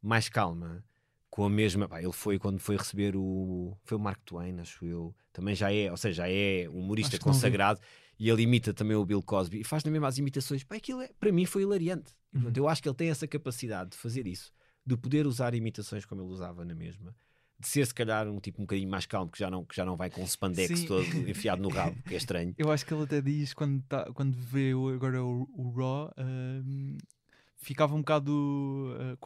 mais 0.02 0.30
calma, 0.30 0.84
com 1.32 1.44
a 1.46 1.50
mesma. 1.50 1.88
pá, 1.88 2.00
ele 2.04 2.12
foi 2.12 2.38
quando 2.38 2.60
foi 2.60 2.78
receber 2.78 3.16
o. 3.16 3.76
Foi 3.84 3.98
o 3.98 4.00
Mark 4.00 4.20
Twain, 4.24 4.60
acho 4.60 4.86
eu. 4.86 5.16
Também 5.34 5.56
já 5.56 5.74
é, 5.74 5.90
ou 5.90 5.98
seja, 5.98 6.26
já 6.26 6.30
é 6.30 6.70
um 6.70 6.78
humorista 6.80 7.18
consagrado 7.18 7.80
e 8.20 8.30
ele 8.30 8.44
imita 8.44 8.72
também 8.74 8.96
o 8.96 9.06
Bill 9.06 9.24
Cosby 9.24 9.62
e 9.62 9.64
faz 9.64 9.82
também 9.82 10.04
as 10.06 10.18
imitações. 10.20 10.64
Pá, 10.64 10.76
aquilo 10.76 11.02
é, 11.02 11.10
para 11.20 11.32
mim 11.32 11.46
foi 11.46 11.64
hilariante. 11.64 12.12
Uhum. 12.34 12.42
portanto, 12.42 12.58
eu 12.58 12.68
acho 12.70 12.84
que 12.84 12.88
ele 12.90 12.96
tem 12.96 13.10
essa 13.10 13.28
capacidade 13.28 13.92
de 13.92 13.98
fazer 13.98 14.28
isso, 14.28 14.54
de 14.86 14.96
poder 14.96 15.26
usar 15.26 15.56
imitações 15.56 16.06
como 16.06 16.22
ele 16.22 16.30
usava 16.30 16.64
na 16.64 16.76
mesma. 16.76 17.16
De 17.60 17.68
ser 17.68 17.86
se 17.86 17.94
calhar 17.94 18.28
um 18.28 18.40
tipo 18.40 18.60
um 18.62 18.66
bocadinho 18.66 18.90
mais 18.90 19.06
calmo, 19.06 19.30
que 19.32 19.38
já 19.40 19.50
não, 19.50 19.64
que 19.64 19.76
já 19.76 19.86
não 19.86 19.96
vai 19.96 20.10
com 20.10 20.22
um 20.22 20.26
spandex 20.28 20.80
Sim. 20.80 20.88
todo 20.88 21.06
enfiado 21.30 21.62
no 21.62 21.70
rabo, 21.70 21.96
que 22.08 22.14
é 22.14 22.18
estranho. 22.18 22.54
Eu 22.58 22.72
acho 22.72 22.86
que 22.86 22.94
ele 22.94 23.04
até 23.04 23.22
diz 23.22 23.54
quando, 23.54 23.82
tá, 23.84 24.12
quando 24.14 24.36
vê 24.36 24.74
o- 24.74 24.90
agora 24.90 25.24
o, 25.24 25.48
o 25.54 25.72
Raw. 25.72 26.12
hum, 26.18 26.98
ficava 27.62 27.96
um 27.96 28.00
bocado 28.00 28.32
uh, 28.32 29.18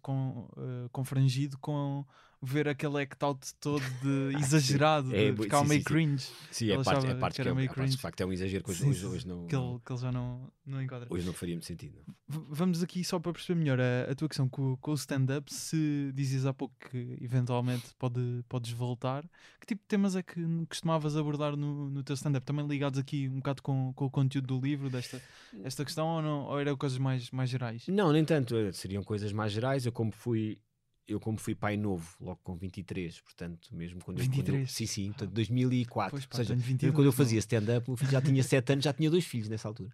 com, 0.00 0.48
uh, 0.56 0.88
confrangido 0.92 1.58
com 1.58 2.04
ver 2.42 2.68
aquele 2.68 3.02
act 3.02 3.22
out 3.24 3.54
todo 3.60 3.80
de 3.80 4.36
exagerado, 4.40 5.14
É, 5.14 5.30
de 5.32 5.42
ficava 5.42 5.62
sim, 5.64 5.68
meio 5.68 5.80
sim, 5.80 5.84
cringe, 5.84 6.26
Sim, 6.50 6.70
é 6.70 6.82
parte, 6.82 7.06
é 7.06 7.14
parte 7.14 7.34
que 7.36 7.36
que, 7.36 7.40
era 7.42 7.50
é, 7.50 7.54
meio 7.54 7.64
é 7.66 7.68
parte, 7.68 7.78
de 7.78 7.82
cringe. 7.82 7.96
facto 7.98 8.20
é 8.20 8.26
um 8.26 8.32
exagero 8.32 8.64
que 8.64 8.70
hoje, 8.70 8.82
Sim, 8.82 9.06
hoje, 9.06 9.26
não, 9.28 9.46
que, 9.46 9.56
ele, 9.56 9.78
que 9.84 9.92
ele 9.92 10.00
já 10.00 10.12
não, 10.12 10.50
não 10.66 10.82
enquadra. 10.82 11.06
hoje 11.10 11.26
não 11.26 11.32
faria 11.34 11.54
muito 11.54 11.66
sentido. 11.66 11.98
V- 12.28 12.40
Vamos 12.48 12.82
aqui 12.82 13.04
só 13.04 13.18
para 13.18 13.32
perceber 13.32 13.58
melhor 13.58 13.78
a, 13.80 14.10
a 14.10 14.14
tua 14.14 14.28
questão 14.28 14.48
com, 14.48 14.76
com 14.76 14.90
o 14.90 14.94
stand-up. 14.94 15.52
Se 15.52 16.10
dizes 16.14 16.46
há 16.46 16.52
pouco 16.54 16.74
que 16.90 17.18
eventualmente 17.20 17.94
pode, 17.98 18.20
podes 18.48 18.72
voltar, 18.72 19.22
que 19.60 19.66
tipo 19.66 19.82
de 19.82 19.88
temas 19.88 20.16
é 20.16 20.22
que 20.22 20.40
costumavas 20.68 21.16
abordar 21.16 21.56
no, 21.56 21.90
no 21.90 22.02
teu 22.02 22.14
stand-up? 22.14 22.44
Também 22.46 22.66
ligados 22.66 22.98
aqui 22.98 23.28
um 23.28 23.36
bocado 23.36 23.62
com, 23.62 23.92
com 23.94 24.06
o 24.06 24.10
conteúdo 24.10 24.46
do 24.58 24.64
livro, 24.66 24.88
desta 24.88 25.20
esta 25.64 25.84
questão, 25.84 26.06
ou, 26.06 26.22
não, 26.22 26.44
ou 26.46 26.58
eram 26.60 26.76
coisas 26.76 26.98
mais, 26.98 27.30
mais 27.30 27.50
gerais? 27.50 27.86
Não, 27.88 28.12
nem 28.12 28.24
tanto, 28.24 28.54
seriam 28.72 29.02
coisas 29.02 29.32
mais 29.32 29.52
gerais. 29.52 29.84
Eu 29.84 29.92
como 29.92 30.10
fui 30.12 30.58
eu 31.10 31.20
como 31.20 31.38
fui 31.38 31.54
pai 31.54 31.76
novo, 31.76 32.16
logo 32.20 32.40
com 32.42 32.56
23, 32.56 33.20
portanto, 33.20 33.68
mesmo 33.74 34.02
quando 34.04 34.20
eu, 34.20 34.26
quando 34.26 34.38
eu 34.38 34.44
23? 34.44 34.70
sim, 34.70 34.86
sim, 34.86 35.06
portanto, 35.08 35.32
2004, 35.32 36.10
Pois, 36.10 36.26
pá, 36.26 36.38
ou 36.38 36.44
seja, 36.44 36.54
tenho 36.54 36.60
eu, 36.60 36.66
22, 36.66 36.94
quando 36.94 37.06
eu 37.06 37.12
fazia 37.12 37.38
stand-up, 37.40 37.88
o 37.88 37.90
meu 37.90 37.96
filho 37.96 38.12
já 38.12 38.22
tinha 38.22 38.42
7 38.42 38.72
anos, 38.72 38.84
já 38.84 38.92
tinha 38.92 39.10
dois 39.10 39.24
filhos 39.24 39.48
nessa 39.48 39.68
altura. 39.68 39.90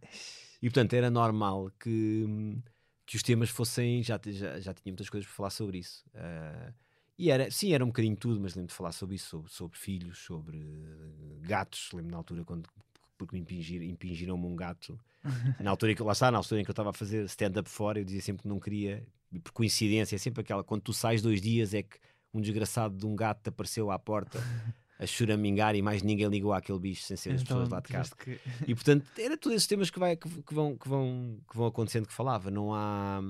E 0.62 0.68
portanto, 0.68 0.92
era 0.94 1.10
normal 1.10 1.70
que, 1.80 2.58
que 3.04 3.16
os 3.16 3.22
temas 3.22 3.50
fossem, 3.50 4.02
já, 4.02 4.20
já, 4.24 4.60
já 4.60 4.74
tinha 4.74 4.92
muitas 4.92 5.08
coisas 5.08 5.26
para 5.26 5.36
falar 5.36 5.50
sobre 5.50 5.78
isso. 5.78 6.04
Ah, 6.14 6.72
e 7.18 7.30
era, 7.30 7.50
sim, 7.50 7.72
era 7.72 7.82
um 7.82 7.88
bocadinho 7.88 8.16
tudo, 8.16 8.38
mas 8.40 8.54
lembro 8.54 8.68
de 8.68 8.74
falar 8.74 8.92
sobre 8.92 9.16
isso, 9.16 9.28
sobre, 9.28 9.50
sobre 9.50 9.78
filhos, 9.78 10.18
sobre 10.18 10.58
eh, 10.58 11.40
gatos, 11.40 11.90
lembro 11.94 12.10
na 12.10 12.18
altura 12.18 12.44
quando 12.44 12.68
porque 13.16 13.34
me 13.34 13.40
impingir, 13.40 13.82
impingiram-me 13.82 14.44
um 14.44 14.54
gato 14.54 14.98
na 15.58 15.70
altura 15.70 15.92
em 15.92 15.94
que 15.94 16.02
lá 16.02 16.12
está, 16.12 16.30
na 16.30 16.36
altura 16.36 16.60
em 16.60 16.64
que 16.64 16.70
eu 16.70 16.74
estava 16.74 16.90
a 16.90 16.92
fazer 16.92 17.24
stand-up 17.24 17.68
fora, 17.70 17.98
eu 17.98 18.04
dizia 18.04 18.20
sempre 18.20 18.42
que 18.42 18.48
não 18.48 18.60
queria, 18.60 19.06
por 19.40 19.52
coincidência, 19.52 20.16
é 20.16 20.18
sempre 20.18 20.40
aquela, 20.40 20.62
quando 20.64 20.82
tu 20.82 20.92
sais 20.92 21.20
dois 21.22 21.40
dias 21.40 21.74
é 21.74 21.82
que 21.82 21.98
um 22.34 22.40
desgraçado 22.40 22.96
de 22.96 23.06
um 23.06 23.14
gato 23.16 23.42
te 23.42 23.48
apareceu 23.48 23.90
à 23.90 23.98
porta 23.98 24.38
a 24.98 25.06
choramingar 25.06 25.74
e 25.74 25.82
mais 25.82 26.02
ninguém 26.02 26.26
ligou 26.28 26.52
àquele 26.52 26.78
bicho 26.78 27.02
sem 27.02 27.16
ser 27.16 27.30
as 27.34 27.42
Então, 27.42 27.56
pessoas 27.58 27.68
lá 27.70 27.80
de 27.80 27.88
casa. 27.88 28.14
que- 28.16 28.38
E 28.66 28.74
portanto, 28.74 29.06
era 29.18 29.36
todos 29.36 29.56
esses 29.56 29.68
temas 29.68 29.90
que, 29.90 29.98
vai, 29.98 30.16
que, 30.16 30.28
que 30.42 30.54
vão, 30.54 30.76
que, 30.76 30.88
vão, 30.88 31.38
que 31.50 31.56
vão 31.56 31.66
acontecendo 31.66 32.06
que 32.06 32.12
falava. 32.12 32.50
Não 32.50 32.72
há, 32.74 33.20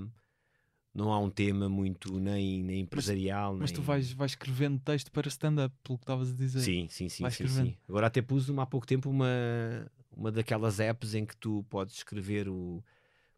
não 0.94 1.12
há 1.12 1.18
um 1.18 1.28
tema 1.30 1.68
muito 1.68 2.18
nem, 2.18 2.62
nem 2.62 2.80
empresarial. 2.80 3.56
Mas 3.56 3.70
tu 3.72 3.78
nem- 3.80 3.86
vais, 3.86 4.12
vais 4.12 4.32
escrevendo 4.32 4.78
texto 4.80 5.10
para 5.12 5.28
stand-up, 5.28 5.74
pelo 5.82 5.98
que 5.98 6.04
estavas 6.04 6.30
a 6.30 6.34
dizer. 6.34 6.60
Sim, 6.60 6.88
sim, 6.88 7.08
sim, 7.08 7.28
sim, 7.30 7.48
sim. 7.48 7.76
Agora 7.88 8.06
até 8.06 8.22
pus 8.22 8.48
há 8.50 8.66
pouco 8.66 8.86
tempo 8.86 9.10
uma, 9.10 9.28
uma 10.10 10.32
daquelas 10.32 10.80
apps 10.80 11.14
em 11.14 11.24
que 11.26 11.36
tu 11.36 11.64
podes 11.68 11.96
escrever 11.96 12.48
o. 12.48 12.82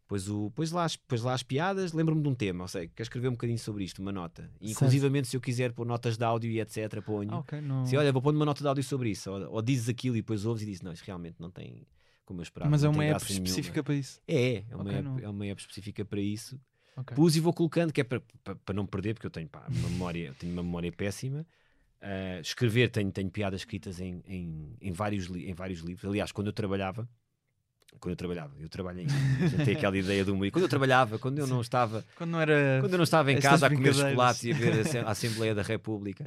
Pois, 0.09 0.27
o, 0.27 0.51
pois, 0.55 0.71
lá, 0.71 0.85
as, 0.85 0.95
pois 0.95 1.21
lá 1.21 1.35
as 1.35 1.43
piadas, 1.43 1.93
lembro-me 1.93 2.23
de 2.23 2.27
um 2.27 2.33
tema, 2.33 2.63
ou 2.63 2.67
seja, 2.67 2.87
quero 2.87 3.03
escrever 3.03 3.27
um 3.27 3.33
bocadinho 3.33 3.59
sobre 3.59 3.83
isto, 3.83 4.01
uma 4.01 4.11
nota. 4.11 4.51
E, 4.59 4.71
inclusivamente, 4.71 5.27
se 5.27 5.37
eu 5.37 5.41
quiser 5.41 5.71
pôr 5.71 5.85
notas 5.85 6.17
de 6.17 6.23
áudio 6.23 6.49
e 6.49 6.59
etc., 6.59 6.99
ponho. 7.05 7.31
Ah, 7.31 7.37
ok, 7.37 7.61
não... 7.61 7.85
Se 7.85 7.95
olha, 7.95 8.11
vou 8.11 8.19
pôr 8.19 8.33
uma 8.33 8.43
nota 8.43 8.59
de 8.59 8.67
áudio 8.67 8.83
sobre 8.83 9.11
isso, 9.11 9.31
ou, 9.31 9.51
ou 9.51 9.61
dizes 9.61 9.87
aquilo 9.87 10.17
e 10.17 10.21
depois 10.21 10.47
ouves 10.47 10.63
e 10.63 10.65
dizes, 10.65 10.81
não, 10.81 10.91
isto 10.91 11.05
realmente 11.05 11.35
não 11.39 11.51
tem 11.51 11.85
como 12.25 12.41
eu 12.41 12.43
esperava. 12.43 12.71
Mas 12.71 12.83
é 12.83 12.89
uma 12.89 13.03
app 13.03 13.11
graça 13.11 13.27
nenhuma." 13.29 13.47
específica 13.47 13.83
para 13.83 13.93
isso. 13.93 14.19
É, 14.27 14.63
é, 14.67 14.75
uma, 14.75 14.83
Ok, 14.83 14.93
app, 14.95 15.03
não. 15.03 15.19
é 15.19 15.29
uma 15.29 15.45
app 15.45 15.61
específica 15.61 16.03
para 16.03 16.19
isso. 16.19 16.59
Ok. 16.97 17.15
Pus 17.15 17.35
e 17.35 17.39
vou 17.39 17.53
colocando, 17.53 17.93
que 17.93 18.01
é 18.01 18.03
para, 18.03 18.21
para, 18.43 18.55
para 18.55 18.75
não 18.75 18.87
perder, 18.87 19.13
porque 19.13 19.27
eu 19.27 19.31
tenho 19.31 19.47
pá, 19.47 19.67
uma 19.69 19.89
memória, 19.89 20.27
eu 20.27 20.33
tenho 20.33 20.53
uma 20.53 20.63
memória 20.63 20.91
péssima. 20.91 21.45
Ah, 22.01 22.39
escrever, 22.39 22.89
tenho, 22.89 23.11
tenho 23.11 23.29
piadas 23.29 23.61
escritas 23.61 23.99
em, 23.99 24.23
em, 24.25 24.75
em, 24.81 24.91
vários, 24.91 25.29
em 25.29 25.53
vários 25.53 25.81
livros. 25.81 26.09
Aliás, 26.09 26.31
quando 26.31 26.47
eu 26.47 26.53
trabalhava, 26.53 27.07
quando 27.99 28.11
eu 28.11 28.15
trabalhava, 28.15 28.53
eu 28.59 28.69
trabalho 28.69 28.99
ainda, 28.99 29.13
tenho 29.63 29.77
aquela 29.77 29.97
ideia 29.97 30.23
do 30.25 30.33
humor. 30.33 30.49
Quando 30.51 30.63
eu 30.63 30.69
trabalhava, 30.69 31.17
quando 31.17 31.39
eu 31.39 31.47
não 31.47 31.61
estava, 31.61 32.05
Quando 32.15 32.31
não 32.31 32.41
era... 32.41 32.77
quando 32.81 32.91
eu 32.93 32.97
não 32.97 33.03
estava 33.03 33.31
em 33.31 33.39
casa 33.39 33.67
a 33.67 33.69
comer 33.69 33.93
chocolates 33.95 34.43
e 34.43 34.51
a 34.51 34.55
ver 34.55 34.77
a 34.77 34.81
Assem- 34.81 35.01
a 35.01 35.09
Assembleia 35.09 35.55
da 35.55 35.61
República, 35.63 36.23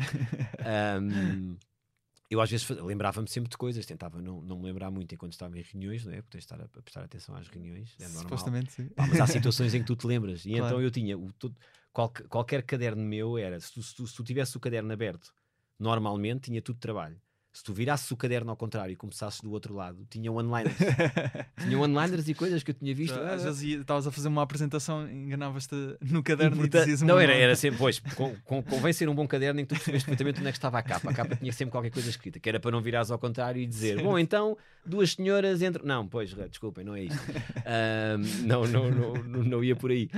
ahm, 0.64 1.56
eu 2.30 2.40
às 2.40 2.50
vezes 2.50 2.68
lembrava-me 2.68 3.28
sempre 3.28 3.50
de 3.50 3.56
coisas, 3.56 3.84
tentava 3.84 4.20
não, 4.20 4.40
não 4.40 4.58
me 4.58 4.64
lembrar 4.64 4.90
muito 4.90 5.14
enquanto 5.14 5.32
estava 5.32 5.58
em 5.58 5.62
reuniões, 5.62 6.04
não 6.04 6.12
é? 6.12 6.22
Porque 6.22 6.38
estar 6.38 6.60
a, 6.60 6.64
a 6.64 6.68
prestar 6.82 7.04
atenção 7.04 7.34
às 7.36 7.46
reuniões, 7.48 7.94
é 8.00 8.04
normal. 8.04 8.22
Supostamente, 8.22 8.72
sim. 8.72 8.88
Pá, 8.88 9.06
mas 9.06 9.20
há 9.20 9.26
situações 9.26 9.74
em 9.74 9.80
que 9.80 9.86
tu 9.86 9.96
te 9.96 10.06
lembras. 10.06 10.44
E 10.46 10.50
Claro. 10.50 10.64
então 10.66 10.80
eu 10.80 10.90
tinha 10.90 11.16
o, 11.18 11.32
todo- 11.34 11.56
qualque- 11.92 12.24
qualquer 12.24 12.62
caderno 12.62 13.02
meu 13.04 13.36
era, 13.36 13.60
se 13.60 13.72
tu, 13.72 13.82
se, 13.82 13.94
tu, 13.94 14.06
se 14.06 14.14
tu 14.14 14.24
tivesse 14.24 14.56
o 14.56 14.60
caderno 14.60 14.92
aberto, 14.92 15.32
normalmente 15.78 16.44
tinha 16.44 16.62
tudo 16.62 16.78
trabalho. 16.78 17.20
Se 17.52 17.62
tu 17.62 17.74
virasses 17.74 18.10
o 18.10 18.16
caderno 18.16 18.50
ao 18.50 18.56
contrário 18.56 18.92
e 18.92 18.96
começasses 18.96 19.40
do 19.42 19.50
outro 19.50 19.74
lado, 19.74 20.06
tinha 20.08 20.32
one-liners. 20.32 20.74
tinha 21.60 21.78
one-liners 21.78 22.26
e 22.26 22.34
coisas 22.34 22.62
que 22.62 22.70
eu 22.70 22.74
tinha 22.74 22.94
visto. 22.94 23.18
Às 23.18 23.42
ah, 23.42 23.50
vezes 23.50 23.80
estavas 23.80 24.06
a 24.06 24.10
fazer 24.10 24.28
uma 24.28 24.42
apresentação, 24.42 25.06
enganavas-te 25.10 25.74
no 26.00 26.22
caderno 26.22 26.56
e, 26.56 26.70
Portanto, 26.70 27.02
um 27.02 27.06
não, 27.06 27.20
era, 27.20 27.34
era 27.34 27.54
sempre, 27.54 27.78
pois, 27.78 27.98
com, 27.98 28.34
com, 28.44 28.62
convém 28.62 28.92
ser 28.94 29.06
um 29.06 29.14
bom 29.14 29.28
caderno 29.28 29.60
em 29.60 29.64
que 29.64 29.68
tu 29.68 29.74
percebeste 29.74 30.06
perfeitamente 30.06 30.40
onde 30.40 30.48
é 30.48 30.52
que 30.52 30.56
estava 30.56 30.78
a 30.78 30.82
capa. 30.82 31.10
A 31.10 31.14
capa 31.14 31.36
tinha 31.36 31.52
sempre 31.52 31.72
qualquer 31.72 31.90
coisa 31.90 32.08
escrita, 32.08 32.40
que 32.40 32.48
era 32.48 32.58
para 32.58 32.70
não 32.70 32.80
virares 32.80 33.10
ao 33.10 33.18
contrário 33.18 33.60
e 33.60 33.66
dizer, 33.66 34.02
bom, 34.02 34.18
então 34.18 34.56
duas 34.86 35.12
senhoras 35.12 35.60
entram. 35.60 35.84
Não, 35.84 36.08
pois, 36.08 36.32
desculpem, 36.32 36.84
não 36.84 36.94
é 36.94 37.02
isto. 37.04 37.20
Ahm, 37.66 38.46
não, 38.46 38.66
não, 38.66 38.90
não, 38.90 39.12
não, 39.12 39.42
não 39.44 39.64
ia 39.64 39.76
por 39.76 39.90
aí. 39.90 40.08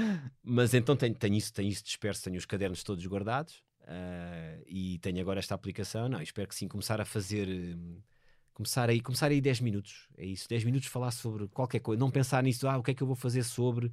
Mas 0.40 0.72
então 0.72 0.94
tenho, 0.94 1.14
tenho, 1.14 1.34
isso, 1.34 1.52
tenho 1.52 1.68
isso 1.68 1.82
disperso, 1.82 2.22
tenho 2.22 2.36
os 2.36 2.46
cadernos 2.46 2.84
todos 2.84 3.04
guardados 3.06 3.64
ah, 3.86 4.58
e 4.66 4.98
tenho 4.98 5.20
agora 5.20 5.38
esta 5.38 5.54
aplicação. 5.54 6.08
Não, 6.08 6.20
espero 6.20 6.48
que 6.48 6.54
sim, 6.54 6.68
começar 6.68 7.00
a 7.00 7.04
fazer. 7.04 7.48
hum, 7.48 7.98
Começar 8.52 8.88
aí, 8.88 9.00
começar 9.00 9.32
aí 9.32 9.40
10 9.40 9.58
minutos, 9.60 10.06
é 10.16 10.24
isso, 10.24 10.48
10 10.48 10.62
minutos 10.62 10.86
falar 10.88 11.10
sobre 11.10 11.48
qualquer 11.48 11.80
coisa, 11.80 11.98
não 11.98 12.08
pensar 12.08 12.40
nisso, 12.40 12.68
ah, 12.68 12.78
o 12.78 12.84
que 12.84 12.92
é 12.92 12.94
que 12.94 13.02
eu 13.02 13.06
vou 13.08 13.16
fazer 13.16 13.42
sobre. 13.42 13.90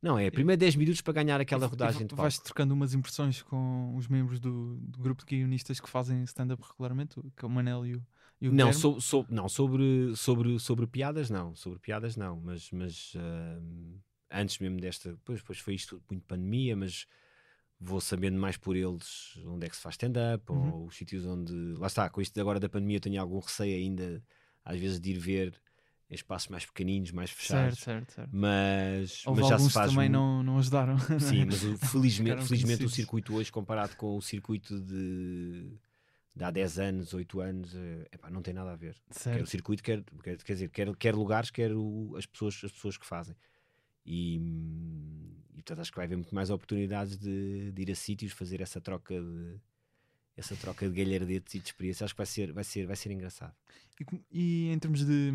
Não, 0.00 0.16
é 0.16 0.30
primeiro 0.30 0.60
10 0.60 0.76
minutos 0.76 1.00
para 1.00 1.14
ganhar 1.14 1.40
aquela 1.40 1.66
rodagem 1.66 2.06
palco. 2.06 2.22
vais 2.22 2.38
trocando 2.38 2.72
umas 2.72 2.94
impressões 2.94 3.42
com 3.42 3.96
os 3.96 4.06
membros 4.06 4.38
do, 4.38 4.76
do 4.76 4.98
grupo 5.00 5.24
de 5.26 5.36
guionistas 5.36 5.80
que 5.80 5.88
fazem 5.90 6.22
stand-up 6.22 6.62
regularmente, 6.70 7.16
que 7.36 7.44
é 7.44 7.48
o 7.48 7.50
Manel 7.50 7.84
e 7.84 7.96
o, 7.96 8.02
e 8.42 8.48
o 8.48 8.52
Não, 8.52 8.72
sou, 8.72 9.00
sou- 9.00 9.26
não 9.28 9.48
sobre, 9.48 10.14
sobre, 10.14 10.60
sobre 10.60 10.86
piadas, 10.86 11.28
não. 11.28 11.56
Sobre 11.56 11.80
piadas, 11.80 12.16
não. 12.16 12.40
Mas, 12.40 12.70
mas 12.70 13.12
ahm, 13.16 13.96
antes 14.30 14.60
mesmo 14.60 14.78
desta. 14.80 15.10
Depois, 15.10 15.40
depois 15.40 15.58
foi 15.58 15.74
isto 15.74 16.00
muito 16.08 16.24
pandemia, 16.26 16.76
mas 16.76 17.08
vou 17.78 18.00
sabendo 18.00 18.38
mais 18.38 18.56
por 18.56 18.74
eles 18.76 19.38
onde 19.44 19.66
é 19.66 19.68
que 19.68 19.76
se 19.76 19.82
faz 19.82 19.94
stand-up 19.94 20.50
Uhum. 20.50 20.72
ou 20.72 20.86
os 20.86 20.96
sítios 20.96 21.24
onde. 21.26 21.52
Lá 21.78 21.86
está, 21.86 22.08
com 22.08 22.20
isto 22.20 22.40
agora 22.40 22.58
da 22.60 22.68
pandemia, 22.68 22.96
eu 22.96 23.00
tenho 23.00 23.20
algum 23.20 23.38
receio 23.38 23.76
ainda, 23.76 24.22
às 24.64 24.78
vezes, 24.78 24.98
de 25.00 25.10
ir 25.10 25.18
ver 25.18 25.54
em 26.08 26.14
espaços 26.14 26.48
mais 26.48 26.64
pequeninos, 26.64 27.10
mais 27.10 27.30
Certo, 27.30 27.40
fechados. 27.42 27.78
certo, 27.80 28.12
certo. 28.12 28.30
Mas, 28.32 29.26
Houve 29.26 29.40
mas 29.40 29.50
já 29.50 29.58
se 29.58 29.70
faz. 29.70 29.90
também 29.92 30.08
mu- 30.08 30.12
não, 30.14 30.42
não 30.42 30.58
ajudaram. 30.58 30.96
Sim, 31.18 31.44
mas 31.46 31.62
o- 31.64 31.76
felizmente, 31.86 32.46
felizmente 32.46 32.84
o 32.84 32.88
circuito 32.88 33.34
hoje, 33.34 33.50
comparado 33.50 33.96
com 33.96 34.16
o 34.16 34.22
circuito 34.22 34.80
de, 34.80 35.72
de 36.34 36.44
há 36.44 36.50
10 36.50 36.78
anos, 36.78 37.12
8 37.12 37.40
anos, 37.40 37.74
eh, 37.74 38.06
epá, 38.12 38.30
não 38.30 38.40
tem 38.40 38.54
nada 38.54 38.72
a 38.72 38.76
ver. 38.76 38.94
Quer 38.94 39.10
o 39.10 39.14
certo. 39.20 39.50
circuito, 39.50 39.82
quer, 39.82 40.02
quer, 40.22 40.36
quer 40.38 40.52
dizer, 40.52 40.68
quer, 40.70 40.96
quer 40.96 41.14
lugares, 41.14 41.50
quer 41.50 41.72
o- 41.74 42.14
as, 42.16 42.24
pessoas, 42.24 42.54
as 42.64 42.70
pessoas 42.72 42.96
que 42.96 43.04
fazem. 43.06 43.34
E, 44.06 44.36
e 45.54 45.62
portanto 45.62 45.80
acho 45.80 45.90
que 45.90 45.96
vai 45.96 46.06
haver 46.06 46.16
muito 46.16 46.34
mais 46.34 46.48
oportunidades 46.50 47.18
de, 47.18 47.72
de 47.72 47.82
ir 47.82 47.90
a 47.90 47.94
sítios, 47.94 48.32
fazer 48.32 48.60
essa 48.60 48.80
troca 48.80 49.20
de 49.20 49.60
essa 50.36 50.54
troca 50.54 50.88
de 50.88 50.94
galhardetes 50.94 51.54
e 51.54 51.58
de 51.58 51.66
experiência. 51.66 52.04
Acho 52.04 52.14
que 52.14 52.18
vai 52.18 52.26
ser, 52.26 52.52
vai 52.52 52.62
ser, 52.64 52.86
vai 52.86 52.96
ser 52.96 53.10
engraçado. 53.10 53.54
E, 53.98 54.20
e 54.30 54.70
em 54.70 54.78
termos 54.78 55.04
de. 55.04 55.32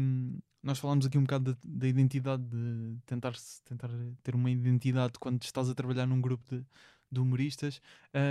Nós 0.62 0.78
falámos 0.78 1.08
aqui 1.08 1.18
um 1.18 1.24
bocado 1.24 1.54
da, 1.54 1.60
da 1.64 1.88
identidade, 1.88 2.44
de 2.44 2.96
tentar, 3.08 3.34
tentar 3.66 3.90
ter 4.22 4.36
uma 4.36 4.52
identidade 4.52 5.14
quando 5.20 5.42
estás 5.42 5.68
a 5.70 5.74
trabalhar 5.74 6.06
num 6.06 6.22
grupo 6.22 6.44
de, 6.56 6.64
de 7.12 7.20
humoristas. 7.20 7.82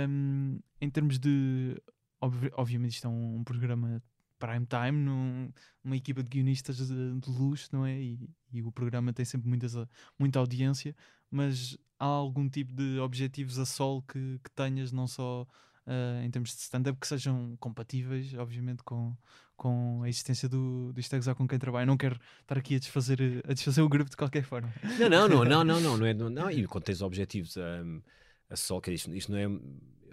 Hum, 0.09 0.59
em 0.79 0.89
termos 0.89 1.19
de. 1.19 1.75
obvi- 2.21 2.51
obviamente, 2.53 2.93
isto 2.93 3.07
é 3.07 3.09
um, 3.09 3.39
um 3.39 3.43
programa 3.43 4.01
prime 4.43 4.65
time, 4.65 4.97
num, 5.07 5.51
equipa 5.95 6.21
de 6.23 6.29
guionistas 6.29 6.77
de, 6.77 7.19
de 7.19 7.29
luxo, 7.29 7.69
não 7.71 7.85
é? 7.85 7.93
E, 7.99 8.19
e 8.53 8.61
o 8.63 8.71
programa 8.71 9.13
tem 9.13 9.25
sempre 9.25 9.47
muitas, 9.49 9.75
a- 9.75 9.87
muita 10.19 10.39
audiência, 10.39 10.95
mas 11.29 11.77
há 11.99 12.05
algum 12.05 12.49
tipo 12.49 12.73
de 12.73 12.99
objetivos 12.99 13.57
a 13.59 13.65
sol 13.65 14.01
que, 14.03 14.39
que 14.43 14.51
tenhas, 14.51 14.91
não 14.91 15.07
só. 15.07 15.47
ah, 15.85 16.21
em 16.23 16.29
termos 16.31 16.51
de 16.55 16.61
stand-up, 16.61 16.99
que 16.99 17.07
sejam 17.07 17.55
compatíveis, 17.59 18.33
obviamente, 18.35 18.83
com, 18.83 19.15
com 19.55 20.01
a 20.03 20.09
existência 20.09 20.47
do, 20.49 20.91
do 20.93 20.99
Isto 20.99 21.15
é 21.15 21.33
com 21.35 21.47
quem 21.47 21.59
trabalha. 21.59 21.85
Não 21.85 21.97
quero 21.97 22.19
estar 22.41 22.57
aqui 22.57 22.75
a 22.75 22.79
desfazer, 22.79 23.19
a 23.47 23.53
desfazer 23.53 23.81
o 23.81 23.89
grupo 23.89 24.09
de 24.09 24.17
qualquer 24.17 24.43
forma. 24.43 24.71
Não, 24.99 25.09
não, 25.09 25.27
não, 25.27 25.45
não, 25.45 25.63
não, 25.63 25.79
não, 25.81 25.97
não 25.97 26.05
é. 26.05 26.13
Não, 26.13 26.29
não, 26.29 26.51
e 26.51 26.65
quando 26.67 26.83
tens 26.85 27.01
objetivos, 27.01 27.55
hum, 27.57 28.01
a 28.49 28.55
sol, 28.55 28.81
que 28.81 28.91
isto, 28.91 29.13
isto 29.15 29.31
não 29.31 29.37
é. 29.39 29.47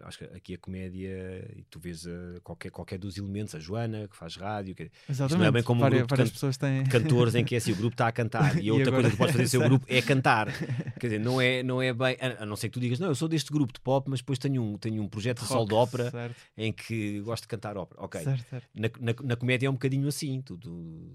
Acho 0.09 0.19
que 0.19 0.25
aqui 0.25 0.55
a 0.55 0.59
comédia, 0.59 1.49
e 1.57 1.63
tu 1.71 1.79
vês 1.79 2.05
uh, 2.07 2.41
qualquer, 2.43 2.71
qualquer 2.71 2.99
dos 2.99 3.17
elementos, 3.19 3.55
a 3.55 3.59
Joana, 3.59 4.09
que 4.09 4.17
faz 4.17 4.37
rádio, 4.37 4.75
que, 4.75 4.91
Exatamente. 5.09 5.53
bem 5.53 5.63
como 5.63 5.79
um 5.81 5.83
várias, 5.83 5.99
grupo 6.01 6.15
de 6.15 6.17
várias 6.19 6.33
pessoas 6.33 6.57
têm. 6.57 6.85
cantores 6.85 7.35
em 7.35 7.45
que 7.45 7.55
é 7.55 7.59
assim, 7.59 7.73
o 7.73 7.77
grupo 7.77 7.95
está 7.95 8.09
a 8.09 8.13
cantar 8.13 8.57
e 8.57 8.61
a 8.61 8.63
E 8.63 8.71
outra 8.71 8.89
agora- 8.89 9.03
coisa 9.03 9.11
que 9.11 9.17
podes 9.19 9.33
fazer 9.37 9.49
seu 9.49 9.61
grupo 9.61 9.85
é 9.89 10.01
cantar. 10.03 10.47
Quer 10.99 11.07
dizer, 11.09 11.19
não 11.21 11.41
é, 11.41 11.63
não 11.63 11.81
é 11.83 11.93
bem, 11.93 12.17
a 12.21 12.43
a 12.43 12.47
não 12.47 12.57
ser 12.57 12.69
que 12.69 12.75
tu 12.75 12.81
digas, 12.81 12.99
não, 12.99 13.09
eu 13.09 13.15
sou 13.15 13.29
deste 13.29 13.53
grupo 13.53 13.73
de 13.73 13.81
pop, 13.81 14.09
mas 14.11 14.21
depois 14.21 14.39
tenho 14.39 14.63
um, 14.63 14.79
tenho 14.79 15.03
um 15.03 15.09
projeto 15.09 15.41
de 15.43 15.47
sol 15.47 15.67
de 15.67 15.75
ópera 15.75 16.11
Certo, 16.11 16.37
em 16.57 16.73
que 16.73 17.21
gosto 17.21 17.43
de 17.43 17.49
cantar 17.49 17.77
ópera. 17.77 18.03
Ok. 18.03 18.21
certo, 18.23 18.45
certo. 18.49 18.69
Na, 18.75 18.89
na, 19.01 19.15
na 19.23 19.37
comédia 19.37 19.67
é 19.67 19.71
um 19.71 19.75
bocadinho 19.75 20.09
assim, 20.09 20.41
tu, 20.43 20.57
tu 20.57 21.11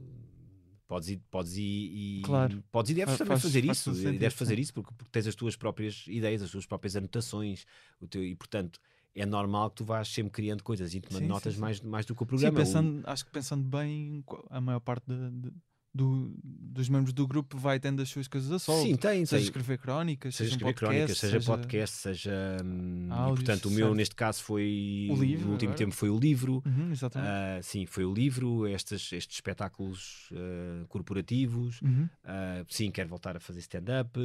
podes 0.93 1.09
ir, 1.09 1.21
podes 1.31 1.57
ir 1.57 1.61
e 1.61 2.21
Claro. 2.23 2.63
podes 2.71 2.91
e 2.91 2.93
deves 2.93 3.17
faz- 3.17 3.41
fazer 3.41 3.65
faz 3.65 3.77
isso, 3.79 3.91
e 3.91 3.95
sentido, 3.95 4.19
deves 4.19 4.37
fazer 4.37 4.55
sim. 4.55 4.61
isso 4.61 4.73
porque, 4.75 4.93
porque 4.93 5.11
tens 5.11 5.25
as 5.27 5.33
tuas 5.35 5.55
próprias 5.55 6.05
ideias, 6.07 6.41
as 6.43 6.51
tuas 6.51 6.65
próprias 6.67 6.95
anotações, 6.95 7.65
o 7.99 8.07
teu, 8.07 8.23
e 8.23 8.35
portanto 8.35 8.79
é 9.15 9.25
normal 9.25 9.69
que 9.71 9.77
tu 9.77 9.85
vás 9.85 10.07
sempre 10.07 10.31
criando 10.31 10.63
coisas 10.63 10.93
e 10.93 11.01
tomando 11.01 11.21
Sim, 11.21 11.25
sim, 11.25 11.29
notas 11.33 11.53
sim. 11.55 11.59
Mais, 11.59 11.81
mais 11.81 12.05
do 12.05 12.13
que 12.15 12.21
o 12.21 12.25
Sim, 12.25 12.27
programa. 12.27 12.59
O- 12.59 12.61
pensando, 12.63 13.03
acho 13.07 13.25
que 13.25 13.31
pensando 13.31 13.63
bem, 13.67 14.23
a 14.51 14.61
maior 14.61 14.79
parte 14.81 15.05
de- 15.07 15.31
de- 15.49 15.53
do- 15.93 16.33
dos 16.43 16.89
membros 16.89 17.13
do 17.13 17.27
grupo 17.27 17.57
vai 17.57 17.79
tendo 17.79 18.01
as 18.01 18.09
suas 18.09 18.27
coisas 18.27 18.51
a 18.51 18.57
sol. 18.57 18.81
Sim, 18.83 18.95
tem, 18.95 19.25
seja 19.25 19.37
tem. 19.37 19.43
escrever 19.43 19.77
crónicas, 19.77 20.35
seja 20.35 20.49
seja, 20.49 20.55
escrever 20.57 20.73
podcast, 20.73 20.95
crónicas, 20.95 21.17
seja, 21.19 21.51
podcast, 21.51 21.97
seja. 21.97 22.31
hum, 22.65 23.07
e 23.07 23.11
Áudios, 23.11 23.39
portanto, 23.39 23.65
o 23.65 23.71
meu 23.71 23.85
certo. 23.87 23.95
neste 23.95 24.15
caso 24.15 24.43
foi. 24.43 25.07
O 25.11 25.15
livro, 25.15 25.45
No 25.45 25.51
último 25.53 25.71
agora. 25.71 25.77
tempo 25.85 25.95
foi 25.95 26.09
o 26.09 26.17
livro. 26.19 26.63
Uhum, 26.65 26.91
exatamente. 26.91 27.29
Ah, 27.31 27.59
sim, 27.61 27.85
foi 27.85 28.05
o 28.05 28.13
livro, 28.13 28.67
estes, 28.67 29.13
estes 29.13 29.37
espetáculos 29.37 30.29
ah, 30.33 30.85
corporativos. 30.87 31.81
Uhum. 31.81 32.09
Ah, 32.23 32.65
sim, 32.67 32.89
quero 32.89 33.09
voltar 33.09 33.37
a 33.37 33.39
fazer 33.39 33.59
stand-up. 33.59 34.19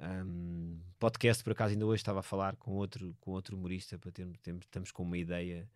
Um, 0.00 0.78
podcast, 0.98 1.42
por 1.44 1.52
acaso, 1.52 1.72
ainda 1.72 1.86
hoje 1.86 2.00
estava 2.02 2.20
a 2.20 2.22
falar 2.22 2.56
com 2.56 2.72
outro, 2.72 3.16
com 3.20 3.30
outro 3.30 3.56
humorista 3.56 3.96
para 3.98 4.10
termos, 4.10 4.38
termos- 4.40 4.64
estamos 4.64 4.90
com 4.90 5.02
uma 5.04 5.16
ideia 5.16 5.68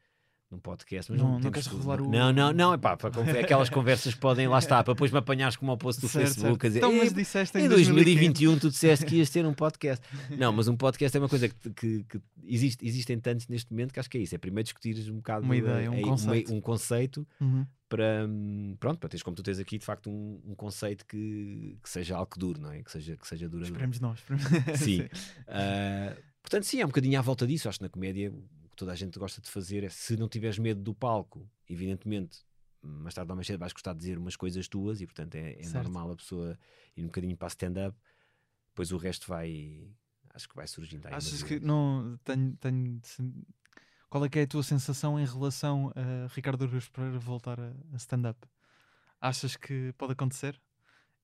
num 0.51 0.59
podcast, 0.59 1.11
mas 1.13 1.21
Não- 1.21 1.33
não, 1.33 1.41
não 1.41 1.51
queres 1.51 1.67
revelar 1.67 2.01
o- 2.01 2.09
Não, 2.11 2.33
não, 2.33 2.53
não, 2.55 2.73
é 2.73 2.79
pá, 2.79 2.97
para 2.97 3.09
aquelas 3.41 3.69
conversas 3.69 4.15
podem, 4.15 4.49
lá 4.49 4.59
está, 4.59 4.83
para 4.83 4.95
depois 4.95 5.11
me 5.13 5.19
apanhares 5.19 5.57
como 5.57 5.71
ao 5.71 5.77
post 5.77 6.01
do 6.01 6.09
Certo, 6.09 6.25
Facebook, 6.27 6.53
certo. 6.63 6.63
dizer, 6.69 6.79
Então, 6.79 6.93
mas 6.93 7.13
"Eh, 7.13 7.15
disseste 7.15 7.59
em 7.59 7.65
em 7.65 7.69
2021 7.69 8.59
tu 8.59 8.71
disseste 8.71 9.05
que 9.05 9.17
ias 9.17 9.29
ter 9.29 9.45
um 9.45 9.53
podcast. 9.53 10.03
Não, 10.39 10.51
mas 10.53 10.67
um 10.67 10.77
podcast 10.77 11.15
é 11.17 11.21
uma 11.21 11.29
coisa 11.29 11.49
que, 11.51 11.71
que- 11.71 12.05
que 12.05 12.21
existe, 12.47 12.87
existem 12.87 13.19
tantos 13.21 13.47
neste 13.49 13.71
momento 13.71 13.93
que 13.93 14.01
acho 14.01 14.09
que 14.09 14.17
é 14.17 14.23
isso. 14.23 14.35
É 14.35 14.39
primeiro 14.39 14.65
discutir 14.65 14.97
um 15.13 15.17
bocado 15.17 15.45
Uma 15.45 15.57
ideia, 15.57 15.91
um 15.91 15.95
eh, 15.95 16.01
conceito. 16.03 16.55
um 16.55 16.61
conceito 16.63 17.27
Uhum. 17.41 17.67
para 17.89 18.27
pronto, 18.81 18.99
para 19.01 19.09
teres 19.11 19.23
como 19.23 19.37
tu 19.37 19.43
tens 19.43 19.59
aqui 19.59 19.77
de 19.77 19.85
facto 19.85 20.09
um, 20.09 20.41
um 20.47 20.55
conceito 20.55 21.05
que, 21.05 21.77
que 21.83 21.91
seja 21.91 22.17
algo 22.17 22.31
que 22.33 22.39
dure, 22.39 22.59
não 22.59 22.73
é? 22.73 22.83
Que 22.83 22.91
seja, 22.91 23.17
que 23.19 23.29
seja 23.29 23.47
duradouro. 23.51 23.75
Esperemos 23.75 24.01
nós. 24.01 24.21
Sim. 24.83 25.07
Ah, 25.47 26.17
portanto, 26.43 26.65
sim, 26.65 26.81
é 26.81 26.85
um 26.85 26.89
bocadinho 26.89 27.19
à 27.19 27.23
volta 27.23 27.47
disso. 27.47 27.69
Acho 27.69 27.79
que 27.79 27.85
na 27.85 27.89
comédia 27.91 28.33
toda 28.79 28.93
a 28.93 28.95
gente 28.95 29.19
gosta 29.19 29.41
de 29.41 29.51
fazer 29.51 29.83
é 29.83 29.89
se 29.89 30.17
não 30.17 30.29
tiveres 30.29 30.59
medo 30.59 30.81
do 30.81 30.95
palco, 30.95 31.51
evidentemente, 31.69 32.39
mais 32.81 33.13
tarde 33.13 33.31
ou 33.31 33.37
mais 33.37 33.47
cedo 33.47 33.59
vais 33.59 33.73
gostar 33.73 33.93
de 33.93 33.99
dizer 33.99 34.17
umas 34.17 34.37
coisas 34.37 34.69
tuas 34.69 35.01
e 35.01 35.07
portanto 35.07 35.35
é, 35.35 35.61
é 35.61 35.69
normal 35.71 36.13
a 36.13 36.17
pessoa 36.17 36.59
ir 36.97 37.03
um 37.03 37.07
bocadinho 37.07 37.37
para 37.37 37.49
stand-up, 37.49 37.99
depois 38.69 38.93
o 38.93 38.97
resto 38.97 39.27
vai. 39.27 39.91
Acho 40.33 40.49
que 40.49 40.55
vai 40.55 40.69
surgindo 40.69 41.07
aí. 41.09 41.15
Achas 41.15 41.43
que 41.43 41.59
não 41.59 42.17
tenho, 42.23 42.57
tenho 42.59 43.01
qual 44.09 44.25
é 44.25 44.29
que 44.29 44.39
é 44.39 44.43
a 44.43 44.47
tua 44.47 44.63
sensação 44.63 45.19
em 45.19 45.27
relação 45.27 45.93
a 45.97 46.33
Ricardo 46.33 46.65
Aruz 46.65 46.89
Pereira 46.89 47.19
voltar 47.19 47.59
a, 47.59 47.73
a 47.93 47.97
stand-up? 47.97 48.39
Achas 49.21 49.57
que 49.57 49.93
pode 49.99 50.13
acontecer? 50.13 50.61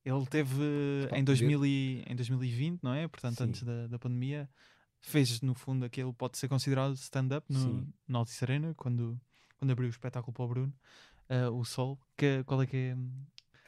Ele 0.05 0.27
teve 0.27 0.61
em, 1.05 1.09
poder. 1.09 1.23
2000 1.23 1.67
e, 1.67 2.05
em 2.07 2.17
2020, 2.17 2.83
não 2.83 2.93
é? 2.93 3.07
Portanto, 3.07 3.39
Sim. 3.39 3.45
antes 3.45 3.63
da, 3.63 3.87
da 3.87 3.99
pandemia, 3.99 4.51
fez 5.05 5.41
no 5.43 5.55
fundo 5.55 5.85
aquele 5.85 6.13
pode 6.13 6.39
ser 6.39 6.49
considerado 6.49 6.95
stand-up 6.95 7.47
no, 7.53 7.87
Altice 8.19 8.45
Arena, 8.45 8.75
quando, 8.75 9.21
quando 9.59 9.71
abriu 9.71 9.87
o 9.87 9.91
espetáculo 9.91 10.33
para 10.33 10.45
o 10.45 10.49
Bruno, 10.49 10.75
ah, 11.29 11.51
o 11.51 11.65
Sol. 11.65 11.99
Que, 12.17 12.43
qual 12.45 12.63
é 12.63 12.67
que 12.67 12.77
é 12.77 12.97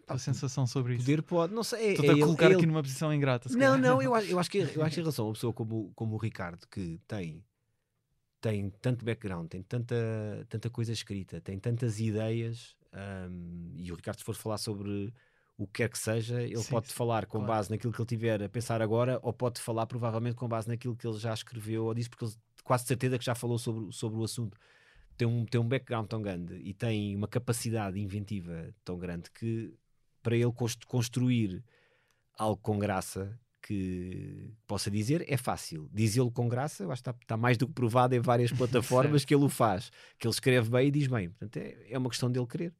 a 0.08 0.18
sensação 0.18 0.66
sobre 0.66 0.94
isso? 0.94 1.04
Poder 1.04 1.22
pode, 1.22 1.52
não 1.54 1.62
sei. 1.62 1.90
Estou-te 1.90 2.08
é 2.08 2.12
a 2.12 2.14
ele- 2.14 2.22
colocar 2.22 2.44
é 2.46 2.48
aqui 2.54 2.60
ele- 2.60 2.66
numa 2.66 2.82
posição 2.82 3.12
ingrata. 3.12 3.48
Não, 3.50 3.58
calhar. 3.58 3.78
não, 3.78 4.00
eu 4.02 4.14
acho, 4.14 4.26
eu 4.28 4.38
acho 4.38 4.50
que 4.50 4.58
eu 4.58 4.82
acho 4.82 4.94
que 4.94 5.00
em 5.00 5.02
relação 5.04 5.24
a 5.24 5.28
uma 5.28 5.34
pessoa 5.34 5.52
como, 5.52 5.92
como 5.94 6.14
o 6.14 6.18
Ricardo, 6.18 6.66
que 6.68 6.98
tem, 7.06 7.44
tem 8.40 8.70
tanto 8.80 9.04
background, 9.04 9.48
tem 9.48 9.62
tanta, 9.62 9.94
tanta 10.48 10.70
coisa 10.70 10.92
escrita, 10.92 11.40
tem 11.40 11.58
tantas 11.58 12.00
ideias, 12.00 12.76
hum, 13.30 13.72
e 13.76 13.90
o 13.92 13.94
Ricardo, 13.96 14.18
se 14.18 14.24
for 14.24 14.34
falar 14.34 14.58
sobre 14.58 15.12
o 15.58 15.66
que 15.66 15.74
quer 15.74 15.88
que 15.90 15.98
seja, 15.98 16.42
ele 16.42 16.56
Sim, 16.56 16.70
pode 16.70 16.88
sim, 16.88 16.94
falar 16.94 17.26
com 17.26 17.38
claro. 17.38 17.46
base 17.46 17.70
naquilo 17.70 17.92
que 17.92 18.00
ele 18.00 18.06
tiver 18.06 18.42
a 18.42 18.48
pensar 18.48 18.82
agora, 18.82 19.18
ou 19.22 19.32
pode 19.32 19.60
falar 19.60 19.86
provavelmente 19.86 20.34
com 20.36 20.46
base 20.46 20.68
naquilo 20.68 20.94
que 20.96 21.06
ele 21.06 21.18
já 21.18 21.32
escreveu 21.32 21.84
ou 21.86 21.94
disse, 21.94 22.10
porque 22.10 22.24
ele 22.26 22.34
quase 22.62 22.84
certeza 22.84 23.18
que 23.18 23.24
já 23.24 23.34
falou 23.34 23.58
sobre, 23.58 23.92
sobre 23.92 24.18
o 24.18 24.24
assunto. 24.24 24.58
Tem 25.16 25.26
um, 25.26 25.46
tem 25.46 25.58
um 25.60 25.66
background 25.66 26.06
tão 26.08 26.20
grande 26.20 26.54
e 26.56 26.74
tem 26.74 27.16
uma 27.16 27.26
capacidade 27.26 27.98
inventiva 27.98 28.74
tão 28.84 28.98
grande 28.98 29.30
que 29.30 29.72
para 30.22 30.36
ele 30.36 30.52
cons- 30.52 30.76
construir 30.86 31.64
algo 32.38 32.60
com 32.60 32.78
graça 32.78 33.38
que 33.62 34.52
possa 34.66 34.90
dizer 34.90 35.24
é 35.26 35.36
fácil. 35.36 35.88
Dizê-lo 35.92 36.30
com 36.30 36.48
graça, 36.48 36.84
eu 36.84 36.92
acho 36.92 37.02
que 37.02 37.10
está, 37.10 37.18
está 37.22 37.36
mais 37.36 37.56
do 37.56 37.66
que 37.66 37.72
provado 37.72 38.14
em 38.14 38.20
várias 38.20 38.52
plataformas 38.52 39.24
que 39.24 39.34
ele 39.34 39.44
o 39.44 39.48
faz, 39.48 39.90
que 40.18 40.26
ele 40.26 40.34
escreve 40.34 40.68
bem 40.70 40.88
e 40.88 40.90
diz 40.90 41.06
bem. 41.06 41.30
Portanto, 41.30 41.56
é, 41.56 41.76
é 41.92 41.98
uma 41.98 42.10
questão 42.10 42.30
dele 42.30 42.46
querer. 42.46 42.74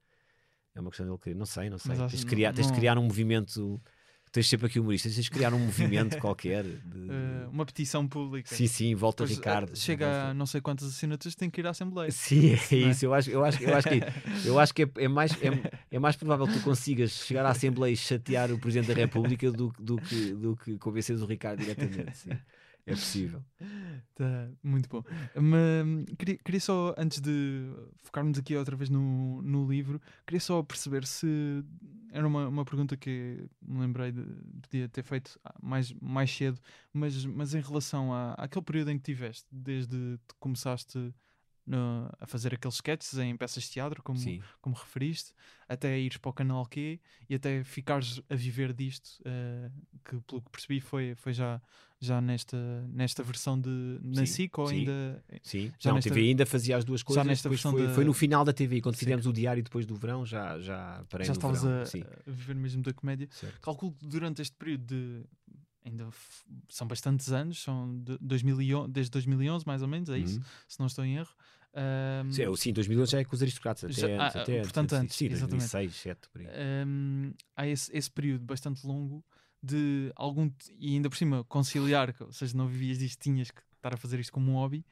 É 0.77 0.81
uma 0.81 0.91
questão 0.91 1.07
dele 1.07 1.19
querer. 1.19 1.35
Não 1.35 1.47
sei, 1.47 1.71
não 1.71 1.79
sei. 1.79 1.97
Mas 1.97 2.13
Tens 2.13 2.21
de, 2.21 2.27
criar, 2.27 2.51
não- 2.51 2.55
tens 2.55 2.67
de 2.67 2.73
criar 2.75 2.99
um 2.99 3.03
movimento. 3.03 3.81
Tens 4.31 4.49
sempre 4.49 4.67
aqui 4.67 4.79
humoristas, 4.79 5.15
tens 5.15 5.25
de 5.25 5.31
criar 5.31 5.55
um 5.55 5.59
movimento 5.59 6.19
qualquer. 6.19 6.63
De... 6.63 7.09
Eh, 7.09 7.49
uma 7.51 7.65
petição 7.65 8.07
pública. 8.07 8.55
Sim, 8.55 8.67
sim, 8.67 8.95
volta 8.95 9.25
Depois, 9.25 9.39
Ricardo. 9.39 9.73
eh, 9.73 9.77
Chega 9.77 10.31
a 10.31 10.35
não 10.35 10.45
sei 10.45 10.61
quantas 10.61 10.89
assinaturas, 10.89 11.35
tem 11.35 11.49
que 11.49 11.63
ir 11.63 11.67
à 11.67 11.71
Assembleia. 11.71 12.11
Sim, 12.13 12.51
é 12.51 12.55
é? 12.55 12.77
isso. 12.91 13.07
Eu 13.07 13.15
acho, 13.15 13.31
eu 13.31 13.43
acho, 13.43 13.63
eu 13.63 13.75
acho 13.75 13.89
que, 13.89 14.03
eu 14.47 14.59
acho 14.59 14.75
que 14.75 14.83
é, 14.83 14.89
é 14.99 15.09
mais, 15.09 15.33
é, 15.41 15.49
é 15.93 15.99
mais 15.99 16.17
provável 16.17 16.47
que 16.47 16.53
tu 16.53 16.61
consigas 16.61 17.13
chegar 17.13 17.47
à 17.47 17.51
Assembleia 17.51 17.95
e 17.95 17.97
chatear 17.97 18.53
o 18.53 18.59
Presidente 18.59 18.89
da 18.89 18.95
República 18.95 19.51
do, 19.51 19.73
que- 19.73 19.83
do, 19.83 19.97
que, 19.99 20.33
do 20.35 20.57
que 20.57 20.77
convenceres 20.77 21.23
o 21.23 21.27
Ricardo 21.27 21.61
diretamente. 21.61 22.19
Sim. 22.19 22.37
É 22.87 22.93
possível. 22.95 23.43
Tá, 24.15 24.49
muito 24.63 24.89
bom. 24.89 25.03
Mas, 25.35 26.07
queria, 26.19 26.39
queria 26.39 26.61
só, 26.61 26.95
antes 26.97 27.21
de 27.21 27.71
focarmos 28.03 28.39
aqui 28.39 28.57
outra 28.57 28.75
vez 28.75 28.89
no, 28.89 29.43
no 29.43 29.71
livro, 29.71 30.01
queria 30.27 30.41
só 30.41 30.63
perceber 30.63 31.05
se 31.07 31.63
era 32.11 32.27
uma, 32.27 32.49
uma 32.49 32.65
pergunta 32.65 32.97
que 32.97 33.47
me 33.61 33.79
lembrei 33.81 34.13
de 34.13 34.23
podia 34.63 34.89
ter 34.89 35.03
feito 35.03 35.39
mais, 35.63 35.93
mais 36.01 36.31
cedo, 36.35 36.59
mas, 36.95 37.27
mas 37.27 37.55
em 37.55 37.61
relação 37.61 38.11
à, 38.13 38.33
àquele 38.35 38.65
período 38.65 38.91
em 38.91 38.97
que 38.97 39.05
tiveste, 39.05 39.47
desde 39.53 40.19
que 40.27 40.35
começaste 40.41 41.13
no- 41.67 42.09
a 42.21 42.27
fazer 42.27 42.55
aqueles 42.55 42.77
sketches 42.77 43.19
em 43.19 43.37
peças 43.37 43.65
de 43.65 43.71
teatro, 43.71 44.03
como, 44.03 44.19
Sim. 44.19 44.41
como 44.63 44.75
referiste, 44.77 45.35
até 45.69 45.99
ires 45.99 46.17
para 46.17 46.31
o 46.31 46.33
canal 46.33 46.65
Q 46.67 46.99
e 47.29 47.35
até 47.35 47.63
ficares 47.65 48.23
a 48.31 48.35
viver 48.37 48.73
disto, 48.73 49.21
eh, 49.25 49.71
que 50.05 50.21
pelo 50.21 50.41
que 50.43 50.51
percebi 50.51 50.81
foi, 50.81 51.15
foi 51.17 51.33
já, 51.35 51.61
já 52.07 52.21
nesta, 52.21 52.57
nesta 52.89 53.23
versão 53.23 53.61
de 53.61 53.99
na 54.03 54.25
Sim, 54.25 54.27
SIC 54.27 54.59
ou 54.59 54.67
sim. 54.69 54.77
ainda. 54.79 55.25
Sim, 55.43 55.73
Já 55.79 55.91
não, 55.91 55.97
nesta- 55.97 56.11
TV 56.11 56.29
ainda 56.29 56.47
fazia 56.47 56.77
as 56.77 56.85
duas 56.85 57.03
coisas. 57.03 57.27
nesta 57.27 57.49
depois 57.49 57.61
versão 57.61 57.73
foi, 57.79 57.87
da- 57.89 57.95
foi 57.95 58.05
no 58.05 58.13
final 58.13 58.45
da 58.45 58.53
TV, 58.53 58.81
quando 58.81 58.95
Sim. 58.95 59.01
fizemos 59.01 59.27
o 59.27 59.33
diário 59.33 59.63
depois 59.63 59.85
do 59.85 59.95
verão, 59.95 60.25
já, 60.25 60.59
já 60.61 61.05
parei 61.11 61.27
já 61.27 61.33
estavas 61.33 61.63
verão. 61.63 61.79
a, 61.81 62.31
a 62.31 62.33
viver 62.33 62.55
mesmo 62.55 62.83
da 62.83 62.93
comédia. 62.93 63.29
certo. 63.31 63.61
Calculo 63.61 63.93
que 63.93 64.07
durante 64.07 64.41
este 64.43 64.55
período 64.57 64.85
de. 64.87 65.25
Ainda 65.85 66.09
são 66.69 66.87
bastantes 66.89 67.31
anos, 67.31 67.63
são 67.63 67.97
de 68.03 68.19
2011, 68.21 68.91
desde 68.91 69.11
2011 69.13 69.65
mais 69.65 69.83
ou 69.83 69.87
menos, 69.89 70.09
é 70.11 70.19
isso? 70.19 70.39
Uhum. 70.39 70.45
Se 70.67 70.81
não 70.81 70.87
estou 70.87 71.05
em 71.05 71.17
erro. 71.19 71.31
Ahm, 71.79 72.33
Sim, 72.33 72.57
sim, 72.57 72.73
2011 72.73 73.13
já 73.13 73.21
é 73.21 73.25
com 73.25 73.37
os 73.37 73.43
aristocratas. 73.43 73.85
Até 73.85 73.93
Já- 74.17 74.25
antes, 74.25 74.37
ah, 74.37 74.43
até 74.43 74.61
portanto, 74.63 74.93
antes, 74.95 75.05
antes, 75.05 75.17
sim, 75.17 75.27
exatamente. 75.27 75.51
2006, 75.71 75.93
2007, 75.93 76.29
por 76.31 76.41
aí. 76.41 76.47
hum, 76.87 77.33
há 77.55 77.67
esse, 77.69 77.97
esse 77.97 78.11
período 78.11 78.45
bastante 78.45 78.85
longo 78.87 79.23
de 79.67 80.13
algum 80.17 80.51
e 80.79 80.95
ainda 80.95 81.09
por 81.11 81.17
cima 81.17 81.45
conciliar, 81.45 82.15
ou 82.21 82.33
seja, 82.33 82.57
não 82.57 82.69
vivias 82.69 82.99
disto, 82.99 83.21
tinhas 83.21 83.51
que 83.51 83.61
estar 83.75 83.95
a 83.95 83.97
fazer 83.97 84.21
isto 84.21 84.33
como 84.33 84.53
um 84.53 84.55
hobby, 84.55 84.85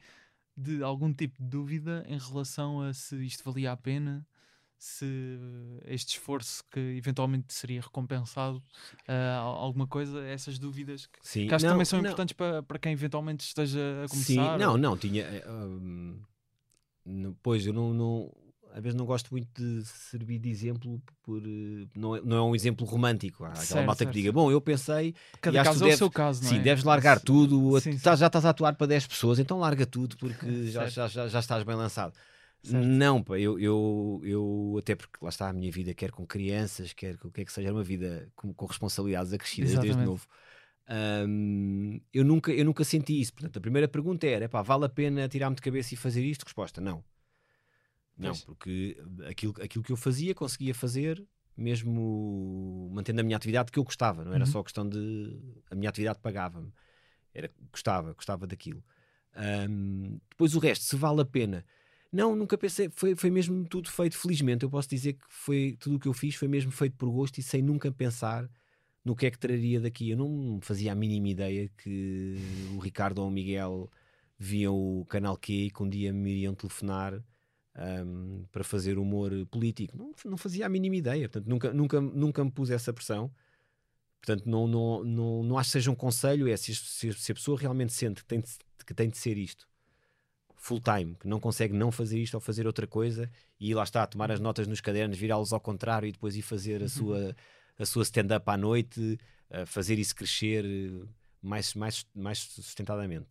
de 0.57 0.81
algum 0.83 1.13
tipo 1.13 1.41
de 1.41 1.49
dúvida 1.49 2.05
em 2.07 2.17
relação 2.17 2.81
a 2.81 2.93
se 2.93 3.15
isto 3.25 3.43
valia 3.43 3.71
a 3.71 3.77
pena, 3.77 4.25
se 4.77 5.05
este 5.85 6.09
esforço 6.17 6.63
que 6.69 6.79
eventualmente 6.79 7.53
seria 7.53 7.81
recompensado, 7.81 8.61
al- 9.07 9.55
alguma 9.57 9.87
coisa, 9.87 10.23
essas 10.25 10.59
dúvidas 10.59 11.05
que, 11.07 11.19
Sim, 11.21 11.47
que 11.47 11.53
acho 11.55 11.63
que 11.63 11.69
não, 11.69 11.73
também 11.75 11.85
são 11.85 11.99
não. 11.99 12.05
importantes 12.07 12.33
para, 12.35 12.61
para 12.63 12.79
quem 12.79 12.91
eventualmente 12.93 13.45
esteja 13.45 13.79
a 14.03 14.07
Sim, 14.07 14.35
começar. 14.35 14.59
não, 14.59 14.71
ou- 14.73 14.77
não, 14.77 14.97
tinha. 14.97 15.23
eh, 15.23 15.43
hum, 15.49 16.19
no- 17.05 17.35
pois 17.41 17.65
eu 17.65 17.73
não, 17.73 17.93
não. 17.93 18.31
Às 18.77 18.83
vezes 18.83 18.97
não 18.97 19.05
gosto 19.05 19.31
muito 19.31 19.47
de 19.53 19.85
servir 19.85 20.37
de 20.37 20.49
exemplo 20.49 21.01
por. 21.23 21.41
eh, 21.41 21.87
Não 21.95 22.13
é, 22.17 22.21
não 22.21 22.35
é 22.35 22.41
um 22.41 22.53
exemplo 22.53 22.85
romântico. 22.85 23.45
Há 23.45 23.47
aquela 23.47 23.63
Certo, 23.63 23.85
malta 23.85 23.99
certo, 23.99 24.11
que 24.11 24.19
diga. 24.19 24.33
Bom, 24.33 24.51
eu 24.51 24.59
pensei. 24.59 25.15
Cada 25.39 25.63
caso 25.63 25.87
é 25.87 25.93
o 25.93 25.97
seu 25.97 26.11
caso, 26.11 26.43
não 26.43 26.49
Sim, 26.49 26.57
é? 26.57 26.61
deves 26.61 26.83
largar 26.83 27.15
Isso- 27.15 27.25
tudo. 27.25 27.79
Sim, 27.79 27.91
sim. 27.91 27.97
estás- 27.97 28.19
já 28.19 28.27
estás 28.27 28.43
a 28.43 28.49
atuar 28.49 28.75
para 28.75 28.87
10 28.87 29.07
pessoas, 29.07 29.39
então 29.39 29.57
larga 29.59 29.85
tudo 29.85 30.17
porque 30.17 30.45
já, 30.67 30.87
já, 30.89 31.07
já, 31.07 31.25
já 31.29 31.39
estás 31.39 31.63
bem 31.63 31.75
lançado. 31.75 32.13
Certo. 32.63 32.83
Não, 32.85 33.23
pá, 33.23 33.39
eu, 33.39 33.57
eu, 33.59 34.21
eu 34.25 34.75
até 34.79 34.93
porque 34.93 35.19
lá 35.21 35.29
está 35.29 35.47
a 35.47 35.53
minha 35.53 35.71
vida, 35.71 35.93
quer 35.93 36.11
com 36.11 36.25
crianças, 36.27 36.91
quer 36.91 37.15
com 37.17 37.29
o 37.29 37.31
que 37.31 37.41
é 37.41 37.45
que 37.45 37.53
seja, 37.53 37.69
era 37.69 37.75
uma 37.77 37.83
vida 37.83 38.27
com, 38.35 38.53
com 38.53 38.65
responsabilidades 38.65 39.31
acrescidas 39.31 39.69
desde 39.71 39.87
Exatamente. 39.89 40.09
novo. 40.09 40.27
Hum, 40.89 41.99
eu, 42.13 42.23
nunca, 42.25 42.51
eu 42.51 42.65
nunca 42.65 42.83
senti 42.83 43.19
isso. 43.21 43.33
Portanto, 43.33 43.57
a 43.57 43.61
primeira 43.61 43.87
pergunta 43.87 44.27
era: 44.27 44.45
epá, 44.45 44.61
vale 44.61 44.85
a 44.85 44.89
pena 44.89 45.27
tirar-me 45.29 45.55
de 45.55 45.61
cabeça 45.61 45.93
e 45.93 45.97
fazer 45.97 46.23
isto? 46.23 46.43
Resposta: 46.43 46.81
não. 46.81 47.03
Não, 48.17 48.29
Pois. 48.31 48.43
porque 48.45 48.97
aquilo, 49.27 49.53
aquilo 49.61 49.83
que 49.83 49.91
eu 49.91 49.97
fazia, 49.97 50.33
conseguia 50.33 50.73
fazer, 50.73 51.25
mesmo 51.57 52.89
mantendo 52.93 53.21
a 53.21 53.23
minha 53.23 53.35
atividade 53.37 53.71
que 53.71 53.79
eu 53.79 53.83
gostava, 53.83 54.23
não 54.23 54.33
era 54.33 54.45
Uhum. 54.45 54.51
só 54.51 54.63
questão 54.63 54.87
de. 54.87 55.37
A 55.69 55.75
minha 55.75 55.89
atividade 55.89 56.19
pagava-me, 56.19 56.71
era, 57.33 57.51
gostava, 57.71 58.13
gostava 58.13 58.47
daquilo. 58.47 58.83
Hum, 59.69 60.17
depois 60.29 60.55
o 60.55 60.59
resto, 60.59 60.85
se 60.85 60.95
vale 60.95 61.21
a 61.21 61.25
pena. 61.25 61.65
Não, 62.11 62.33
nunca 62.35 62.57
pensei, 62.57 62.89
foi, 62.89 63.13
foi 63.15 63.29
mesmo 63.29 63.65
tudo 63.67 63.89
feito, 63.91 64.17
felizmente. 64.17 64.63
Eu 64.63 64.69
posso 64.69 64.87
dizer 64.89 65.13
que 65.13 65.25
foi 65.27 65.75
tudo 65.77 65.97
o 65.97 65.99
que 65.99 66.07
eu 66.07 66.13
fiz 66.13 66.35
foi 66.35 66.47
mesmo 66.47 66.71
feito 66.71 66.95
por 66.95 67.09
gosto 67.11 67.37
e 67.39 67.43
sem 67.43 67.61
nunca 67.61 67.91
pensar 67.91 68.49
no 69.03 69.13
que 69.15 69.25
é 69.25 69.31
que 69.31 69.37
traria 69.37 69.81
daqui. 69.81 70.11
Eu 70.11 70.17
não 70.17 70.59
fazia 70.61 70.93
a 70.93 70.95
mínima 70.95 71.27
ideia 71.27 71.69
que 71.77 72.37
o 72.73 72.79
Ricardo 72.79 73.19
ou 73.19 73.27
o 73.27 73.31
Miguel 73.31 73.91
viam 74.39 74.73
o 75.01 75.05
canal 75.05 75.35
Q 75.37 75.53
e 75.53 75.71
que 75.71 75.83
um 75.83 75.89
dia 75.89 76.13
me 76.13 76.31
iriam 76.31 76.55
telefonar 76.55 77.21
hum, 77.77 78.45
para 78.51 78.63
fazer 78.63 78.97
humor 78.97 79.31
político. 79.51 79.97
Não, 79.97 80.13
não 80.25 80.37
fazia 80.37 80.65
a 80.65 80.69
mínima 80.69 80.95
ideia. 80.95 81.29
Portanto, 81.29 81.47
nunca, 81.49 81.73
nunca, 81.73 82.01
nunca 82.01 82.43
me 82.45 82.51
pus 82.51 82.69
essa 82.69 82.93
pressão. 82.93 83.31
Portanto, 84.21 84.49
não, 84.49 84.67
não, 84.67 85.03
não, 85.03 85.43
não 85.43 85.57
acho 85.57 85.69
que 85.69 85.73
seja 85.73 85.91
um 85.91 85.95
conselho. 85.95 86.47
É 86.47 86.57
se, 86.57 86.73
se- 86.75 87.13
se 87.13 87.31
a 87.31 87.35
pessoa 87.35 87.59
realmente 87.59 87.93
sente 87.93 88.21
que 88.23 88.27
tem 88.27 88.39
de, 88.41 88.47
que 88.85 88.93
tem 88.93 89.09
de 89.09 89.17
ser 89.17 89.37
isto 89.37 89.67
full 90.57 90.81
time, 90.81 91.15
que 91.19 91.27
não 91.27 91.39
consegue 91.39 91.73
não 91.75 91.91
fazer 91.91 92.19
isto 92.19 92.33
ou 92.33 92.39
fazer 92.41 92.65
outra 92.65 92.87
coisa 92.87 93.29
e 93.59 93.73
lá 93.75 93.83
está, 93.83 94.05
tomar 94.07 94.31
as 94.31 94.39
notas 94.39 94.67
nos 94.67 94.81
cadernos, 94.81 95.15
virá-los 95.15 95.53
ao 95.53 95.59
contrário 95.59 96.07
e 96.07 96.11
depois 96.11 96.35
ir 96.35 96.41
fazer 96.41 96.81
a 96.81 96.89
sua, 96.89 97.35
a 97.77 97.85
sua 97.85 98.01
stand-up 98.01 98.49
à 98.49 98.57
noite, 98.57 99.19
a 99.51 99.65
fazer 99.67 99.99
isso 99.99 100.15
crescer 100.15 100.65
eh, 100.65 101.07
mais, 101.39 101.75
mais, 101.75 102.03
mais 102.15 102.39
sustentadamente. 102.39 103.27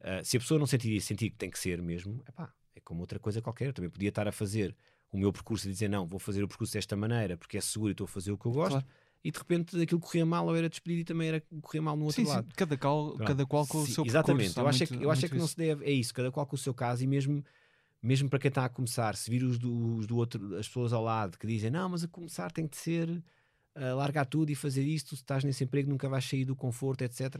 Ah, 0.00 0.22
se 0.22 0.36
a 0.36 0.40
pessoa 0.40 0.60
não 0.60 0.66
sentir 0.66 0.94
isso, 0.94 1.08
sentir 1.08 1.30
que 1.30 1.36
tem 1.36 1.50
que 1.50 1.58
ser 1.58 1.82
mesmo, 1.82 2.22
epá, 2.28 2.52
é 2.78 2.80
como 2.82 3.00
outra 3.00 3.18
coisa 3.18 3.40
qualquer. 3.42 3.66
Eu 3.66 3.72
também 3.72 3.90
podia 3.90 4.08
estar 4.08 4.26
a 4.26 4.32
fazer 4.32 4.74
o 5.12 5.18
meu 5.18 5.32
percurso 5.32 5.68
e 5.68 5.72
dizer 5.72 5.88
não, 5.88 6.06
vou 6.06 6.18
fazer 6.18 6.42
o 6.42 6.48
percurso 6.48 6.72
desta 6.72 6.96
maneira 6.96 7.36
porque 7.36 7.56
é 7.56 7.60
seguro 7.60 7.90
e 7.90 7.92
estou 7.92 8.04
a 8.04 8.08
fazer 8.08 8.32
o 8.32 8.38
que 8.38 8.46
eu 8.46 8.52
gosto. 8.52 8.72
Claro. 8.72 8.86
E 9.24 9.30
de 9.32 9.38
repente 9.38 9.82
aquilo 9.82 10.00
corria 10.00 10.24
mal, 10.24 10.48
eu 10.48 10.54
era 10.56 10.68
despedido 10.68 11.00
e 11.00 11.04
também 11.04 11.28
era 11.28 11.42
corria 11.60 11.82
mal 11.82 11.96
no 11.96 12.04
outro 12.04 12.20
Sim, 12.20 12.26
sim, 12.26 12.32
lado. 12.32 12.48
cada, 12.54 12.76
qual, 12.76 13.14
Pronto. 13.14 13.26
cada 13.26 13.46
qual 13.46 13.66
com 13.66 13.78
o 13.78 13.86
Sim, 13.86 13.92
seu 13.92 14.06
Exatamente, 14.06 14.54
percurso. 14.54 14.60
eu 14.60 14.66
há 14.66 14.70
acho, 14.70 14.82
é 14.82 14.86
que, 14.86 15.04
eu 15.04 15.10
acho 15.10 15.26
é 15.26 15.28
que 15.28 15.36
não 15.36 15.46
se 15.46 15.56
deve, 15.56 15.84
é 15.84 15.90
isso, 15.90 16.14
cada 16.14 16.30
qual 16.30 16.46
com 16.46 16.54
o 16.54 16.58
seu 16.58 16.72
caso 16.72 17.02
e 17.02 17.06
mesmo, 17.06 17.44
mesmo 18.00 18.30
para 18.30 18.38
quem 18.38 18.48
está 18.48 18.64
a 18.64 18.68
começar, 18.68 19.16
se 19.16 19.28
vir 19.28 19.42
os 19.42 19.58
do, 19.58 19.96
os 19.96 20.06
do 20.06 20.16
outro, 20.16 20.56
as 20.56 20.68
pessoas 20.68 20.92
ao 20.92 21.02
lado 21.02 21.36
que 21.36 21.46
dizem 21.46 21.70
não, 21.70 21.88
mas 21.88 22.04
a 22.04 22.08
começar 22.08 22.52
tem 22.52 22.66
de 22.66 22.76
ser 22.76 23.22
largar 23.74 24.26
tudo 24.26 24.50
e 24.50 24.54
fazer 24.54 24.82
isto, 24.82 25.10
se 25.10 25.22
estás 25.22 25.44
nesse 25.44 25.64
emprego 25.64 25.88
nunca 25.88 26.08
vais 26.08 26.24
sair 26.24 26.44
do 26.44 26.56
conforto, 26.56 27.02
etc. 27.02 27.36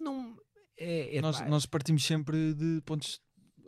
Não, 0.00 0.36
é, 0.76 1.16
é 1.16 1.20
nós, 1.20 1.40
pá, 1.40 1.48
nós 1.48 1.66
partimos 1.66 2.04
sempre 2.04 2.54
de 2.54 2.80
pontos. 2.84 3.20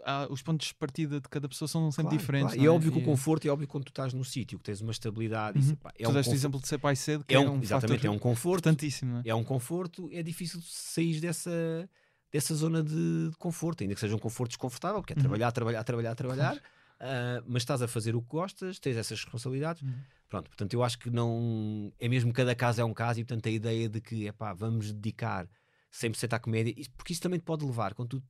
Há- 0.05 0.27
os 0.31 0.43
pontos 0.43 0.69
de 0.69 0.75
partida 0.75 1.21
de 1.21 1.29
cada 1.29 1.49
pessoa 1.49 1.69
são 1.69 1.91
sempre 1.91 2.05
claro, 2.11 2.19
diferentes. 2.19 2.55
claro. 2.55 2.63
E 2.63 2.67
é 2.67 2.71
óbvio 2.71 2.93
que 2.93 2.99
o 2.99 3.01
E- 3.01 3.05
conforto 3.05 3.47
é 3.47 3.51
óbvio 3.51 3.67
que 3.67 3.73
quando 3.73 3.85
tu 3.85 3.89
estás 3.91 4.13
num 4.13 4.25
sítio 4.25 4.59
que 4.59 4.65
tens 4.65 4.81
uma 4.81 4.93
estabilidade, 4.93 5.59
Uhum. 5.59 5.65
isso, 5.65 5.77
pá, 5.77 5.91
é 5.99 6.03
tu 6.05 6.11
um 6.11 6.13
deste 6.13 6.29
conforto- 6.29 6.35
exemplo 6.35 6.61
de 6.61 6.69
ser 6.69 6.79
pai 6.79 6.97
cedo, 6.97 7.25
que 7.25 7.35
é 7.35 7.37
é, 7.37 7.41
um, 7.41 7.55
um 7.55 7.63
exatamente, 7.63 8.07
é 8.07 8.11
um 8.11 8.19
conforto 8.19 8.69
importantíssimo. 8.69 9.13
não 9.15 9.21
é? 9.21 9.23
é 9.29 9.35
um 9.35 9.45
conforto, 9.45 10.09
é 10.13 10.23
difícil 10.23 10.61
sair 10.63 11.21
dessa, 11.21 11.89
dessa 12.33 12.55
zona 12.55 12.83
de, 12.83 13.31
de 13.31 13.37
conforto, 13.39 13.83
ainda 13.83 13.95
que 13.95 14.01
seja 14.01 14.15
um 14.15 14.19
conforto 14.19 14.51
desconfortável, 14.51 15.01
porque 15.01 15.13
é 15.13 15.17
Uhum. 15.17 15.21
trabalhar, 15.23 15.53
trabalhar, 15.53 15.85
trabalhar, 15.85 16.15
trabalhar, 16.15 16.63
ah, 17.01 17.43
mas 17.47 17.63
estás 17.63 17.83
a 17.83 17.89
fazer 17.89 18.15
o 18.15 18.23
que 18.23 18.29
gostas, 18.29 18.79
tens 18.79 18.97
essas 18.97 19.19
responsabilidades. 19.23 19.83
Uhum. 19.83 19.95
Pronto, 20.29 20.47
portanto, 20.49 20.73
eu 20.75 20.83
acho 20.85 20.97
que 20.99 21.11
não 21.11 21.93
é 21.99 22.09
mesmo 22.09 22.33
cada 22.33 22.55
caso 22.55 22.81
é 22.81 22.85
um 22.85 22.95
caso, 22.95 23.19
e 23.21 23.25
portanto 23.25 23.47
a 23.49 23.51
ideia 23.51 23.89
de 23.89 24.01
que 24.01 24.27
epá, 24.27 24.53
vamos 24.53 24.93
dedicar 24.93 25.49
100% 25.91 26.35
à 26.35 26.39
comédia, 26.39 26.73
porque 26.97 27.13
isso 27.13 27.21
também 27.21 27.41
te 27.41 27.43
pode 27.43 27.65
levar 27.65 27.95
quando 27.95 28.11
tu 28.11 28.23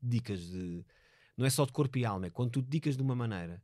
dedicas 0.00 0.40
de 0.40 0.84
não 1.36 1.46
é 1.46 1.50
só 1.50 1.64
de 1.66 1.72
corpo 1.72 1.98
e 1.98 2.04
alma, 2.04 2.26
é 2.26 2.30
quando 2.30 2.50
tu 2.52 2.62
te 2.62 2.66
dedicas 2.66 2.96
de 2.96 3.02
uma 3.02 3.14
maneira, 3.16 3.62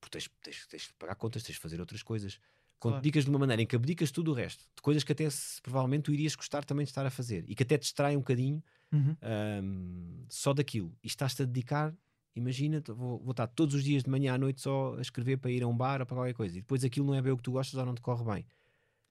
porque 0.00 0.18
tens, 0.18 0.30
tens, 0.42 0.66
tens 0.68 0.82
de 0.88 0.94
pagar 0.94 1.14
contas, 1.16 1.42
tens 1.42 1.54
de 1.56 1.60
fazer 1.60 1.80
outras 1.80 2.02
coisas. 2.02 2.40
Quando 2.78 2.94
Claro. 2.94 3.02
te 3.02 3.04
dedicas 3.04 3.24
de 3.24 3.30
uma 3.30 3.38
maneira 3.38 3.62
em 3.62 3.66
que 3.66 3.76
abdicas 3.76 4.10
tudo 4.10 4.30
o 4.32 4.34
resto, 4.34 4.64
de 4.74 4.82
coisas 4.82 5.04
que 5.04 5.12
até 5.12 5.28
se- 5.30 5.60
provavelmente 5.62 6.04
tu 6.04 6.12
irias 6.12 6.34
gostar 6.36 6.64
também 6.64 6.84
de 6.84 6.90
estar 6.90 7.06
a 7.06 7.10
fazer 7.10 7.44
e 7.48 7.54
que 7.54 7.62
até 7.62 7.78
te 7.78 7.82
distrai 7.82 8.16
um 8.16 8.20
bocadinho 8.20 8.62
Uhum. 8.92 9.16
ahm, 9.22 10.24
só 10.28 10.52
daquilo 10.54 10.96
e 11.02 11.06
estás-te 11.06 11.42
a 11.42 11.46
dedicar, 11.46 11.94
imagina, 12.34 12.82
vou, 12.88 13.20
vou 13.20 13.32
estar 13.32 13.46
todos 13.48 13.74
os 13.74 13.84
dias 13.84 14.02
de 14.04 14.10
manhã 14.10 14.34
à 14.34 14.38
noite 14.38 14.60
só 14.60 14.96
a 14.96 15.00
escrever 15.00 15.38
para 15.38 15.50
ir 15.50 15.62
a 15.62 15.68
um 15.68 15.76
bar 15.76 16.00
ou 16.00 16.06
para 16.06 16.16
qualquer 16.16 16.34
coisa 16.34 16.58
e 16.58 16.60
depois 16.62 16.84
aquilo 16.84 17.06
não 17.06 17.14
é 17.14 17.22
bem 17.22 17.32
o 17.32 17.36
que 17.36 17.42
tu 17.42 17.52
gostas 17.52 17.78
ou 17.78 17.86
não 17.86 17.94
te 17.94 18.00
corre 18.00 18.24
bem. 18.24 18.46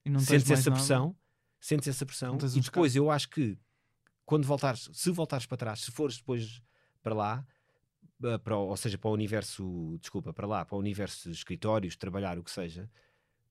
E 0.05 0.09
não 0.09 0.19
Sentes 0.21 0.51
essa 0.51 0.69
nada. 0.69 0.71
pressão, 0.71 1.15
sentes 1.59 1.87
essa 1.87 2.05
pressão 2.05 2.47
e 2.53 2.59
um 2.59 2.61
depois 2.61 2.95
eu 2.95 3.09
acho 3.11 3.29
que 3.29 3.57
quando 4.29 4.45
voltares, 4.45 4.87
se 4.93 5.09
voltares 5.09 5.47
para 5.47 5.57
trás, 5.57 5.81
se 5.81 5.91
fores 5.91 6.17
depois 6.17 6.61
para 7.01 7.15
lá, 7.15 7.47
eh, 8.23 8.37
para, 8.37 8.55
ou 8.55 8.77
seja, 8.77 8.95
para 8.95 9.09
o 9.09 9.13
universo, 9.13 9.97
desculpa, 9.99 10.31
para 10.31 10.45
lá, 10.45 10.63
para 10.63 10.75
o 10.75 10.79
universo 10.79 11.29
de 11.31 11.35
escritórios, 11.35 11.95
trabalhar, 11.95 12.37
o 12.37 12.43
que 12.43 12.51
seja, 12.51 12.87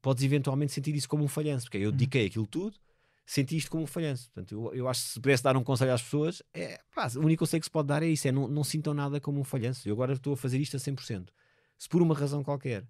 podes 0.01 0.23
eventualmente 0.23 0.71
sentir 0.71 0.95
isso 0.95 1.09
como 1.09 1.25
um 1.25 1.27
falhanço, 1.27 1.65
porque 1.67 1.79
eu 1.79 1.87
Uhum. 1.91 1.97
dediquei 1.97 2.27
aquilo 2.27 2.47
tudo, 2.47 2.79
senti 3.27 3.57
isto 3.57 3.73
como 3.73 3.83
um 3.83 3.87
falhanço. 3.89 4.31
Portanto, 4.31 4.53
eu, 4.53 4.73
eu 4.73 4.89
acho 4.89 5.03
que 5.03 5.09
se 5.09 5.21
pudesse 5.21 5.43
dar 5.43 5.57
um 5.57 5.65
conselho 5.65 5.93
às 5.93 6.01
pessoas, 6.01 6.45
é, 6.55 6.79
pá, 6.95 7.09
o 7.17 7.25
único 7.25 7.41
conselho 7.41 7.61
que 7.61 7.67
se 7.67 7.73
pode 7.73 7.89
dar 7.89 8.05
é 8.05 8.07
isso: 8.07 8.29
é 8.29 8.31
não, 8.31 8.47
não 8.47 8.63
sintam 8.63 8.95
nada 8.95 9.21
como 9.21 9.41
um 9.41 9.45
falhanço. 9.45 9.89
Eu 9.89 9.95
agora 9.95 10.13
estou 10.13 10.35
a 10.35 10.37
fazer 10.37 10.61
isto 10.61 10.77
a 10.77 10.79
100%. 10.79 11.33
Se 11.77 11.89
por 11.89 12.01
uma 12.01 12.15
razão 12.15 12.45
qualquer 12.45 12.87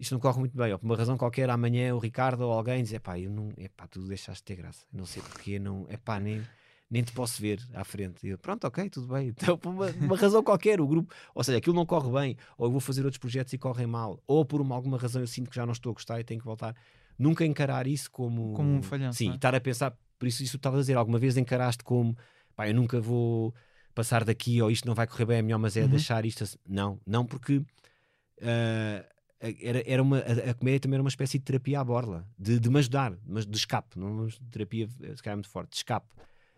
isto 0.00 0.12
não 0.12 0.20
corre 0.20 0.40
muito 0.40 0.56
bem, 0.56 0.72
ou 0.72 0.78
por 0.80 0.86
uma 0.86 0.96
razão 0.96 1.16
qualquer, 1.16 1.48
amanhã 1.48 1.94
o 1.94 2.00
Ricardo 2.00 2.40
ou 2.40 2.52
alguém 2.52 2.82
diz: 2.82 2.92
é 2.92 2.98
pá, 2.98 3.20
eu 3.20 3.30
não, 3.30 3.52
é 3.56 3.68
pá, 3.68 3.86
tu 3.86 4.00
deixaste 4.00 4.40
de 4.40 4.46
ter 4.46 4.56
graça, 4.56 4.84
não 4.92 5.06
sei 5.06 5.22
porquê, 5.22 5.60
não, 5.60 5.86
é 5.88 5.96
pá, 5.96 6.18
nem, 6.18 6.42
nem 6.90 7.02
te 7.02 7.12
posso 7.12 7.40
ver 7.40 7.60
à 7.72 7.84
frente. 7.84 8.26
E 8.26 8.30
eu, 8.30 8.38
pronto, 8.38 8.66
ok, 8.66 8.90
tudo 8.90 9.06
bem. 9.06 9.28
Então, 9.40 9.56
por 9.56 9.70
uma, 9.70 9.86
uma, 9.86 10.16
razão 10.16 10.42
qualquer, 10.42 10.80
o 10.80 10.86
grupo, 10.86 11.14
ou 11.34 11.44
seja, 11.44 11.58
aquilo 11.58 11.74
não 11.74 11.86
corre 11.86 12.10
bem, 12.10 12.36
ou 12.58 12.66
eu 12.66 12.70
vou 12.70 12.80
fazer 12.80 13.04
outros 13.04 13.18
projetos 13.18 13.52
e 13.52 13.58
correm 13.58 13.86
mal, 13.86 14.20
ou 14.26 14.44
por 14.44 14.60
uma, 14.60 14.74
alguma 14.74 14.98
razão 14.98 15.22
eu 15.22 15.26
sinto 15.26 15.48
que 15.48 15.56
já 15.56 15.64
não 15.64 15.72
estou 15.72 15.90
a 15.90 15.92
gostar 15.94 16.18
e 16.18 16.24
tenho 16.24 16.40
que 16.40 16.46
voltar. 16.46 16.74
Nunca 17.18 17.44
encarar 17.44 17.86
isso 17.86 18.10
como, 18.10 18.54
como 18.54 18.68
um 18.68 18.82
falhanço. 18.82 19.18
Sim, 19.18 19.32
é? 19.32 19.34
estar 19.34 19.54
a 19.54 19.60
pensar, 19.60 19.96
por 20.18 20.26
isso, 20.26 20.42
isso 20.42 20.56
estava 20.56 20.78
a 20.78 20.80
dizer, 20.80 20.96
alguma 20.96 21.18
vez 21.18 21.36
encaraste 21.36 21.84
como 21.84 22.16
pá, 22.56 22.68
eu 22.68 22.74
nunca 22.74 23.00
vou 23.00 23.54
passar 23.94 24.24
daqui, 24.24 24.60
ou 24.60 24.70
isto 24.70 24.86
não 24.86 24.94
vai 24.94 25.06
correr 25.06 25.26
bem, 25.26 25.38
é 25.38 25.42
melhor, 25.42 25.58
mas 25.58 25.76
é 25.76 25.82
uhum. 25.82 25.88
deixar 25.88 26.24
isto 26.24 26.44
assim. 26.44 26.58
Não, 26.68 27.00
não, 27.06 27.24
porque. 27.24 27.56
Uh, 27.56 29.04
era, 29.40 29.82
era 29.86 30.02
uma, 30.02 30.18
a, 30.18 30.50
a, 30.50 30.54
comédia 30.54 30.80
também 30.80 30.96
era 30.96 31.02
uma 31.02 31.08
espécie 31.08 31.38
de 31.38 31.44
terapia 31.44 31.80
à 31.80 31.84
borla, 31.84 32.26
de, 32.38 32.60
de 32.60 32.68
me 32.68 32.78
ajudar, 32.78 33.14
mas 33.26 33.46
de 33.46 33.56
escape, 33.56 33.98
não 33.98 34.26
de 34.26 34.38
terapia 34.50 34.86
se 34.88 35.22
calhar 35.22 35.36
muito 35.36 35.48
forte, 35.48 35.70
de 35.70 35.76
escape. 35.76 36.06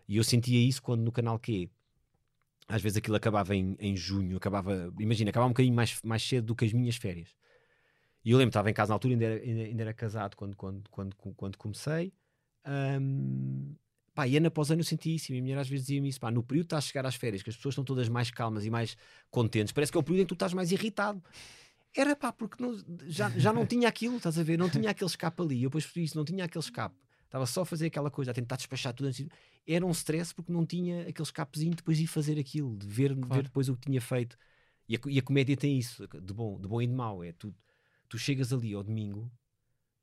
E 0.07 0.17
eu 0.17 0.23
sentia 0.23 0.59
isso 0.59 0.81
quando 0.81 1.01
no 1.01 1.11
canal 1.11 1.39
Q, 1.39 1.69
às 2.67 2.81
vezes 2.81 2.97
aquilo 2.97 3.15
acabava 3.15 3.55
em, 3.55 3.75
em 3.79 3.95
junho, 3.95 4.37
acabava, 4.37 4.93
imagina, 4.99 5.29
acabava 5.29 5.47
um 5.47 5.53
bocadinho 5.53 5.75
mais, 5.75 5.99
mais 6.03 6.23
cedo 6.23 6.47
do 6.47 6.55
que 6.55 6.65
as 6.65 6.73
minhas 6.73 6.95
férias. 6.95 7.29
E 8.23 8.31
eu 8.31 8.37
lembro, 8.37 8.49
estava 8.49 8.69
em 8.69 8.73
casa 8.73 8.89
na 8.89 8.95
altura, 8.95 9.13
ainda 9.13 9.25
era, 9.25 9.43
ainda, 9.43 9.61
ainda 9.63 9.81
era 9.83 9.93
casado 9.93 10.35
quando, 10.35 10.55
quando, 10.55 10.89
quando, 10.89 11.15
quando 11.15 11.57
comecei. 11.57 12.13
Um, 12.65 13.75
pá, 14.13 14.25
e 14.27 14.37
ano 14.37 14.47
após 14.47 14.71
ano 14.71 14.79
eu 14.79 14.85
senti 14.85 15.13
isso. 15.13 15.31
E 15.31 15.33
a 15.33 15.33
minha 15.33 15.43
mulher 15.43 15.57
às 15.59 15.67
vezes 15.67 15.87
dizia-me 15.87 16.07
isso: 16.07 16.19
pá, 16.19 16.31
no 16.31 16.41
período 16.41 16.63
que 16.63 16.67
estás 16.67 16.85
a 16.85 16.87
chegar 16.87 17.05
às 17.05 17.15
férias, 17.15 17.43
que 17.43 17.49
as 17.49 17.55
pessoas 17.57 17.73
estão 17.73 17.83
todas 17.83 18.07
mais 18.07 18.31
calmas 18.31 18.65
e 18.65 18.69
mais 18.69 18.95
contentes, 19.29 19.73
parece 19.73 19.91
que 19.91 19.97
é 19.97 19.99
o 19.99 20.03
período 20.03 20.21
em 20.21 20.25
que 20.25 20.29
tu 20.29 20.35
estás 20.35 20.53
mais 20.53 20.71
irritado. 20.71 21.21
Era 21.95 22.15
pá, 22.15 22.31
porque 22.31 22.63
não, 22.63 22.75
já, 23.05 23.29
já 23.31 23.53
não 23.53 23.67
tinha 23.67 23.87
aquilo, 23.87 24.17
estás 24.17 24.39
a 24.39 24.43
ver? 24.43 24.57
Não 24.57 24.69
tinha 24.69 24.89
aquele 24.89 25.09
escape 25.09 25.41
ali. 25.41 25.61
Eu 25.61 25.69
depois 25.69 25.83
percebi 25.83 26.05
isso, 26.05 26.17
não 26.17 26.25
tinha 26.25 26.45
aquele 26.45 26.63
escape. 26.63 26.95
Estava 27.33 27.47
só 27.47 27.63
a 27.63 27.65
fazer 27.65 27.87
aquela 27.87 28.11
coisa, 28.11 28.29
a 28.29 28.33
tentar 28.33 28.57
despachar 28.57 28.93
tudo 28.93 29.07
antes. 29.07 29.27
Era 29.67 29.83
um 29.83 29.89
stress 29.89 30.35
porque 30.35 30.51
não 30.51 30.67
tinha 30.67 31.01
aquele 31.01 31.23
escapezinho 31.23 31.73
depois 31.73 31.97
de 31.97 32.03
ir 32.03 32.07
fazer 32.07 32.37
aquilo, 32.37 32.77
de 32.77 32.85
ver, 32.85 33.15
claro. 33.15 33.33
ver 33.33 33.43
depois 33.45 33.67
o 33.69 33.75
que 33.75 33.87
tinha 33.87 33.99
feito. 33.99 34.37
E 34.87 34.95
a, 34.95 34.99
e 35.07 35.17
a, 35.17 35.21
comédia 35.23 35.57
tem 35.57 35.79
isso, 35.79 36.07
de 36.07 36.31
bom, 36.31 36.61
de 36.61 36.67
bom 36.67 36.79
e 36.79 36.85
de 36.85 36.93
mau. 36.93 37.23
É 37.23 37.31
tu, 37.31 37.51
tu 38.07 38.19
chegas 38.19 38.53
ali 38.53 38.75
ao 38.75 38.83
domingo, 38.83 39.31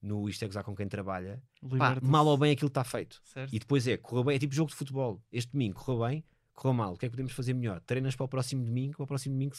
no 0.02 0.28
Isto 0.28 0.44
é 0.44 0.48
Gozar 0.48 0.64
com 0.64 0.74
quem 0.74 0.88
trabalha, 0.88 1.40
pá, 1.78 2.00
mal 2.02 2.26
ou 2.26 2.36
bem 2.36 2.50
aquilo 2.50 2.66
está 2.66 2.82
feito. 2.82 3.20
Certo. 3.22 3.54
E 3.54 3.60
depois 3.60 3.86
é, 3.86 3.96
correu 3.96 4.24
bem, 4.24 4.34
é 4.34 4.38
tipo 4.40 4.52
jogo 4.52 4.70
de 4.72 4.76
futebol. 4.76 5.22
Este 5.30 5.52
domingo 5.52 5.78
correu 5.78 6.08
bem, 6.08 6.24
correu 6.52 6.74
mal. 6.74 6.94
O 6.94 6.96
que 6.96 7.06
é 7.06 7.08
que 7.08 7.12
podemos 7.12 7.30
fazer 7.30 7.54
melhor? 7.54 7.80
Treinas 7.82 8.16
para 8.16 8.24
o 8.24 8.28
próximo 8.28 8.64
domingo, 8.64 8.96
para 8.96 9.04
o 9.04 9.06
próximo 9.06 9.36
domingo 9.36 9.54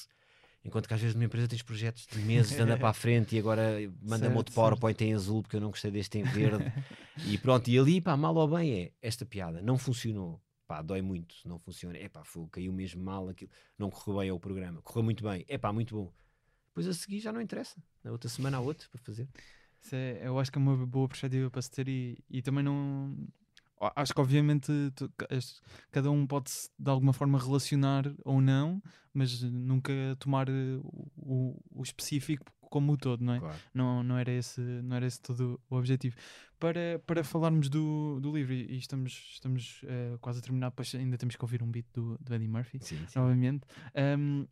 Enquanto 0.64 0.88
que 0.88 0.94
às 0.94 1.02
vezes 1.02 1.16
numa 1.16 1.26
empresa 1.26 1.48
tens 1.48 1.64
projetos 1.64 2.06
de 2.06 2.20
meses 2.20 2.56
de 2.56 2.62
andar 2.62 2.78
para 2.78 2.90
a 2.90 2.94
frente 2.94 3.36
e 3.36 3.40
agora 3.40 3.78
manda-me 4.02 4.36
outro 4.36 4.54
PowerPoint 4.54 4.98
certo. 4.98 5.10
em 5.10 5.16
azul 5.16 5.42
porque 5.42 5.56
eu 5.56 5.62
não 5.62 5.70
gostei 5.70 5.90
deste 5.90 6.20
em 6.20 6.24
verde. 6.24 6.72
e 7.26 7.38
pronto, 7.38 7.68
e 7.68 7.80
ali, 7.80 8.00
pá, 8.00 8.16
mal 8.16 8.36
ou 8.36 8.48
bem 8.48 8.74
é 8.74 8.92
esta 9.02 9.26
piada, 9.26 9.62
não 9.62 9.78
funcionou. 9.78 10.40
Pá, 10.68 10.82
dói 10.82 11.02
muito, 11.02 11.36
não 11.46 11.58
funciona. 11.58 11.98
É 11.98 12.08
pá, 12.08 12.22
caiu 12.52 12.72
mesmo 12.72 13.04
mal 13.04 13.28
aquilo, 13.28 13.52
não 13.78 13.90
correu 13.90 14.20
bem 14.20 14.30
ao 14.30 14.40
programa. 14.40 14.82
Correu 14.84 15.04
muito 15.04 15.24
bem, 15.24 15.44
é 15.48 15.58
pá, 15.58 15.74
muito 15.74 15.96
bom. 15.96 16.14
Depois 16.68 16.88
a 16.88 16.94
seguir 16.94 17.20
já 17.20 17.34
não 17.34 17.42
interessa. 17.42 17.82
Na 18.04 18.12
outra 18.12 18.30
semana 18.30 18.58
há 18.58 18.60
outro 18.60 18.90
para 18.90 19.02
fazer. 19.02 19.28
É, 19.92 20.22
eu 20.24 20.38
acho 20.38 20.52
que 20.52 20.58
é 20.58 20.62
uma 20.62 20.86
boa 20.86 21.08
perspectiva 21.08 21.50
para 21.50 21.62
se 21.62 21.72
ter 21.72 21.88
e, 21.88 22.24
e 22.30 22.42
também 22.42 22.64
não 22.64 23.18
acho 23.95 24.14
que 24.14 24.22
obviamente 24.22 24.72
cada 25.91 26.12
um 26.12 26.26
pode 26.28 26.52
de 26.78 26.90
alguma 26.90 27.14
forma 27.14 27.40
relacionar 27.40 28.06
ou 28.24 28.41
não, 28.41 28.82
mas 29.14 29.41
nunca 29.41 29.94
tomar 30.20 30.48
eh, 30.49 30.80
o, 31.18 31.58
o 31.72 31.84
específico 31.84 32.45
como 32.72 32.94
o 32.94 32.98
todo, 32.98 33.24
não 33.24 33.34
é? 33.34 33.40
Claro. 33.40 33.58
Não, 33.74 34.02
não, 34.02 34.18
era 34.18 34.32
esse, 34.32 34.62
não 34.62 34.95
era 34.95 35.06
esse 35.06 35.22
todo 35.22 35.60
o 35.70 35.76
objetivo. 35.76 36.16
Para, 36.58 37.02
para 37.06 37.22
falarmos 37.22 37.70
do, 37.70 38.20
do 38.22 38.34
livro, 38.34 38.53
e 38.53 38.78
estamos, 38.78 39.32
estamos 39.34 39.82
uh, 39.84 40.18
quase 40.20 40.40
a 40.40 40.41
terminar, 40.41 40.72
pois 40.72 40.95
ainda 40.95 41.18
temos 41.18 41.36
que 41.36 41.44
ouvir 41.44 41.62
um 41.62 41.70
beat 41.70 41.86
do, 41.94 42.18
do 42.22 42.34
Eddie 42.34 42.48
Murphy, 42.48 42.80
sim, 42.82 42.98
sim. 43.08 43.20
novamente. 43.20 43.66
Um, 44.18 44.48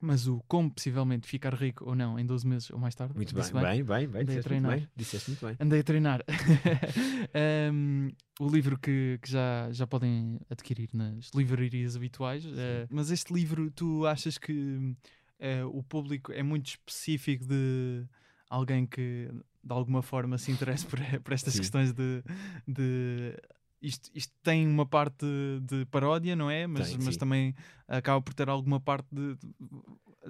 mas 0.00 0.26
o 0.26 0.42
como 0.48 0.70
possivelmente 0.70 1.28
ficar 1.28 1.52
rico 1.54 1.84
ou 1.84 1.94
não 1.94 2.18
em 2.18 2.24
12 2.24 2.46
meses 2.46 2.70
ou 2.70 2.78
mais 2.78 2.94
tarde. 2.94 3.14
Muito 3.14 3.34
bem, 3.34 3.44
bem, 3.52 3.84
bem, 3.84 4.08
bem, 4.08 4.22
Andei 4.22 4.38
a 4.38 4.42
treinar. 4.42 4.70
Muito 4.72 4.86
bem. 4.86 4.92
Disseste 4.96 5.30
muito 5.30 5.46
bem. 5.46 5.56
Andei 5.60 5.80
a 5.80 5.82
treinar. 5.82 6.24
um, 7.72 8.08
o 8.40 8.48
livro 8.48 8.78
que, 8.78 9.18
que, 9.20 9.30
já, 9.30 9.70
já 9.70 9.86
podem 9.86 10.40
adquirir 10.48 10.88
nas 10.94 11.30
livrarias 11.34 11.96
habituais. 11.96 12.44
Uh, 12.46 12.88
mas 12.88 13.10
este 13.10 13.32
livro, 13.32 13.70
tu 13.70 14.06
achas 14.06 14.38
que 14.38 14.52
uh, 14.52 15.66
o 15.70 15.82
público 15.82 16.32
é 16.32 16.42
muito 16.42 16.68
específico 16.68 17.44
de 17.44 18.04
alguém 18.48 18.86
que 18.86 19.30
de 19.62 19.72
alguma 19.72 20.02
forma 20.02 20.38
se 20.38 20.50
interessa 20.50 20.86
por, 20.88 20.98
por 21.20 21.34
estas 21.34 21.52
Sim. 21.52 21.60
questões 21.60 21.92
de, 21.92 22.22
de 22.66 23.34
isto, 23.82 24.10
isto 24.14 24.32
tem 24.42 24.66
uma 24.66 24.86
parte 24.86 25.26
de 25.62 25.86
paródia, 25.86 26.36
não 26.36 26.50
é? 26.50 26.66
Mas, 26.66 26.90
tem, 26.90 26.98
mas 27.02 27.16
também 27.16 27.54
acaba 27.88 28.20
por 28.20 28.34
ter 28.34 28.48
alguma 28.48 28.80
parte 28.80 29.08
de. 29.12 29.34
de 29.36 29.48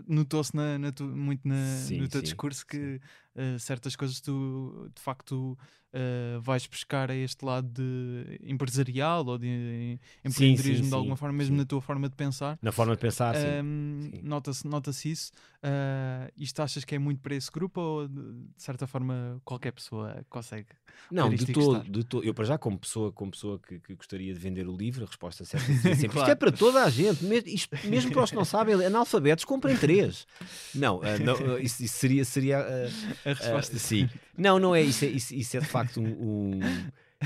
Notou-se 0.06 0.55
na, 0.55 0.78
na 0.78 0.93
tu, 0.93 1.05
muito 1.05 1.47
na, 1.47 1.64
sim, 1.85 1.98
no 1.98 2.09
teu 2.09 2.20
sim, 2.20 2.24
discurso 2.24 2.64
que 2.64 3.01
uh, 3.40 3.58
certas 3.58 3.96
coisas 3.96 4.20
tu 4.20 4.90
de 4.94 5.00
facto 5.00 5.56
uh, 5.94 6.40
vais 6.40 6.66
buscar 6.66 7.10
a 7.10 7.14
este 7.14 7.44
lado 7.44 7.68
de 7.68 8.40
empresarial 8.44 9.26
ou 9.26 9.38
de 9.38 9.98
empreendedorismo 10.24 10.88
de 10.88 10.94
alguma 10.94 11.16
forma, 11.16 11.36
mesmo 11.36 11.56
na 11.56 11.64
tua 11.64 11.80
forma 11.80 12.08
de 12.08 12.16
pensar. 12.16 12.58
Na 12.62 12.72
forma 12.72 12.94
de 12.94 13.00
pensar, 13.00 13.34
um, 13.36 14.00
sim. 14.02 14.20
Nota-se 14.22 14.66
nota 14.66 14.90
isso. 14.90 15.32
Uh, 15.62 16.30
isto 16.36 16.60
achas 16.62 16.84
que 16.84 16.94
é 16.94 16.98
muito 16.98 17.20
para 17.20 17.34
esse 17.34 17.50
grupo 17.50 17.80
ou 17.80 18.08
de, 18.08 18.14
de 18.14 18.62
certa 18.62 18.86
forma 18.86 19.40
qualquer 19.44 19.72
pessoa 19.72 20.24
consegue? 20.28 20.68
Não, 21.10 21.28
de 21.30 21.52
todo, 21.52 21.82
de 21.84 22.04
todo. 22.04 22.24
Eu, 22.24 22.34
para 22.34 22.44
já, 22.44 22.58
como 22.58 22.78
pessoa, 22.78 23.12
como 23.12 23.30
pessoa 23.30 23.58
que, 23.58 23.78
que 23.78 23.94
gostaria 23.94 24.32
de 24.32 24.38
vender 24.38 24.66
o 24.66 24.76
livro, 24.76 25.04
a 25.04 25.06
resposta 25.06 25.44
certa 25.44 25.70
é 25.70 25.76
sempre: 25.94 26.08
claro. 26.08 26.20
isto 26.20 26.30
é 26.30 26.34
para 26.34 26.52
toda 26.52 26.84
a 26.84 26.90
gente, 26.90 27.24
mesmo, 27.24 27.48
isto, 27.48 27.76
mesmo 27.86 28.12
para 28.12 28.24
os 28.24 28.30
que 28.30 28.36
não 28.36 28.44
sabem, 28.44 28.74
analfabetos, 28.84 29.44
comprem 29.44 29.76
três. 29.76 30.26
Não, 30.74 30.98
uh, 30.98 31.02
não 31.24 31.58
isso, 31.58 31.82
isso, 31.84 31.98
seria. 31.98 32.24
seria 32.24 32.60
uh, 32.60 33.30
a 33.31 33.35
resposta. 33.35 33.78
sim. 33.78 34.09
Não, 34.36 34.59
não 34.59 34.74
é 34.74 34.82
isso. 34.82 35.05
É, 35.05 35.09
isso, 35.09 35.35
isso 35.35 35.57
é 35.57 35.61
de 35.61 35.66
facto 35.66 36.01
um, 36.01 36.07
um 36.07 36.61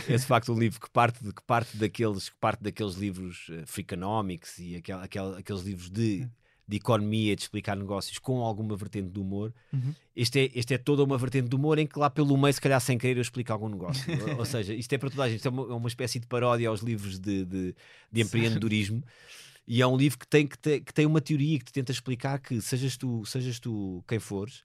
é 0.09 0.17
de 0.17 0.25
facto 0.25 0.53
um 0.53 0.59
livro 0.59 0.81
que 0.81 0.91
parte, 0.91 1.23
de, 1.23 1.33
que 1.33 1.43
parte, 1.43 1.77
daqueles, 1.77 2.29
que 2.29 2.37
parte 2.37 2.63
daqueles 2.63 2.95
livros 2.95 3.49
uh, 3.49 3.67
Freakonomics 3.67 4.59
e 4.59 4.77
aquel, 4.77 4.99
aquel, 4.99 5.35
aqueles 5.37 5.63
livros 5.63 5.89
de, 5.89 6.29
de 6.67 6.77
economia, 6.77 7.37
de 7.37 7.43
explicar 7.43 7.77
negócios 7.77 8.19
com 8.19 8.41
alguma 8.41 8.77
vertente 8.77 9.11
de 9.11 9.21
humor. 9.21 9.55
Uhum. 9.73 9.95
Este, 10.17 10.41
é, 10.41 10.51
este 10.55 10.75
é 10.75 10.79
toda 10.79 11.05
uma 11.05 11.17
vertente 11.17 11.49
de 11.49 11.55
humor 11.55 11.79
em 11.79 11.87
que 11.87 11.99
lá 11.99 12.11
pelo 12.11 12.37
meio, 12.37 12.53
se 12.53 12.61
calhar 12.61 12.81
sem 12.81 12.99
querer, 12.99 13.19
eu 13.19 13.23
explico 13.23 13.53
algum 13.53 13.69
negócio. 13.69 14.05
ou, 14.31 14.39
ou, 14.39 14.45
seja, 14.45 14.75
isto 14.75 14.93
é 14.93 14.99
para 14.99 15.11
toda 15.11 15.23
a 15.23 15.29
gente. 15.29 15.37
Isto 15.37 15.49
é 15.49 15.51
uma, 15.51 15.63
é 15.63 15.75
uma 15.75 15.89
espécie 15.89 16.19
de 16.19 16.27
paródia 16.27 16.69
aos 16.69 16.81
livros 16.81 17.19
de, 17.21 17.45
de, 17.45 17.75
de 18.11 18.21
empreendedorismo. 18.21 19.03
E 19.67 19.81
é 19.81 19.87
um 19.87 19.97
livro 19.97 20.19
que 20.19 20.27
tem, 20.27 20.47
que, 20.47 20.59
tem, 20.59 20.83
que 20.83 20.93
tem 20.93 21.07
uma 21.07 21.21
teoria 21.21 21.59
que 21.59 21.65
te 21.65 21.73
tenta 21.73 21.93
explicar 21.93 22.39
que, 22.39 22.61
sejas 22.61 22.97
tu, 22.97 23.25
sejas 23.25 23.59
tu 23.59 24.05
quem 24.07 24.19
fores, 24.19 24.63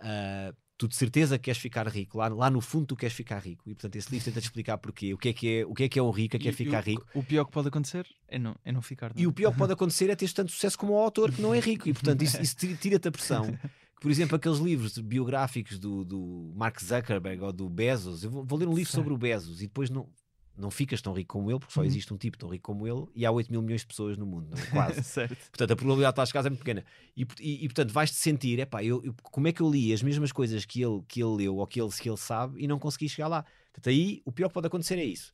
uh, 0.00 0.54
tu 0.82 0.88
de 0.88 0.96
certeza 0.96 1.38
queres 1.38 1.60
ficar 1.60 1.86
rico, 1.86 2.18
lá, 2.18 2.26
lá 2.26 2.50
no 2.50 2.60
fundo 2.60 2.86
tu 2.86 2.96
queres 2.96 3.14
ficar 3.14 3.38
rico. 3.38 3.62
E 3.70 3.74
portanto 3.74 3.94
esse 3.94 4.10
livro 4.10 4.24
tenta 4.24 4.40
te 4.40 4.44
explicar 4.44 4.78
porquê, 4.78 5.14
o 5.14 5.18
que 5.18 5.28
é 5.28 5.32
que 5.32 5.58
é, 5.58 5.64
o 5.64 5.72
que 5.72 5.84
é, 5.84 5.88
que 5.88 5.98
é 5.98 6.02
um 6.02 6.10
rico, 6.10 6.36
o 6.36 6.40
que 6.40 6.48
é, 6.48 6.52
que 6.52 6.62
é 6.62 6.64
ficar 6.64 6.80
rico. 6.80 7.06
O 7.14 7.22
pior 7.22 7.44
que 7.44 7.52
pode 7.52 7.68
acontecer 7.68 8.04
é 8.26 8.36
não, 8.36 8.56
é 8.64 8.72
não 8.72 8.82
ficar. 8.82 9.14
Não? 9.14 9.22
E 9.22 9.26
o 9.28 9.32
pior 9.32 9.52
que 9.52 9.58
pode 9.58 9.72
acontecer 9.72 10.10
é 10.10 10.16
ter 10.16 10.30
tanto 10.32 10.50
sucesso 10.50 10.76
como 10.76 10.94
o 10.94 10.98
autor 10.98 11.30
que 11.30 11.40
não 11.40 11.54
é 11.54 11.60
rico. 11.60 11.88
E 11.88 11.92
portanto 11.92 12.22
isso, 12.22 12.42
isso 12.42 12.56
tira-te 12.56 13.06
a 13.06 13.12
pressão. 13.12 13.56
Por 14.00 14.10
exemplo, 14.10 14.34
aqueles 14.34 14.58
livros 14.58 14.98
biográficos 14.98 15.78
do, 15.78 16.04
do 16.04 16.52
Mark 16.56 16.80
Zuckerberg 16.82 17.40
ou 17.44 17.52
do 17.52 17.70
Bezos, 17.70 18.24
eu 18.24 18.30
vou, 18.32 18.44
vou 18.44 18.58
ler 18.58 18.66
um 18.66 18.74
livro 18.74 18.90
sobre 18.92 19.12
o 19.12 19.16
Bezos 19.16 19.62
e 19.62 19.68
depois 19.68 19.88
não, 19.88 20.08
não 20.56 20.70
ficas 20.70 21.00
tão 21.00 21.12
rico 21.12 21.32
como 21.32 21.50
ele, 21.50 21.58
porque 21.58 21.72
só 21.72 21.80
uhum. 21.80 21.86
existe 21.86 22.12
um 22.12 22.16
tipo 22.16 22.36
tão 22.36 22.48
rico 22.48 22.72
como 22.72 22.86
ele 22.86 23.06
e 23.14 23.24
há 23.24 23.30
8 23.30 23.50
mil 23.50 23.62
milhões 23.62 23.80
de 23.80 23.86
pessoas 23.86 24.18
no 24.18 24.26
mundo, 24.26 24.54
é? 24.56 24.66
quase. 24.70 25.02
portanto, 25.50 25.70
a 25.72 25.76
probabilidade 25.76 26.14
de 26.14 26.20
estar 26.20 26.26
chegar 26.26 26.46
é 26.46 26.50
muito 26.50 26.60
pequena. 26.60 26.84
E, 27.16 27.26
e, 27.40 27.64
e 27.64 27.68
portanto, 27.68 27.92
vais-te 27.92 28.16
sentir, 28.16 28.58
epá, 28.58 28.84
eu, 28.84 29.02
eu, 29.04 29.14
como 29.22 29.48
é 29.48 29.52
que 29.52 29.60
eu 29.60 29.70
li 29.70 29.92
as 29.92 30.02
mesmas 30.02 30.32
coisas 30.32 30.64
que 30.64 30.82
ele, 30.82 31.02
que 31.08 31.22
ele 31.22 31.36
leu 31.36 31.56
ou 31.56 31.66
que 31.66 31.80
ele, 31.80 31.90
que 31.90 32.08
ele 32.08 32.16
sabe 32.16 32.62
e 32.62 32.66
não 32.66 32.78
consegui 32.78 33.08
chegar 33.08 33.28
lá? 33.28 33.44
Portanto, 33.72 33.88
aí 33.88 34.20
o 34.24 34.32
pior 34.32 34.48
que 34.48 34.54
pode 34.54 34.66
acontecer 34.66 34.98
é 34.98 35.04
isso. 35.04 35.32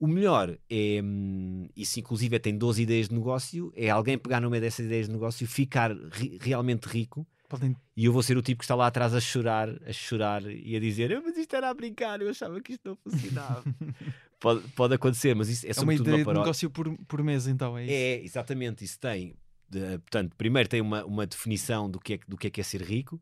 O 0.00 0.06
melhor 0.06 0.58
é, 0.68 1.00
hum, 1.02 1.68
isso 1.76 2.00
inclusive 2.00 2.36
é, 2.36 2.38
tem 2.38 2.56
12 2.56 2.82
ideias 2.82 3.08
de 3.08 3.14
negócio, 3.14 3.72
é 3.76 3.90
alguém 3.90 4.18
pegar 4.18 4.40
numa 4.40 4.58
dessas 4.60 4.86
ideias 4.86 5.06
de 5.06 5.12
negócio, 5.12 5.46
ficar 5.46 5.92
ri, 5.92 6.38
realmente 6.40 6.86
rico. 6.86 7.26
Podem... 7.48 7.76
E 7.96 8.06
eu 8.06 8.12
vou 8.12 8.22
ser 8.22 8.36
o 8.36 8.42
tipo 8.42 8.58
que 8.58 8.64
está 8.64 8.74
lá 8.74 8.86
atrás 8.86 9.14
a 9.14 9.20
chorar, 9.20 9.68
a 9.86 9.92
chorar 9.92 10.42
e 10.44 10.74
a 10.74 10.80
dizer: 10.80 11.20
Mas 11.22 11.36
isto 11.36 11.54
era 11.54 11.70
a 11.70 11.74
brincar, 11.74 12.20
eu 12.20 12.28
achava 12.28 12.60
que 12.60 12.72
isto 12.72 12.88
não 12.88 12.96
funcionava. 12.96 13.62
pode, 14.44 14.68
pode 14.72 14.94
acontecer, 14.94 15.34
mas 15.34 15.48
isso 15.48 15.66
é, 15.66 15.70
é 15.70 15.80
uma 15.80 15.94
ideia 15.94 16.16
uma 16.18 16.32
de 16.34 16.38
negócio 16.38 16.70
por, 16.70 16.94
por 17.06 17.22
mês, 17.22 17.46
então 17.46 17.78
é 17.78 17.84
isso? 17.84 17.92
É, 17.92 18.22
exatamente, 18.22 18.84
isso 18.84 19.00
tem. 19.00 19.34
De, 19.66 19.98
portanto, 19.98 20.36
primeiro 20.36 20.68
tem 20.68 20.82
uma, 20.82 21.02
uma 21.04 21.26
definição 21.26 21.90
do 21.90 21.98
que, 21.98 22.14
é, 22.14 22.18
do 22.28 22.36
que 22.36 22.48
é 22.48 22.50
que 22.50 22.60
é 22.60 22.64
ser 22.64 22.82
rico, 22.82 23.16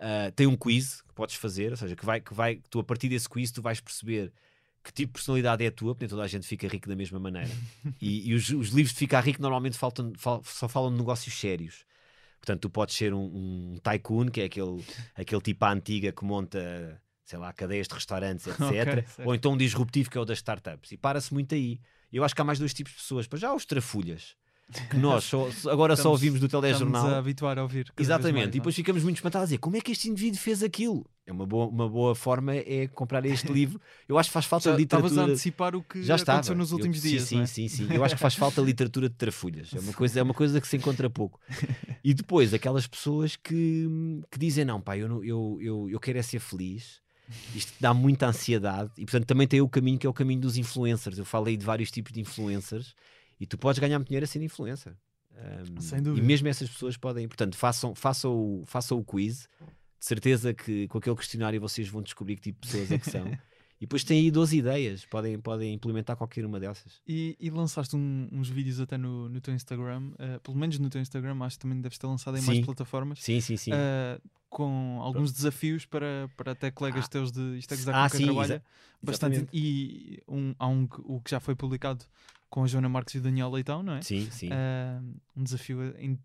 uh, 0.00 0.32
tem 0.34 0.48
um 0.48 0.56
quiz 0.56 1.02
que 1.02 1.14
podes 1.14 1.36
fazer, 1.36 1.70
ou 1.70 1.76
seja, 1.76 1.94
que 1.94 2.04
vai, 2.04 2.20
que 2.20 2.34
vai, 2.34 2.60
tu 2.68 2.80
a 2.80 2.84
partir 2.84 3.08
desse 3.08 3.28
quiz 3.28 3.52
tu 3.52 3.62
vais 3.62 3.80
perceber 3.80 4.32
que 4.82 4.92
tipo 4.92 5.12
de 5.12 5.12
personalidade 5.14 5.64
é 5.64 5.68
a 5.68 5.72
tua, 5.72 5.94
porque 5.94 6.04
nem 6.04 6.10
toda 6.10 6.22
a 6.22 6.26
gente 6.26 6.46
fica 6.46 6.66
rico 6.66 6.88
da 6.88 6.96
mesma 6.96 7.20
maneira. 7.20 7.50
e, 8.02 8.30
e 8.30 8.34
os, 8.34 8.48
os 8.50 8.70
livros 8.70 8.92
de 8.92 8.98
ficar 8.98 9.20
rico 9.20 9.40
normalmente 9.40 9.78
faltam, 9.78 10.12
fal- 10.16 10.42
só 10.44 10.68
falam 10.68 10.90
de 10.90 10.98
negócios 10.98 11.32
sérios. 11.38 11.84
Portanto, 12.40 12.62
tu 12.62 12.70
podes 12.70 12.94
ser 12.94 13.14
um, 13.14 13.24
um 13.74 13.78
tycoon, 13.82 14.28
que 14.28 14.40
é 14.40 14.44
aquele, 14.44 14.84
aquele 15.14 15.40
tipo 15.40 15.64
à 15.64 15.72
antiga 15.72 16.12
que 16.12 16.24
monta, 16.24 17.00
sei 17.26 17.38
lá, 17.38 17.52
cadeias 17.52 17.86
de 17.88 17.94
restaurantes, 17.94 18.46
etc. 18.46 18.56
Ok, 18.62 19.04
certo. 19.08 19.28
Ou 19.28 19.34
então 19.34 19.52
um 19.52 19.56
disruptivo, 19.58 20.08
que 20.08 20.16
é 20.16 20.20
o 20.20 20.24
das 20.24 20.38
startups. 20.38 20.92
E 20.92 20.96
para-se 20.96 21.34
muito 21.34 21.54
aí. 21.54 21.78
Eu 22.12 22.24
acho 22.24 22.34
que 22.34 22.40
há 22.40 22.44
mais 22.44 22.58
dois 22.58 22.72
tipos 22.72 22.92
de 22.92 22.98
pessoas. 23.00 23.26
Para 23.26 23.38
já, 23.38 23.52
os 23.52 23.66
trafulhas, 23.66 24.36
que 24.90 24.96
nós 24.96 25.24
só- 25.24 25.48
agora 25.70 25.94
só 25.96 26.00
Estamos- 26.02 26.06
ouvimos 26.06 26.40
do 26.40 26.46
Estamos 26.46 26.64
telejornal. 26.68 27.06
a 27.08 27.18
habituar 27.18 27.58
a 27.58 27.62
ouvir. 27.62 27.92
Exatamente, 27.98 28.32
mais, 28.32 28.42
e 28.44 28.46
não 28.46 28.48
é? 28.48 28.52
depois 28.52 28.74
ficamos 28.76 29.02
muito 29.02 29.16
espantados 29.16 29.42
a 29.42 29.46
dizer 29.46 29.58
como 29.58 29.76
é 29.76 29.80
que 29.80 29.90
este 29.92 30.08
indivíduo 30.08 30.38
fez 30.40 30.62
aquilo. 30.62 31.04
É 31.26 31.32
uma 31.32 31.44
boa, 31.44 31.66
uma 31.66 31.88
boa 31.88 32.14
forma 32.14 32.54
é 32.54 32.86
comprar 32.86 33.26
este 33.26 33.50
livro. 33.52 33.80
Eu 34.08 34.16
acho 34.16 34.28
que 34.28 34.32
faz 34.32 34.44
falta 34.46 34.70
Já 34.70 34.80
estavas 34.80 35.04
a 35.06 35.08
literatura. 35.08 35.32
antecipar 35.32 35.74
o 35.74 35.82
que 35.82 36.00
Já 36.04 36.14
estava. 36.14 36.38
aconteceu 36.38 36.56
nos 36.56 36.70
Eu- 36.70 36.76
últimos 36.76 37.00
sim, 37.00 37.08
dias. 37.08 37.22
Sim, 37.24 37.40
é? 37.42 37.46
sim, 37.46 37.68
sim. 37.68 37.88
Eu 37.92 38.04
acho 38.04 38.14
que 38.14 38.20
faz 38.20 38.36
falta 38.36 38.60
literatura 38.60 39.08
de 39.08 39.16
trafulhas. 39.16 39.74
É 39.74 39.80
uma 39.80 39.92
coisa, 39.92 40.20
é 40.20 40.22
uma 40.22 40.34
coisa 40.34 40.60
que 40.60 40.68
se 40.68 40.76
encontra 40.76 41.10
pouco. 41.10 41.40
E 42.04 42.14
depois, 42.14 42.54
aquelas 42.54 42.86
pessoas 42.86 43.34
que, 43.34 43.88
que 44.30 44.38
dizem: 44.38 44.64
Não, 44.64 44.80
pá, 44.80 44.96
eu, 44.96 45.24
eu, 45.24 45.58
eu, 45.60 45.90
eu 45.90 45.98
quero 46.00 46.18
é 46.18 46.22
ser 46.22 46.38
feliz. 46.38 47.04
Isto 47.54 47.72
dá 47.80 47.92
muita 47.92 48.26
ansiedade. 48.26 48.90
E 48.96 49.04
portanto, 49.04 49.26
também 49.26 49.46
tem 49.46 49.60
o 49.60 49.68
caminho 49.68 49.98
que 49.98 50.06
é 50.06 50.10
o 50.10 50.14
caminho 50.14 50.40
dos 50.40 50.56
influencers. 50.56 51.18
Eu 51.18 51.24
falei 51.24 51.56
de 51.56 51.64
vários 51.64 51.90
tipos 51.90 52.12
de 52.12 52.20
influencers 52.20 52.94
e 53.40 53.46
tu 53.46 53.58
podes 53.58 53.78
ganhar 53.78 53.98
muito 53.98 54.08
dinheiro 54.08 54.24
a 54.24 54.26
ser 54.26 54.42
influencer. 54.42 54.94
Um, 55.36 55.80
Sem 55.80 56.02
dúvida. 56.02 56.24
E 56.24 56.26
mesmo 56.26 56.48
essas 56.48 56.68
pessoas 56.68 56.96
podem, 56.96 57.28
portanto, 57.28 57.56
façam, 57.56 57.94
façam, 57.94 58.32
o, 58.32 58.64
façam 58.66 58.98
o 58.98 59.04
quiz. 59.04 59.48
De 59.98 60.04
certeza 60.04 60.54
que 60.54 60.86
com 60.88 60.98
aquele 60.98 61.16
questionário 61.16 61.60
vocês 61.60 61.88
vão 61.88 62.02
descobrir 62.02 62.36
que 62.36 62.42
tipo 62.42 62.60
de 62.60 62.68
pessoas 62.68 62.90
é 62.90 62.98
que 62.98 63.10
são. 63.10 63.24
E 63.78 63.80
depois 63.80 64.02
têm 64.04 64.20
aí 64.20 64.30
12 64.30 64.56
ideias, 64.58 65.04
podem, 65.04 65.38
podem 65.38 65.74
implementar 65.74 66.16
qualquer 66.16 66.44
uma 66.46 66.58
dessas. 66.58 67.00
E, 67.06 67.36
e 67.38 67.50
lançaste 67.50 67.94
um- 67.94 68.26
uns 68.32 68.48
vídeos 68.48 68.80
até 68.80 68.96
no, 68.96 69.28
no 69.28 69.40
teu 69.40 69.52
Instagram, 69.54 70.12
eh, 70.18 70.38
pelo 70.38 70.56
menos 70.56 70.78
no 70.78 70.88
teu 70.88 71.00
Instagram, 71.00 71.36
acho 71.42 71.56
que 71.56 71.62
também 71.62 71.80
deves 71.80 71.98
ter 71.98 72.06
lançado 72.06 72.38
em 72.38 72.42
mais 72.42 72.58
Sim. 72.58 72.64
plataformas, 72.64 73.22
Sim, 73.22 73.40
sim, 73.40 73.56
sim. 73.58 73.70
eh, 73.74 74.18
com 74.48 74.98
alguns 75.02 75.30
desafios 75.32 75.84
para, 75.84 76.30
para 76.36 76.52
até 76.52 76.70
colegas 76.70 77.04
Ah. 77.04 77.08
teus 77.08 77.30
de 77.30 77.58
isto 77.58 77.74
é 77.74 77.76
gozar 77.76 77.94
Ah, 77.94 78.04
com 78.08 78.16
quem 78.16 78.20
sim, 78.20 78.24
trabalha. 78.26 78.64
Bastante, 79.02 79.46
e 79.52 80.22
um, 80.26 80.54
há 80.58 80.66
um 80.66 80.88
o 81.04 81.20
que 81.20 81.30
já 81.30 81.38
foi 81.38 81.54
publicado 81.54 82.04
com 82.48 82.64
a 82.64 82.66
Joana 82.66 82.88
Marques 82.88 83.14
e 83.14 83.18
o 83.18 83.20
Daniel 83.20 83.50
Leitão, 83.50 83.82
não 83.82 83.94
é? 83.94 84.02
Sim, 84.02 84.28
sim. 84.30 84.48
Eh, 84.52 85.00
um 85.36 85.42
desafio 85.42 85.78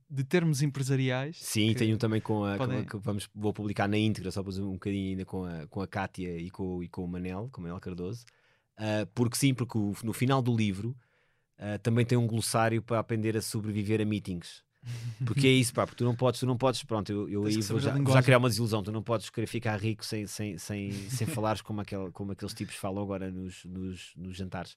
de 0.10 0.24
termos 0.24 0.62
empresariais. 0.62 1.38
Sim, 1.38 1.74
tenho 1.74 1.98
também 1.98 2.22
com 2.22 2.44
a, 2.46 2.58
com 2.58 2.64
a- 2.64 2.68
podem- 2.68 2.86
que 2.86 2.98
vamos, 2.98 3.30
vou 3.34 3.54
publicar 3.54 3.88
na 3.88 3.98
íntegra, 3.98 4.32
só 4.32 4.42
um 4.42 4.74
bocadinho 4.74 5.10
ainda 5.12 5.26
com 5.26 5.44
a, 5.46 5.68
com 5.68 5.82
a 5.82 5.88
Kátia 5.88 6.38
e 6.38 6.50
com, 6.50 6.82
e 6.84 6.88
com 6.88 7.04
o 7.04 7.08
Manel, 7.08 7.50
com 7.52 7.60
o 7.60 7.64
Manel 7.64 7.80
Cardoso. 7.80 8.26
Ah, 8.78 9.08
porque 9.14 9.36
sim, 9.38 9.54
porque 9.54 9.78
o- 9.78 9.94
no 10.04 10.14
final 10.14 10.42
do 10.42 10.56
livro 10.56 10.96
ah, 11.58 11.78
também 11.80 12.06
tem 12.06 12.18
um 12.18 12.26
glossário 12.28 12.82
para 12.82 13.00
aprender 13.00 13.36
a 13.38 13.42
sobreviver 13.42 14.02
a 14.02 14.06
meetings. 14.06 14.64
Porque 15.24 15.46
é 15.46 15.52
isso, 15.52 15.72
pá, 15.76 15.86
porque 15.86 15.98
tu 16.00 16.04
não 16.04 16.16
podes, 16.16 16.40
tu 16.40 16.48
não 16.48 16.58
podes, 16.58 16.84
pronto, 16.84 17.12
eu, 17.12 17.30
eu 17.30 17.46
aí 17.46 17.62
vou 17.62 17.80
já, 17.80 17.94
vou 17.94 18.12
já 18.16 18.24
criar 18.24 18.40
uma 18.40 18.50
desilusão, 18.50 18.82
tu 18.82 18.92
não 18.92 19.04
podes 19.04 19.30
querer 19.30 19.46
ficar 19.46 19.80
rico 19.80 20.04
sem, 20.04 20.26
sem, 20.26 20.58
sem, 20.58 20.92
sem 21.08 21.28
falares 21.28 21.62
como, 21.62 21.80
aquele, 21.82 22.10
como 22.10 22.32
aqueles 22.32 22.52
tipos 22.56 22.74
falam 22.76 23.04
agora 23.04 23.30
nos, 23.30 23.64
nos, 23.66 24.12
nos 24.18 24.36
jantares. 24.36 24.76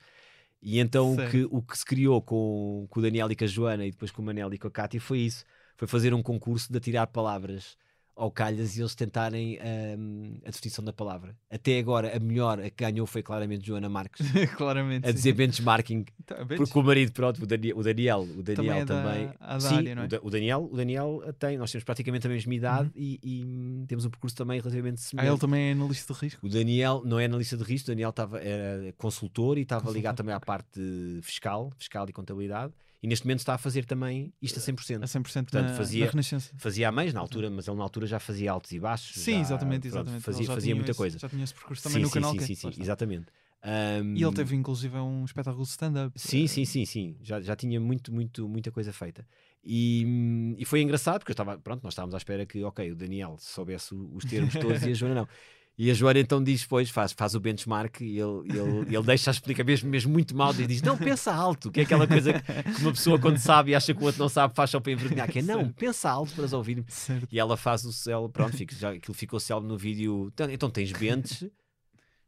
E 0.65 0.79
então 0.79 1.13
o 1.15 1.31
que, 1.31 1.45
o 1.51 1.63
que 1.63 1.77
se 1.77 1.85
criou 1.85 2.23
com, 2.23 2.87
com 2.89 2.99
o 2.99 3.03
Daniel 3.03 3.31
e 3.31 3.37
com 3.37 3.45
a 3.45 3.47
Joana 3.47 3.85
e 3.85 3.91
depois 3.91 4.11
com 4.11 4.23
o 4.23 4.25
Manel 4.25 4.53
e 4.55 4.59
com 4.59 4.67
a 4.67 4.71
Cátia 4.71 4.99
foi 4.99 5.19
isso, 5.19 5.45
foi 5.77 5.87
fazer 5.87 6.15
um 6.15 6.23
concurso 6.23 6.73
de 6.73 6.79
atirar 6.79 7.07
palavras 7.09 7.77
ao 8.17 8.31
calhas 8.31 8.77
e 8.77 8.81
eles 8.81 8.95
tentarem 8.95 9.59
hum, 9.99 10.39
a 10.45 10.51
definição 10.51 10.85
da 10.85 10.93
palavra. 10.93 11.37
Até 11.51 11.79
agora, 11.79 12.17
a 12.17 12.21
melhor, 12.21 12.61
a 12.61 12.71
que 12.71 12.85
ganhou 12.85 13.07
foi 13.07 13.23
claramente 13.23 13.67
Joana 13.67 13.89
Marques, 13.89 14.25
Claramente. 14.57 15.05
a 15.05 15.09
sim. 15.09 15.15
dizer 15.15 15.33
benchmarking, 15.33 16.05
Tá, 16.25 16.43
vês? 16.45 16.59
porque 16.61 16.79
o 16.79 16.83
marido, 16.83 17.13
pronto, 17.13 17.43
o 17.43 17.47
Daniel, 17.47 17.77
o 17.77 17.83
Daniel, 17.83 18.21
o 18.23 18.43
Daniel 18.43 18.77
é 18.77 18.85
da- 18.85 19.03
também. 19.03 19.31
a 19.41 19.55
da 19.55 19.61
sim, 19.61 19.75
área, 19.77 19.91
é? 19.91 20.05
o, 20.05 20.07
Da- 20.09 20.31
Daniel, 20.31 20.69
o 20.71 20.77
Daniel 20.77 21.35
tem, 21.39 21.59
nós 21.59 21.73
temos 21.73 21.85
praticamente 21.85 22.27
a 22.27 22.31
mesma 22.31 22.55
idade 22.55 22.91
e, 22.95 23.19
e, 23.23 23.45
hum, 23.45 23.85
temos 23.89 24.05
um 24.05 24.11
percurso 24.11 24.37
também 24.37 24.61
relativamente 24.61 24.99
Ah, 25.01 25.03
semelhante. 25.09 25.33
ele 25.33 25.41
também 25.41 25.69
é 25.69 25.73
analista 25.73 26.15
de 26.15 26.21
risco. 26.21 26.47
O 26.47 26.49
Daniel 26.49 27.03
não 27.05 27.19
é 27.19 27.25
analista 27.25 27.57
de 27.57 27.65
risco, 27.65 27.89
o 27.91 27.93
Daniel 27.93 28.11
estava, 28.11 28.39
era 28.39 28.93
consultor 28.97 29.59
e 29.59 29.63
estava 29.63 29.81
Consultor. 29.81 29.97
ligado 29.97 30.17
também 30.17 30.35
à 30.35 30.41
parte 30.41 30.81
fiscal, 31.23 31.73
fiscal 31.77 32.07
e 32.09 32.13
contabilidade. 32.13 32.73
E 33.05 33.07
neste 33.07 33.27
momento 33.27 33.41
está 33.41 33.53
a 33.53 33.59
fazer 33.59 33.85
também 33.85 34.33
isto 34.41 34.59
a 34.59 34.63
100%. 34.63 35.05
A 35.05 35.07
100% 35.07 35.51
Portanto, 35.51 35.69
na, 35.69 35.77
fazia- 35.77 36.07
na 36.07 36.11
Renascença. 36.13 36.55
Fazia 36.57 36.89
a 36.89 36.93
meios 36.93 37.13
na 37.13 37.21
altura, 37.21 37.51
mas 37.51 37.69
ele 37.69 37.77
na 37.77 37.83
altura 37.83 38.07
já 38.07 38.19
fazia 38.19 38.51
altos 38.51 38.73
e 38.73 38.81
baixos. 38.81 39.15
Sim, 39.23 39.33
já, 39.33 39.41
exatamente, 39.41 39.87
exatamente. 39.89 40.23
Fazia, 40.23 40.47
fazia 40.47 40.75
muita 40.75 40.93
esse- 40.93 40.97
coisa. 40.99 41.19
Já 41.19 41.29
tinha 41.29 41.45
esse 41.45 41.53
percurso 41.53 41.83
também 41.83 41.99
sim, 41.99 42.05
no 42.05 42.09
sim, 42.09 42.15
canal. 42.15 42.31
sim, 42.33 42.39
que 42.39 42.45
sim, 42.47 42.55
sim, 42.55 42.81
exatamente. 42.81 43.27
E 43.27 43.31
Ahm, 43.63 44.17
ele 44.17 44.33
teve 44.33 44.57
inclusive 44.57 44.97
um 44.97 45.23
espetáculo 45.23 45.65
de 45.65 45.71
stand-up. 45.71 46.19
Sim, 46.19 46.45
Eh, 46.45 46.49
sim, 46.49 46.65
sim, 46.65 46.87
sim. 46.87 47.17
Já, 47.21 47.43
já 47.43 47.55
tinha 47.55 47.79
muito, 47.79 48.11
muito, 48.11 48.49
muita 48.49 48.71
coisa 48.71 48.91
feita. 48.91 49.27
E, 49.63 50.03
hum, 50.07 50.55
e 50.57 50.65
foi 50.65 50.81
engraçado 50.81 51.19
porque 51.19 51.33
eu 51.33 51.35
estava, 51.35 51.59
pronto, 51.59 51.83
nós 51.83 51.93
estávamos 51.93 52.15
à 52.15 52.17
espera 52.17 52.47
que, 52.47 52.65
ok, 52.65 52.91
o 52.91 52.97
Daniel 52.97 53.37
soubesse 53.39 53.95
os 53.95 54.25
termos 54.25 54.55
todos 54.55 54.83
e 54.83 54.91
a 54.91 54.95
Joana 54.95 55.15
não. 55.15 55.29
E 55.77 55.91
a 55.91 55.95
Joana 55.95 56.21
então 56.21 56.43
diz 56.43 56.63
depois, 56.63 56.89
faz, 56.89 57.13
faz 57.13 57.35
o 57.35 57.41
benchmark 57.41 58.01
e 58.01 58.19
ele, 58.19 58.43
ele, 58.47 58.97
ele 58.97 59.03
deixa 59.03 59.31
a 59.31 59.33
explicar 59.33 59.65
mesmo, 59.65 59.91
mesmo 59.91 60.13
muito 60.13 60.35
mal 60.37 60.55
e 60.55 60.67
diz: 60.69 60.81
Não, 60.81 60.97
pensa 60.97 61.33
alto, 61.33 61.71
que 61.71 61.81
é 61.81 61.83
aquela 61.83 62.07
coisa 62.07 62.33
que 62.33 62.83
uma 62.83 62.93
pessoa 62.93 63.19
quando 63.19 63.39
sabe 63.39 63.73
e 63.73 63.75
acha 63.75 63.93
que 63.93 64.01
o 64.01 64.05
outro 64.05 64.21
não 64.21 64.29
sabe, 64.29 64.55
faz 64.55 64.71
só 64.71 64.79
para 64.79 64.93
envergonhar, 64.93 65.29
que 65.29 65.41
é 65.41 65.43
não, 65.43 65.69
pensa 65.73 66.09
alto 66.09 66.33
para 66.33 66.45
as 66.45 66.53
ouvir. 66.53 66.85
Certo. 66.87 67.27
E 67.31 67.41
ela 67.41 67.57
faz 67.57 67.85
o 67.85 67.93
céu, 67.93 68.29
pronto, 68.29 68.57
fica, 68.57 68.75
já, 68.77 68.91
aquilo 68.91 69.15
ficou 69.15 69.41
célebre 69.41 69.69
no 69.69 69.77
vídeo. 69.77 70.31
Então, 70.33 70.49
então 70.49 70.71
tens 70.71 70.93
bench, 70.93 71.51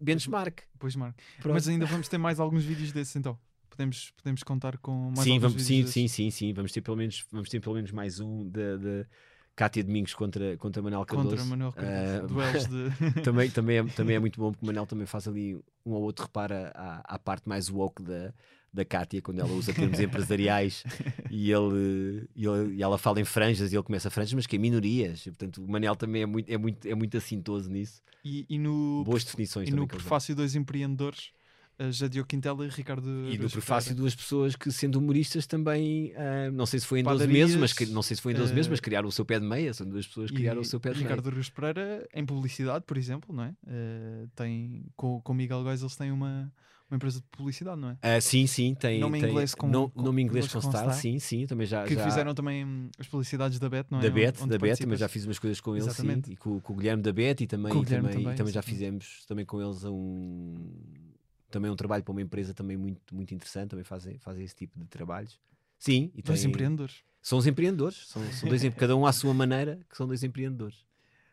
benchmark. 0.01 0.63
Pois, 0.77 0.97
Marco. 0.97 1.17
Mas 1.45 1.69
ainda 1.69 1.87
vamos 1.87 2.09
ter 2.09 2.19
mais 2.19 2.41
alguns 2.41 2.65
vídeos 2.65 2.91
desses 2.91 3.15
então. 3.15 3.39
Podemos, 3.71 4.11
podemos 4.17 4.43
contar 4.43 4.79
com 4.79 5.13
mais 5.15 5.21
sim, 5.21 5.39
vamos, 5.39 5.63
sim, 5.63 5.83
desses. 5.83 5.93
sim, 5.93 6.09
sim, 6.09 6.31
sim. 6.31 6.53
Vamos 6.53 6.73
ter 6.73 6.81
pelo 6.81 6.97
menos, 6.97 7.25
vamos 7.31 7.49
ter 7.49 7.61
pelo 7.61 7.77
menos 7.77 7.93
mais 7.93 8.19
um 8.19 8.49
de, 8.49 8.79
de 8.79 9.07
Cátia 9.57 9.83
Domingos 9.83 10.13
contra, 10.15 10.57
contra 10.59 10.83
Manuel 10.83 11.05
Cardoso. 11.07 11.31
Contra 11.31 11.45
Manuel 11.47 11.73
Cardoso. 11.73 12.23
Ah, 12.23 12.27
Duelos 12.29 12.67
de. 12.67 13.21
também, 13.25 13.51
também, 13.51 13.79
é, 13.79 13.85
também 13.85 14.17
é 14.17 14.19
muito 14.19 14.39
bom 14.39 14.53
porque 14.53 14.65
o 14.65 14.67
Manel 14.67 14.87
também 14.87 15.07
faz 15.07 15.27
ali 15.27 15.57
um 15.85 15.93
ou 15.93 16.03
outro 16.03 16.27
repara 16.27 16.73
à, 16.75 17.15
à 17.15 17.19
parte 17.19 17.49
mais 17.49 17.71
woke 17.71 18.03
da, 18.03 18.35
da 18.71 18.85
Cátia 18.85 19.23
quando 19.23 19.41
ela 19.41 19.51
usa 19.53 19.73
termos 19.73 19.99
empresariais 20.01 20.85
e, 21.31 21.51
ele, 21.51 22.29
e, 22.37 22.47
ele- 22.47 22.75
e 22.75 22.83
ela 22.83 22.99
fala 22.99 23.19
em 23.19 23.25
franjas 23.25 23.73
e 23.73 23.77
ele 23.77 23.83
começa 23.83 24.11
franjas, 24.11 24.35
mas 24.35 24.47
que 24.47 24.57
é 24.57 24.59
minorias. 24.59 25.21
E, 25.27 25.31
portanto, 25.31 25.65
o 25.65 25.69
Manel 25.71 25.97
também 25.97 26.21
é 26.23 26.27
muito, 26.27 26.51
é 26.53 26.59
muito, 26.59 26.87
é 26.87 26.95
muito 26.95 27.17
assintoso 27.17 27.71
nisso. 27.71 28.03
E, 28.23 28.45
e 28.51 28.59
no, 28.59 29.05
Boas 29.05 29.25
definições 29.25 29.69
e 29.69 29.73
no 29.73 29.87
prefácio 29.87 30.35
dois 30.37 30.55
empreendedores, 30.55 31.31
a 31.79 31.91
Jadeo 31.91 32.25
Quintela 32.25 32.65
e 32.65 32.69
Ricardo. 32.69 33.07
E 33.29 33.35
Araújo 33.35 33.51
prefácio 33.53 33.95
duas 33.95 34.15
pessoas 34.15 34.57
que, 34.57 34.71
sendo 34.73 34.97
humoristas, 34.99 35.47
também, 35.47 36.13
ah, 36.17 36.51
não 36.51 36.65
sei 36.67 36.81
se 36.81 36.87
foi 36.87 37.01
em 37.01 37.03
12 37.03 37.19
Padarias, 37.25 37.49
meses, 37.51 37.61
mas 37.61 37.73
que- 37.73 37.87
não 37.87 38.03
sei 38.03 38.17
se 38.17 38.23
foi 38.23 38.33
em 38.33 38.37
12 38.37 38.53
meses, 38.55 38.67
eh, 38.67 38.71
mas 38.71 38.81
criaram 38.81 39.09
o 39.09 39.13
seu 39.13 39.25
pé 39.25 39.39
de 39.39 39.47
meia. 39.47 39.73
São 39.75 39.87
duas 39.89 40.07
pessoas 40.07 40.31
que 40.31 40.37
criaram 40.37 40.61
o 40.61 40.65
seu 40.65 40.81
pé 40.81 40.93
de 40.93 41.01
Ricardo 41.01 41.25
meia. 41.25 41.35
Rios 41.35 41.51
Pereira 41.51 42.09
em 42.15 42.25
publicidade, 42.25 42.85
por 42.87 42.97
exemplo, 42.97 43.35
não 43.35 43.45
é? 43.45 43.55
Eh, 43.67 44.27
tem, 44.35 44.85
com, 44.97 45.21
com 45.21 45.33
o 45.33 45.35
Miguel 45.37 45.63
Góes 45.63 45.81
eles 45.83 45.97
têm 45.97 46.11
uma, 46.11 46.51
uma 46.91 46.97
empresa 46.97 47.19
de 47.21 47.27
publicidade, 47.37 47.79
não 47.81 47.91
é? 47.91 47.99
Ah, 48.01 48.21
sim, 48.23 48.47
sim, 48.47 48.75
tem. 48.75 48.99
Nome 49.01 49.19
em 49.19 49.21
tem, 49.23 49.31
inglês 49.31 49.55
com- 49.55 49.67
no- 49.69 49.91
com- 49.91 50.03
nome 50.03 50.23
inglês 50.23 50.47
com 50.47 50.61
com 50.61 50.69
style, 50.69 50.93
style. 50.95 51.01
sim, 51.03 51.19
sim, 51.19 51.47
também 51.47 51.67
já. 51.67 51.85
que 51.85 51.95
já- 51.95 52.05
fizeram 52.05 52.33
também 52.35 52.89
as 52.99 53.07
publicidades 53.07 53.59
da 53.59 53.69
Bet, 53.69 53.89
não 53.91 53.99
é? 53.99 54.03
da 54.03 54.11
Bet, 54.11 54.41
onde 54.41 54.51
da 54.51 54.59
Bet, 54.59 54.81
também 54.81 54.97
já 54.97 55.09
fiz 55.09 55.25
umas 55.27 55.39
coisas 55.39 55.61
com 55.61 55.77
eles, 55.77 55.93
sim, 55.95 56.23
e 56.29 56.37
com, 56.37 56.59
com 56.61 56.73
o 56.73 56.77
Guilherme 56.77 57.03
da 57.03 57.13
Bet 57.13 57.43
e 57.45 57.47
também, 57.47 57.73
também, 57.85 58.13
também, 58.13 58.35
também 58.35 58.53
já 58.53 58.63
fizemos 58.63 59.27
também 59.27 59.45
com 59.45 59.61
eles 59.61 59.85
um 59.85 60.55
também 61.51 61.71
um 61.71 61.77
trabalho 61.77 62.03
para 62.03 62.13
uma 62.13 62.23
empresa 62.23 62.53
também 62.55 62.77
muito, 62.77 63.15
muito 63.15 63.35
interessante, 63.35 63.71
também 63.71 63.85
fazem, 63.85 64.19
fazem 64.19 64.45
esse 64.45 64.55
tipo 64.55 64.79
de 64.79 64.87
trabalhos. 64.87 65.41
Sim, 65.79 66.11
e 66.15 66.23
Dois 66.23 66.41
têm- 66.41 66.51
empreendedores. 66.51 67.03
são 67.23 67.39
os 67.39 67.47
empreendedores, 67.47 68.07
são, 68.09 68.23
são 68.33 68.49
dois, 68.49 68.65
em- 68.65 68.71
cada 68.73 68.97
um 68.97 69.07
à 69.07 69.13
sua 69.13 69.33
maneira, 69.35 69.79
que 69.89 69.97
são 69.97 70.07
dois 70.07 70.23
empreendedores. 70.23 70.85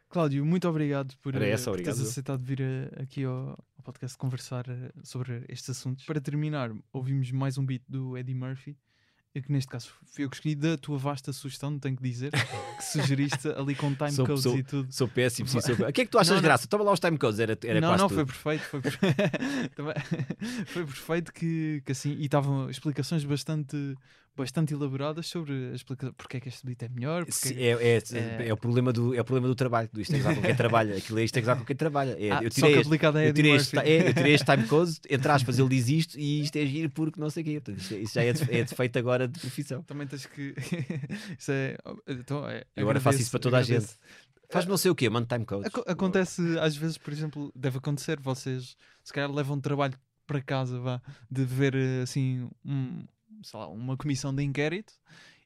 Cláudio, 0.10 0.46
muito 0.46 0.68
obrigado 0.68 1.16
por, 1.22 1.34
eh, 1.36 1.50
essa, 1.50 1.66
por 1.66 1.72
obrigado 1.72 1.96
teres 1.96 2.10
aceitado 2.10 2.44
vir 2.44 2.62
eh, 2.62 2.92
aqui 2.98 3.24
ao, 3.24 3.50
ao 3.76 3.84
podcast 3.84 4.16
conversar 4.18 4.70
eh, 4.70 4.92
sobre 5.04 5.44
estes 5.50 5.72
assuntos. 5.72 6.06
Para 6.06 6.22
terminar, 6.22 6.72
ouvimos 6.92 7.32
mais 7.32 7.58
um 7.58 7.66
beat 7.66 7.82
do 7.88 8.16
Eddie 8.16 8.36
Murphy, 8.36 8.78
que 9.42 9.52
neste 9.52 9.68
caso 9.70 9.90
fui 10.06 10.26
eu 10.26 10.30
que 10.30 10.36
escolhi 10.36 10.54
da 10.56 10.78
tua 10.78 10.98
vasta 10.98 11.34
sugestão, 11.34 11.80
tenho 11.80 11.98
que 11.98 12.04
dizer, 12.04 12.32
que 12.78 12.84
sugeriste 12.84 13.48
ali 13.50 13.74
com 13.74 13.94
time 13.96 14.12
Sou- 14.12 14.28
codes 14.28 14.44
sou- 14.44 14.58
e 14.58 14.64
tudo. 14.64 14.92
Sou 14.94 15.08
péssimo, 15.08 15.48
sim, 15.48 15.60
sou... 15.60 15.74
O 15.90 15.92
que 15.92 16.02
é 16.02 16.06
que 16.06 16.12
tu 16.12 16.20
achas 16.20 16.36
Não, 16.36 16.42
graça? 16.42 16.68
Toma 16.68 16.84
lá 16.84 16.92
os 16.92 17.00
timecodes, 17.00 17.40
era, 17.40 17.58
era 17.64 17.82
não, 17.82 17.98
não, 17.98 18.08
tudo. 18.08 18.16
foi 18.16 18.26
perfeito, 18.26 18.62
foi, 18.70 18.82
per- 18.82 19.00
Também- 19.76 19.96
foi 20.68 20.86
perfeito 20.86 21.34
que, 21.34 21.82
que 21.86 21.92
assim, 21.92 22.12
e 22.14 22.26
estavam 22.26 22.70
explicações 22.70 23.24
bastante, 23.24 23.76
bastante 24.36 24.74
elaboradas 24.74 25.28
sobre 25.28 25.54
a 25.72 25.76
explica... 25.76 26.12
porque 26.14 26.38
é 26.38 26.40
que 26.40 26.50
este 26.50 26.66
beat 26.66 26.82
é 26.84 26.90
melhor, 26.90 27.26
porque 27.26 27.54
é... 27.54 27.68
é, 27.68 27.98
é, 27.98 27.98
é- 28.44 28.48
é 28.50 28.54
o 28.54 28.58
problema 28.58 28.92
do, 28.92 29.14
é 29.14 29.22
o 29.22 29.24
problema 29.24 29.48
do 29.48 29.56
trabalho, 29.56 29.90
do 29.94 30.02
isto 30.02 30.14
é 30.16 30.18
gozar 30.18 30.36
com 30.36 30.42
quem 30.42 30.56
trabalha. 30.56 30.98
Aquilo 30.98 31.20
é 31.20 31.24
isto 31.24 31.38
é 31.38 31.42
gozar 31.42 31.58
com 31.58 31.66
quem 31.66 31.76
trabalha. 31.76 32.12
É, 32.20 32.32
Ah, 32.32 32.44
eu 32.44 32.52
só 32.52 32.66
tirei 32.68 32.74
que 32.74 32.80
este, 32.82 33.06
a 33.06 33.26
eu 33.26 33.34
tirei 33.34 33.52
este, 33.56 33.78
é, 33.80 34.10
eu 34.10 34.14
tirei 34.14 34.34
este 34.34 34.46
timecode, 34.52 35.00
entre 35.10 35.32
aspas, 35.32 35.60
ele 35.60 35.70
diz 35.70 35.88
isto 35.90 36.20
e 36.20 36.42
isto 36.42 36.56
é 36.56 36.66
giro 36.66 36.90
porque 36.90 37.20
não 37.20 37.30
sei 37.30 37.44
o 37.44 37.46
quê. 37.46 37.62
Portanto, 37.62 37.80
isto, 37.82 37.94
é- 37.94 37.98
isto 38.00 38.14
já 38.16 38.24
é, 38.24 38.34
de- 38.34 38.44
é 38.56 38.64
defeito 38.64 38.98
agora 39.00 39.28
de 39.28 39.40
profissão. 39.40 39.84
Também 39.84 40.08
tens 40.08 40.26
que. 40.26 40.56
isso 41.38 41.52
é. 41.52 41.78
Então, 42.08 42.48
é 42.50 42.64
Eu 42.76 42.84
agora 42.84 43.00
faço 43.00 43.10
agradeço- 43.10 43.22
isso 43.22 43.32
para 43.32 43.40
toda 43.40 43.58
a 43.58 43.62
gente. 43.62 43.76
agradeço. 43.78 43.98
Faz 44.50 44.66
não 44.68 44.78
sei 44.78 44.92
o 44.92 44.96
quê, 44.96 45.10
manda 45.10 45.26
timecodes. 45.28 45.66
Aco- 45.68 45.84
acontece 45.88 46.42
às 46.60 46.76
vezes, 46.76 46.98
por 46.98 47.12
exemplo, 47.12 47.52
deve 47.56 47.78
acontecer, 47.78 48.20
vocês 48.20 48.76
se 49.04 49.12
calhar 49.14 49.32
levam 49.32 49.60
trabalho 49.60 49.94
para 50.28 50.42
casa, 50.42 50.80
vá, 50.80 51.02
de 51.30 51.44
ver 51.44 51.76
eh, 51.76 52.02
assim 52.04 52.48
um, 52.64 53.04
sei 53.44 53.60
lá, 53.60 53.68
uma 53.68 53.96
comissão 53.98 54.34
de 54.34 54.44
inquérito 54.44 54.94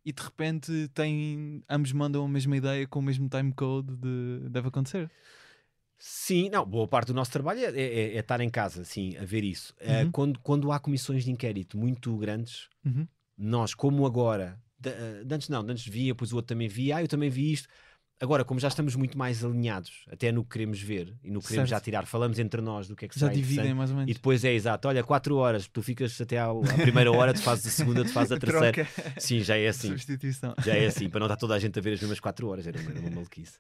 e 0.06 0.12
de 0.14 0.22
repente 0.22 0.88
tem, 0.94 1.64
ambos 1.70 1.92
mandam 1.92 2.24
a 2.24 2.28
mesma 2.30 2.56
ideia 2.56 2.88
com 2.88 3.00
o 3.00 3.02
mesmo 3.04 3.28
timecode 3.30 3.96
de 3.98 4.48
deve 4.50 4.68
acontecer. 4.70 5.10
Sim, 6.00 6.50
não, 6.50 6.64
boa 6.66 6.88
parte 6.88 7.08
do 7.08 7.14
nosso 7.14 7.32
trabalho 7.32 7.60
é, 7.60 7.72
é- 7.72 8.16
é 8.16 8.20
estar 8.20 8.40
em 8.40 8.50
casa, 8.50 8.84
sim, 8.84 9.18
a 9.18 9.26
ver 9.26 9.44
isso. 9.44 9.74
Eh, 9.80 10.04
Uhum. 10.04 10.12
quando, 10.12 10.40
quando 10.42 10.72
há 10.72 10.80
comissões 10.80 11.24
de 11.24 11.32
inquérito 11.32 11.78
muito 11.78 12.16
grandes, 12.18 12.70
Uhum. 12.86 13.08
nós, 13.38 13.74
como 13.74 14.06
agora, 14.06 14.62
de, 14.80 14.90
eh, 14.92 15.24
de 15.26 15.36
antes 15.36 15.50
não, 15.50 15.64
de 15.66 15.72
antes 15.72 15.88
via, 15.88 16.14
depois 16.14 16.32
o 16.32 16.36
outro 16.36 16.50
também 16.50 16.68
via, 16.68 16.98
ah, 16.98 17.02
eu 17.04 17.08
também 17.08 17.30
vi 17.32 17.52
isto. 17.52 17.68
Agora, 18.20 18.44
como 18.44 18.60
já 18.60 18.68
estamos 18.68 18.96
muito 18.96 19.16
mais 19.16 19.46
alinhados, 19.46 20.04
até 20.12 20.32
no 20.32 20.44
que 20.44 20.50
queremos 20.50 20.82
ver 20.82 21.14
e 21.24 21.30
no 21.30 21.40
que 21.40 21.50
queremos 21.50 21.70
já 21.70 21.76
Certo. 21.76 21.86
tirar, 21.86 22.06
falamos 22.08 22.40
entre 22.40 22.62
nós 22.62 22.88
do 22.88 22.96
que 22.96 23.06
é 23.06 23.08
que 23.08 23.20
Já 23.20 23.28
dividem 23.28 23.76
mais 23.76 23.92
ou 23.92 23.96
menos. 23.98 24.10
E 24.10 24.14
depois 24.16 24.44
é 24.44 24.52
exato, 24.54 24.88
olha, 24.88 25.04
4 25.04 25.36
horas, 25.36 25.68
tu 25.68 25.84
ficas 25.84 26.20
até 26.20 26.40
à, 26.40 26.46
à 26.50 26.74
primeira 26.82 27.12
hora, 27.12 27.32
tu 27.32 27.42
fazes 27.44 27.68
a 27.68 27.70
segunda, 27.70 28.04
tu 28.04 28.12
fazes 28.12 28.32
a 28.32 28.38
terceira. 28.40 28.72
Troca. 28.74 29.20
Sim, 29.20 29.42
já 29.42 29.56
é 29.56 29.68
assim. 29.68 29.90
Substituição. 29.90 30.56
Já 30.66 30.76
é 30.76 30.88
assim, 30.88 31.08
para 31.10 31.20
não 31.20 31.28
estar 31.28 31.38
toda 31.38 31.54
a 31.54 31.60
gente 31.60 31.78
a 31.78 31.82
ver 31.82 31.94
as 31.94 32.02
mesmas 32.02 32.20
4 32.20 32.48
horas, 32.48 32.66
era 32.66 32.80
uma, 32.80 32.90
era 32.90 33.00
uma 33.02 33.10
maluquice. 33.12 33.60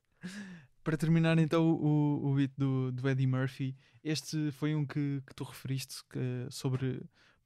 Para 0.84 0.98
terminar 0.98 1.38
então 1.38 1.64
o, 1.70 2.26
o 2.32 2.34
beat 2.34 2.52
do, 2.58 2.92
do 2.92 3.08
Eddie 3.08 3.28
Murphy, 3.28 3.76
este 4.04 4.52
foi 4.54 4.74
um 4.74 4.86
que, 4.88 5.22
que 5.28 5.36
tu 5.36 5.44
referiste 5.44 5.98
que- 6.10 6.48
sobre 6.50 7.02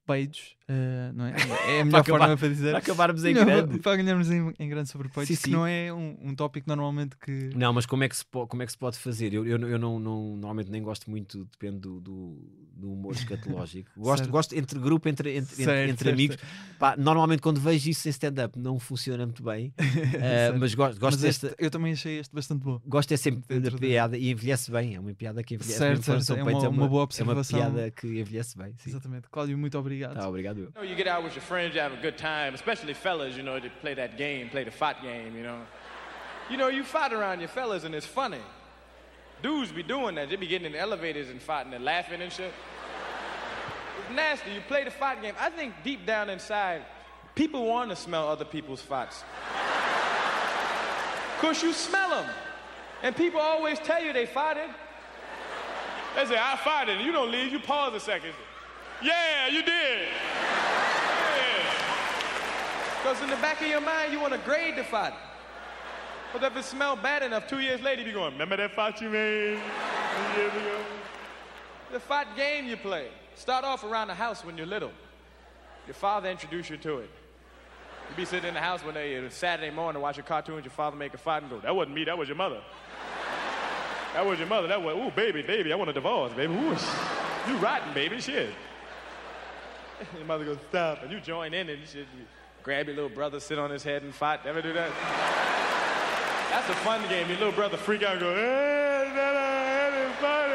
peidos, 0.05 0.55
eh, 0.67 1.11
não 1.13 1.25
é? 1.25 1.33
É 1.77 1.81
a 1.81 1.85
melhor 1.85 1.99
acabar- 2.01 2.19
forma 2.19 2.37
para 2.37 2.47
dizer. 2.49 2.69
Para 2.71 2.79
acabarmos 2.79 3.23
em 3.25 3.33
Não, 3.33 3.45
grande. 3.45 3.79
Para 3.79 3.95
ganharmos 3.97 4.31
em, 4.31 4.53
em 4.59 4.69
grande 4.69 4.89
sobre 4.89 5.07
peitos, 5.09 5.27
Sim, 5.27 5.35
que 5.35 5.49
sim. 5.49 5.51
não 5.51 5.65
é 5.65 5.93
um, 5.93 6.17
um 6.21 6.35
tópico 6.35 6.67
normalmente 6.67 7.15
que. 7.17 7.51
Não, 7.55 7.71
mas 7.73 7.85
como 7.85 8.03
é 8.03 8.09
que 8.09 8.15
se, 8.17 8.25
po- 8.25 8.47
como 8.47 8.63
é 8.63 8.65
que 8.65 8.71
se 8.71 8.77
pode 8.77 8.97
fazer? 8.97 9.33
Eu, 9.33 9.45
eu, 9.45 9.57
eu 9.69 9.79
não, 9.79 9.99
não- 9.99 10.31
normalmente 10.37 10.69
nem 10.71 10.81
gosto 10.81 11.09
muito, 11.09 11.45
depende 11.45 11.77
do, 11.79 11.99
do, 12.01 12.37
do 12.75 12.91
humor 12.93 13.13
escatológico. 13.13 13.89
Gosto, 13.95 14.27
gosto 14.29 14.53
entre 14.57 14.79
grupo, 14.79 15.07
entre, 15.07 15.37
entre, 15.37 15.53
entre- 15.53 15.63
Certo, 15.65 15.89
entre 15.91 16.03
certo, 16.05 16.15
amigos. 16.15 16.37
Pá, 16.79 16.95
normalmente 16.97 17.41
quando 17.41 17.59
vejo 17.61 17.89
isso 17.89 18.07
em 18.07 18.11
stand-up 18.11 18.57
não 18.57 18.79
funciona 18.79 19.25
muito 19.25 19.43
bem, 19.43 19.71
Certo. 20.11 20.59
mas 20.59 20.73
gosto, 20.73 20.99
gosto 20.99 21.19
Mas 21.19 21.23
este- 21.23 21.47
desta. 21.47 21.63
eu 21.63 21.69
também 21.69 21.93
achei 21.93 22.19
este 22.19 22.33
bastante 22.33 22.63
bom. 22.63 22.81
Gosto 22.85 23.11
é 23.13 23.17
sempre 23.17 23.59
da 23.59 23.71
piada 23.71 24.17
e 24.17 24.31
envelhece 24.31 24.71
bem. 24.71 24.95
É 24.95 24.99
uma 24.99 25.13
piada 25.13 25.43
que 25.43 25.53
envelhece 25.55 25.77
Certo, 25.77 26.03
quando 26.05 26.21
certo, 26.23 26.39
é 26.41 26.43
peitos, 26.43 26.63
uma- 26.63 26.69
uma 26.71 26.87
boa 26.87 27.01
É 27.01 27.03
observação. 27.03 27.59
uma 27.59 27.69
piada 27.71 27.91
que 27.91 28.07
envelhece 28.19 28.57
bem. 28.57 28.73
Sim. 28.77 28.89
Exatamente. 28.89 29.27
Cláudio, 29.31 29.55
muito 29.57 29.77
obrigado. 29.77 29.90
Tá, 29.99 30.27
obrigado. 30.27 30.57
You 30.57 30.71
know, 30.75 30.81
you 30.81 30.95
get 30.95 31.07
out 31.07 31.23
with 31.23 31.35
your 31.35 31.43
friends, 31.43 31.75
you 31.75 31.81
have 31.81 31.93
a 31.93 32.01
good 32.01 32.17
time, 32.17 32.53
especially 32.53 32.93
fellas, 32.93 33.35
you 33.35 33.43
know, 33.43 33.59
to 33.59 33.69
play 33.81 33.93
that 33.93 34.17
game, 34.17 34.49
play 34.49 34.63
the 34.63 34.71
fight 34.71 35.01
game, 35.01 35.35
you 35.35 35.43
know. 35.43 35.59
You 36.49 36.57
know, 36.57 36.67
you 36.67 36.83
fight 36.83 37.13
around 37.13 37.39
your 37.39 37.49
fellas 37.49 37.83
and 37.83 37.95
it's 37.95 38.05
funny. 38.05 38.41
Dudes 39.41 39.71
be 39.71 39.83
doing 39.83 40.15
that. 40.15 40.29
They 40.29 40.35
be 40.35 40.47
getting 40.47 40.67
in 40.67 40.73
the 40.73 40.79
elevators 40.79 41.29
and 41.29 41.41
fighting 41.41 41.73
and 41.73 41.83
laughing 41.83 42.21
and 42.21 42.31
shit. 42.31 42.53
It's 43.99 44.15
nasty. 44.15 44.51
You 44.51 44.61
play 44.67 44.83
the 44.83 44.91
fight 44.91 45.21
game. 45.21 45.33
I 45.39 45.49
think 45.49 45.73
deep 45.83 46.05
down 46.05 46.29
inside, 46.29 46.83
people 47.35 47.65
want 47.65 47.89
to 47.89 47.95
smell 47.95 48.27
other 48.27 48.45
people's 48.45 48.81
fights. 48.81 49.23
Because 51.39 51.63
you 51.63 51.73
smell 51.73 52.09
them. 52.09 52.29
And 53.01 53.15
people 53.15 53.39
always 53.39 53.79
tell 53.79 54.03
you 54.03 54.13
they 54.13 54.27
fought 54.27 54.57
it. 54.57 54.69
They 56.15 56.25
say, 56.25 56.37
I 56.39 56.55
fought 56.57 56.87
it. 56.87 56.97
And 56.97 57.05
you 57.05 57.11
don't 57.11 57.31
leave. 57.31 57.51
You 57.51 57.59
pause 57.59 57.95
a 57.95 57.99
second. 57.99 58.33
Yeah, 59.03 59.47
you 59.47 59.63
did. 59.63 60.07
Because 63.01 63.21
in 63.21 63.29
the 63.29 63.35
back 63.37 63.61
of 63.61 63.67
your 63.67 63.81
mind, 63.81 64.13
you 64.13 64.19
want 64.19 64.33
to 64.33 64.39
grade 64.39 64.75
the 64.75 64.83
fight. 64.83 65.13
But 66.31 66.43
if 66.43 66.55
it 66.55 66.63
smelled 66.63 67.01
bad 67.01 67.23
enough, 67.23 67.47
two 67.47 67.59
years 67.59 67.81
later, 67.81 68.01
you 68.01 68.07
be 68.07 68.13
going, 68.13 68.33
remember 68.33 68.57
that 68.57 68.71
fight 68.71 69.01
you 69.01 69.09
made 69.09 69.59
years 70.37 70.53
ago? 70.53 70.77
The 71.91 71.99
fight 71.99 72.27
game 72.37 72.67
you 72.67 72.77
play. 72.77 73.07
Start 73.35 73.65
off 73.65 73.83
around 73.83 74.07
the 74.07 74.13
house 74.13 74.45
when 74.45 74.55
you're 74.55 74.67
little. 74.67 74.91
Your 75.87 75.95
father 75.95 76.29
introduced 76.29 76.69
you 76.69 76.77
to 76.77 76.99
it. 76.99 77.09
You 78.09 78.15
be 78.15 78.25
sitting 78.25 78.49
in 78.49 78.53
the 78.53 78.61
house 78.61 78.85
one 78.85 78.93
day, 78.93 79.27
Saturday 79.29 79.71
morning, 79.71 80.01
watching 80.01 80.23
cartoons, 80.23 80.63
your 80.63 80.71
father 80.71 80.95
make 80.95 81.13
a 81.13 81.17
fight 81.17 81.41
and 81.41 81.51
go, 81.51 81.59
that 81.59 81.75
wasn't 81.75 81.95
me, 81.95 82.03
that 82.05 82.17
was 82.17 82.27
your 82.27 82.37
mother. 82.37 82.61
That 84.13 84.25
was 84.25 84.37
your 84.37 84.47
mother. 84.47 84.67
That 84.67 84.81
was, 84.81 84.95
ooh, 84.95 85.11
baby, 85.15 85.41
baby, 85.41 85.73
I 85.73 85.75
want 85.75 85.89
a 85.89 85.93
divorce, 85.93 86.33
baby. 86.33 86.53
Ooh, 86.53 86.77
you 87.47 87.57
rotten, 87.57 87.93
baby, 87.93 88.21
shit. 88.21 88.51
Your 90.17 90.25
mother 90.25 90.45
goes, 90.45 90.57
stop. 90.69 91.03
And 91.03 91.11
you 91.11 91.19
join 91.19 91.53
in 91.53 91.69
and 91.69 91.87
shit. 91.87 92.07
You 92.17 92.25
grab 92.63 92.87
your 92.87 92.95
little 92.95 93.09
brother, 93.09 93.39
sit 93.39 93.57
on 93.57 93.69
his 93.69 93.83
head 93.83 94.03
and 94.03 94.13
fight. 94.13 94.45
Ever 94.45 94.61
do 94.61 94.73
that? 94.73 94.91
That's 96.49 96.69
a 96.69 96.75
fun 96.83 97.01
game. 97.09 97.27
Your 97.29 97.37
little 97.37 97.53
brother 97.53 97.77
freak 97.77 98.03
out 98.03 98.13
and 98.13 98.21
go, 98.21 98.33
hey, 98.33 100.05
ain't 100.05 100.15
funny. 100.15 100.53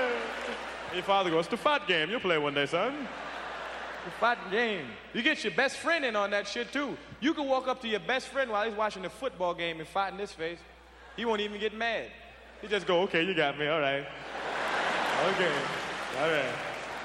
And 0.88 0.94
your 0.94 1.04
father 1.04 1.30
goes, 1.30 1.40
it's 1.40 1.48
the 1.48 1.56
fight 1.56 1.86
game. 1.86 2.10
You'll 2.10 2.20
play 2.20 2.38
one 2.38 2.54
day, 2.54 2.66
son. 2.66 3.08
The 4.04 4.10
fighting 4.12 4.50
game. 4.50 4.86
You 5.14 5.22
get 5.22 5.42
your 5.42 5.52
best 5.52 5.78
friend 5.78 6.04
in 6.04 6.14
on 6.14 6.30
that 6.30 6.46
shit 6.46 6.72
too. 6.72 6.96
You 7.20 7.34
can 7.34 7.48
walk 7.48 7.66
up 7.66 7.80
to 7.82 7.88
your 7.88 8.00
best 8.00 8.28
friend 8.28 8.50
while 8.50 8.64
he's 8.64 8.76
watching 8.76 9.02
the 9.02 9.10
football 9.10 9.52
game 9.54 9.80
and 9.80 9.88
fight 9.88 10.12
in 10.12 10.18
his 10.18 10.32
face. 10.32 10.58
He 11.16 11.24
won't 11.24 11.40
even 11.40 11.58
get 11.58 11.76
mad. 11.76 12.06
He 12.62 12.68
just 12.68 12.86
go, 12.86 13.00
okay, 13.02 13.24
you 13.24 13.34
got 13.34 13.58
me, 13.58 13.66
all 13.66 13.80
right. 13.80 14.06
Okay, 15.16 15.50
all 16.20 16.28
right. 16.28 16.52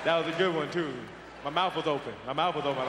That 0.04 0.18
was 0.18 0.36
a 0.36 0.38
good 0.38 0.54
one 0.54 0.70
too. 0.70 0.92
My 1.44 1.50
mouth 1.50 1.76
was 1.76 1.88
open. 1.88 2.14
My 2.28 2.36
mouth 2.36 2.56
was 2.56 2.66
open. 2.66 2.84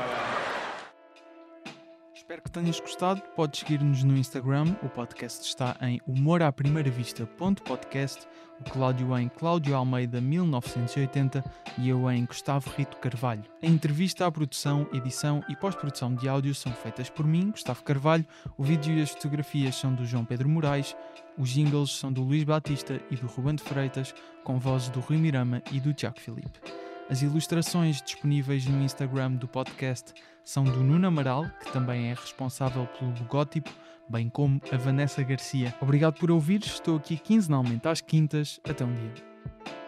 Espero 2.15 2.43
que 2.43 2.51
tenhas 2.51 2.79
gostado. 2.79 3.23
Podes 3.35 3.61
seguir-nos 3.61 4.05
no 4.05 4.15
Instagram. 4.15 4.77
O 4.83 4.91
podcast 4.91 5.49
está 5.49 5.75
em 5.81 6.03
humoraprimeiravista.podcast. 6.07 8.29
O 8.61 8.65
Cláudio 8.71 9.19
em 9.19 9.29
Cláudio 9.29 9.75
Almeida 9.75 10.21
1980 10.21 11.43
e 11.79 11.89
eu 11.89 12.11
em 12.11 12.27
Gustavo 12.27 12.69
Rito 12.77 12.99
Carvalho. 12.99 13.45
A 13.63 13.67
entrevista, 13.67 14.27
a 14.27 14.31
produção, 14.31 14.87
edição 14.93 15.43
e 15.49 15.57
pós-produção 15.57 16.15
de 16.15 16.29
áudio 16.29 16.55
são 16.55 16.73
feitas 16.73 17.09
por 17.09 17.27
mim, 17.27 17.53
Gustavo 17.53 17.83
Carvalho. 17.83 18.27
O 18.59 18.63
vídeo 18.63 18.99
e 18.99 19.01
as 19.01 19.13
fotografias 19.13 19.77
são 19.77 19.95
do 19.95 20.05
João 20.05 20.27
Pedro 20.27 20.51
Moraes. 20.51 20.95
Os 21.39 21.49
jingles 21.49 21.93
são 21.93 22.13
do 22.13 22.23
Luís 22.23 22.45
Batista 22.45 23.01
e 23.11 23.17
do 23.17 23.29
Ruben 23.29 23.55
de 23.55 23.63
Freitas, 23.63 24.15
com 24.45 24.59
vozes 24.59 24.91
do 24.91 25.01
Rui 25.01 25.17
Mirama 25.17 25.63
e 25.73 25.81
do 25.81 25.95
Tiago 25.95 26.21
Filipe. 26.21 26.61
As 27.13 27.21
ilustrações 27.21 28.01
disponíveis 28.01 28.65
no 28.65 28.83
Instagram 28.83 29.33
do 29.33 29.47
podcast 29.47 30.15
são 30.43 30.65
do 30.65 30.83
Nuno 30.83 31.09
Amaral, 31.09 31.45
que 31.63 31.71
também 31.71 32.07
é 32.07 32.15
responsável 32.15 32.87
pelo 32.87 33.11
logótipo, 33.11 33.71
bem 34.09 34.31
como 34.31 34.59
a 34.73 34.79
Vanessa 34.79 35.23
Garcia. 35.23 35.75
Obrigado 35.79 36.19
por 36.19 36.31
ouvir, 36.31 36.63
estou 36.65 36.97
aqui 36.97 37.19
quinzenalmente 37.19 37.87
às 37.87 38.01
quintas. 38.01 38.59
Até 38.65 38.83
um 38.83 38.95
dia. 38.95 39.82